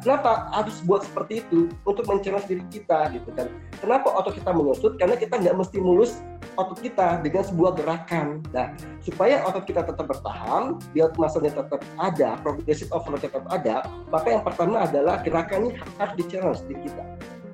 Kenapa 0.02 0.50
harus 0.52 0.82
buat 0.84 1.06
seperti 1.06 1.46
itu 1.46 1.70
untuk 1.86 2.04
mencari 2.10 2.42
diri 2.50 2.66
kita 2.74 3.14
gitu 3.14 3.30
kan? 3.38 3.48
Kenapa 3.80 4.12
otot 4.12 4.36
kita 4.36 4.52
menyusut? 4.52 4.98
Karena 4.98 5.16
kita 5.16 5.40
nggak 5.40 5.56
mesti 5.56 5.78
mulus 5.80 6.20
otot 6.60 6.84
kita 6.84 7.24
dengan 7.24 7.48
sebuah 7.48 7.72
gerakan. 7.80 8.44
Nah, 8.52 8.76
supaya 9.00 9.40
otot 9.48 9.64
kita 9.64 9.86
tetap 9.86 10.04
bertahan, 10.10 10.76
biar 10.92 11.16
masanya 11.16 11.64
tetap 11.64 11.80
ada, 11.96 12.36
progressive 12.44 12.92
overload 12.92 13.24
tetap 13.24 13.48
ada, 13.48 13.88
maka 14.12 14.28
yang 14.36 14.39
pertama 14.42 14.86
adalah 14.86 15.22
gerakan 15.22 15.70
ini 15.70 15.72
harus 15.98 16.14
di-challenge 16.20 16.62
di 16.68 16.76
kita. 16.82 17.04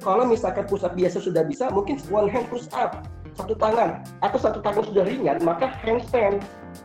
Kalau 0.05 0.23
misalkan 0.29 0.69
push 0.69 0.85
up 0.85 0.93
biasa 0.93 1.17
sudah 1.17 1.41
bisa, 1.45 1.69
mungkin 1.73 1.97
one 2.13 2.29
hand 2.29 2.45
push 2.53 2.69
up 2.77 3.05
satu 3.35 3.51
tangan 3.59 3.99
atau 4.23 4.39
satu 4.39 4.63
tangan 4.63 4.83
sudah 4.87 5.03
ringan 5.03 5.37
maka 5.43 5.67
handstand. 5.83 6.39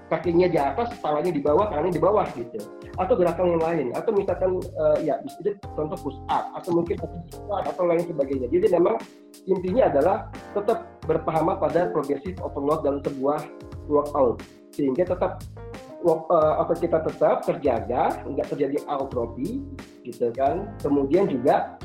Kakinya 0.07 0.47
di 0.47 0.59
atas 0.59 0.91
kepalanya 0.99 1.35
di 1.35 1.43
bawah 1.43 1.71
tangannya 1.71 1.95
di 1.95 2.03
bawah 2.03 2.27
gitu. 2.35 2.59
Atau 2.99 3.15
gerakan 3.19 3.59
yang 3.59 3.63
lain 3.63 3.87
atau 3.95 4.11
misalkan 4.15 4.59
uh, 4.79 4.99
ya 5.03 5.19
bisa 5.23 5.55
contoh 5.75 5.99
push 5.99 6.19
up 6.31 6.51
atau 6.59 6.71
mungkin 6.75 6.99
squat 7.31 7.71
atau 7.71 7.87
lain 7.87 8.03
sebagainya. 8.07 8.47
Jadi 8.51 8.67
memang 8.75 8.99
intinya 9.47 9.91
adalah 9.91 10.17
tetap 10.55 10.91
berpahaman 11.07 11.59
pada 11.59 11.91
progressive 11.95 12.39
overload 12.43 12.83
dalam 12.83 13.01
sebuah 13.03 13.41
workout 13.87 14.43
sehingga 14.75 15.07
tetap 15.07 15.43
uh, 16.05 16.55
apa 16.61 16.73
kita 16.77 17.05
tetap 17.05 17.45
terjaga 17.45 18.25
nggak 18.25 18.47
terjadi 18.51 18.79
atrofi 18.89 19.65
gitu 20.05 20.33
kan. 20.33 20.73
Kemudian 20.81 21.29
juga 21.29 21.77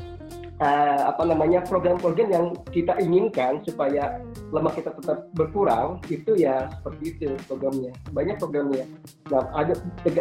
uh, 0.60 1.00
apa 1.10 1.22
namanya 1.28 1.64
program-program 1.64 2.28
yang 2.32 2.46
kita 2.72 2.96
inginkan 3.00 3.60
supaya 3.64 4.20
lemak 4.52 4.80
kita 4.80 4.92
tetap 4.96 5.28
berkurang 5.36 6.00
itu 6.08 6.36
ya 6.36 6.70
seperti 6.80 7.02
itu 7.16 7.28
programnya. 7.48 7.92
Banyak 8.12 8.36
programnya. 8.40 8.84
Nah 9.28 9.44
ada 9.52 9.74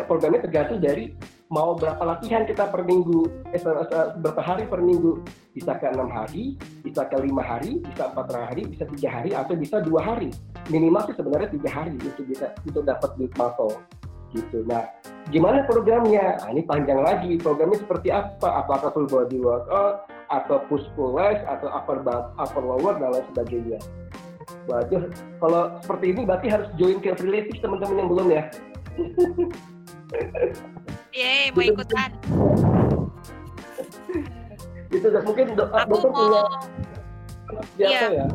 programnya 0.07 0.43
tergantung 0.43 0.79
dari 0.83 1.15
mau 1.53 1.77
berapa 1.77 2.01
latihan 2.01 2.43
kita 2.43 2.73
per 2.73 2.81
minggu 2.81 3.29
eh, 3.53 3.61
berapa 4.17 4.41
hari 4.41 4.65
per 4.65 4.81
minggu? 4.81 5.21
Bisa 5.53 5.77
ke 5.77 5.87
enam 5.87 6.11
hari 6.11 6.59
bisa 6.83 7.07
ke 7.07 7.15
lima 7.21 7.45
hari 7.45 7.79
bisa 7.79 8.11
empat 8.11 8.27
hari 8.33 8.67
bisa 8.67 8.83
tiga 8.97 9.09
hari 9.21 9.31
atau 9.31 9.53
bisa 9.55 9.79
dua 9.79 10.01
hari. 10.01 10.33
Minimal 10.73 11.05
sih 11.07 11.15
sebenarnya 11.15 11.49
tiga 11.53 11.69
hari 11.69 11.95
untuk 11.95 12.25
bisa 12.25 12.51
untuk 12.65 12.83
dapat 12.83 13.13
build 13.15 13.33
muscle 13.37 13.77
gitu. 14.33 14.65
Nah 14.67 14.89
gimana 15.29 15.63
programnya? 15.63 16.41
Nah, 16.43 16.49
ini 16.51 16.61
panjang 16.65 16.99
lagi. 16.99 17.37
Programnya 17.39 17.79
seperti 17.79 18.09
apa? 18.11 18.65
Apakah 18.65 18.91
full 18.91 19.07
body 19.07 19.39
workout 19.39 20.09
atau 20.33 20.57
push 20.65 20.85
pull 20.97 21.13
legs 21.13 21.41
atau 21.45 21.69
upper 21.69 22.01
upper 22.41 22.63
lower 22.63 22.97
dan 22.97 23.13
lain 23.13 23.25
sebagainya. 23.33 23.79
Waduh, 24.65 25.09
kalau 25.41 25.77
seperti 25.81 26.05
ini 26.13 26.21
berarti 26.25 26.47
harus 26.49 26.69
join 26.77 26.97
ke 26.97 27.13
relative 27.21 27.61
teman-teman 27.61 28.01
yang 28.01 28.09
belum 28.09 28.27
ya. 28.33 28.43
Yeay, 31.15 31.51
mau 31.55 31.63
ikutan. 31.63 32.11
itu 34.95 35.11
mungkin 35.27 35.59
do 35.59 35.67
Aku 35.75 35.91
dokter 35.91 36.07
mau... 36.07 36.47
punya 37.75 37.89
iya. 37.91 38.23
ya. 38.23 38.27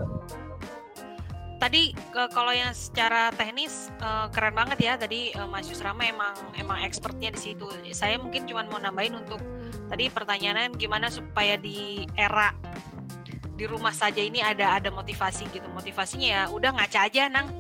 Tadi 1.61 1.93
kalau 2.33 2.53
yang 2.57 2.73
secara 2.73 3.29
teknis 3.37 3.93
uh, 4.01 4.29
keren 4.33 4.57
banget 4.57 4.79
ya. 4.81 4.93
Tadi 4.97 5.33
uh, 5.37 5.49
Mas 5.49 5.69
Yusrama 5.69 6.05
emang 6.09 6.33
emang 6.57 6.81
expertnya 6.85 7.33
di 7.33 7.41
situ. 7.41 7.69
Saya 7.93 8.17
mungkin 8.17 8.49
cuma 8.49 8.65
mau 8.69 8.81
nambahin 8.81 9.21
untuk 9.21 9.41
tadi 9.89 10.09
pertanyaannya 10.09 10.77
gimana 10.81 11.13
supaya 11.13 11.61
di 11.61 12.09
era 12.17 12.57
di 13.61 13.69
rumah 13.69 13.93
saja 13.93 14.25
ini 14.25 14.41
ada 14.41 14.81
ada 14.81 14.89
motivasi 14.89 15.53
gitu 15.53 15.69
motivasinya 15.69 16.29
ya 16.33 16.43
udah 16.49 16.81
ngaca 16.81 17.13
aja 17.13 17.29
nang 17.29 17.53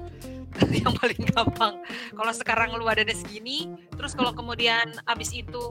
yang 0.83 0.93
paling 0.99 1.23
gampang 1.31 1.75
kalau 2.15 2.33
sekarang 2.35 2.75
lu 2.75 2.87
ada 2.91 3.07
segini 3.11 3.71
terus 3.95 4.13
kalau 4.19 4.35
kemudian 4.35 4.91
abis 5.07 5.31
itu 5.35 5.65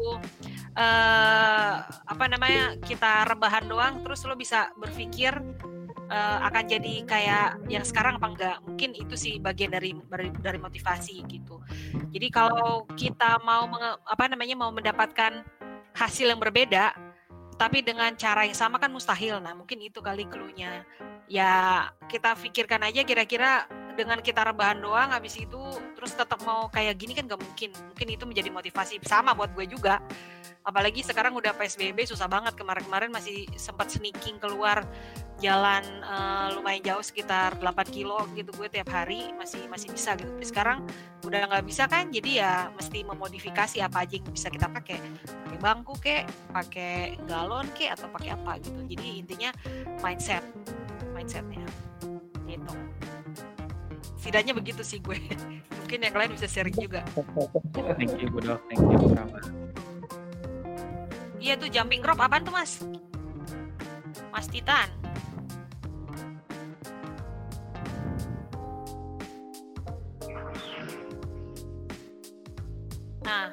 uh, 0.75 1.73
apa 1.85 2.25
namanya 2.31 2.79
kita 2.83 3.27
rebahan 3.27 3.67
doang 3.67 4.01
terus 4.01 4.23
lo 4.23 4.35
bisa 4.39 4.71
berpikir 4.79 5.35
uh, 6.09 6.37
akan 6.47 6.63
jadi 6.65 6.93
kayak 7.03 7.47
yang 7.67 7.83
sekarang 7.83 8.17
apa 8.17 8.27
enggak 8.31 8.57
mungkin 8.63 8.95
itu 8.95 9.15
sih 9.19 9.33
bagian 9.37 9.75
dari 9.75 9.91
dari, 10.07 10.31
dari 10.39 10.59
motivasi 10.59 11.27
gitu 11.27 11.59
jadi 12.15 12.27
kalau 12.31 12.87
kita 12.95 13.39
mau 13.43 13.67
apa 14.07 14.23
namanya 14.31 14.55
mau 14.55 14.71
mendapatkan 14.71 15.43
hasil 15.97 16.31
yang 16.31 16.39
berbeda 16.39 16.95
tapi 17.59 17.83
dengan 17.83 18.15
cara 18.15 18.47
yang 18.47 18.55
sama 18.55 18.79
kan 18.79 18.87
mustahil. 18.87 19.43
Nah, 19.43 19.51
mungkin 19.51 19.83
itu 19.83 19.99
kali 19.99 20.23
keluhnya. 20.31 20.87
Ya, 21.27 21.91
kita 22.07 22.39
pikirkan 22.39 22.87
aja 22.87 23.03
kira-kira 23.03 23.67
dengan 23.99 24.23
kita 24.23 24.47
rebahan 24.47 24.79
doang 24.79 25.11
habis 25.11 25.35
itu 25.35 25.59
terus 25.99 26.15
tetap 26.15 26.39
mau 26.47 26.71
kayak 26.71 26.95
gini 26.95 27.11
kan 27.11 27.27
gak 27.27 27.43
mungkin. 27.43 27.75
Mungkin 27.91 28.07
itu 28.07 28.23
menjadi 28.23 28.47
motivasi 28.47 29.03
sama 29.03 29.35
buat 29.35 29.51
gue 29.51 29.67
juga. 29.67 29.99
Apalagi 30.63 31.03
sekarang 31.03 31.35
udah 31.35 31.51
PSBB 31.59 32.07
susah 32.07 32.31
banget. 32.31 32.55
Kemarin-kemarin 32.55 33.11
masih 33.11 33.43
sempat 33.59 33.91
sneaking 33.91 34.39
keluar 34.39 34.87
jalan 35.39 35.83
uh, 36.03 36.51
lumayan 36.55 36.83
jauh 36.83 37.03
sekitar 37.03 37.55
8 37.59 37.95
kilo 37.95 38.27
gitu 38.35 38.51
gue 38.55 38.67
tiap 38.67 38.91
hari 38.91 39.35
masih 39.35 39.67
masih 39.67 39.91
bisa 39.91 40.15
gitu. 40.15 40.31
Tapi 40.31 40.47
sekarang 40.47 40.79
udah 41.27 41.47
nggak 41.51 41.65
bisa 41.67 41.87
kan, 41.87 42.11
jadi 42.11 42.31
ya 42.43 42.53
mesti 42.75 43.03
memodifikasi 43.03 43.79
apa 43.83 44.07
aja 44.07 44.19
yang 44.19 44.31
bisa 44.31 44.47
kita 44.51 44.67
pakai. 44.67 44.99
Pakai 45.47 45.59
bangku 45.59 45.95
kek, 45.99 46.23
pakai 46.51 47.19
galon 47.27 47.67
kek 47.75 47.95
atau 47.95 48.07
pakai 48.11 48.35
apa 48.35 48.59
gitu. 48.63 48.79
Jadi 48.95 49.07
intinya 49.19 49.51
mindset, 50.03 50.43
mindsetnya 51.15 51.67
gitu. 52.47 52.73
Setidaknya 54.29 54.53
begitu 54.53 54.85
sih 54.85 55.01
gue. 55.01 55.17
Mungkin 55.81 56.05
yang 56.05 56.13
lain 56.13 56.37
bisa 56.37 56.45
sharing 56.45 56.77
juga. 56.77 57.01
Thank 57.97 58.21
you 58.21 58.29
Bu 58.29 58.37
Dok, 58.45 58.61
thank 58.69 58.77
you 58.77 59.09
Rama. 59.09 59.41
Iya 61.41 61.57
tuh 61.57 61.65
jumping 61.73 62.05
rope 62.05 62.21
apaan 62.21 62.45
tuh 62.45 62.53
mas? 62.53 62.77
Mas 64.29 64.45
Titan. 64.45 64.85
Nah. 73.25 73.49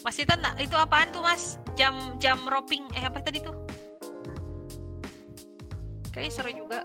Mas 0.00 0.16
Titan 0.16 0.40
itu 0.56 0.76
apaan 0.80 1.12
tuh 1.12 1.20
mas? 1.20 1.60
Jam 1.76 2.16
jam 2.16 2.40
roping 2.48 2.88
eh 2.96 3.04
apa 3.04 3.20
tadi 3.20 3.44
tuh? 3.44 3.63
Kayaknya 6.14 6.30
seru 6.30 6.50
juga. 6.54 6.80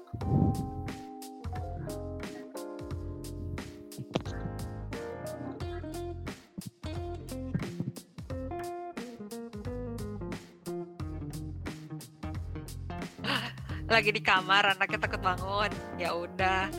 lagi 13.90 14.16
di 14.16 14.22
kamar 14.22 14.78
anaknya 14.78 14.98
takut 15.02 15.22
bangun. 15.22 15.70
Ya 16.02 16.14
udah. 16.14 16.72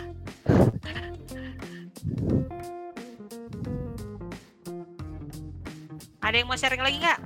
Ada 6.18 6.34
yang 6.34 6.48
mau 6.50 6.58
sharing 6.58 6.82
lagi 6.82 6.98
nggak 6.98 7.20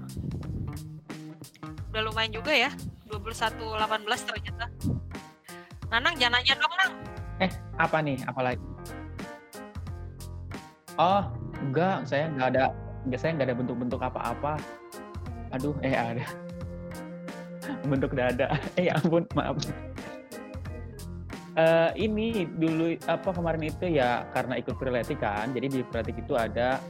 udah 1.95 2.03
lumayan 2.11 2.35
juga 2.35 2.51
ya. 2.51 2.75
21.18 3.07 4.03
ternyata 4.27 4.74
Nanang 5.95 6.15
jangan 6.19 6.43
nanya 6.43 6.55
dong 6.59 6.75
Nang 6.75 6.93
eh 7.43 7.51
apa 7.79 7.97
nih 8.03 8.19
apa 8.27 8.41
lagi 8.43 8.67
oh 10.99 11.23
enggak 11.63 12.07
saya 12.07 12.31
nggak 12.31 12.49
ada 12.55 12.65
nggak 13.07 13.47
ada 13.47 13.55
bentuk-bentuk 13.55 13.99
apa-apa 14.03 14.59
aduh 15.55 15.75
eh 15.87 15.95
ada 15.95 16.27
bentuk 17.91 18.13
dada. 18.17 18.49
Eh 18.79 18.91
ya 18.91 18.99
ampun, 18.99 19.25
maaf. 19.37 19.57
Uh, 21.55 21.95
ini 21.95 22.51
dulu 22.59 22.99
apa 23.07 23.31
kemarin 23.31 23.71
itu 23.71 23.87
ya 23.87 24.27
karena 24.35 24.59
ikut 24.59 24.75
freeletic 24.75 25.23
kan, 25.23 25.55
jadi 25.55 25.71
di 25.71 25.81
freeletic 25.87 26.19
itu 26.27 26.35
ada 26.35 26.83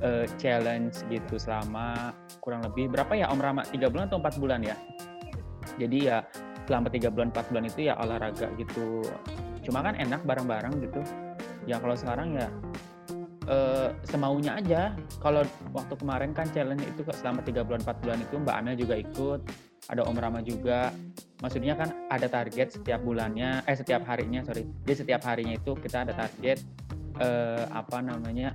uh, 0.00 0.24
challenge 0.40 1.04
gitu 1.12 1.36
selama 1.36 2.16
kurang 2.40 2.64
lebih 2.64 2.88
berapa 2.88 3.12
ya 3.12 3.28
Om 3.28 3.40
Rama? 3.40 3.68
Tiga 3.68 3.92
bulan 3.92 4.08
atau 4.08 4.16
empat 4.16 4.40
bulan 4.40 4.64
ya? 4.64 4.76
Jadi 5.76 6.08
ya 6.08 6.24
selama 6.68 6.92
tiga 6.92 7.08
bulan 7.08 7.32
empat 7.32 7.48
bulan 7.48 7.64
itu 7.64 7.88
ya 7.88 7.96
olahraga 7.96 8.52
gitu. 8.60 9.00
Cuma 9.64 9.80
kan 9.80 9.96
enak 9.96 10.20
bareng-bareng 10.28 10.84
gitu. 10.84 11.00
Ya 11.64 11.80
kalau 11.80 11.96
sekarang 11.96 12.36
ya 12.36 12.52
uh, 13.48 13.88
semaunya 14.04 14.60
aja. 14.60 14.92
Kalau 15.24 15.48
waktu 15.72 15.96
kemarin 15.96 16.36
kan 16.36 16.44
challenge 16.52 16.84
itu 16.84 17.00
selama 17.16 17.40
tiga 17.40 17.64
bulan 17.64 17.80
empat 17.80 18.04
bulan 18.04 18.20
itu 18.20 18.36
Mbak 18.36 18.56
Amel 18.60 18.76
juga 18.76 18.94
ikut, 19.00 19.40
ada 19.88 20.04
Om 20.04 20.16
Rama 20.20 20.40
juga. 20.44 20.92
Maksudnya 21.40 21.78
kan 21.78 21.94
ada 22.12 22.26
target 22.28 22.76
setiap 22.76 23.00
bulannya, 23.00 23.64
eh 23.64 23.76
setiap 23.78 24.04
harinya 24.04 24.44
sorry. 24.44 24.68
Jadi 24.84 24.94
setiap 25.06 25.24
harinya 25.24 25.56
itu 25.56 25.72
kita 25.72 26.04
ada 26.04 26.12
target 26.12 26.60
uh, 27.22 27.64
apa 27.72 28.04
namanya 28.04 28.52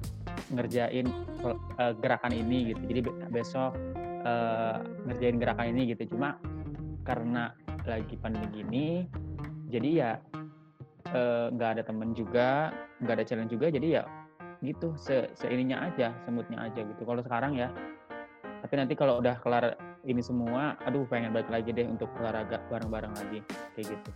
ngerjain 0.53 1.09
uh, 1.41 1.93
gerakan 1.97 2.33
ini 2.35 2.77
gitu. 2.77 2.81
Jadi 2.93 2.99
besok 3.33 3.73
ngerjain 5.03 5.35
gerakan 5.35 5.75
ini 5.75 5.91
gitu. 5.95 6.15
Cuma 6.15 6.39
karena 7.03 7.51
lagi 7.83 8.15
pandemi 8.17 8.47
gini, 8.53 8.87
jadi 9.69 9.89
ya 9.91 10.11
nggak 11.53 11.69
uh, 11.69 11.73
ada 11.75 11.83
temen 11.83 12.15
juga, 12.15 12.71
nggak 13.03 13.15
ada 13.21 13.25
challenge 13.25 13.51
juga. 13.51 13.67
Jadi 13.73 13.87
ya 13.99 14.03
gitu 14.63 14.95
se 14.95 15.27
seininya 15.35 15.83
aja 15.91 16.15
semutnya 16.23 16.63
aja 16.63 16.87
gitu 16.87 17.03
kalau 17.03 17.19
sekarang 17.19 17.59
ya 17.59 17.67
tapi 18.63 18.79
nanti 18.79 18.95
kalau 18.95 19.19
udah 19.19 19.35
kelar 19.43 19.75
ini 20.07 20.23
semua 20.23 20.79
aduh 20.87 21.03
pengen 21.03 21.35
balik 21.35 21.51
lagi 21.51 21.75
deh 21.75 21.83
untuk 21.83 22.07
olahraga 22.15 22.63
bareng-bareng 22.71 23.11
lagi 23.11 23.39
kayak 23.75 23.91
gitu 23.91 24.09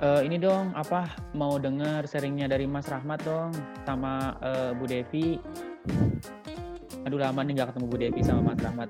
uh, 0.00 0.24
ini 0.24 0.40
dong 0.40 0.72
apa 0.72 1.12
mau 1.36 1.60
denger 1.60 2.08
sharingnya 2.08 2.48
dari 2.48 2.64
Mas 2.64 2.88
Rahmat 2.88 3.20
dong 3.20 3.52
sama 3.84 4.40
uh, 4.40 4.72
Bu 4.72 4.88
Devi 4.88 5.36
aduh 7.04 7.20
lama 7.20 7.40
nih 7.44 7.52
nggak 7.60 7.68
ketemu 7.72 7.86
Bu 7.86 7.96
Devi 8.00 8.20
sama 8.24 8.40
Mas 8.52 8.60
Rahmat 8.64 8.88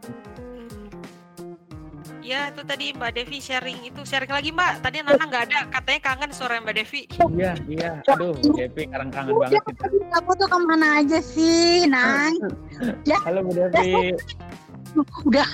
Ya 2.24 2.48
itu 2.48 2.64
tadi 2.64 2.96
Mbak 2.96 3.20
Devi 3.20 3.36
sharing 3.36 3.84
itu 3.84 4.00
sharing 4.00 4.32
lagi 4.32 4.48
Mbak. 4.48 4.80
Tadi 4.80 5.04
Nana 5.04 5.28
nggak 5.28 5.44
ada, 5.44 5.68
katanya 5.68 6.00
kangen 6.08 6.32
suara 6.32 6.56
Mbak 6.56 6.72
Devi. 6.80 7.04
Iya 7.36 7.52
iya. 7.68 8.00
Aduh 8.08 8.32
Mbak 8.40 8.56
Devi 8.56 8.82
sekarang 8.88 9.08
kangen 9.12 9.36
banget 9.36 9.60
kita. 9.60 9.84
Kamu 9.92 10.32
tuh 10.40 10.48
ke 10.48 10.58
mana 10.64 11.04
aja 11.04 11.20
sih, 11.20 11.84
Nang? 11.84 12.32
ya. 13.12 13.20
Halo 13.28 13.44
Mbak 13.44 13.76
Devi. 13.76 14.16
Udah. 15.28 15.48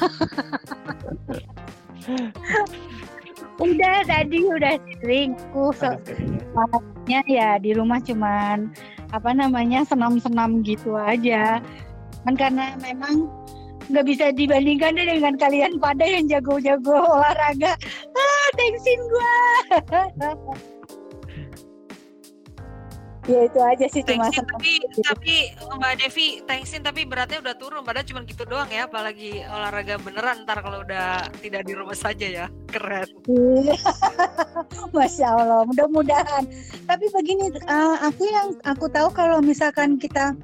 udah 3.61 3.97
tadi 4.09 4.39
udah 4.47 4.74
seringku 5.03 5.74
soalnya 5.77 7.20
ya 7.28 7.59
di 7.61 7.77
rumah 7.77 8.01
cuman 8.01 8.73
apa 9.11 9.31
namanya 9.35 9.85
senam-senam 9.85 10.62
gitu 10.62 10.97
aja 10.97 11.59
kan 12.26 12.34
karena 12.36 12.76
memang 12.80 13.28
nggak 13.90 14.06
bisa 14.06 14.30
dibandingkan 14.30 14.94
deh 14.94 15.06
dengan 15.18 15.34
kalian 15.34 15.80
pada 15.82 16.05
yang 16.06 16.30
jago-jago 16.30 16.97
olahraga. 17.16 17.74
Ah 18.14 18.48
thanksin 18.55 19.01
gua. 19.10 19.34
Ya 23.28 23.47
itu 23.47 23.60
aja 23.62 23.86
sih 23.86 24.02
cuma 24.02 24.26
tapi 24.32 24.82
tapi 25.06 25.55
Mbak 25.55 25.92
Devi 26.02 26.42
thanksin 26.51 26.82
tapi 26.82 27.06
beratnya 27.06 27.38
udah 27.38 27.55
turun. 27.55 27.86
Padahal 27.86 28.02
cuma 28.02 28.26
gitu 28.26 28.42
doang 28.42 28.66
ya 28.72 28.90
apalagi 28.90 29.47
olahraga 29.47 30.02
beneran 30.02 30.42
ntar 30.42 30.64
kalau 30.64 30.82
udah 30.82 31.30
tidak 31.38 31.62
di 31.62 31.76
rumah 31.78 31.94
saja 31.94 32.26
ya. 32.26 32.47
Keren. 32.72 33.06
Iya. 33.28 33.76
Masya 34.97 35.26
Allah 35.36 35.62
mudah-mudahan. 35.62 36.48
Tapi 36.90 37.06
begini 37.12 37.55
uh, 37.70 38.02
aku 38.02 38.24
yang 38.24 38.56
aku 38.66 38.90
tahu 38.90 39.12
kalau 39.14 39.38
misalkan 39.38 39.94
kita 40.01 40.34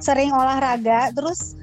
sering 0.00 0.32
olahraga 0.32 1.12
terus 1.12 1.60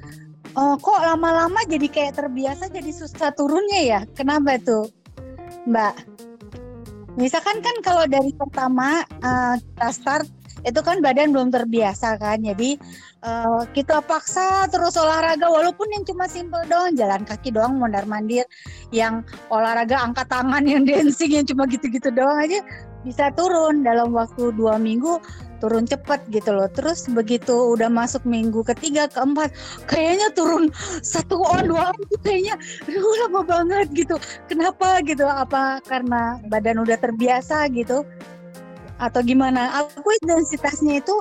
oh, 0.54 0.74
kok 0.78 1.00
lama-lama 1.02 1.60
jadi 1.66 1.86
kayak 1.90 2.16
terbiasa 2.18 2.70
jadi 2.70 2.90
susah 2.90 3.30
turunnya 3.34 3.80
ya? 3.84 4.00
Kenapa 4.14 4.56
tuh? 4.62 4.90
Mbak? 5.68 5.94
Misalkan 7.18 7.58
kan 7.60 7.76
kalau 7.82 8.06
dari 8.06 8.30
pertama 8.34 9.02
uh, 9.26 9.58
kita 9.58 9.88
start 9.90 10.26
itu 10.66 10.80
kan 10.82 10.98
badan 10.98 11.34
belum 11.34 11.50
terbiasa 11.50 12.18
kan? 12.18 12.42
Jadi 12.42 12.78
uh, 13.26 13.62
kita 13.74 14.02
paksa 14.06 14.70
terus 14.70 14.94
olahraga 14.94 15.50
walaupun 15.50 15.86
yang 15.94 16.06
cuma 16.06 16.30
simple 16.30 16.62
doang 16.70 16.94
jalan 16.94 17.22
kaki 17.26 17.50
doang 17.50 17.78
mondar 17.78 18.06
mandir 18.06 18.46
yang 18.94 19.26
olahraga 19.50 19.98
angkat 19.98 20.30
tangan 20.30 20.62
yang 20.66 20.86
dancing 20.88 21.34
yang 21.34 21.46
cuma 21.46 21.66
gitu-gitu 21.66 22.10
doang 22.14 22.38
aja 22.38 22.62
bisa 23.06 23.30
turun 23.34 23.86
dalam 23.86 24.10
waktu 24.10 24.50
dua 24.58 24.76
minggu 24.76 25.22
turun 25.58 25.84
cepat 25.86 26.22
gitu 26.30 26.54
loh. 26.54 26.66
Terus 26.70 27.06
begitu 27.10 27.54
udah 27.74 27.90
masuk 27.90 28.22
minggu 28.24 28.62
ketiga, 28.74 29.10
keempat, 29.10 29.50
kayaknya 29.90 30.30
turun 30.34 30.70
satu 31.02 31.42
on 31.42 31.70
dua 31.70 31.90
on 31.90 31.98
kayaknya, 32.22 32.54
aduh 32.86 33.14
lama 33.26 33.40
banget 33.46 33.86
gitu. 33.94 34.16
Kenapa 34.46 35.02
gitu? 35.04 35.26
Apa 35.26 35.82
karena 35.86 36.38
badan 36.46 36.82
udah 36.82 36.96
terbiasa 36.98 37.66
gitu? 37.74 38.06
Atau 38.98 39.22
gimana? 39.22 39.86
Aku 39.86 40.10
intensitasnya 40.22 40.98
itu 41.02 41.14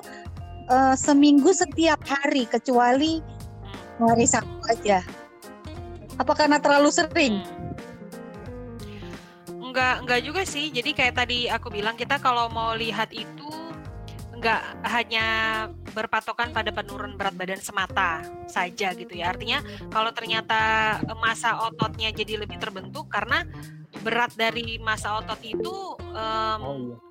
uh, 0.70 0.96
seminggu 0.98 1.54
setiap 1.54 2.02
hari 2.06 2.50
kecuali 2.50 3.22
hari 3.98 4.26
Sabtu 4.30 4.62
aja. 4.70 5.02
Apa 6.18 6.34
karena 6.34 6.58
terlalu 6.58 6.90
sering? 6.90 7.46
Enggak, 9.62 10.02
enggak 10.02 10.22
juga 10.26 10.42
sih. 10.42 10.74
Jadi 10.74 10.90
kayak 10.98 11.22
tadi 11.22 11.46
aku 11.54 11.70
bilang 11.70 11.94
kita 11.94 12.18
kalau 12.18 12.50
mau 12.50 12.74
lihat 12.74 13.14
itu 13.14 13.67
nggak 14.38 14.62
hanya 14.86 15.26
berpatokan 15.92 16.54
pada 16.54 16.70
penurun 16.70 17.18
berat 17.18 17.34
badan 17.34 17.62
semata 17.62 18.22
saja 18.46 18.94
gitu 18.94 19.14
ya. 19.18 19.34
Artinya 19.34 19.66
kalau 19.90 20.14
ternyata 20.14 20.98
masa 21.18 21.58
ototnya 21.66 22.14
jadi 22.14 22.46
lebih 22.46 22.62
terbentuk 22.62 23.10
karena 23.10 23.44
berat 24.06 24.32
dari 24.38 24.78
masa 24.78 25.18
otot 25.18 25.42
itu 25.42 25.98
um, 26.14 26.62
oh, 26.62 26.78
iya 26.78 27.08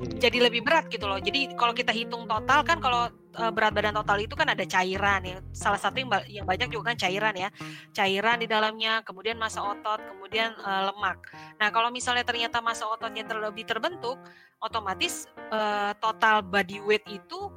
jadi 0.00 0.48
lebih 0.48 0.64
berat 0.64 0.88
gitu 0.88 1.04
loh. 1.04 1.20
Jadi 1.20 1.52
kalau 1.56 1.76
kita 1.76 1.92
hitung 1.92 2.24
total 2.24 2.64
kan 2.64 2.80
kalau 2.80 3.12
uh, 3.36 3.50
berat 3.54 3.72
badan 3.74 3.94
total 3.94 4.18
itu 4.18 4.34
kan 4.34 4.48
ada 4.50 4.64
cairan 4.66 5.20
ya. 5.22 5.38
Salah 5.54 5.78
satu 5.78 6.00
yang, 6.00 6.10
yang 6.26 6.46
banyak 6.48 6.72
juga 6.72 6.94
kan 6.94 6.98
cairan 6.98 7.34
ya. 7.36 7.48
Cairan 7.94 8.42
di 8.42 8.48
dalamnya, 8.50 9.04
kemudian 9.06 9.38
masa 9.38 9.62
otot, 9.62 10.00
kemudian 10.00 10.54
uh, 10.64 10.90
lemak. 10.90 11.18
Nah, 11.60 11.68
kalau 11.70 11.92
misalnya 11.92 12.26
ternyata 12.26 12.58
masa 12.58 12.88
ototnya 12.88 13.22
terlebih 13.26 13.68
terbentuk, 13.68 14.18
otomatis 14.58 15.30
uh, 15.50 15.94
total 15.98 16.42
body 16.42 16.82
weight 16.82 17.06
itu 17.06 17.50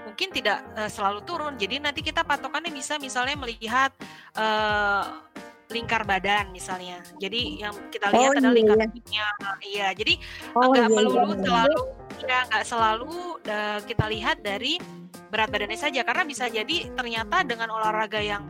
mungkin 0.00 0.32
tidak 0.32 0.64
uh, 0.76 0.88
selalu 0.88 1.20
turun. 1.28 1.54
Jadi 1.60 1.80
nanti 1.80 2.00
kita 2.00 2.24
patokannya 2.24 2.72
bisa 2.72 2.96
misalnya 2.96 3.36
melihat 3.36 3.92
uh, 4.36 5.28
lingkar 5.70 6.02
badan 6.04 6.50
misalnya. 6.50 7.00
Jadi 7.16 7.62
yang 7.62 7.74
kita 7.88 8.10
lihat 8.10 8.30
oh, 8.30 8.32
adalah 8.34 8.52
iya. 8.52 8.58
lingkar 8.58 8.76
badannya. 8.76 9.24
Iya, 9.62 9.88
jadi 9.94 10.14
oh, 10.54 10.64
nggak 10.70 10.88
iya, 10.90 10.94
melulu 10.94 11.32
iya. 11.32 11.42
selalu 11.46 11.80
ya 12.20 12.38
nggak 12.52 12.64
selalu 12.68 13.14
uh, 13.48 13.78
kita 13.88 14.04
lihat 14.12 14.36
dari 14.44 14.76
berat 15.30 15.48
badannya 15.48 15.78
saja 15.78 16.02
karena 16.02 16.26
bisa 16.26 16.50
jadi 16.50 16.90
ternyata 16.92 17.46
dengan 17.46 17.70
olahraga 17.70 18.18
yang 18.20 18.44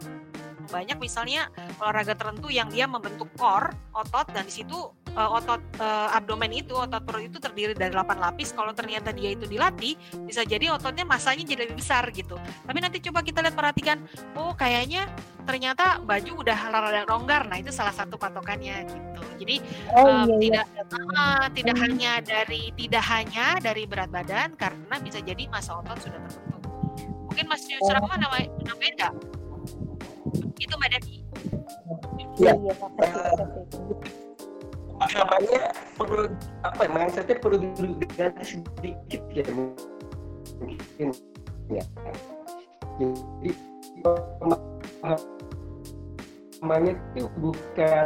banyak 0.70 0.96
misalnya 1.02 1.50
olahraga 1.82 2.14
tertentu 2.14 2.48
yang 2.48 2.70
dia 2.70 2.86
membentuk 2.86 3.28
core 3.34 3.74
otot 3.90 4.30
dan 4.30 4.46
di 4.46 4.62
situ 4.62 4.78
uh, 5.18 5.30
otot 5.38 5.58
uh, 5.82 6.14
abdomen 6.14 6.50
itu 6.54 6.74
otot 6.74 7.02
perut 7.02 7.26
itu 7.26 7.38
terdiri 7.42 7.74
dari 7.74 7.90
8 7.90 8.18
lapis. 8.18 8.54
Kalau 8.54 8.70
ternyata 8.70 9.10
dia 9.10 9.34
itu 9.34 9.46
dilatih 9.46 9.98
bisa 10.26 10.46
jadi 10.46 10.70
ototnya 10.74 11.02
masanya 11.06 11.42
jadi 11.46 11.66
lebih 11.66 11.82
besar 11.82 12.06
gitu. 12.14 12.38
Tapi 12.38 12.78
nanti 12.78 13.02
coba 13.02 13.24
kita 13.24 13.42
lihat 13.42 13.56
perhatikan. 13.58 13.98
Oh 14.38 14.54
kayaknya 14.54 15.10
ternyata 15.44 15.98
baju 16.02 16.30
udah 16.46 16.58
rada 16.70 17.02
longgar. 17.10 17.50
Nah 17.50 17.58
itu 17.58 17.74
salah 17.74 17.94
satu 17.94 18.14
patokannya 18.14 18.86
gitu. 18.86 19.22
Jadi 19.40 19.56
oh, 19.96 20.06
um, 20.06 20.38
iya, 20.38 20.38
tidak 20.38 20.66
Uh, 21.10 21.46
tidak 21.52 21.76
hmm. 21.76 21.84
hanya 21.86 22.12
dari 22.22 22.70
tidak 22.74 23.04
hanya 23.06 23.58
dari 23.62 23.84
berat 23.86 24.10
badan 24.10 24.54
karena 24.56 24.94
bisa 25.02 25.18
jadi 25.22 25.46
masa 25.50 25.78
otot 25.78 25.98
sudah 26.02 26.18
terbentuk. 26.22 26.72
Mungkin 27.30 27.46
Mas 27.46 27.62
Yusra 27.66 27.98
oh. 27.98 28.08
nama 28.08 28.30
namanya 28.30 28.90
enggak 28.94 29.12
itu 30.60 30.74
Mbak 30.76 30.90
Devi. 30.96 31.16
Ya, 32.40 32.52
ya 32.56 32.74
namanya 35.00 35.72
perlu 35.96 36.28
apa 36.60 36.80
ya 36.84 36.90
mindsetnya 36.92 37.36
perlu 37.40 37.56
diganti 37.72 38.44
sedikit 38.44 39.22
ya 39.32 39.44
mungkin. 39.48 41.08
Ya 41.72 41.84
jadi 43.00 43.50
namanya 46.60 46.92
itu 47.16 47.28
bukan 47.40 48.04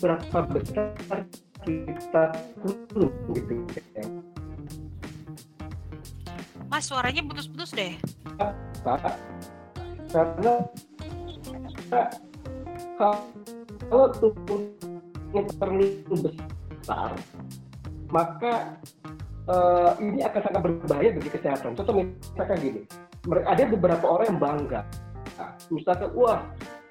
seberapa 0.00 0.38
besar 0.48 1.20
kita 1.60 2.24
turun 2.64 3.12
gitu 3.36 3.52
ya. 3.92 4.04
Mas 6.72 6.88
suaranya 6.88 7.20
putus-putus 7.28 7.76
deh. 7.76 8.00
Pak 8.80 9.36
karena 10.16 10.64
kalau 12.98 14.06
tubuhnya 14.18 15.42
terlalu 15.60 15.88
besar, 16.10 17.12
maka 18.10 18.78
uh, 19.46 19.92
ini 20.02 20.22
akan 20.24 20.40
sangat 20.42 20.60
berbahaya 20.64 21.10
bagi 21.14 21.30
kesehatan. 21.30 21.76
Contoh 21.78 21.94
misalkan 22.02 22.56
gini, 22.62 22.80
ada 23.46 23.62
beberapa 23.68 24.04
orang 24.06 24.26
yang 24.34 24.40
bangga, 24.40 24.80
misalkan 25.70 26.10
wah 26.14 26.40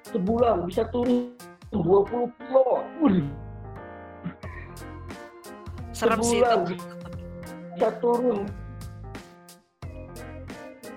sebulan 0.08 0.64
bisa 0.68 0.88
turun 0.88 1.34
20 1.74 2.30
kilo, 2.38 2.66
Serem 5.96 6.20
sih 6.20 6.44
sebulan 6.44 6.58
itu. 6.68 6.84
bisa 7.72 7.88
turun 8.04 8.38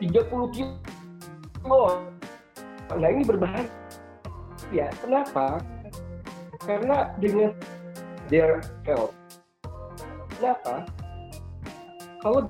30 0.04 0.56
kilo. 0.56 1.84
Nah 2.92 3.10
ini 3.12 3.24
berbahaya. 3.24 3.79
Ya, 4.70 4.88
kenapa? 5.02 5.58
Karena 6.62 7.10
dengan 7.18 7.58
their 8.30 8.62
health. 8.86 9.18
Kenapa? 10.38 10.86
Kalau 12.22 12.46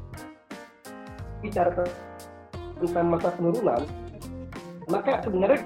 bicara 1.40 1.88
tentang 2.84 3.08
masa 3.08 3.30
penurunan, 3.40 3.82
maka 4.92 5.24
sebenarnya 5.24 5.62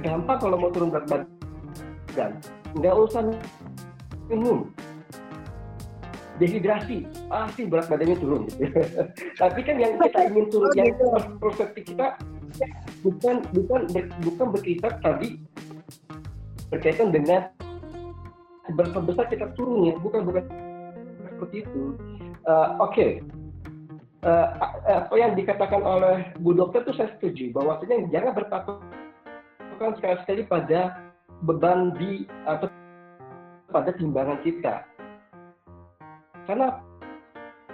gampang 0.00 0.38
kalau 0.40 0.56
mau 0.56 0.70
turun 0.72 0.88
berat 0.88 1.06
badan. 1.10 2.32
Nggak 2.78 2.94
usah 2.96 3.22
minum 4.28 4.70
dehidrasi 6.38 7.02
pasti 7.26 7.66
berat 7.66 7.90
badannya 7.90 8.16
turun 8.16 8.46
gitu. 8.46 8.62
tapi 9.42 9.60
kan 9.66 9.76
yang 9.76 9.98
kita 9.98 10.30
ingin 10.30 10.46
turun 10.48 10.70
yang 10.78 10.94
perspektif 11.42 11.82
kita 11.82 12.14
bukan 13.02 13.42
bukan 13.50 13.80
bukan 14.22 14.46
berkaitan 14.54 14.94
tadi 15.02 15.28
berkaitan 16.68 17.08
dengan 17.12 17.48
seberapa 18.68 19.00
besar 19.00 19.26
kita 19.32 19.52
turun 19.56 19.88
ya 19.88 19.94
bukan 19.96 20.28
bukan 20.28 20.44
seperti 21.24 21.64
itu 21.64 21.96
uh, 22.44 22.76
oke 22.80 22.92
okay. 22.92 23.10
uh, 24.24 24.46
apa 24.84 25.14
yang 25.16 25.32
dikatakan 25.32 25.80
oleh 25.80 26.28
Bu 26.44 26.52
Dokter 26.52 26.84
itu 26.84 26.92
saya 26.96 27.08
setuju 27.16 27.56
bahwasanya 27.56 28.12
jangan 28.12 28.32
berpatokan 28.36 29.90
sekali-sekali 29.96 30.42
pada 30.44 31.00
beban 31.48 31.96
di 31.96 32.28
atau 32.44 32.68
pada 33.72 33.94
timbangan 33.96 34.40
kita 34.44 34.84
karena 36.44 36.80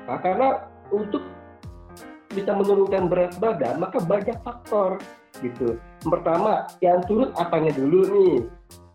nah, 0.07 0.19
karena 0.23 0.49
untuk 0.91 1.23
bisa 2.35 2.51
menurunkan 2.51 3.07
berat 3.07 3.35
badan 3.39 3.79
maka 3.79 4.03
banyak 4.03 4.35
faktor 4.43 4.99
gitu. 5.43 5.81
Pertama, 6.05 6.69
yang 6.79 7.03
turun 7.09 7.35
apanya 7.35 7.75
dulu 7.75 8.07
nih? 8.07 8.35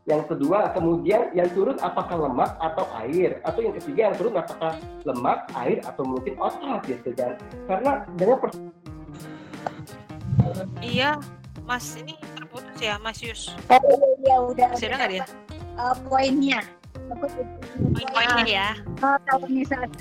Yang 0.09 0.33
kedua, 0.33 0.73
kemudian 0.73 1.29
yang 1.37 1.45
turun 1.53 1.77
apakah 1.77 2.17
lemak 2.17 2.57
atau 2.57 2.89
air? 2.97 3.37
Atau 3.45 3.61
yang 3.61 3.77
ketiga 3.77 4.09
yang 4.09 4.15
turun 4.17 4.33
apakah 4.41 4.73
lemak, 5.05 5.45
air 5.53 5.77
atau 5.85 6.01
mungkin 6.01 6.33
otot 6.41 6.81
gitu 6.89 7.13
kan? 7.13 7.37
Karena 7.69 7.91
dengan 8.17 8.37
per... 8.41 8.49
Iya, 10.81 11.21
Mas 11.69 11.93
ini 11.93 12.17
terputus 12.33 12.77
ya, 12.81 12.97
Mas 12.97 13.21
Yus. 13.21 13.53
Oh, 13.69 13.77
iya 14.25 14.35
udah. 14.41 14.67
Ada 14.73 14.95
nggak 14.97 15.11
dia? 15.13 15.25
Uh, 15.77 15.93
poinnya. 16.09 16.65
Poinnya 17.93 18.45
ya. 18.49 18.69
Oh, 19.05 19.13
kalau 19.29 19.45
misalnya 19.45 19.93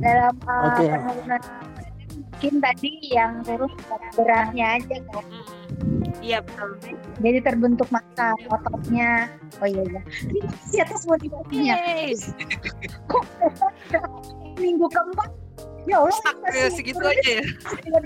dalam 0.00 0.34
uh, 0.48 0.72
Oke. 0.72 0.88
penurunan 0.88 1.42
mungkin 2.16 2.54
tadi 2.64 2.90
yang 3.12 3.44
turun 3.44 3.72
beratnya 4.16 4.80
aja 4.80 4.96
kan. 5.12 5.24
Iya 6.24 6.38
betul. 6.42 6.76
Jadi 7.20 7.38
terbentuk 7.44 7.88
massa 7.92 8.32
ototnya. 8.50 9.30
Oh 9.60 9.68
iya 9.68 9.82
iya. 9.84 10.00
Kasih 10.64 10.80
atas 10.84 11.02
motivasinya. 11.04 11.74
Kok 13.08 13.24
minggu 14.62 14.86
keempat? 14.88 15.30
Ya 15.86 16.02
Allah. 16.02 16.16
Stuck 16.18 16.38
ya, 16.50 16.66
segitu 16.72 17.02
aja 17.04 17.30
ya? 17.40 17.44
Iya. 17.84 17.98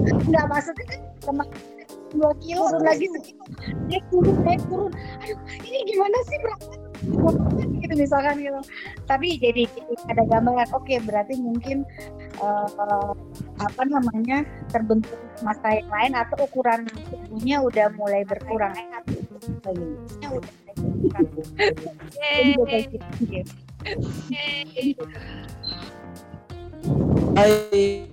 Enggak 0.00 0.44
maksudnya 0.46 0.84
kan 0.86 1.00
kemarin 1.20 1.80
dua 2.10 2.32
kilo 2.42 2.66
turun 2.66 2.82
lagi 2.82 3.06
segitu 3.06 3.42
naik 3.86 4.04
turun 4.10 4.36
naik 4.42 4.62
turun 4.66 4.90
aduh 5.22 5.38
ini 5.62 5.78
gimana 5.86 6.18
sih 6.26 6.38
berapa 6.42 6.89
gitu 7.80 7.94
misalkan 7.96 8.36
gitu 8.40 8.60
tapi 9.08 9.40
jadi 9.40 9.64
ada 10.08 10.22
gambaran 10.28 10.68
oke 10.76 10.94
berarti 11.08 11.34
mungkin 11.40 11.88
eh, 12.40 12.68
apa 13.60 13.82
namanya 13.88 14.44
terbentuk 14.72 15.16
masa 15.40 15.80
yang 15.80 15.90
lain 15.90 16.12
atau 16.16 16.36
ukuran 16.44 16.84
tubuhnya 17.08 17.56
udah 17.64 17.86
mulai 17.96 18.22
berkurang 18.24 18.74
Hai 27.36 28.04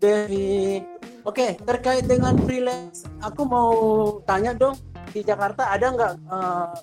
Devi. 0.00 0.80
Oke, 1.26 1.58
terkait 1.58 2.06
dengan 2.06 2.38
freelance, 2.46 3.02
aku 3.18 3.42
mau 3.42 3.72
tanya 4.22 4.54
dong 4.54 4.78
di 5.10 5.26
Jakarta 5.26 5.74
ada 5.74 5.90
nggak 5.90 6.14
eh, 6.22 6.74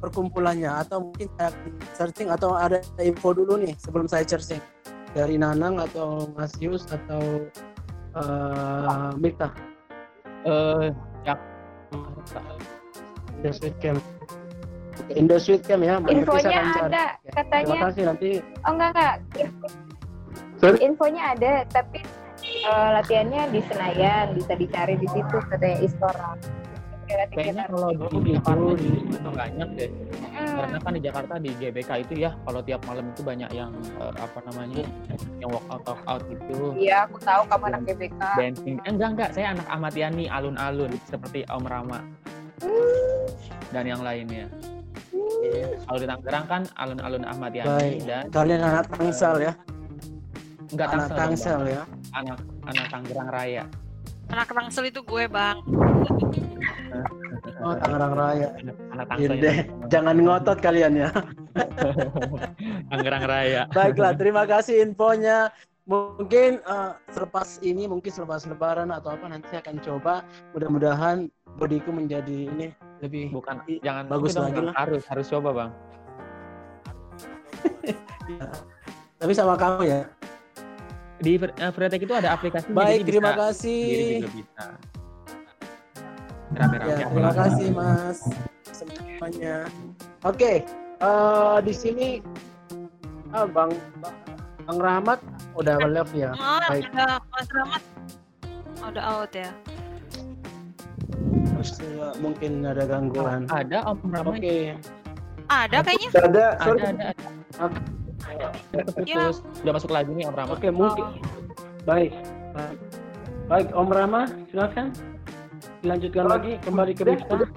perkumpulannya 0.00 0.68
atau 0.86 1.08
mungkin 1.10 1.28
saya 1.40 1.50
searching 1.96 2.28
atau 2.28 2.52
ada 2.52 2.80
info 3.00 3.32
dulu 3.32 3.56
nih 3.60 3.72
sebelum 3.80 4.06
saya 4.06 4.22
searching 4.28 4.60
dari 5.16 5.40
Nanang 5.40 5.80
atau 5.80 6.28
Mas 6.36 6.52
Yus 6.60 6.84
atau 6.92 7.48
eh 8.16 9.10
Mita. 9.16 9.48
Eh, 10.46 10.88
ya. 11.24 11.34
Indo 13.36 13.50
Sweet 13.52 13.76
Camp. 13.80 14.00
Oke, 14.96 15.12
Indo 15.12 15.36
Sweet 15.36 15.62
Camp 15.68 15.82
ya. 15.84 16.00
Infonya 16.00 16.60
ada, 16.80 17.04
Oke, 17.20 17.30
katanya. 17.36 17.64
Terima 17.64 17.76
kasih 17.88 18.02
nanti. 18.08 18.28
Oh 18.64 18.72
enggak 18.72 18.90
enggak. 18.94 19.14
Info- 19.36 19.74
Sorry? 20.56 20.78
Infonya 20.80 21.22
ada, 21.36 21.52
tapi 21.68 22.00
eh, 22.44 22.88
latihannya 22.96 23.42
di 23.52 23.60
Senayan, 23.68 24.26
bisa 24.32 24.52
dicari 24.56 24.96
di 24.96 25.08
situ 25.12 25.36
katanya 25.52 25.76
Istora. 25.84 26.30
Kayaknya 27.06 27.64
kalau 27.70 27.88
di 27.94 28.30
Jakarta 28.34 28.74
di 28.74 28.88
itu 28.98 29.30
banyak 29.30 29.68
deh. 29.78 29.90
Karena 30.34 30.78
kan 30.82 30.92
di 30.92 31.02
Jakarta 31.02 31.34
di 31.38 31.50
GBK 31.54 31.90
itu 32.02 32.14
ya 32.26 32.30
kalau 32.42 32.60
tiap 32.66 32.80
malam 32.84 33.04
itu 33.14 33.22
banyak 33.22 33.50
yang 33.54 33.70
eh, 34.02 34.12
apa 34.18 34.38
namanya 34.50 34.82
yang 35.38 35.50
walkout 35.54 35.82
walkout 35.86 36.22
gitu. 36.26 36.74
Iya, 36.74 37.06
aku 37.06 37.16
tahu 37.22 37.42
kamu 37.46 37.64
anak 37.70 37.82
GBK. 37.86 38.20
Dancing. 38.34 38.76
Eh, 38.82 38.90
enggak 38.90 39.08
enggak, 39.14 39.30
saya 39.32 39.46
anak 39.54 39.66
Ahmad 39.70 39.94
Yani 39.94 40.24
alun-alun 40.26 40.92
seperti 41.06 41.46
Om 41.46 41.64
Rama 41.64 42.00
dan 43.70 43.84
yang 43.86 44.02
lainnya. 44.02 44.46
Kalau 45.86 45.98
di 46.00 46.06
Tangerang 46.10 46.46
kan 46.50 46.62
alun-alun 46.74 47.22
Ahmad 47.22 47.52
Yani 47.54 47.70
Baik. 47.70 47.98
dan 48.02 48.24
Kalian 48.34 48.62
anak 48.66 48.86
Tangsel 48.90 49.34
ya. 49.38 49.52
enggak 50.74 50.88
anak 50.90 51.08
Tangsel, 51.14 51.16
Tangsel 51.16 51.58
Bang. 51.62 51.70
ya. 51.70 51.82
Anak 52.16 52.38
anak 52.66 52.86
Tangerang 52.90 53.28
Raya. 53.30 53.64
Anak 54.30 54.48
Tangsel 54.50 54.90
itu 54.90 55.00
gue 55.06 55.24
bang. 55.30 55.56
Oh, 57.62 57.74
Tangerang 57.78 58.14
Raya. 58.14 58.48
Anak 58.94 59.06
Tangsel. 59.10 59.36
deh, 59.38 59.58
jangan 59.90 60.16
ngotot 60.18 60.58
kalian 60.58 60.92
ya. 60.98 61.08
Tangerang 62.90 63.24
Raya. 63.24 63.62
Baiklah, 63.70 64.12
terima 64.18 64.42
kasih 64.44 64.82
infonya. 64.82 65.50
Mungkin 65.86 66.58
eh, 66.58 66.92
selepas 67.14 67.62
ini, 67.62 67.86
mungkin 67.86 68.10
selepas 68.10 68.42
lebaran 68.50 68.90
atau 68.90 69.14
apa 69.14 69.30
nanti 69.30 69.46
saya 69.54 69.62
akan 69.62 69.78
coba. 69.78 70.26
Mudah-mudahan 70.50 71.30
bodiku 71.56 71.94
menjadi 71.94 72.50
ini 72.50 72.74
lebih 73.00 73.32
bukan 73.32 73.62
jangan 73.80 74.04
bagus 74.10 74.34
lagi 74.36 74.58
Bang. 74.60 74.66
lah. 74.68 74.74
Harus 74.76 75.02
harus 75.08 75.26
coba 75.30 75.48
bang. 75.54 75.70
Tapi 79.22 79.32
sama 79.32 79.54
kamu 79.56 79.82
ya. 79.88 80.00
Di 81.16 81.40
uh, 81.40 81.72
Freetek 81.72 82.04
itu 82.04 82.12
ada 82.12 82.36
aplikasi. 82.36 82.68
Baik, 82.72 83.08
terima 83.08 83.32
kasih. 83.32 83.82
Sendiri 83.84 84.04
juga 84.20 84.30
bisa. 84.36 84.64
Rame-rame. 86.56 86.92
Ya, 86.92 87.06
terima 87.10 87.32
kasih 87.34 87.66
Mas 87.74 88.18
semuanya. 88.70 89.56
Oke, 90.22 90.62
eh, 91.00 91.56
di 91.64 91.72
sini 91.72 92.08
ah, 93.32 93.48
Bang 93.48 93.72
Bang 94.66 94.78
Rahmat 94.78 95.20
udah 95.56 95.80
live 95.88 96.12
ya. 96.12 96.30
Oh, 96.36 96.60
Baik. 96.68 96.90
ada 96.92 97.18
Mas 97.32 97.48
Rahmat. 97.50 97.82
Udah 98.86 99.02
out 99.02 99.32
ya. 99.32 99.50
Eh, 101.56 102.12
mungkin 102.22 102.62
ada 102.62 102.84
gangguan. 102.86 103.48
Ada 103.50 103.82
Om 103.88 103.98
Rama. 104.12 104.36
Oke. 104.36 104.76
Ada 105.46 105.78
kayaknya. 105.82 106.10
Ada, 106.14 106.44
Ada 106.60 106.70
ada. 106.70 107.06
ada. 107.58 107.78
Ya. 108.36 108.48
Terputus. 108.72 109.40
Udah 109.64 109.72
masuk 109.72 109.90
lagi 109.90 110.10
nih 110.12 110.28
Om 110.28 110.36
Rama. 110.36 110.52
Oke, 110.56 110.68
mungkin. 110.68 111.04
Baik. 111.88 112.12
Baik. 112.52 112.78
Baik, 113.46 113.68
Om 113.72 113.88
Rama, 113.88 114.28
silakan. 114.52 114.92
Dilanjutkan 115.80 116.26
lagi 116.26 116.58
kembali 116.66 116.92
ke 116.92 117.02
Miftah. 117.06 117.46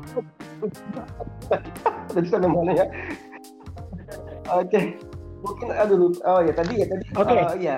Tadi 2.13 2.27
sampai 2.29 2.49
mana 2.49 2.71
ya? 2.73 2.85
Oke. 4.49 4.97
Mungkin 5.39 5.67
aduh 5.71 5.97
lupa. 5.97 6.19
Oh 6.27 6.39
ya 6.43 6.51
tadi 6.51 6.73
ya 6.83 6.85
tadi. 6.89 7.05
Oke. 7.15 7.37
Oh, 7.37 7.55
iya. 7.55 7.75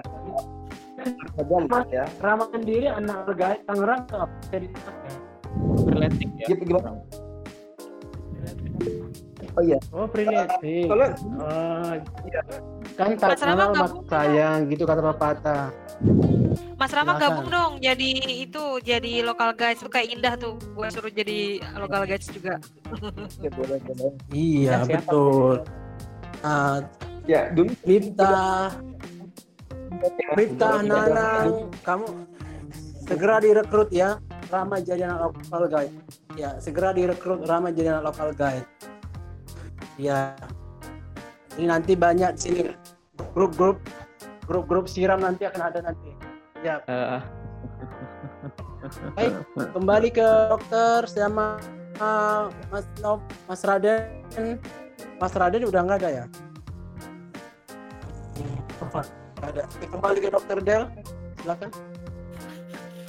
Badan 1.37 1.63
Mas 1.69 1.87
ya. 1.89 2.05
Rama 2.21 2.45
sendiri 2.53 2.87
anak 2.89 3.25
Tangerang 3.65 4.01
apa? 4.13 4.25
Jadi, 4.49 4.67
ya? 6.41 6.45
ya. 6.45 6.55
Gimana? 6.57 6.91
Oh 9.51 9.61
iya. 9.61 9.77
Oh, 9.91 10.07
freelatik. 10.07 10.87
Kalau 10.87 11.07
Oh, 11.37 11.91
kan 12.95 13.09
tak 13.15 13.29
Mas 13.29 13.41
Rama 13.41 13.65
gabung 13.69 14.03
sayang 14.05 14.59
gitu 14.67 14.83
kata 14.83 15.01
pepatah. 15.03 15.65
Mas 16.75 16.91
Rama 16.91 17.13
Silakan. 17.13 17.21
gabung 17.21 17.47
dong 17.47 17.71
jadi 17.77 18.11
itu 18.41 18.63
jadi 18.79 19.13
local 19.21 19.51
guys 19.53 19.77
itu 19.77 19.87
kayak 19.87 20.07
indah 20.11 20.33
tuh 20.35 20.55
gue 20.57 20.87
suruh 20.89 21.09
jadi 21.09 21.39
local 21.77 22.03
guys 22.03 22.25
juga 22.25 22.57
ya 23.37 23.49
boleh 23.49 23.77
boleh. 23.81 24.11
Iya, 24.29 24.65
Ya, 24.65 24.77
siapa? 24.81 24.97
betul. 25.03 25.55
Ah, 26.41 26.77
Ya 27.21 27.53
dulu 27.53 27.69
Mifta, 27.85 28.73
Mifta, 30.33 30.81
Nanang, 30.81 31.69
kamu 31.81 32.05
segera 33.03 33.37
direkrut 33.37 33.93
ya. 33.93 34.17
Rama 34.49 34.81
jadi 34.81 35.07
anak 35.07 35.31
local 35.37 35.63
guide. 35.69 35.95
Ya, 36.35 36.57
segera 36.57 36.91
direkrut 36.91 37.45
Rama 37.45 37.69
jadi 37.69 37.95
anak 37.95 38.11
local 38.11 38.33
guide. 38.33 38.67
Ya. 40.01 40.33
Ini 41.61 41.69
nanti 41.69 41.93
banyak 41.93 42.33
sini 42.33 42.73
grup-grup 43.37 43.77
grup-grup 44.49 44.89
siram 44.89 45.21
nanti 45.21 45.45
akan 45.45 45.61
ada 45.61 45.79
nanti. 45.85 46.09
Ya, 46.65 46.81
Eh, 46.89 47.21
baik. 49.13 49.33
Kembali 49.77 50.09
ke 50.09 50.25
dokter 50.49 51.05
sama 51.05 51.61
uh, 52.01 52.49
Mas 52.73 52.85
Nov, 53.05 53.21
Mas 53.45 53.61
Raden. 53.61 54.57
Mas 55.21 55.33
Raden 55.37 55.69
udah 55.69 55.81
nggak 55.85 56.01
ada 56.01 56.09
ya? 56.09 56.25
Ada. 59.41 59.63
Kembali 59.85 60.17
ke 60.17 60.29
dokter 60.33 60.57
Del. 60.65 60.89
Silakan. 61.41 61.69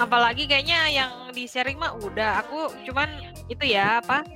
apalagi 0.01 0.51
kayaknya 0.51 0.89
yang 0.91 1.13
di 1.31 1.47
sharing 1.47 1.79
mah 1.79 1.95
udah 1.95 2.43
aku 2.43 2.75
cuman 2.89 3.07
itu 3.47 3.71
ya 3.71 4.03
apa 4.03 4.27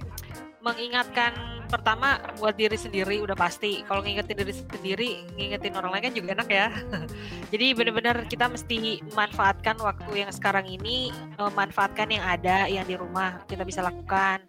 mengingatkan 0.63 1.33
pertama 1.67 2.19
buat 2.39 2.55
diri 2.55 2.75
sendiri 2.75 3.21
udah 3.23 3.35
pasti. 3.35 3.83
Kalau 3.85 4.01
ngingetin 4.03 4.37
diri 4.39 4.55
sendiri 4.55 5.11
ngingetin 5.37 5.75
orang 5.75 5.91
lain 5.95 6.05
kan 6.11 6.15
juga 6.15 6.29
enak 6.39 6.49
ya. 6.49 6.69
Jadi 7.53 7.67
benar-benar 7.77 8.17
kita 8.27 8.47
mesti 8.49 9.03
manfaatkan 9.15 9.77
waktu 9.83 10.27
yang 10.27 10.31
sekarang 10.33 10.67
ini 10.67 11.11
eh, 11.13 11.53
manfaatkan 11.53 12.09
yang 12.11 12.25
ada 12.25 12.67
yang 12.67 12.87
di 12.87 12.97
rumah 12.97 13.43
kita 13.51 13.63
bisa 13.63 13.83
lakukan. 13.85 14.43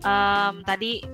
Em, 0.00 0.54
tadi 0.64 1.04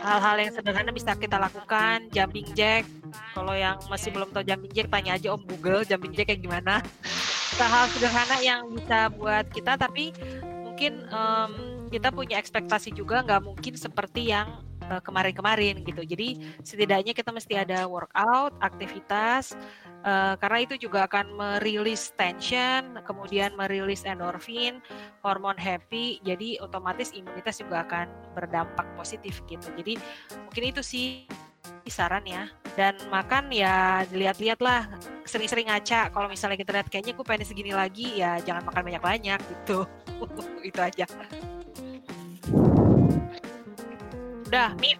hal-hal 0.00 0.36
yang 0.40 0.52
sederhana 0.56 0.90
bisa 0.90 1.12
kita 1.12 1.36
lakukan 1.36 2.08
jumping 2.08 2.48
jack. 2.56 2.88
Kalau 3.36 3.52
yang 3.52 3.76
masih 3.92 4.10
belum 4.14 4.32
tahu 4.32 4.44
jumping 4.48 4.72
jack 4.72 4.88
tanya 4.88 5.20
aja 5.20 5.36
om 5.36 5.42
Google 5.44 5.84
jumping 5.84 6.16
jack 6.16 6.32
kayak 6.32 6.42
gimana. 6.42 6.80
Hal 7.60 7.92
sederhana 7.92 8.40
yang 8.40 8.72
bisa 8.72 9.12
buat 9.12 9.44
kita 9.52 9.76
tapi 9.76 10.16
mungkin 10.64 11.04
em, 11.12 11.52
kita 11.92 12.08
punya 12.08 12.40
ekspektasi 12.40 12.96
juga. 12.96 13.20
Nggak 13.20 13.42
mungkin 13.44 13.74
seperti 13.76 14.32
yang 14.32 14.69
kemarin-kemarin 14.98 15.86
gitu. 15.86 16.02
Jadi 16.02 16.58
setidaknya 16.66 17.14
kita 17.14 17.30
mesti 17.30 17.54
ada 17.54 17.86
workout 17.86 18.58
aktivitas 18.58 19.54
eh, 20.02 20.34
karena 20.42 20.58
itu 20.66 20.74
juga 20.90 21.06
akan 21.06 21.38
merilis 21.38 22.10
tension 22.18 22.98
kemudian 23.06 23.54
merilis 23.54 24.02
endorfin 24.02 24.82
hormon 25.22 25.54
happy 25.54 26.18
jadi 26.26 26.58
otomatis 26.58 27.14
imunitas 27.14 27.62
juga 27.62 27.86
akan 27.86 28.10
berdampak 28.34 28.86
positif 28.98 29.38
gitu. 29.46 29.70
Jadi 29.78 29.94
mungkin 30.48 30.64
itu 30.74 30.82
sih 30.82 31.30
saran 31.90 32.22
ya 32.22 32.46
dan 32.78 32.94
makan 33.10 33.50
ya 33.50 34.06
dilihat-lihat 34.06 34.62
lah 34.62 34.86
sering-sering 35.26 35.66
ngaca. 35.68 36.10
Kalau 36.14 36.30
misalnya 36.30 36.58
kita 36.58 36.70
lihat 36.74 36.88
kayaknya 36.88 37.12
gue 37.18 37.26
pengen 37.26 37.46
segini 37.46 37.74
lagi 37.74 38.22
ya 38.22 38.38
jangan 38.40 38.66
makan 38.70 38.82
banyak-banyak 38.86 39.38
gitu. 39.42 39.84
Itu 40.68 40.80
aja 40.80 41.04
udah 44.50 44.74
mie 44.82 44.98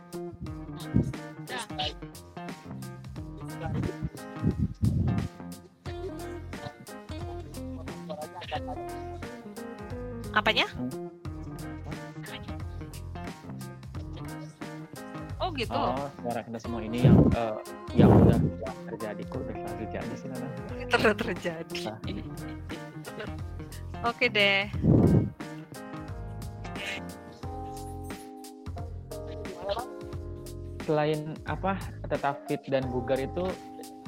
apanya? 10.30 10.70
Oh 15.42 15.50
gitu. 15.58 15.74
Oh, 15.74 16.06
suara 16.22 16.46
kita 16.46 16.58
semua 16.62 16.86
ini 16.86 17.02
yang 17.02 17.18
eh, 17.34 17.58
yang 17.98 18.14
udah 18.14 18.38
terjadi. 18.94 19.22
Kok 19.26 19.42
udah 19.42 19.54
selalu 19.58 19.76
terjadi 19.82 20.14
sih 20.14 20.28
Nana. 20.30 20.46
terus 20.94 21.16
terjadi. 21.18 21.82
Oke 24.06 24.30
deh 24.30 24.70
Selain 30.84 31.36
apa 31.46 31.76
tetap 32.08 32.44
fit 32.48 32.60
dan 32.68 32.86
bugar 32.88 33.20
itu 33.20 33.44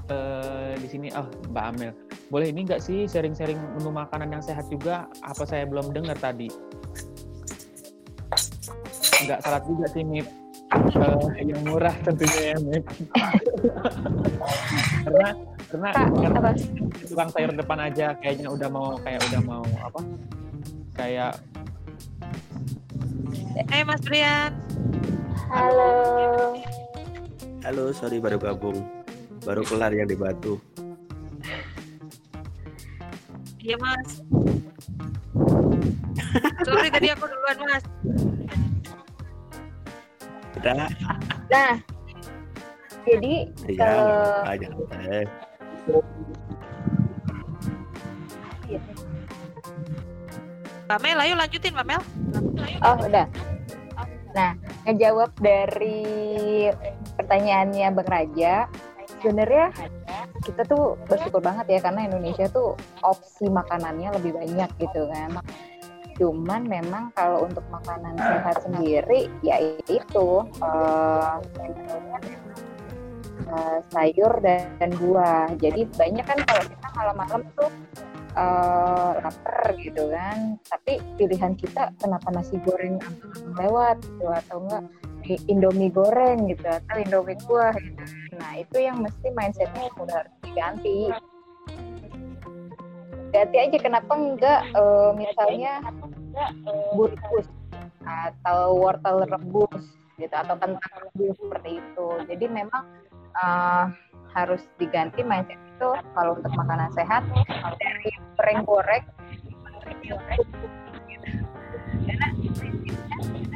eh, 0.08 0.74
di 0.80 0.88
sini 0.88 1.08
oh 1.14 1.28
Mbak 1.52 1.64
Amel. 1.74 1.92
Boleh 2.32 2.48
ini 2.48 2.64
nggak 2.64 2.80
sih 2.80 3.04
sharing-sharing 3.04 3.60
menu 3.76 3.92
makanan 3.92 4.32
yang 4.32 4.42
sehat 4.42 4.66
juga? 4.72 5.06
Apa 5.20 5.44
saya 5.44 5.68
belum 5.68 5.92
dengar 5.92 6.16
tadi? 6.16 6.48
Nggak 9.22 9.40
salah 9.44 9.60
juga 9.62 9.86
sih 9.92 10.02
Mip. 10.02 10.26
Eh, 10.72 11.44
yang 11.44 11.60
murah 11.68 11.92
tentunya 12.00 12.56
ya 12.56 12.58
Mip. 12.60 12.84
Karena 15.02 15.28
karena 15.72 15.90
karena 15.96 16.50
tukang 17.08 17.30
sayur 17.32 17.52
depan 17.56 17.78
aja 17.80 18.12
kayaknya 18.20 18.48
udah 18.52 18.68
mau 18.68 18.94
kayak 19.00 19.20
udah 19.32 19.40
mau 19.40 19.64
apa? 19.80 20.00
Kayak 20.92 21.32
eh 23.72 23.82
Mas 23.84 24.00
Brian 24.04 24.52
Halo. 25.52 26.56
Halo, 27.60 27.84
sorry 27.92 28.18
baru 28.18 28.40
gabung. 28.40 28.80
Baru 29.44 29.60
kelar 29.62 29.92
yang 29.92 30.08
di 30.08 30.16
Batu. 30.16 30.56
iya 33.62 33.78
Mas 33.78 34.18
sorry 36.66 36.90
tadi 36.90 37.14
aku 37.14 37.30
duluan 37.30 37.58
Mas 37.62 37.84
Udah. 40.58 40.90
Nah, 41.46 41.74
jadi 43.06 43.34
Iya, 43.70 43.78
kalau 43.78 44.50
aja. 44.50 44.66
Eh, 45.06 45.24
Mbak 50.90 50.98
Mel 50.98 51.18
ayo 51.22 51.34
lanjutin 51.38 51.70
Mbak 51.70 51.86
Mel 51.86 52.02
Oh, 52.82 52.98
udah. 52.98 53.26
Nah, 54.32 54.56
ngejawab 54.88 55.30
dari 55.38 56.68
pertanyaannya 57.20 57.86
Bang 57.92 58.08
Raja, 58.08 58.64
sebenarnya 59.20 59.70
kita 60.42 60.64
tuh 60.66 60.96
bersyukur 61.06 61.38
banget 61.44 61.78
ya 61.78 61.80
karena 61.84 62.08
Indonesia 62.08 62.48
tuh 62.48 62.74
opsi 63.04 63.46
makanannya 63.46 64.08
lebih 64.18 64.32
banyak 64.34 64.70
gitu 64.80 65.06
kan. 65.12 65.38
Cuman 66.16 66.68
memang 66.68 67.12
kalau 67.16 67.44
untuk 67.44 67.64
makanan 67.72 68.16
sehat 68.16 68.60
sendiri 68.64 69.28
ya 69.44 69.60
itu 69.88 70.28
eh, 70.60 71.36
sayur 73.92 74.32
dan, 74.40 74.64
dan 74.80 74.90
buah. 74.96 75.52
Jadi 75.60 75.84
banyak 75.92 76.24
kan 76.24 76.38
kalau 76.48 76.64
kita 76.64 76.88
malam-malam 76.96 77.42
tuh 77.52 77.68
eh, 78.32 79.12
lapar 79.20 79.76
gitu 79.78 80.08
kan. 80.08 80.56
Tapi 80.68 80.92
pilihan 81.20 81.52
kita 81.56 81.92
kenapa 82.00 82.28
nasi 82.32 82.56
goreng 82.64 82.96
lewat 83.60 84.00
gitu 84.02 84.26
atau 84.28 84.56
enggak 84.64 84.84
i- 85.28 85.44
indomie 85.48 85.92
goreng 85.92 86.48
gitu 86.50 86.66
atau 86.66 86.96
indomie 86.98 87.38
kuah 87.46 87.74
gitu. 87.76 88.02
Nah 88.40 88.52
itu 88.58 88.76
yang 88.80 88.98
mesti 89.04 89.28
mindsetnya 89.32 89.86
udah 90.00 90.16
harus 90.24 90.34
diganti. 90.42 90.98
Ganti 93.32 93.56
aja 93.56 93.78
kenapa 93.80 94.12
enggak 94.12 94.60
eh, 94.76 95.10
misalnya 95.16 95.72
bungkus 96.96 97.48
atau 98.02 98.76
wortel 98.76 99.24
rebus 99.28 99.84
gitu 100.20 100.34
atau 100.34 100.54
kentang 100.58 100.92
rebus 101.08 101.36
seperti 101.38 101.70
itu. 101.80 102.06
Jadi 102.28 102.44
memang 102.48 102.84
eh, 103.36 103.84
harus 104.32 104.64
diganti 104.80 105.20
mindset 105.20 105.60
itu 105.82 105.90
kalau 106.14 106.38
untuk 106.38 106.54
makanan 106.54 106.94
sehat 106.94 107.26
dari 107.74 108.10
goreng 108.38 108.62
goreng. 108.62 109.04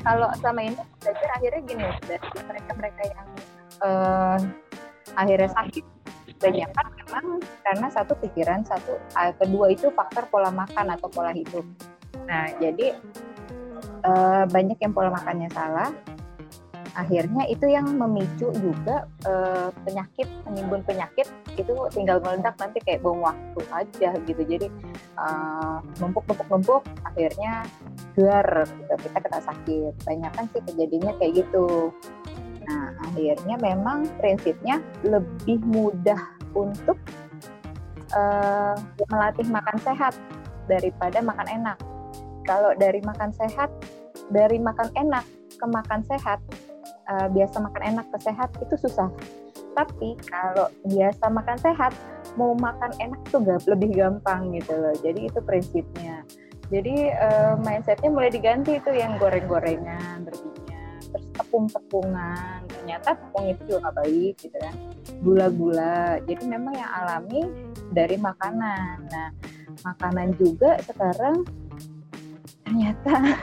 Kalau 0.03 0.29
sama 0.43 0.61
ini 0.67 0.75
belajar 0.99 1.29
akhirnya 1.39 1.61
gini 1.63 1.87
dari 2.03 2.27
mereka 2.51 2.71
mereka 2.75 3.03
yang 3.07 3.29
eh, 3.87 4.39
akhirnya 5.15 5.51
sakit 5.55 5.85
banyak 6.37 6.71
kan 6.75 6.87
memang 7.07 7.27
karena 7.63 7.87
satu 7.95 8.19
pikiran 8.19 8.67
satu 8.67 8.99
ah, 9.15 9.31
kedua 9.39 9.71
itu 9.71 9.87
faktor 9.95 10.27
pola 10.27 10.51
makan 10.51 10.99
atau 10.99 11.07
pola 11.07 11.31
hidup. 11.31 11.63
Nah 12.27 12.51
jadi 12.59 12.99
eh, 14.03 14.45
banyak 14.51 14.79
yang 14.83 14.91
pola 14.91 15.15
makannya 15.15 15.47
salah 15.55 15.95
akhirnya 16.97 17.45
itu 17.47 17.69
yang 17.69 17.85
memicu 17.93 18.49
juga 18.57 19.05
uh, 19.29 19.69
penyakit 19.85 20.25
menimbun 20.49 20.81
penyakit 20.89 21.29
itu 21.61 21.73
tinggal 21.93 22.19
meledak 22.25 22.57
nanti 22.57 22.81
kayak 22.81 23.05
bom 23.05 23.21
waktu 23.21 23.61
aja 23.69 24.17
gitu. 24.25 24.43
Jadi 24.43 24.73
numpuk 26.01 26.25
numpuk 26.25 26.49
numpuk 26.49 26.83
akhirnya 27.05 27.69
gear 28.17 28.65
gitu. 28.65 28.95
kita 29.05 29.19
kena 29.21 29.41
sakit. 29.45 29.93
Banyak 30.09 30.33
kan 30.33 30.45
sih 30.57 30.63
kejadiannya 30.65 31.13
kayak 31.21 31.33
gitu. 31.45 31.93
Nah 32.65 32.97
akhirnya 33.05 33.57
memang 33.61 34.09
prinsipnya 34.17 34.81
lebih 35.05 35.61
mudah 35.69 36.19
untuk 36.57 36.97
uh, 38.17 38.75
melatih 39.13 39.47
makan 39.53 39.77
sehat 39.85 40.17
daripada 40.65 41.21
makan 41.21 41.47
enak. 41.61 41.79
Kalau 42.49 42.73
dari 42.81 43.05
makan 43.05 43.37
sehat 43.37 43.69
dari 44.33 44.59
makan 44.59 44.91
enak 44.97 45.25
ke 45.57 45.67
makan 45.67 46.01
sehat 46.09 46.41
uh, 47.11 47.29
biasa 47.31 47.57
makan 47.63 47.83
enak 47.97 48.07
ke 48.13 48.19
sehat 48.23 48.51
itu 48.63 48.75
susah. 48.79 49.11
Tapi 49.77 50.17
kalau 50.29 50.73
biasa 50.89 51.25
makan 51.29 51.59
sehat 51.61 51.93
mau 52.41 52.57
makan 52.57 52.93
enak 52.97 53.21
tuh 53.29 53.45
gak, 53.45 53.65
lebih 53.69 53.93
gampang 53.97 54.53
gitu 54.57 54.73
loh. 54.73 54.95
Jadi 55.01 55.29
itu 55.29 55.39
prinsipnya. 55.45 56.25
Jadi 56.67 57.13
uh, 57.15 57.55
mindsetnya 57.63 58.11
mulai 58.11 58.33
diganti 58.33 58.81
itu 58.81 58.91
yang 58.91 59.21
goreng-gorengan 59.23 60.27
berminyak 60.27 60.99
terus 61.13 61.27
tepung-tepungan. 61.37 62.67
Ternyata 62.67 63.15
tepung 63.21 63.47
itu 63.53 63.63
juga 63.69 63.91
gak 63.91 63.97
baik 64.03 64.35
gitu 64.41 64.57
kan. 64.59 64.75
Gula-gula. 65.23 66.19
Jadi 66.25 66.43
memang 66.49 66.75
yang 66.75 66.91
alami 66.91 67.41
dari 67.93 68.17
makanan. 68.19 69.07
Nah 69.13 69.31
makanan 69.85 70.35
juga 70.41 70.81
sekarang 70.83 71.45
ternyata 72.67 73.39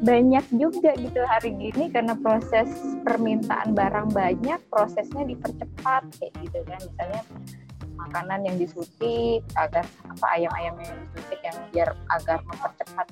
banyak 0.00 0.46
juga 0.56 0.96
gitu 0.96 1.20
hari 1.28 1.52
gini 1.58 1.92
karena 1.92 2.16
proses 2.16 2.68
permintaan 3.04 3.76
barang 3.76 4.14
banyak 4.14 4.60
prosesnya 4.72 5.28
dipercepat 5.28 6.02
kayak 6.16 6.32
gitu 6.40 6.58
kan. 6.64 6.80
Misalnya 6.80 7.22
makanan 7.98 8.40
yang 8.48 8.56
disuntik 8.58 9.44
agar 9.54 9.84
apa 10.08 10.26
ayam-ayam 10.34 10.74
yang 10.80 10.96
disuntik 11.06 11.40
yang 11.44 11.56
biar 11.70 11.88
agar 12.10 12.38
mempercepat 12.48 13.06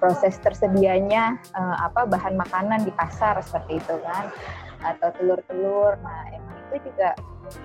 proses 0.00 0.40
tersedianya 0.40 1.36
uh, 1.52 1.76
apa 1.84 2.08
bahan 2.08 2.38
makanan 2.38 2.88
di 2.88 2.92
pasar 2.96 3.36
seperti 3.44 3.82
itu 3.82 3.94
kan 4.00 4.32
atau 4.80 5.12
telur-telur. 5.20 6.00
Nah 6.00 6.20
emang 6.32 6.56
itu 6.70 6.88
juga 6.90 7.12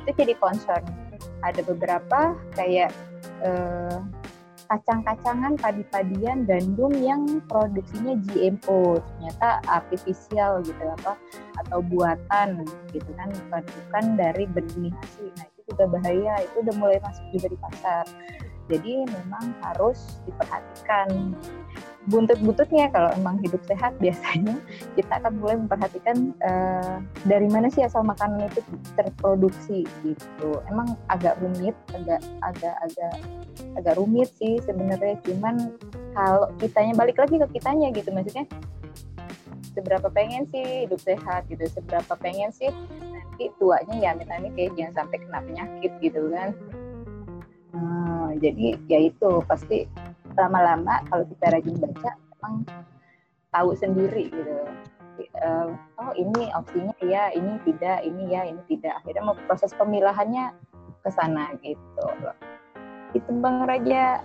itu 0.04 0.12
jadi 0.18 0.34
concern. 0.42 0.84
Ada 1.46 1.62
beberapa 1.64 2.36
kayak 2.58 2.92
uh, 3.46 4.02
kacang-kacangan, 4.68 5.58
padi-padian, 5.60 6.46
gandum 6.50 6.92
yang 6.98 7.22
produksinya 7.46 8.18
GMO, 8.30 9.00
ternyata 9.00 9.62
artifisial 9.70 10.62
gitu 10.66 10.84
apa 11.02 11.18
atau 11.66 11.80
buatan 11.86 12.66
gitu 12.92 13.10
kan 13.16 13.30
bukan 13.32 14.06
dari 14.18 14.46
benih 14.50 14.94
asli. 15.06 15.30
Nah 15.38 15.46
itu 15.50 15.60
juga 15.74 15.84
bahaya, 15.90 16.34
itu 16.42 16.56
udah 16.62 16.76
mulai 16.78 17.00
masuk 17.02 17.26
juga 17.34 17.48
di 17.54 17.58
pasar. 17.62 18.06
Jadi 18.66 19.06
memang 19.06 19.54
harus 19.62 20.18
diperhatikan 20.26 21.38
buntut-buntutnya 22.06 22.94
kalau 22.94 23.10
emang 23.18 23.42
hidup 23.42 23.62
sehat 23.66 23.98
biasanya 24.04 24.58
kita 24.94 25.14
akan 25.22 25.34
mulai 25.42 25.56
memperhatikan 25.58 26.34
uh, 26.46 27.02
dari 27.26 27.50
mana 27.50 27.70
sih 27.70 27.82
asal 27.86 28.06
makanan 28.06 28.50
itu 28.50 28.62
terproduksi 28.94 29.90
gitu. 30.06 30.50
Emang 30.70 30.94
agak 31.10 31.38
rumit, 31.42 31.74
agak 31.94 32.22
agak 32.46 32.76
agak 32.86 33.14
agak 33.82 33.94
rumit 33.98 34.30
sih 34.38 34.62
sebenarnya. 34.64 35.18
Cuman 35.26 35.74
kalau 36.14 36.50
kitanya 36.62 36.94
balik 36.96 37.18
lagi 37.20 37.42
ke 37.42 37.48
kitanya 37.60 37.92
gitu 37.92 38.10
maksudnya 38.14 38.46
seberapa 39.76 40.08
pengen 40.08 40.48
sih 40.48 40.88
hidup 40.88 41.04
sehat 41.04 41.52
gitu, 41.52 41.68
seberapa 41.68 42.16
pengen 42.16 42.48
sih 42.56 42.72
nanti 43.36 43.52
tuanya 43.60 43.96
ya 44.00 44.12
misalnya 44.16 44.48
kayak 44.56 44.72
jangan 44.80 45.04
sampai 45.04 45.18
kena 45.20 45.40
penyakit 45.44 45.92
gitu 46.00 46.32
kan. 46.32 46.50
Hmm, 47.76 48.40
jadi 48.40 48.80
ya 48.88 49.12
itu 49.12 49.44
pasti 49.44 49.84
lama-lama 50.38 51.02
kalau 51.08 51.24
kita 51.28 51.46
rajin 51.52 51.76
baca 51.80 52.12
memang 52.16 52.56
tahu 53.56 53.70
sendiri 53.76 54.32
gitu. 54.32 54.56
Uh, 55.40 55.72
oh 55.96 56.12
ini 56.20 56.52
opsinya 56.52 56.92
ya 57.00 57.32
ini 57.32 57.56
tidak 57.64 58.04
ini 58.04 58.24
ya 58.36 58.44
ini 58.44 58.60
tidak. 58.68 59.00
Akhirnya 59.00 59.24
mau 59.32 59.36
proses 59.48 59.72
pemilahannya 59.76 60.52
ke 61.02 61.10
sana 61.12 61.56
gitu. 61.64 62.08
Itu 63.16 63.30
bang 63.40 63.64
Raja. 63.64 64.20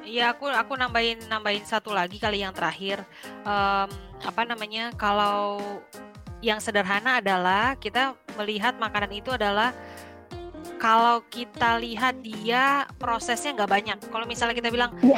Iya 0.00 0.32
aku 0.32 0.48
aku 0.48 0.80
nambahin 0.80 1.28
nambahin 1.28 1.68
satu 1.68 1.92
lagi 1.92 2.16
kali 2.16 2.40
yang 2.40 2.56
terakhir. 2.56 3.04
Um, 3.44 3.92
apa 4.24 4.42
namanya 4.48 4.96
kalau 4.96 5.60
yang 6.40 6.60
sederhana 6.60 7.20
adalah 7.20 7.76
kita 7.76 8.16
melihat 8.36 8.76
makanan 8.80 9.12
itu 9.16 9.32
adalah 9.32 9.76
kalau 10.84 11.24
kita 11.32 11.80
lihat 11.80 12.20
dia 12.20 12.84
prosesnya 13.00 13.56
nggak 13.56 13.72
banyak. 13.72 13.98
Kalau 14.12 14.28
misalnya 14.28 14.52
kita 14.52 14.68
bilang 14.68 14.92
ya, 15.00 15.16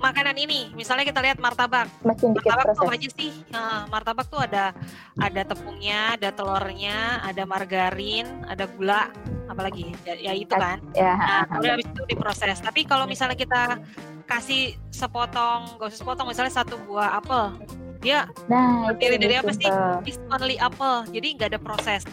makanan 0.00 0.32
ini, 0.40 0.72
misalnya 0.72 1.04
kita 1.04 1.20
lihat 1.20 1.36
martabak, 1.36 1.84
Makin 2.00 2.32
martabak 2.32 2.72
tuh 2.72 2.88
apa 2.88 2.92
aja 2.96 3.08
sih? 3.12 3.32
Nah, 3.52 3.84
martabak 3.92 4.26
tuh 4.32 4.40
ada 4.40 4.72
ada 5.20 5.42
tepungnya, 5.44 6.16
ada 6.16 6.32
telurnya, 6.32 7.20
ada 7.20 7.44
margarin, 7.44 8.24
ada 8.48 8.64
gula, 8.72 9.12
apalagi 9.52 9.92
ya, 10.08 10.16
ya 10.16 10.32
itu 10.32 10.56
kan. 10.56 10.80
Ya, 10.96 11.12
nah, 11.12 11.44
kemudian 11.44 11.76
habis 11.76 11.88
itu 11.92 12.02
diproses. 12.08 12.56
Tapi 12.64 12.88
kalau 12.88 13.04
misalnya 13.04 13.36
kita 13.36 13.76
kasih 14.24 14.80
sepotong, 14.88 15.76
gak 15.76 15.92
usah 15.92 16.00
sepotong, 16.00 16.24
misalnya 16.32 16.56
satu 16.56 16.80
buah 16.88 17.20
apel, 17.20 17.52
dia 18.00 18.24
nah, 18.48 18.88
terdiri 18.96 19.20
dari 19.20 19.36
apa 19.44 19.52
sih? 19.52 19.68
It's 20.08 20.16
only 20.32 20.56
apple, 20.56 21.04
jadi 21.12 21.36
nggak 21.36 21.48
ada 21.52 21.60
proses. 21.60 22.08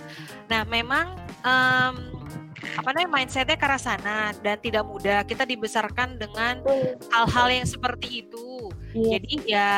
Nah, 0.51 0.67
memang 0.67 1.15
um, 1.47 2.22
apa 2.79 2.89
namanya 2.95 3.09
mindsetnya 3.09 3.57
ke 3.59 3.65
arah 3.65 3.81
sana 3.81 4.17
dan 4.41 4.57
tidak 4.59 4.83
mudah. 4.87 5.21
Kita 5.27 5.43
dibesarkan 5.43 6.17
dengan 6.17 6.63
hal-hal 7.11 7.47
yang 7.51 7.67
seperti 7.67 8.25
itu. 8.25 8.71
Yeah. 8.93 9.17
jadi 9.17 9.33
ya 9.49 9.71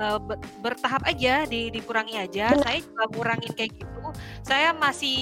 uh, 0.00 0.16
bertahap 0.64 1.04
aja 1.04 1.44
di, 1.44 1.68
dikurangi 1.68 2.16
aja. 2.16 2.56
Benar. 2.56 2.64
saya 2.64 2.78
juga 2.80 3.04
ngurangin 3.12 3.52
kayak 3.52 3.72
gitu. 3.76 4.00
Saya 4.40 4.72
masih 4.72 5.18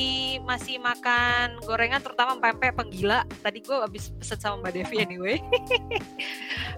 masih 0.47 0.79
makan 0.79 1.59
gorengan 1.67 2.03
terutama 2.03 2.39
pempek 2.39 2.75
penggila. 2.79 3.27
Tadi 3.43 3.59
gue 3.63 3.77
habis 3.83 4.15
pesen 4.15 4.39
sama 4.39 4.63
mbak 4.63 4.73
Devi 4.79 4.97
anyway. 5.03 5.39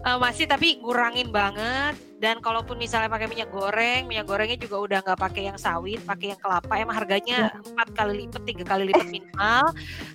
Uh, 0.05 0.17
masih 0.25 0.49
tapi 0.49 0.81
ngurangin 0.81 1.29
banget 1.29 1.97
dan 2.25 2.41
kalaupun 2.41 2.81
misalnya 2.81 3.13
pakai 3.13 3.29
minyak 3.29 3.53
goreng 3.53 4.09
minyak 4.09 4.25
gorengnya 4.25 4.57
juga 4.57 4.81
udah 4.81 4.99
nggak 5.05 5.21
pakai 5.21 5.53
yang 5.53 5.61
sawit 5.61 6.01
pakai 6.09 6.33
yang 6.33 6.41
kelapa 6.41 6.73
emang 6.81 6.97
harganya 6.97 7.53
iya. 7.53 7.61
empat 7.61 7.89
kali 7.93 8.25
lipat 8.25 8.43
tiga 8.49 8.65
kali 8.65 8.83
lipat 8.89 9.09
minimal. 9.13 9.65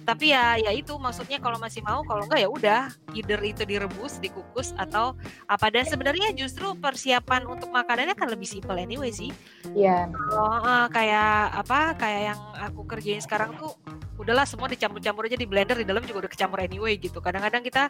Tapi 0.10 0.26
ya 0.34 0.57
ya 0.57 0.72
itu 0.73 0.98
maksudnya 0.98 1.38
kalau 1.38 1.61
masih 1.61 1.86
mau 1.86 2.02
kalau 2.02 2.26
enggak 2.26 2.41
ya 2.41 2.49
udah 2.49 2.81
either 3.14 3.38
itu 3.45 3.61
direbus 3.61 4.18
dikukus 4.18 4.73
atau 4.73 5.14
apa. 5.45 5.69
Dan 5.69 5.86
sebenarnya 5.86 6.34
justru 6.34 6.73
persiapan 6.73 7.45
untuk 7.45 7.69
makanannya 7.69 8.18
kan 8.18 8.31
lebih 8.31 8.49
simpel 8.49 8.73
anyway 8.80 9.14
sih. 9.14 9.30
Iya. 9.77 10.10
Yeah. 10.10 10.34
uh, 10.34 10.88
kayak 10.90 11.61
apa 11.61 11.94
kayak 11.99 12.22
yang 12.34 12.40
aku 12.57 12.81
kerjain 12.90 13.22
sekarang 13.22 13.53
tuh 13.60 13.77
udahlah 14.19 14.44
semua 14.44 14.68
dicampur-campur 14.68 15.31
aja 15.31 15.40
di 15.40 15.48
blender 15.48 15.80
di 15.80 15.88
dalam 15.88 16.03
juga 16.03 16.27
udah 16.27 16.31
kecampur 16.31 16.60
anyway 16.60 16.98
gitu. 16.98 17.22
Kadang-kadang 17.22 17.64
kita 17.64 17.88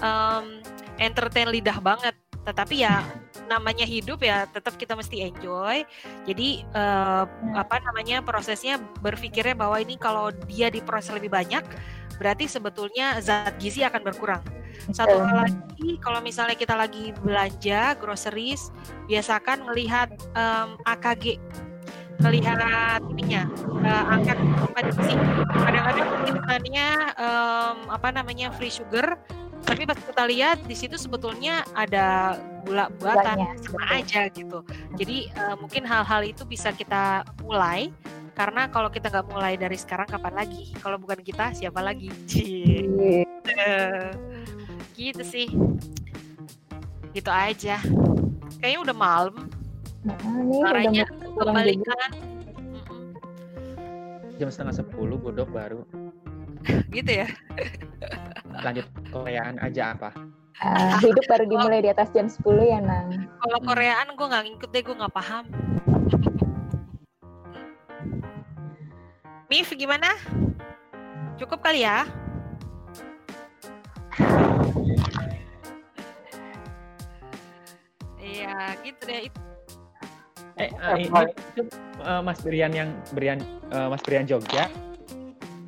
um, 0.00 0.62
entertain 0.96 1.50
lidah 1.52 1.76
banget 1.82 2.16
tetapi 2.46 2.86
ya 2.86 3.02
namanya 3.50 3.82
hidup 3.82 4.22
ya 4.22 4.46
tetap 4.46 4.78
kita 4.78 4.94
mesti 4.94 5.26
enjoy. 5.26 5.82
Jadi 6.24 6.62
uh, 6.72 7.26
apa 7.58 7.82
namanya 7.82 8.22
prosesnya 8.22 8.78
berpikirnya 9.02 9.58
bahwa 9.58 9.82
ini 9.82 9.98
kalau 9.98 10.30
dia 10.46 10.70
diproses 10.70 11.10
lebih 11.10 11.34
banyak 11.34 11.66
berarti 12.16 12.48
sebetulnya 12.48 13.18
zat 13.18 13.58
gizi 13.58 13.82
akan 13.82 14.00
berkurang. 14.06 14.42
Satu 14.94 15.18
hal 15.18 15.50
lagi 15.50 15.98
kalau 15.98 16.22
misalnya 16.22 16.54
kita 16.54 16.78
lagi 16.78 17.10
belanja 17.24 17.98
groceries 17.98 18.70
biasakan 19.10 19.66
melihat 19.66 20.12
um, 20.38 20.78
AKG 20.86 21.42
melihat 22.16 23.04
ininya 23.12 23.44
uh, 23.84 24.14
angka 24.16 24.32
gizi 24.88 25.14
kadang-kadang 25.52 26.08
tulisannya 26.24 26.88
um, 27.20 27.76
apa 27.92 28.08
namanya 28.08 28.48
free 28.56 28.72
sugar 28.72 29.20
tapi 29.66 29.82
pas 29.82 29.98
kita 29.98 30.24
lihat 30.30 30.62
di 30.62 30.78
situ 30.78 30.94
sebetulnya 30.94 31.66
ada 31.74 32.38
gula 32.62 32.86
buatan 33.02 33.58
sama 33.58 33.98
aja 33.98 34.30
gitu. 34.30 34.62
Jadi 34.94 35.28
uh, 35.34 35.58
mungkin 35.58 35.82
hal-hal 35.82 36.22
itu 36.22 36.46
bisa 36.46 36.70
kita 36.70 37.26
mulai 37.42 37.90
karena 38.38 38.70
kalau 38.70 38.86
kita 38.88 39.10
nggak 39.10 39.26
mulai 39.26 39.58
dari 39.58 39.74
sekarang 39.74 40.06
kapan 40.06 40.34
lagi? 40.38 40.70
Kalau 40.78 40.96
bukan 41.02 41.18
kita 41.20 41.50
siapa 41.50 41.82
lagi? 41.82 42.14
Cie. 42.30 43.26
gitu 44.96 45.22
sih. 45.26 45.50
Gitu 47.10 47.30
aja. 47.32 47.82
Kayaknya 48.62 48.80
udah 48.86 48.96
malam. 48.96 49.36
Nah, 50.06 50.14
caranya 50.62 51.04
kembalikan 51.34 52.10
jam 54.36 54.52
setengah 54.52 54.84
sepuluh 54.84 55.16
bodok 55.18 55.48
baru 55.50 55.82
gitu 56.96 57.10
ya 57.24 57.28
lanjut 58.64 58.86
Koreaan 59.12 59.60
aja 59.60 59.92
apa 59.94 60.10
uh, 60.64 60.96
hidup 61.02 61.24
baru 61.28 61.44
dimulai 61.44 61.84
di 61.84 61.90
atas 61.92 62.08
jam 62.14 62.26
10 62.28 62.40
ya 62.64 62.78
nang 62.80 63.28
kalau 63.40 63.58
Koreaan 63.62 64.08
gue 64.14 64.26
nggak 64.26 64.44
ngikut 64.48 64.70
deh 64.72 64.82
gue 64.84 64.96
nggak 64.96 65.14
paham 65.14 65.44
Nif 69.46 69.70
gimana? 69.78 70.10
Cukup 71.38 71.62
kali 71.62 71.86
ya? 71.86 72.02
Iya, 78.18 78.74
gitu 78.82 79.02
deh. 79.06 79.20
Itu. 79.30 79.40
Eh, 80.56 80.70
uh, 80.72 80.96
ini 80.96 81.06
itu 81.12 81.62
uh, 82.02 82.24
Mas 82.24 82.40
Brian 82.42 82.72
yang 82.72 82.90
Brian 83.14 83.38
uh, 83.70 83.86
Mas 83.86 84.02
Brian 84.02 84.26
Jogja. 84.26 84.66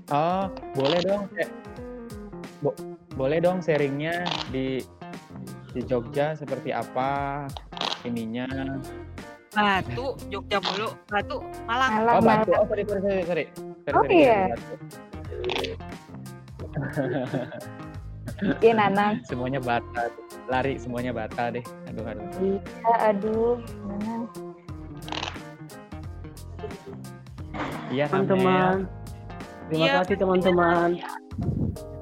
Oh, 0.08 0.48
boleh 0.72 1.04
dong. 1.04 1.28
Bo 2.64 2.72
boleh 3.14 3.38
dong 3.44 3.60
sharingnya 3.60 4.24
di 4.48 4.80
di 5.76 5.80
Jogja 5.84 6.32
seperti 6.32 6.72
apa 6.72 7.44
ininya. 8.08 8.48
Batu, 9.52 10.16
Jogja 10.32 10.64
mulu. 10.64 10.96
Batu, 11.12 11.44
Malang. 11.68 11.92
Malang 12.04 12.16
oh, 12.16 12.22
Batu. 12.24 12.52
Oh, 12.56 12.64
sorry, 12.68 12.84
sorry, 12.88 13.02
sorry. 13.04 13.24
sorry. 13.24 13.44
sorry 13.84 13.96
oh, 13.96 14.04
iya. 14.08 14.40
Iya, 18.62 18.78
Nanang. 18.78 19.18
Semuanya 19.26 19.58
bata. 19.58 20.14
Lari 20.46 20.78
semuanya 20.78 21.10
bata 21.10 21.50
deh. 21.50 21.64
Aduh, 21.90 22.06
aduh. 22.06 22.22
Iya, 22.38 22.94
aduh. 23.10 23.58
Nanang. 23.82 24.22
Iya, 27.90 28.06
teman-teman. 28.06 28.86
Terima 29.68 29.84
ya, 29.84 30.00
kasih 30.00 30.16
teman-teman. 30.16 30.88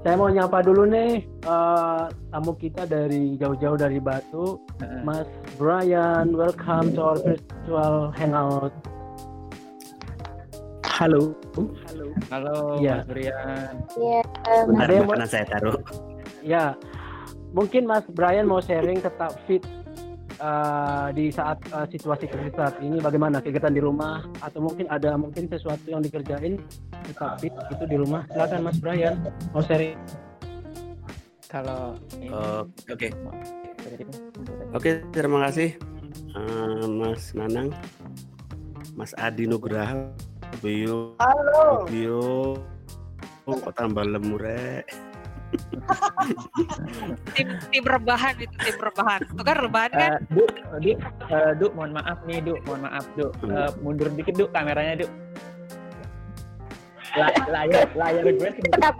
Saya 0.06 0.14
mau 0.14 0.30
nyapa 0.30 0.62
dulu 0.62 0.86
nih 0.86 1.26
uh, 1.50 2.06
tamu 2.30 2.54
kita 2.54 2.86
dari 2.86 3.34
jauh-jauh 3.42 3.74
dari 3.74 3.98
Batu, 3.98 4.62
Mas 5.02 5.26
Brian. 5.58 6.30
Welcome 6.30 6.94
to 6.94 7.02
our 7.02 7.18
virtual 7.18 8.14
hangout. 8.14 8.70
Halo. 10.86 11.34
Halo. 11.90 12.06
Halo, 12.30 12.56
ya. 12.78 13.02
Mas 13.02 13.06
Brian. 13.10 13.74
Iya. 13.98 14.20
Um, 14.46 14.78
Ada 14.78 14.92
yang 14.94 15.06
mau... 15.10 15.26
saya 15.26 15.44
taruh. 15.50 15.78
Ya, 16.46 16.78
mungkin 17.50 17.90
Mas 17.90 18.06
Brian 18.14 18.46
mau 18.46 18.62
sharing 18.62 19.02
tetap 19.02 19.34
fit 19.50 19.66
uh, 20.40 21.08
di 21.12 21.28
saat 21.32 21.60
uh, 21.72 21.86
situasi 21.88 22.28
krisis 22.28 22.54
saat 22.56 22.76
ini 22.80 23.00
bagaimana? 23.00 23.40
Kegiatan 23.40 23.72
di 23.72 23.82
rumah? 23.82 24.24
Atau 24.40 24.64
mungkin 24.64 24.88
ada 24.88 25.16
mungkin 25.16 25.48
sesuatu 25.48 25.84
yang 25.86 26.02
dikerjain 26.02 26.60
tetap 27.06 27.40
fit 27.40 27.52
itu 27.52 27.84
di 27.88 27.96
rumah? 27.96 28.24
Silakan 28.32 28.60
Mas 28.66 28.78
Brian. 28.80 29.16
Mau 29.52 29.62
sharing? 29.64 29.96
Kalau 31.46 31.94
uh, 32.32 32.62
oke. 32.90 33.08
Oke 34.74 34.90
terima 35.14 35.46
kasih 35.46 35.78
uh, 36.34 36.84
Mas 36.90 37.32
Nanang 37.38 37.70
Mas 38.98 39.14
Adi 39.14 39.46
Nugraha 39.46 40.10
Bio 40.58 41.14
Halo. 41.22 41.86
Bio 41.86 42.58
Kota 43.46 43.70
tambah 43.70 44.02
lemure 44.02 44.82
tim 47.34 47.46
tim 47.70 47.84
rebahan 47.84 48.34
itu 48.42 48.56
tim 48.58 48.76
rebahan. 48.82 49.20
Itu 49.22 49.42
kan 49.46 49.56
rebahan 49.56 49.90
kan? 49.94 50.10
Uh, 50.34 50.34
du, 50.34 50.44
du, 50.82 50.90
uh, 51.30 51.52
du 51.54 51.66
mohon 51.74 51.92
maaf 51.94 52.18
nih 52.26 52.42
du 52.42 52.58
mohon 52.66 52.80
maaf 52.82 53.06
du 53.14 53.30
uh, 53.46 53.70
mundur 53.80 54.10
dikit 54.14 54.34
du 54.34 54.44
kameranya 54.50 55.04
du 55.04 55.08
La, 57.16 57.32
layar 57.48 57.88
layar 57.96 58.28
gue 58.28 58.50
semuka 58.60 58.92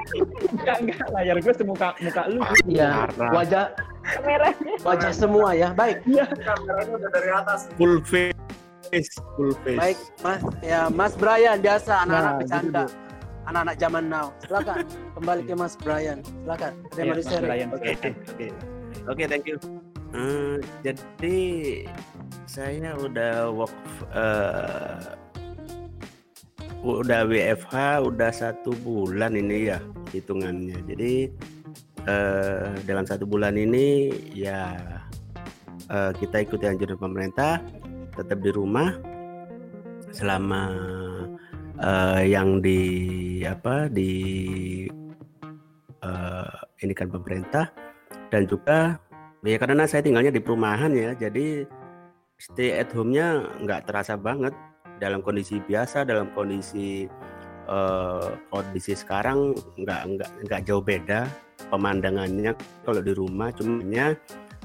enggak 0.57 0.77
enggak 0.81 1.09
layar 1.13 1.37
gue 1.37 1.53
semuka 1.53 1.89
muka 2.01 2.23
lu. 2.33 2.41
Iya 2.65 3.13
wajah 3.29 3.77
kameranya. 4.09 4.73
wajah 4.81 5.13
semua 5.13 5.53
ya 5.53 5.69
baik. 5.77 6.01
Iya. 6.09 6.25
Kameranya 6.25 6.93
udah 6.97 7.11
dari 7.13 7.29
atas. 7.29 7.69
Full 7.77 8.01
face 8.09 9.13
full 9.37 9.53
face. 9.61 9.77
Baik 9.77 9.99
mas 10.25 10.41
ya 10.65 10.89
mas 10.89 11.13
Brian 11.21 11.61
biasa 11.61 12.09
anak-anak 12.09 12.33
nah, 12.33 12.39
bercanda. 12.41 12.85
gitu, 12.89 13.06
anak-anak 13.47 13.77
zaman 13.79 14.05
now. 14.11 14.27
Silakan 14.45 14.85
kembali 15.15 15.43
ke 15.47 15.55
Mas 15.55 15.75
Brian. 15.79 16.19
Silakan. 16.23 16.73
Ada 16.93 16.99
yang 17.01 17.09
yeah, 17.17 17.41
Brian. 17.43 17.69
Oke, 17.73 17.91
oke. 17.95 18.47
Oke, 19.07 19.25
thank 19.31 19.47
you. 19.47 19.57
Uh, 20.15 20.59
jadi 20.83 21.39
saya 22.47 22.95
udah 22.97 23.51
work 23.53 23.75
uh, 24.15 25.15
udah 26.87 27.27
WFH 27.27 28.07
udah 28.07 28.31
satu 28.31 28.75
bulan 28.83 29.35
ini 29.35 29.75
ya 29.75 29.79
hitungannya. 30.15 30.79
Jadi 30.87 31.15
uh, 32.07 32.71
dalam 32.87 33.05
satu 33.07 33.27
bulan 33.27 33.59
ini 33.59 34.11
ya 34.35 34.75
uh, 35.91 36.13
kita 36.15 36.47
ikuti 36.47 36.71
anjuran 36.71 36.99
pemerintah 36.99 37.63
tetap 38.15 38.39
di 38.41 38.51
rumah 38.55 38.95
selama 40.15 40.73
uh, 41.81 42.23
yang 42.25 42.61
di 42.61 42.81
apa 43.45 43.89
di 43.91 44.13
uh, 46.03 46.53
ini 46.83 46.93
kan 46.93 47.09
pemerintah 47.09 47.73
dan 48.29 48.45
juga 48.49 49.01
ya 49.47 49.57
karena 49.63 49.87
saya 49.87 50.03
tinggalnya 50.03 50.35
di 50.35 50.43
perumahan 50.43 50.91
ya 50.91 51.15
jadi 51.15 51.65
stay 52.37 52.77
at 52.77 52.93
home-nya 52.93 53.45
nggak 53.65 53.89
terasa 53.89 54.15
banget. 54.17 54.53
Dalam 54.97 55.21
kondisi 55.21 55.61
biasa 55.61 56.09
dalam 56.09 56.33
kondisi 56.33 57.05
uh, 57.69 58.33
kondisi 58.49 58.97
sekarang 58.97 59.53
nggak 59.77 60.01
nggak 60.17 60.31
nggak 60.49 60.61
jauh 60.65 60.81
beda 60.81 61.29
pemandangannya 61.69 62.57
kalau 62.85 63.05
di 63.05 63.13
rumah. 63.13 63.53
Cumanya 63.53 64.17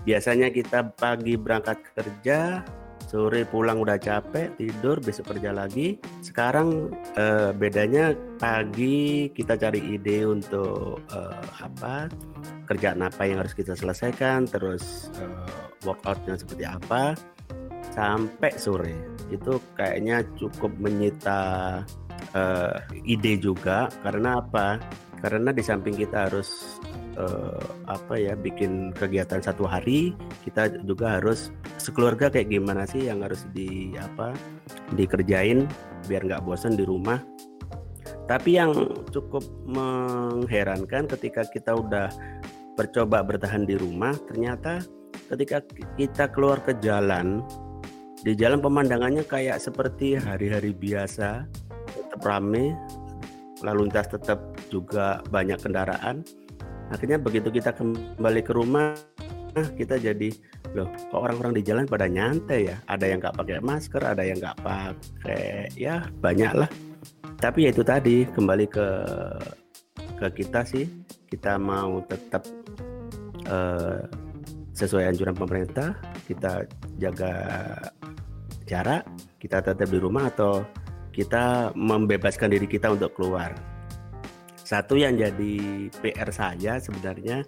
biasanya 0.07 0.47
kita 0.47 0.88
pagi 0.95 1.35
berangkat 1.35 1.83
kerja 1.91 2.63
sore 3.11 3.43
pulang 3.43 3.83
udah 3.83 3.99
capek 3.99 4.55
tidur 4.55 5.03
besok 5.03 5.35
kerja 5.35 5.51
lagi. 5.51 5.99
Sekarang 6.23 6.88
eh, 7.19 7.51
bedanya 7.51 8.15
pagi 8.39 9.27
kita 9.35 9.59
cari 9.59 9.99
ide 9.99 10.23
untuk 10.23 11.03
eh, 11.11 11.43
apa 11.59 12.07
kerjaan 12.71 13.03
apa 13.03 13.27
yang 13.27 13.43
harus 13.43 13.51
kita 13.51 13.75
selesaikan 13.75 14.47
terus 14.47 15.11
eh, 15.19 15.59
workoutnya 15.83 16.39
seperti 16.39 16.63
apa 16.63 17.19
sampai 17.91 18.55
sore. 18.55 18.95
Itu 19.27 19.59
kayaknya 19.75 20.23
cukup 20.39 20.71
menyita 20.79 21.83
eh, 22.31 22.75
ide 23.03 23.35
juga. 23.43 23.91
Karena 23.99 24.39
apa? 24.39 24.79
Karena 25.19 25.51
di 25.51 25.59
samping 25.59 25.99
kita 25.99 26.31
harus 26.31 26.79
uh, 27.17 27.63
apa 27.88 28.15
ya 28.19 28.33
bikin 28.38 28.95
kegiatan 28.95 29.41
satu 29.43 29.67
hari 29.67 30.15
kita 30.47 30.71
juga 30.85 31.19
harus 31.19 31.51
sekeluarga 31.81 32.31
kayak 32.31 32.51
gimana 32.53 32.88
sih 32.88 33.07
yang 33.07 33.25
harus 33.25 33.47
di 33.51 33.95
apa 33.97 34.35
dikerjain 34.95 35.67
biar 36.07 36.27
nggak 36.27 36.43
bosan 36.45 36.77
di 36.77 36.85
rumah. 36.85 37.19
Tapi 38.29 38.55
yang 38.55 38.71
cukup 39.11 39.43
mengherankan 39.67 41.03
ketika 41.09 41.43
kita 41.51 41.75
udah 41.75 42.07
bercoba 42.79 43.21
bertahan 43.21 43.67
di 43.67 43.75
rumah 43.75 44.15
ternyata 44.31 44.79
ketika 45.27 45.63
kita 45.99 46.31
keluar 46.31 46.63
ke 46.63 46.75
jalan 46.79 47.43
di 48.23 48.38
jalan 48.38 48.63
pemandangannya 48.63 49.25
kayak 49.27 49.59
seperti 49.59 50.15
hari-hari 50.15 50.71
biasa 50.71 51.45
tetap 51.91 52.21
rame 52.23 52.75
lalu 53.61 53.88
lintas 53.88 54.09
tetap 54.09 54.39
juga 54.73 55.21
banyak 55.29 55.59
kendaraan 55.61 56.25
akhirnya 56.91 57.18
begitu 57.18 57.47
kita 57.49 57.72
kembali 57.73 58.41
ke 58.43 58.51
rumah 58.51 58.93
kita 59.80 59.99
jadi 59.99 60.30
loh 60.72 60.88
kok 60.88 61.19
orang-orang 61.19 61.59
di 61.59 61.63
jalan 61.68 61.84
pada 61.84 62.07
nyantai 62.07 62.72
ya? 62.72 62.77
Ada 62.88 63.11
yang 63.11 63.19
nggak 63.19 63.35
pakai 63.35 63.59
masker 63.59 64.01
ada 64.03 64.23
yang 64.23 64.39
nggak 64.39 64.59
pakai 64.63 65.68
ya 65.76 66.07
banyak 66.23 66.51
lah 66.55 66.69
tapi 67.41 67.65
ya 67.65 67.73
itu 67.73 67.81
tadi 67.81 68.23
kembali 68.30 68.65
ke 68.69 68.88
ke 70.22 70.27
kita 70.38 70.61
sih 70.61 70.85
kita 71.26 71.57
mau 71.57 71.99
tetap 72.05 72.45
uh, 73.49 74.05
sesuai 74.77 75.09
anjuran 75.09 75.34
pemerintah 75.34 75.97
kita 76.30 76.69
jaga 77.01 77.34
jarak 78.69 79.03
kita 79.41 79.59
tetap 79.59 79.89
di 79.89 79.97
rumah 79.97 80.30
atau 80.30 80.61
kita 81.11 81.76
membebaskan 81.76 82.53
diri 82.53 82.69
kita 82.69 82.93
untuk 82.93 83.11
keluar 83.18 83.51
satu 84.72 84.95
yang 84.95 85.19
jadi 85.19 85.56
PR 85.99 86.31
saya 86.31 86.80
sebenarnya 86.80 87.43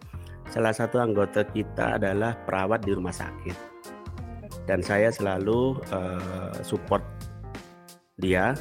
salah 0.51 0.75
satu 0.75 0.99
anggota 0.99 1.47
kita 1.47 1.95
adalah 1.95 2.35
perawat 2.43 2.83
di 2.83 2.91
rumah 2.91 3.15
sakit. 3.15 3.55
Dan 4.67 4.83
saya 4.83 5.07
selalu 5.07 5.79
uh, 5.95 6.51
support 6.67 6.99
dia 8.19 8.51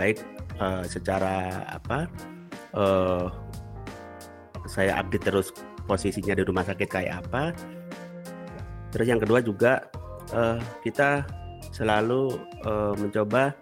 baik 0.00 0.16
uh, 0.56 0.80
secara 0.88 1.60
apa 1.68 2.08
uh, 2.72 3.28
saya 4.64 4.96
update 4.96 5.28
terus 5.28 5.52
posisinya 5.84 6.32
di 6.32 6.44
rumah 6.48 6.64
sakit 6.64 6.88
kayak 6.88 7.20
apa. 7.20 7.52
Terus 8.96 9.12
yang 9.12 9.20
kedua 9.20 9.44
juga 9.44 9.92
uh, 10.32 10.56
kita 10.80 11.20
selalu 11.68 12.32
uh, 12.64 12.96
mencoba 12.96 13.52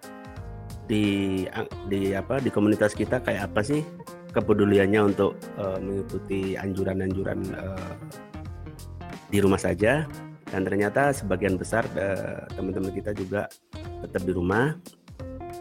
di 0.86 1.42
di 1.90 2.14
apa 2.14 2.38
di 2.38 2.54
komunitas 2.54 2.94
kita 2.94 3.18
kayak 3.18 3.50
apa 3.50 3.60
sih 3.66 3.82
kepeduliannya 4.34 5.00
untuk 5.14 5.38
uh, 5.56 5.78
mengikuti 5.78 6.58
anjuran-anjuran 6.58 7.40
uh, 7.54 7.94
di 9.30 9.38
rumah 9.38 9.58
saja 9.58 10.04
dan 10.50 10.62
ternyata 10.62 11.10
sebagian 11.14 11.54
besar 11.58 11.86
teman 11.90 12.46
teman-teman 12.54 12.92
kita 12.94 13.10
juga 13.14 13.46
tetap 14.04 14.22
di 14.22 14.32
rumah 14.34 14.74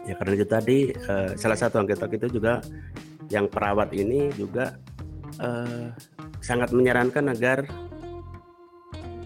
Ya 0.04 0.14
karena 0.20 0.32
itu 0.36 0.46
tadi 0.46 0.78
uh, 1.08 1.32
salah 1.38 1.56
satu 1.56 1.80
anggota 1.80 2.04
kita 2.10 2.28
juga 2.28 2.60
yang 3.32 3.48
perawat 3.48 3.96
ini 3.96 4.28
juga 4.36 4.76
uh, 5.40 5.88
sangat 6.44 6.76
menyarankan 6.76 7.32
agar 7.32 7.64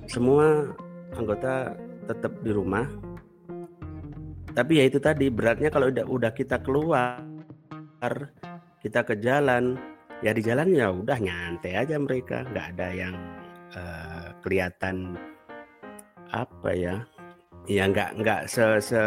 semua 0.07 0.71
anggota 1.19 1.75
tetap 2.07 2.31
di 2.47 2.55
rumah. 2.55 2.87
Tapi 4.55 4.83
ya 4.83 4.85
itu 4.87 5.03
tadi 5.03 5.31
beratnya 5.31 5.71
kalau 5.71 5.91
udah 5.91 6.07
udah 6.07 6.31
kita 6.35 6.63
keluar 6.63 7.19
kita 8.83 9.05
ke 9.05 9.15
jalan. 9.19 9.79
Ya 10.19 10.35
di 10.35 10.43
jalan 10.43 10.75
ya 10.75 10.91
udah 10.91 11.19
nyantai 11.19 11.79
aja 11.79 11.95
mereka. 11.99 12.43
Nggak 12.51 12.67
ada 12.75 12.89
yang 12.91 13.15
uh, 13.75 14.29
kelihatan 14.43 15.15
apa 16.35 16.71
ya. 16.75 16.97
Ya 17.69 17.85
nggak 17.87 18.19
nggak 18.19 18.41
se, 18.51 18.65
se 18.83 19.01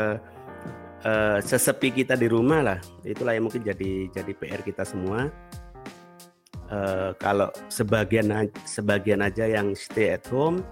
uh, 1.03 1.37
sesepi 1.41 1.91
kita 1.91 2.15
di 2.15 2.31
rumah 2.31 2.63
lah. 2.63 2.79
Itulah 3.03 3.35
yang 3.35 3.51
mungkin 3.51 3.65
jadi 3.65 4.07
jadi 4.11 4.31
PR 4.37 4.61
kita 4.63 4.87
semua. 4.87 5.27
Uh, 6.71 7.11
kalau 7.19 7.51
sebagian 7.67 8.31
sebagian 8.63 9.19
aja 9.19 9.43
yang 9.43 9.75
stay 9.75 10.15
at 10.15 10.23
home 10.31 10.63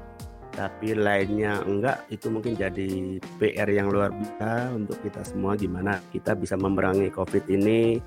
tapi 0.55 0.91
lainnya 0.91 1.63
enggak 1.63 2.03
itu 2.11 2.27
mungkin 2.27 2.57
jadi 2.57 3.15
PR 3.39 3.69
yang 3.71 3.87
luar 3.91 4.11
biasa 4.11 4.75
untuk 4.75 4.97
kita 4.99 5.23
semua. 5.23 5.55
Gimana 5.55 6.03
kita 6.11 6.35
bisa 6.35 6.59
memerangi 6.59 7.11
COVID 7.13 7.45
ini 7.47 7.99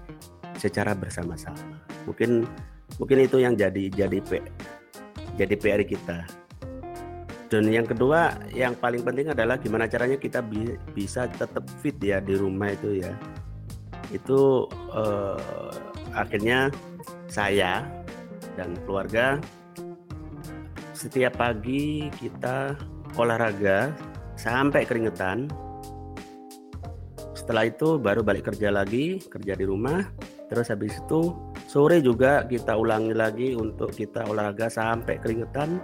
secara 0.62 0.94
bersama-sama. 0.94 1.82
Mungkin 2.06 2.46
mungkin 3.02 3.18
itu 3.26 3.42
yang 3.42 3.58
jadi 3.58 3.90
jadi 3.90 4.18
P, 4.22 4.38
jadi 5.34 5.54
PR 5.58 5.82
kita. 5.82 6.22
Dan 7.50 7.68
yang 7.68 7.84
kedua 7.84 8.32
yang 8.54 8.78
paling 8.78 9.02
penting 9.02 9.34
adalah 9.34 9.60
gimana 9.60 9.84
caranya 9.90 10.16
kita 10.16 10.40
bi 10.40 10.72
bisa 10.94 11.28
tetap 11.28 11.66
fit 11.82 11.98
ya 11.98 12.22
di 12.22 12.38
rumah 12.38 12.70
itu 12.70 13.02
ya. 13.02 13.12
Itu 14.14 14.70
uh, 14.94 15.74
akhirnya 16.14 16.70
saya 17.28 17.84
dan 18.56 18.78
keluarga 18.86 19.36
setiap 20.96 21.34
pagi 21.36 22.06
kita 22.16 22.78
olahraga 23.18 23.92
sampai 24.38 24.86
keringetan. 24.88 25.50
Setelah 27.36 27.66
itu 27.68 27.98
baru 27.98 28.22
balik 28.22 28.54
kerja 28.54 28.70
lagi, 28.70 29.18
kerja 29.26 29.58
di 29.58 29.66
rumah. 29.66 29.98
Terus 30.52 30.68
habis 30.68 31.00
itu 31.00 31.32
sore 31.64 32.04
juga 32.04 32.44
kita 32.44 32.76
ulangi 32.76 33.16
lagi 33.16 33.48
untuk 33.56 33.88
kita 33.96 34.28
olahraga 34.28 34.68
sampai 34.68 35.16
keringetan. 35.16 35.80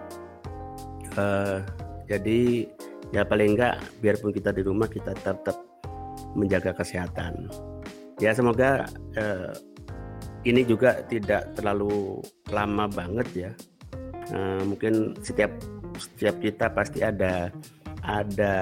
Uh, 1.17 1.65
jadi 2.05 2.69
ya 3.17 3.25
paling 3.25 3.57
enggak 3.57 3.81
biarpun 4.05 4.29
kita 4.37 4.53
di 4.53 4.61
rumah 4.61 4.93
kita 4.93 5.17
tetap 5.17 5.57
menjaga 6.37 6.77
kesehatan. 6.77 7.49
Ya 8.21 8.37
semoga 8.37 8.85
uh, 9.17 9.57
ini 10.45 10.63
juga 10.69 11.01
tidak 11.09 11.57
terlalu 11.57 12.23
lama 12.53 12.87
banget 12.87 13.29
ya 13.35 13.51
uh, 14.33 14.63
mungkin 14.65 15.17
setiap 15.25 15.51
setiap 15.99 16.39
kita 16.39 16.71
pasti 16.71 17.03
ada 17.03 17.51
ada 18.07 18.57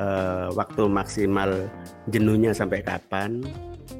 uh, 0.00 0.48
waktu 0.56 0.88
maksimal 0.88 1.68
jenuhnya 2.08 2.56
sampai 2.56 2.80
kapan 2.80 3.44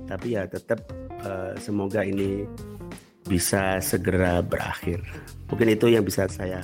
tapi 0.06 0.38
ya 0.38 0.46
tetap 0.46 0.86
uh, 1.22 1.52
semoga 1.58 2.06
ini 2.06 2.46
bisa 3.26 3.82
segera 3.82 4.38
berakhir. 4.40 5.02
Mungkin 5.50 5.74
itu 5.74 5.90
yang 5.90 6.06
bisa 6.06 6.30
saya 6.30 6.62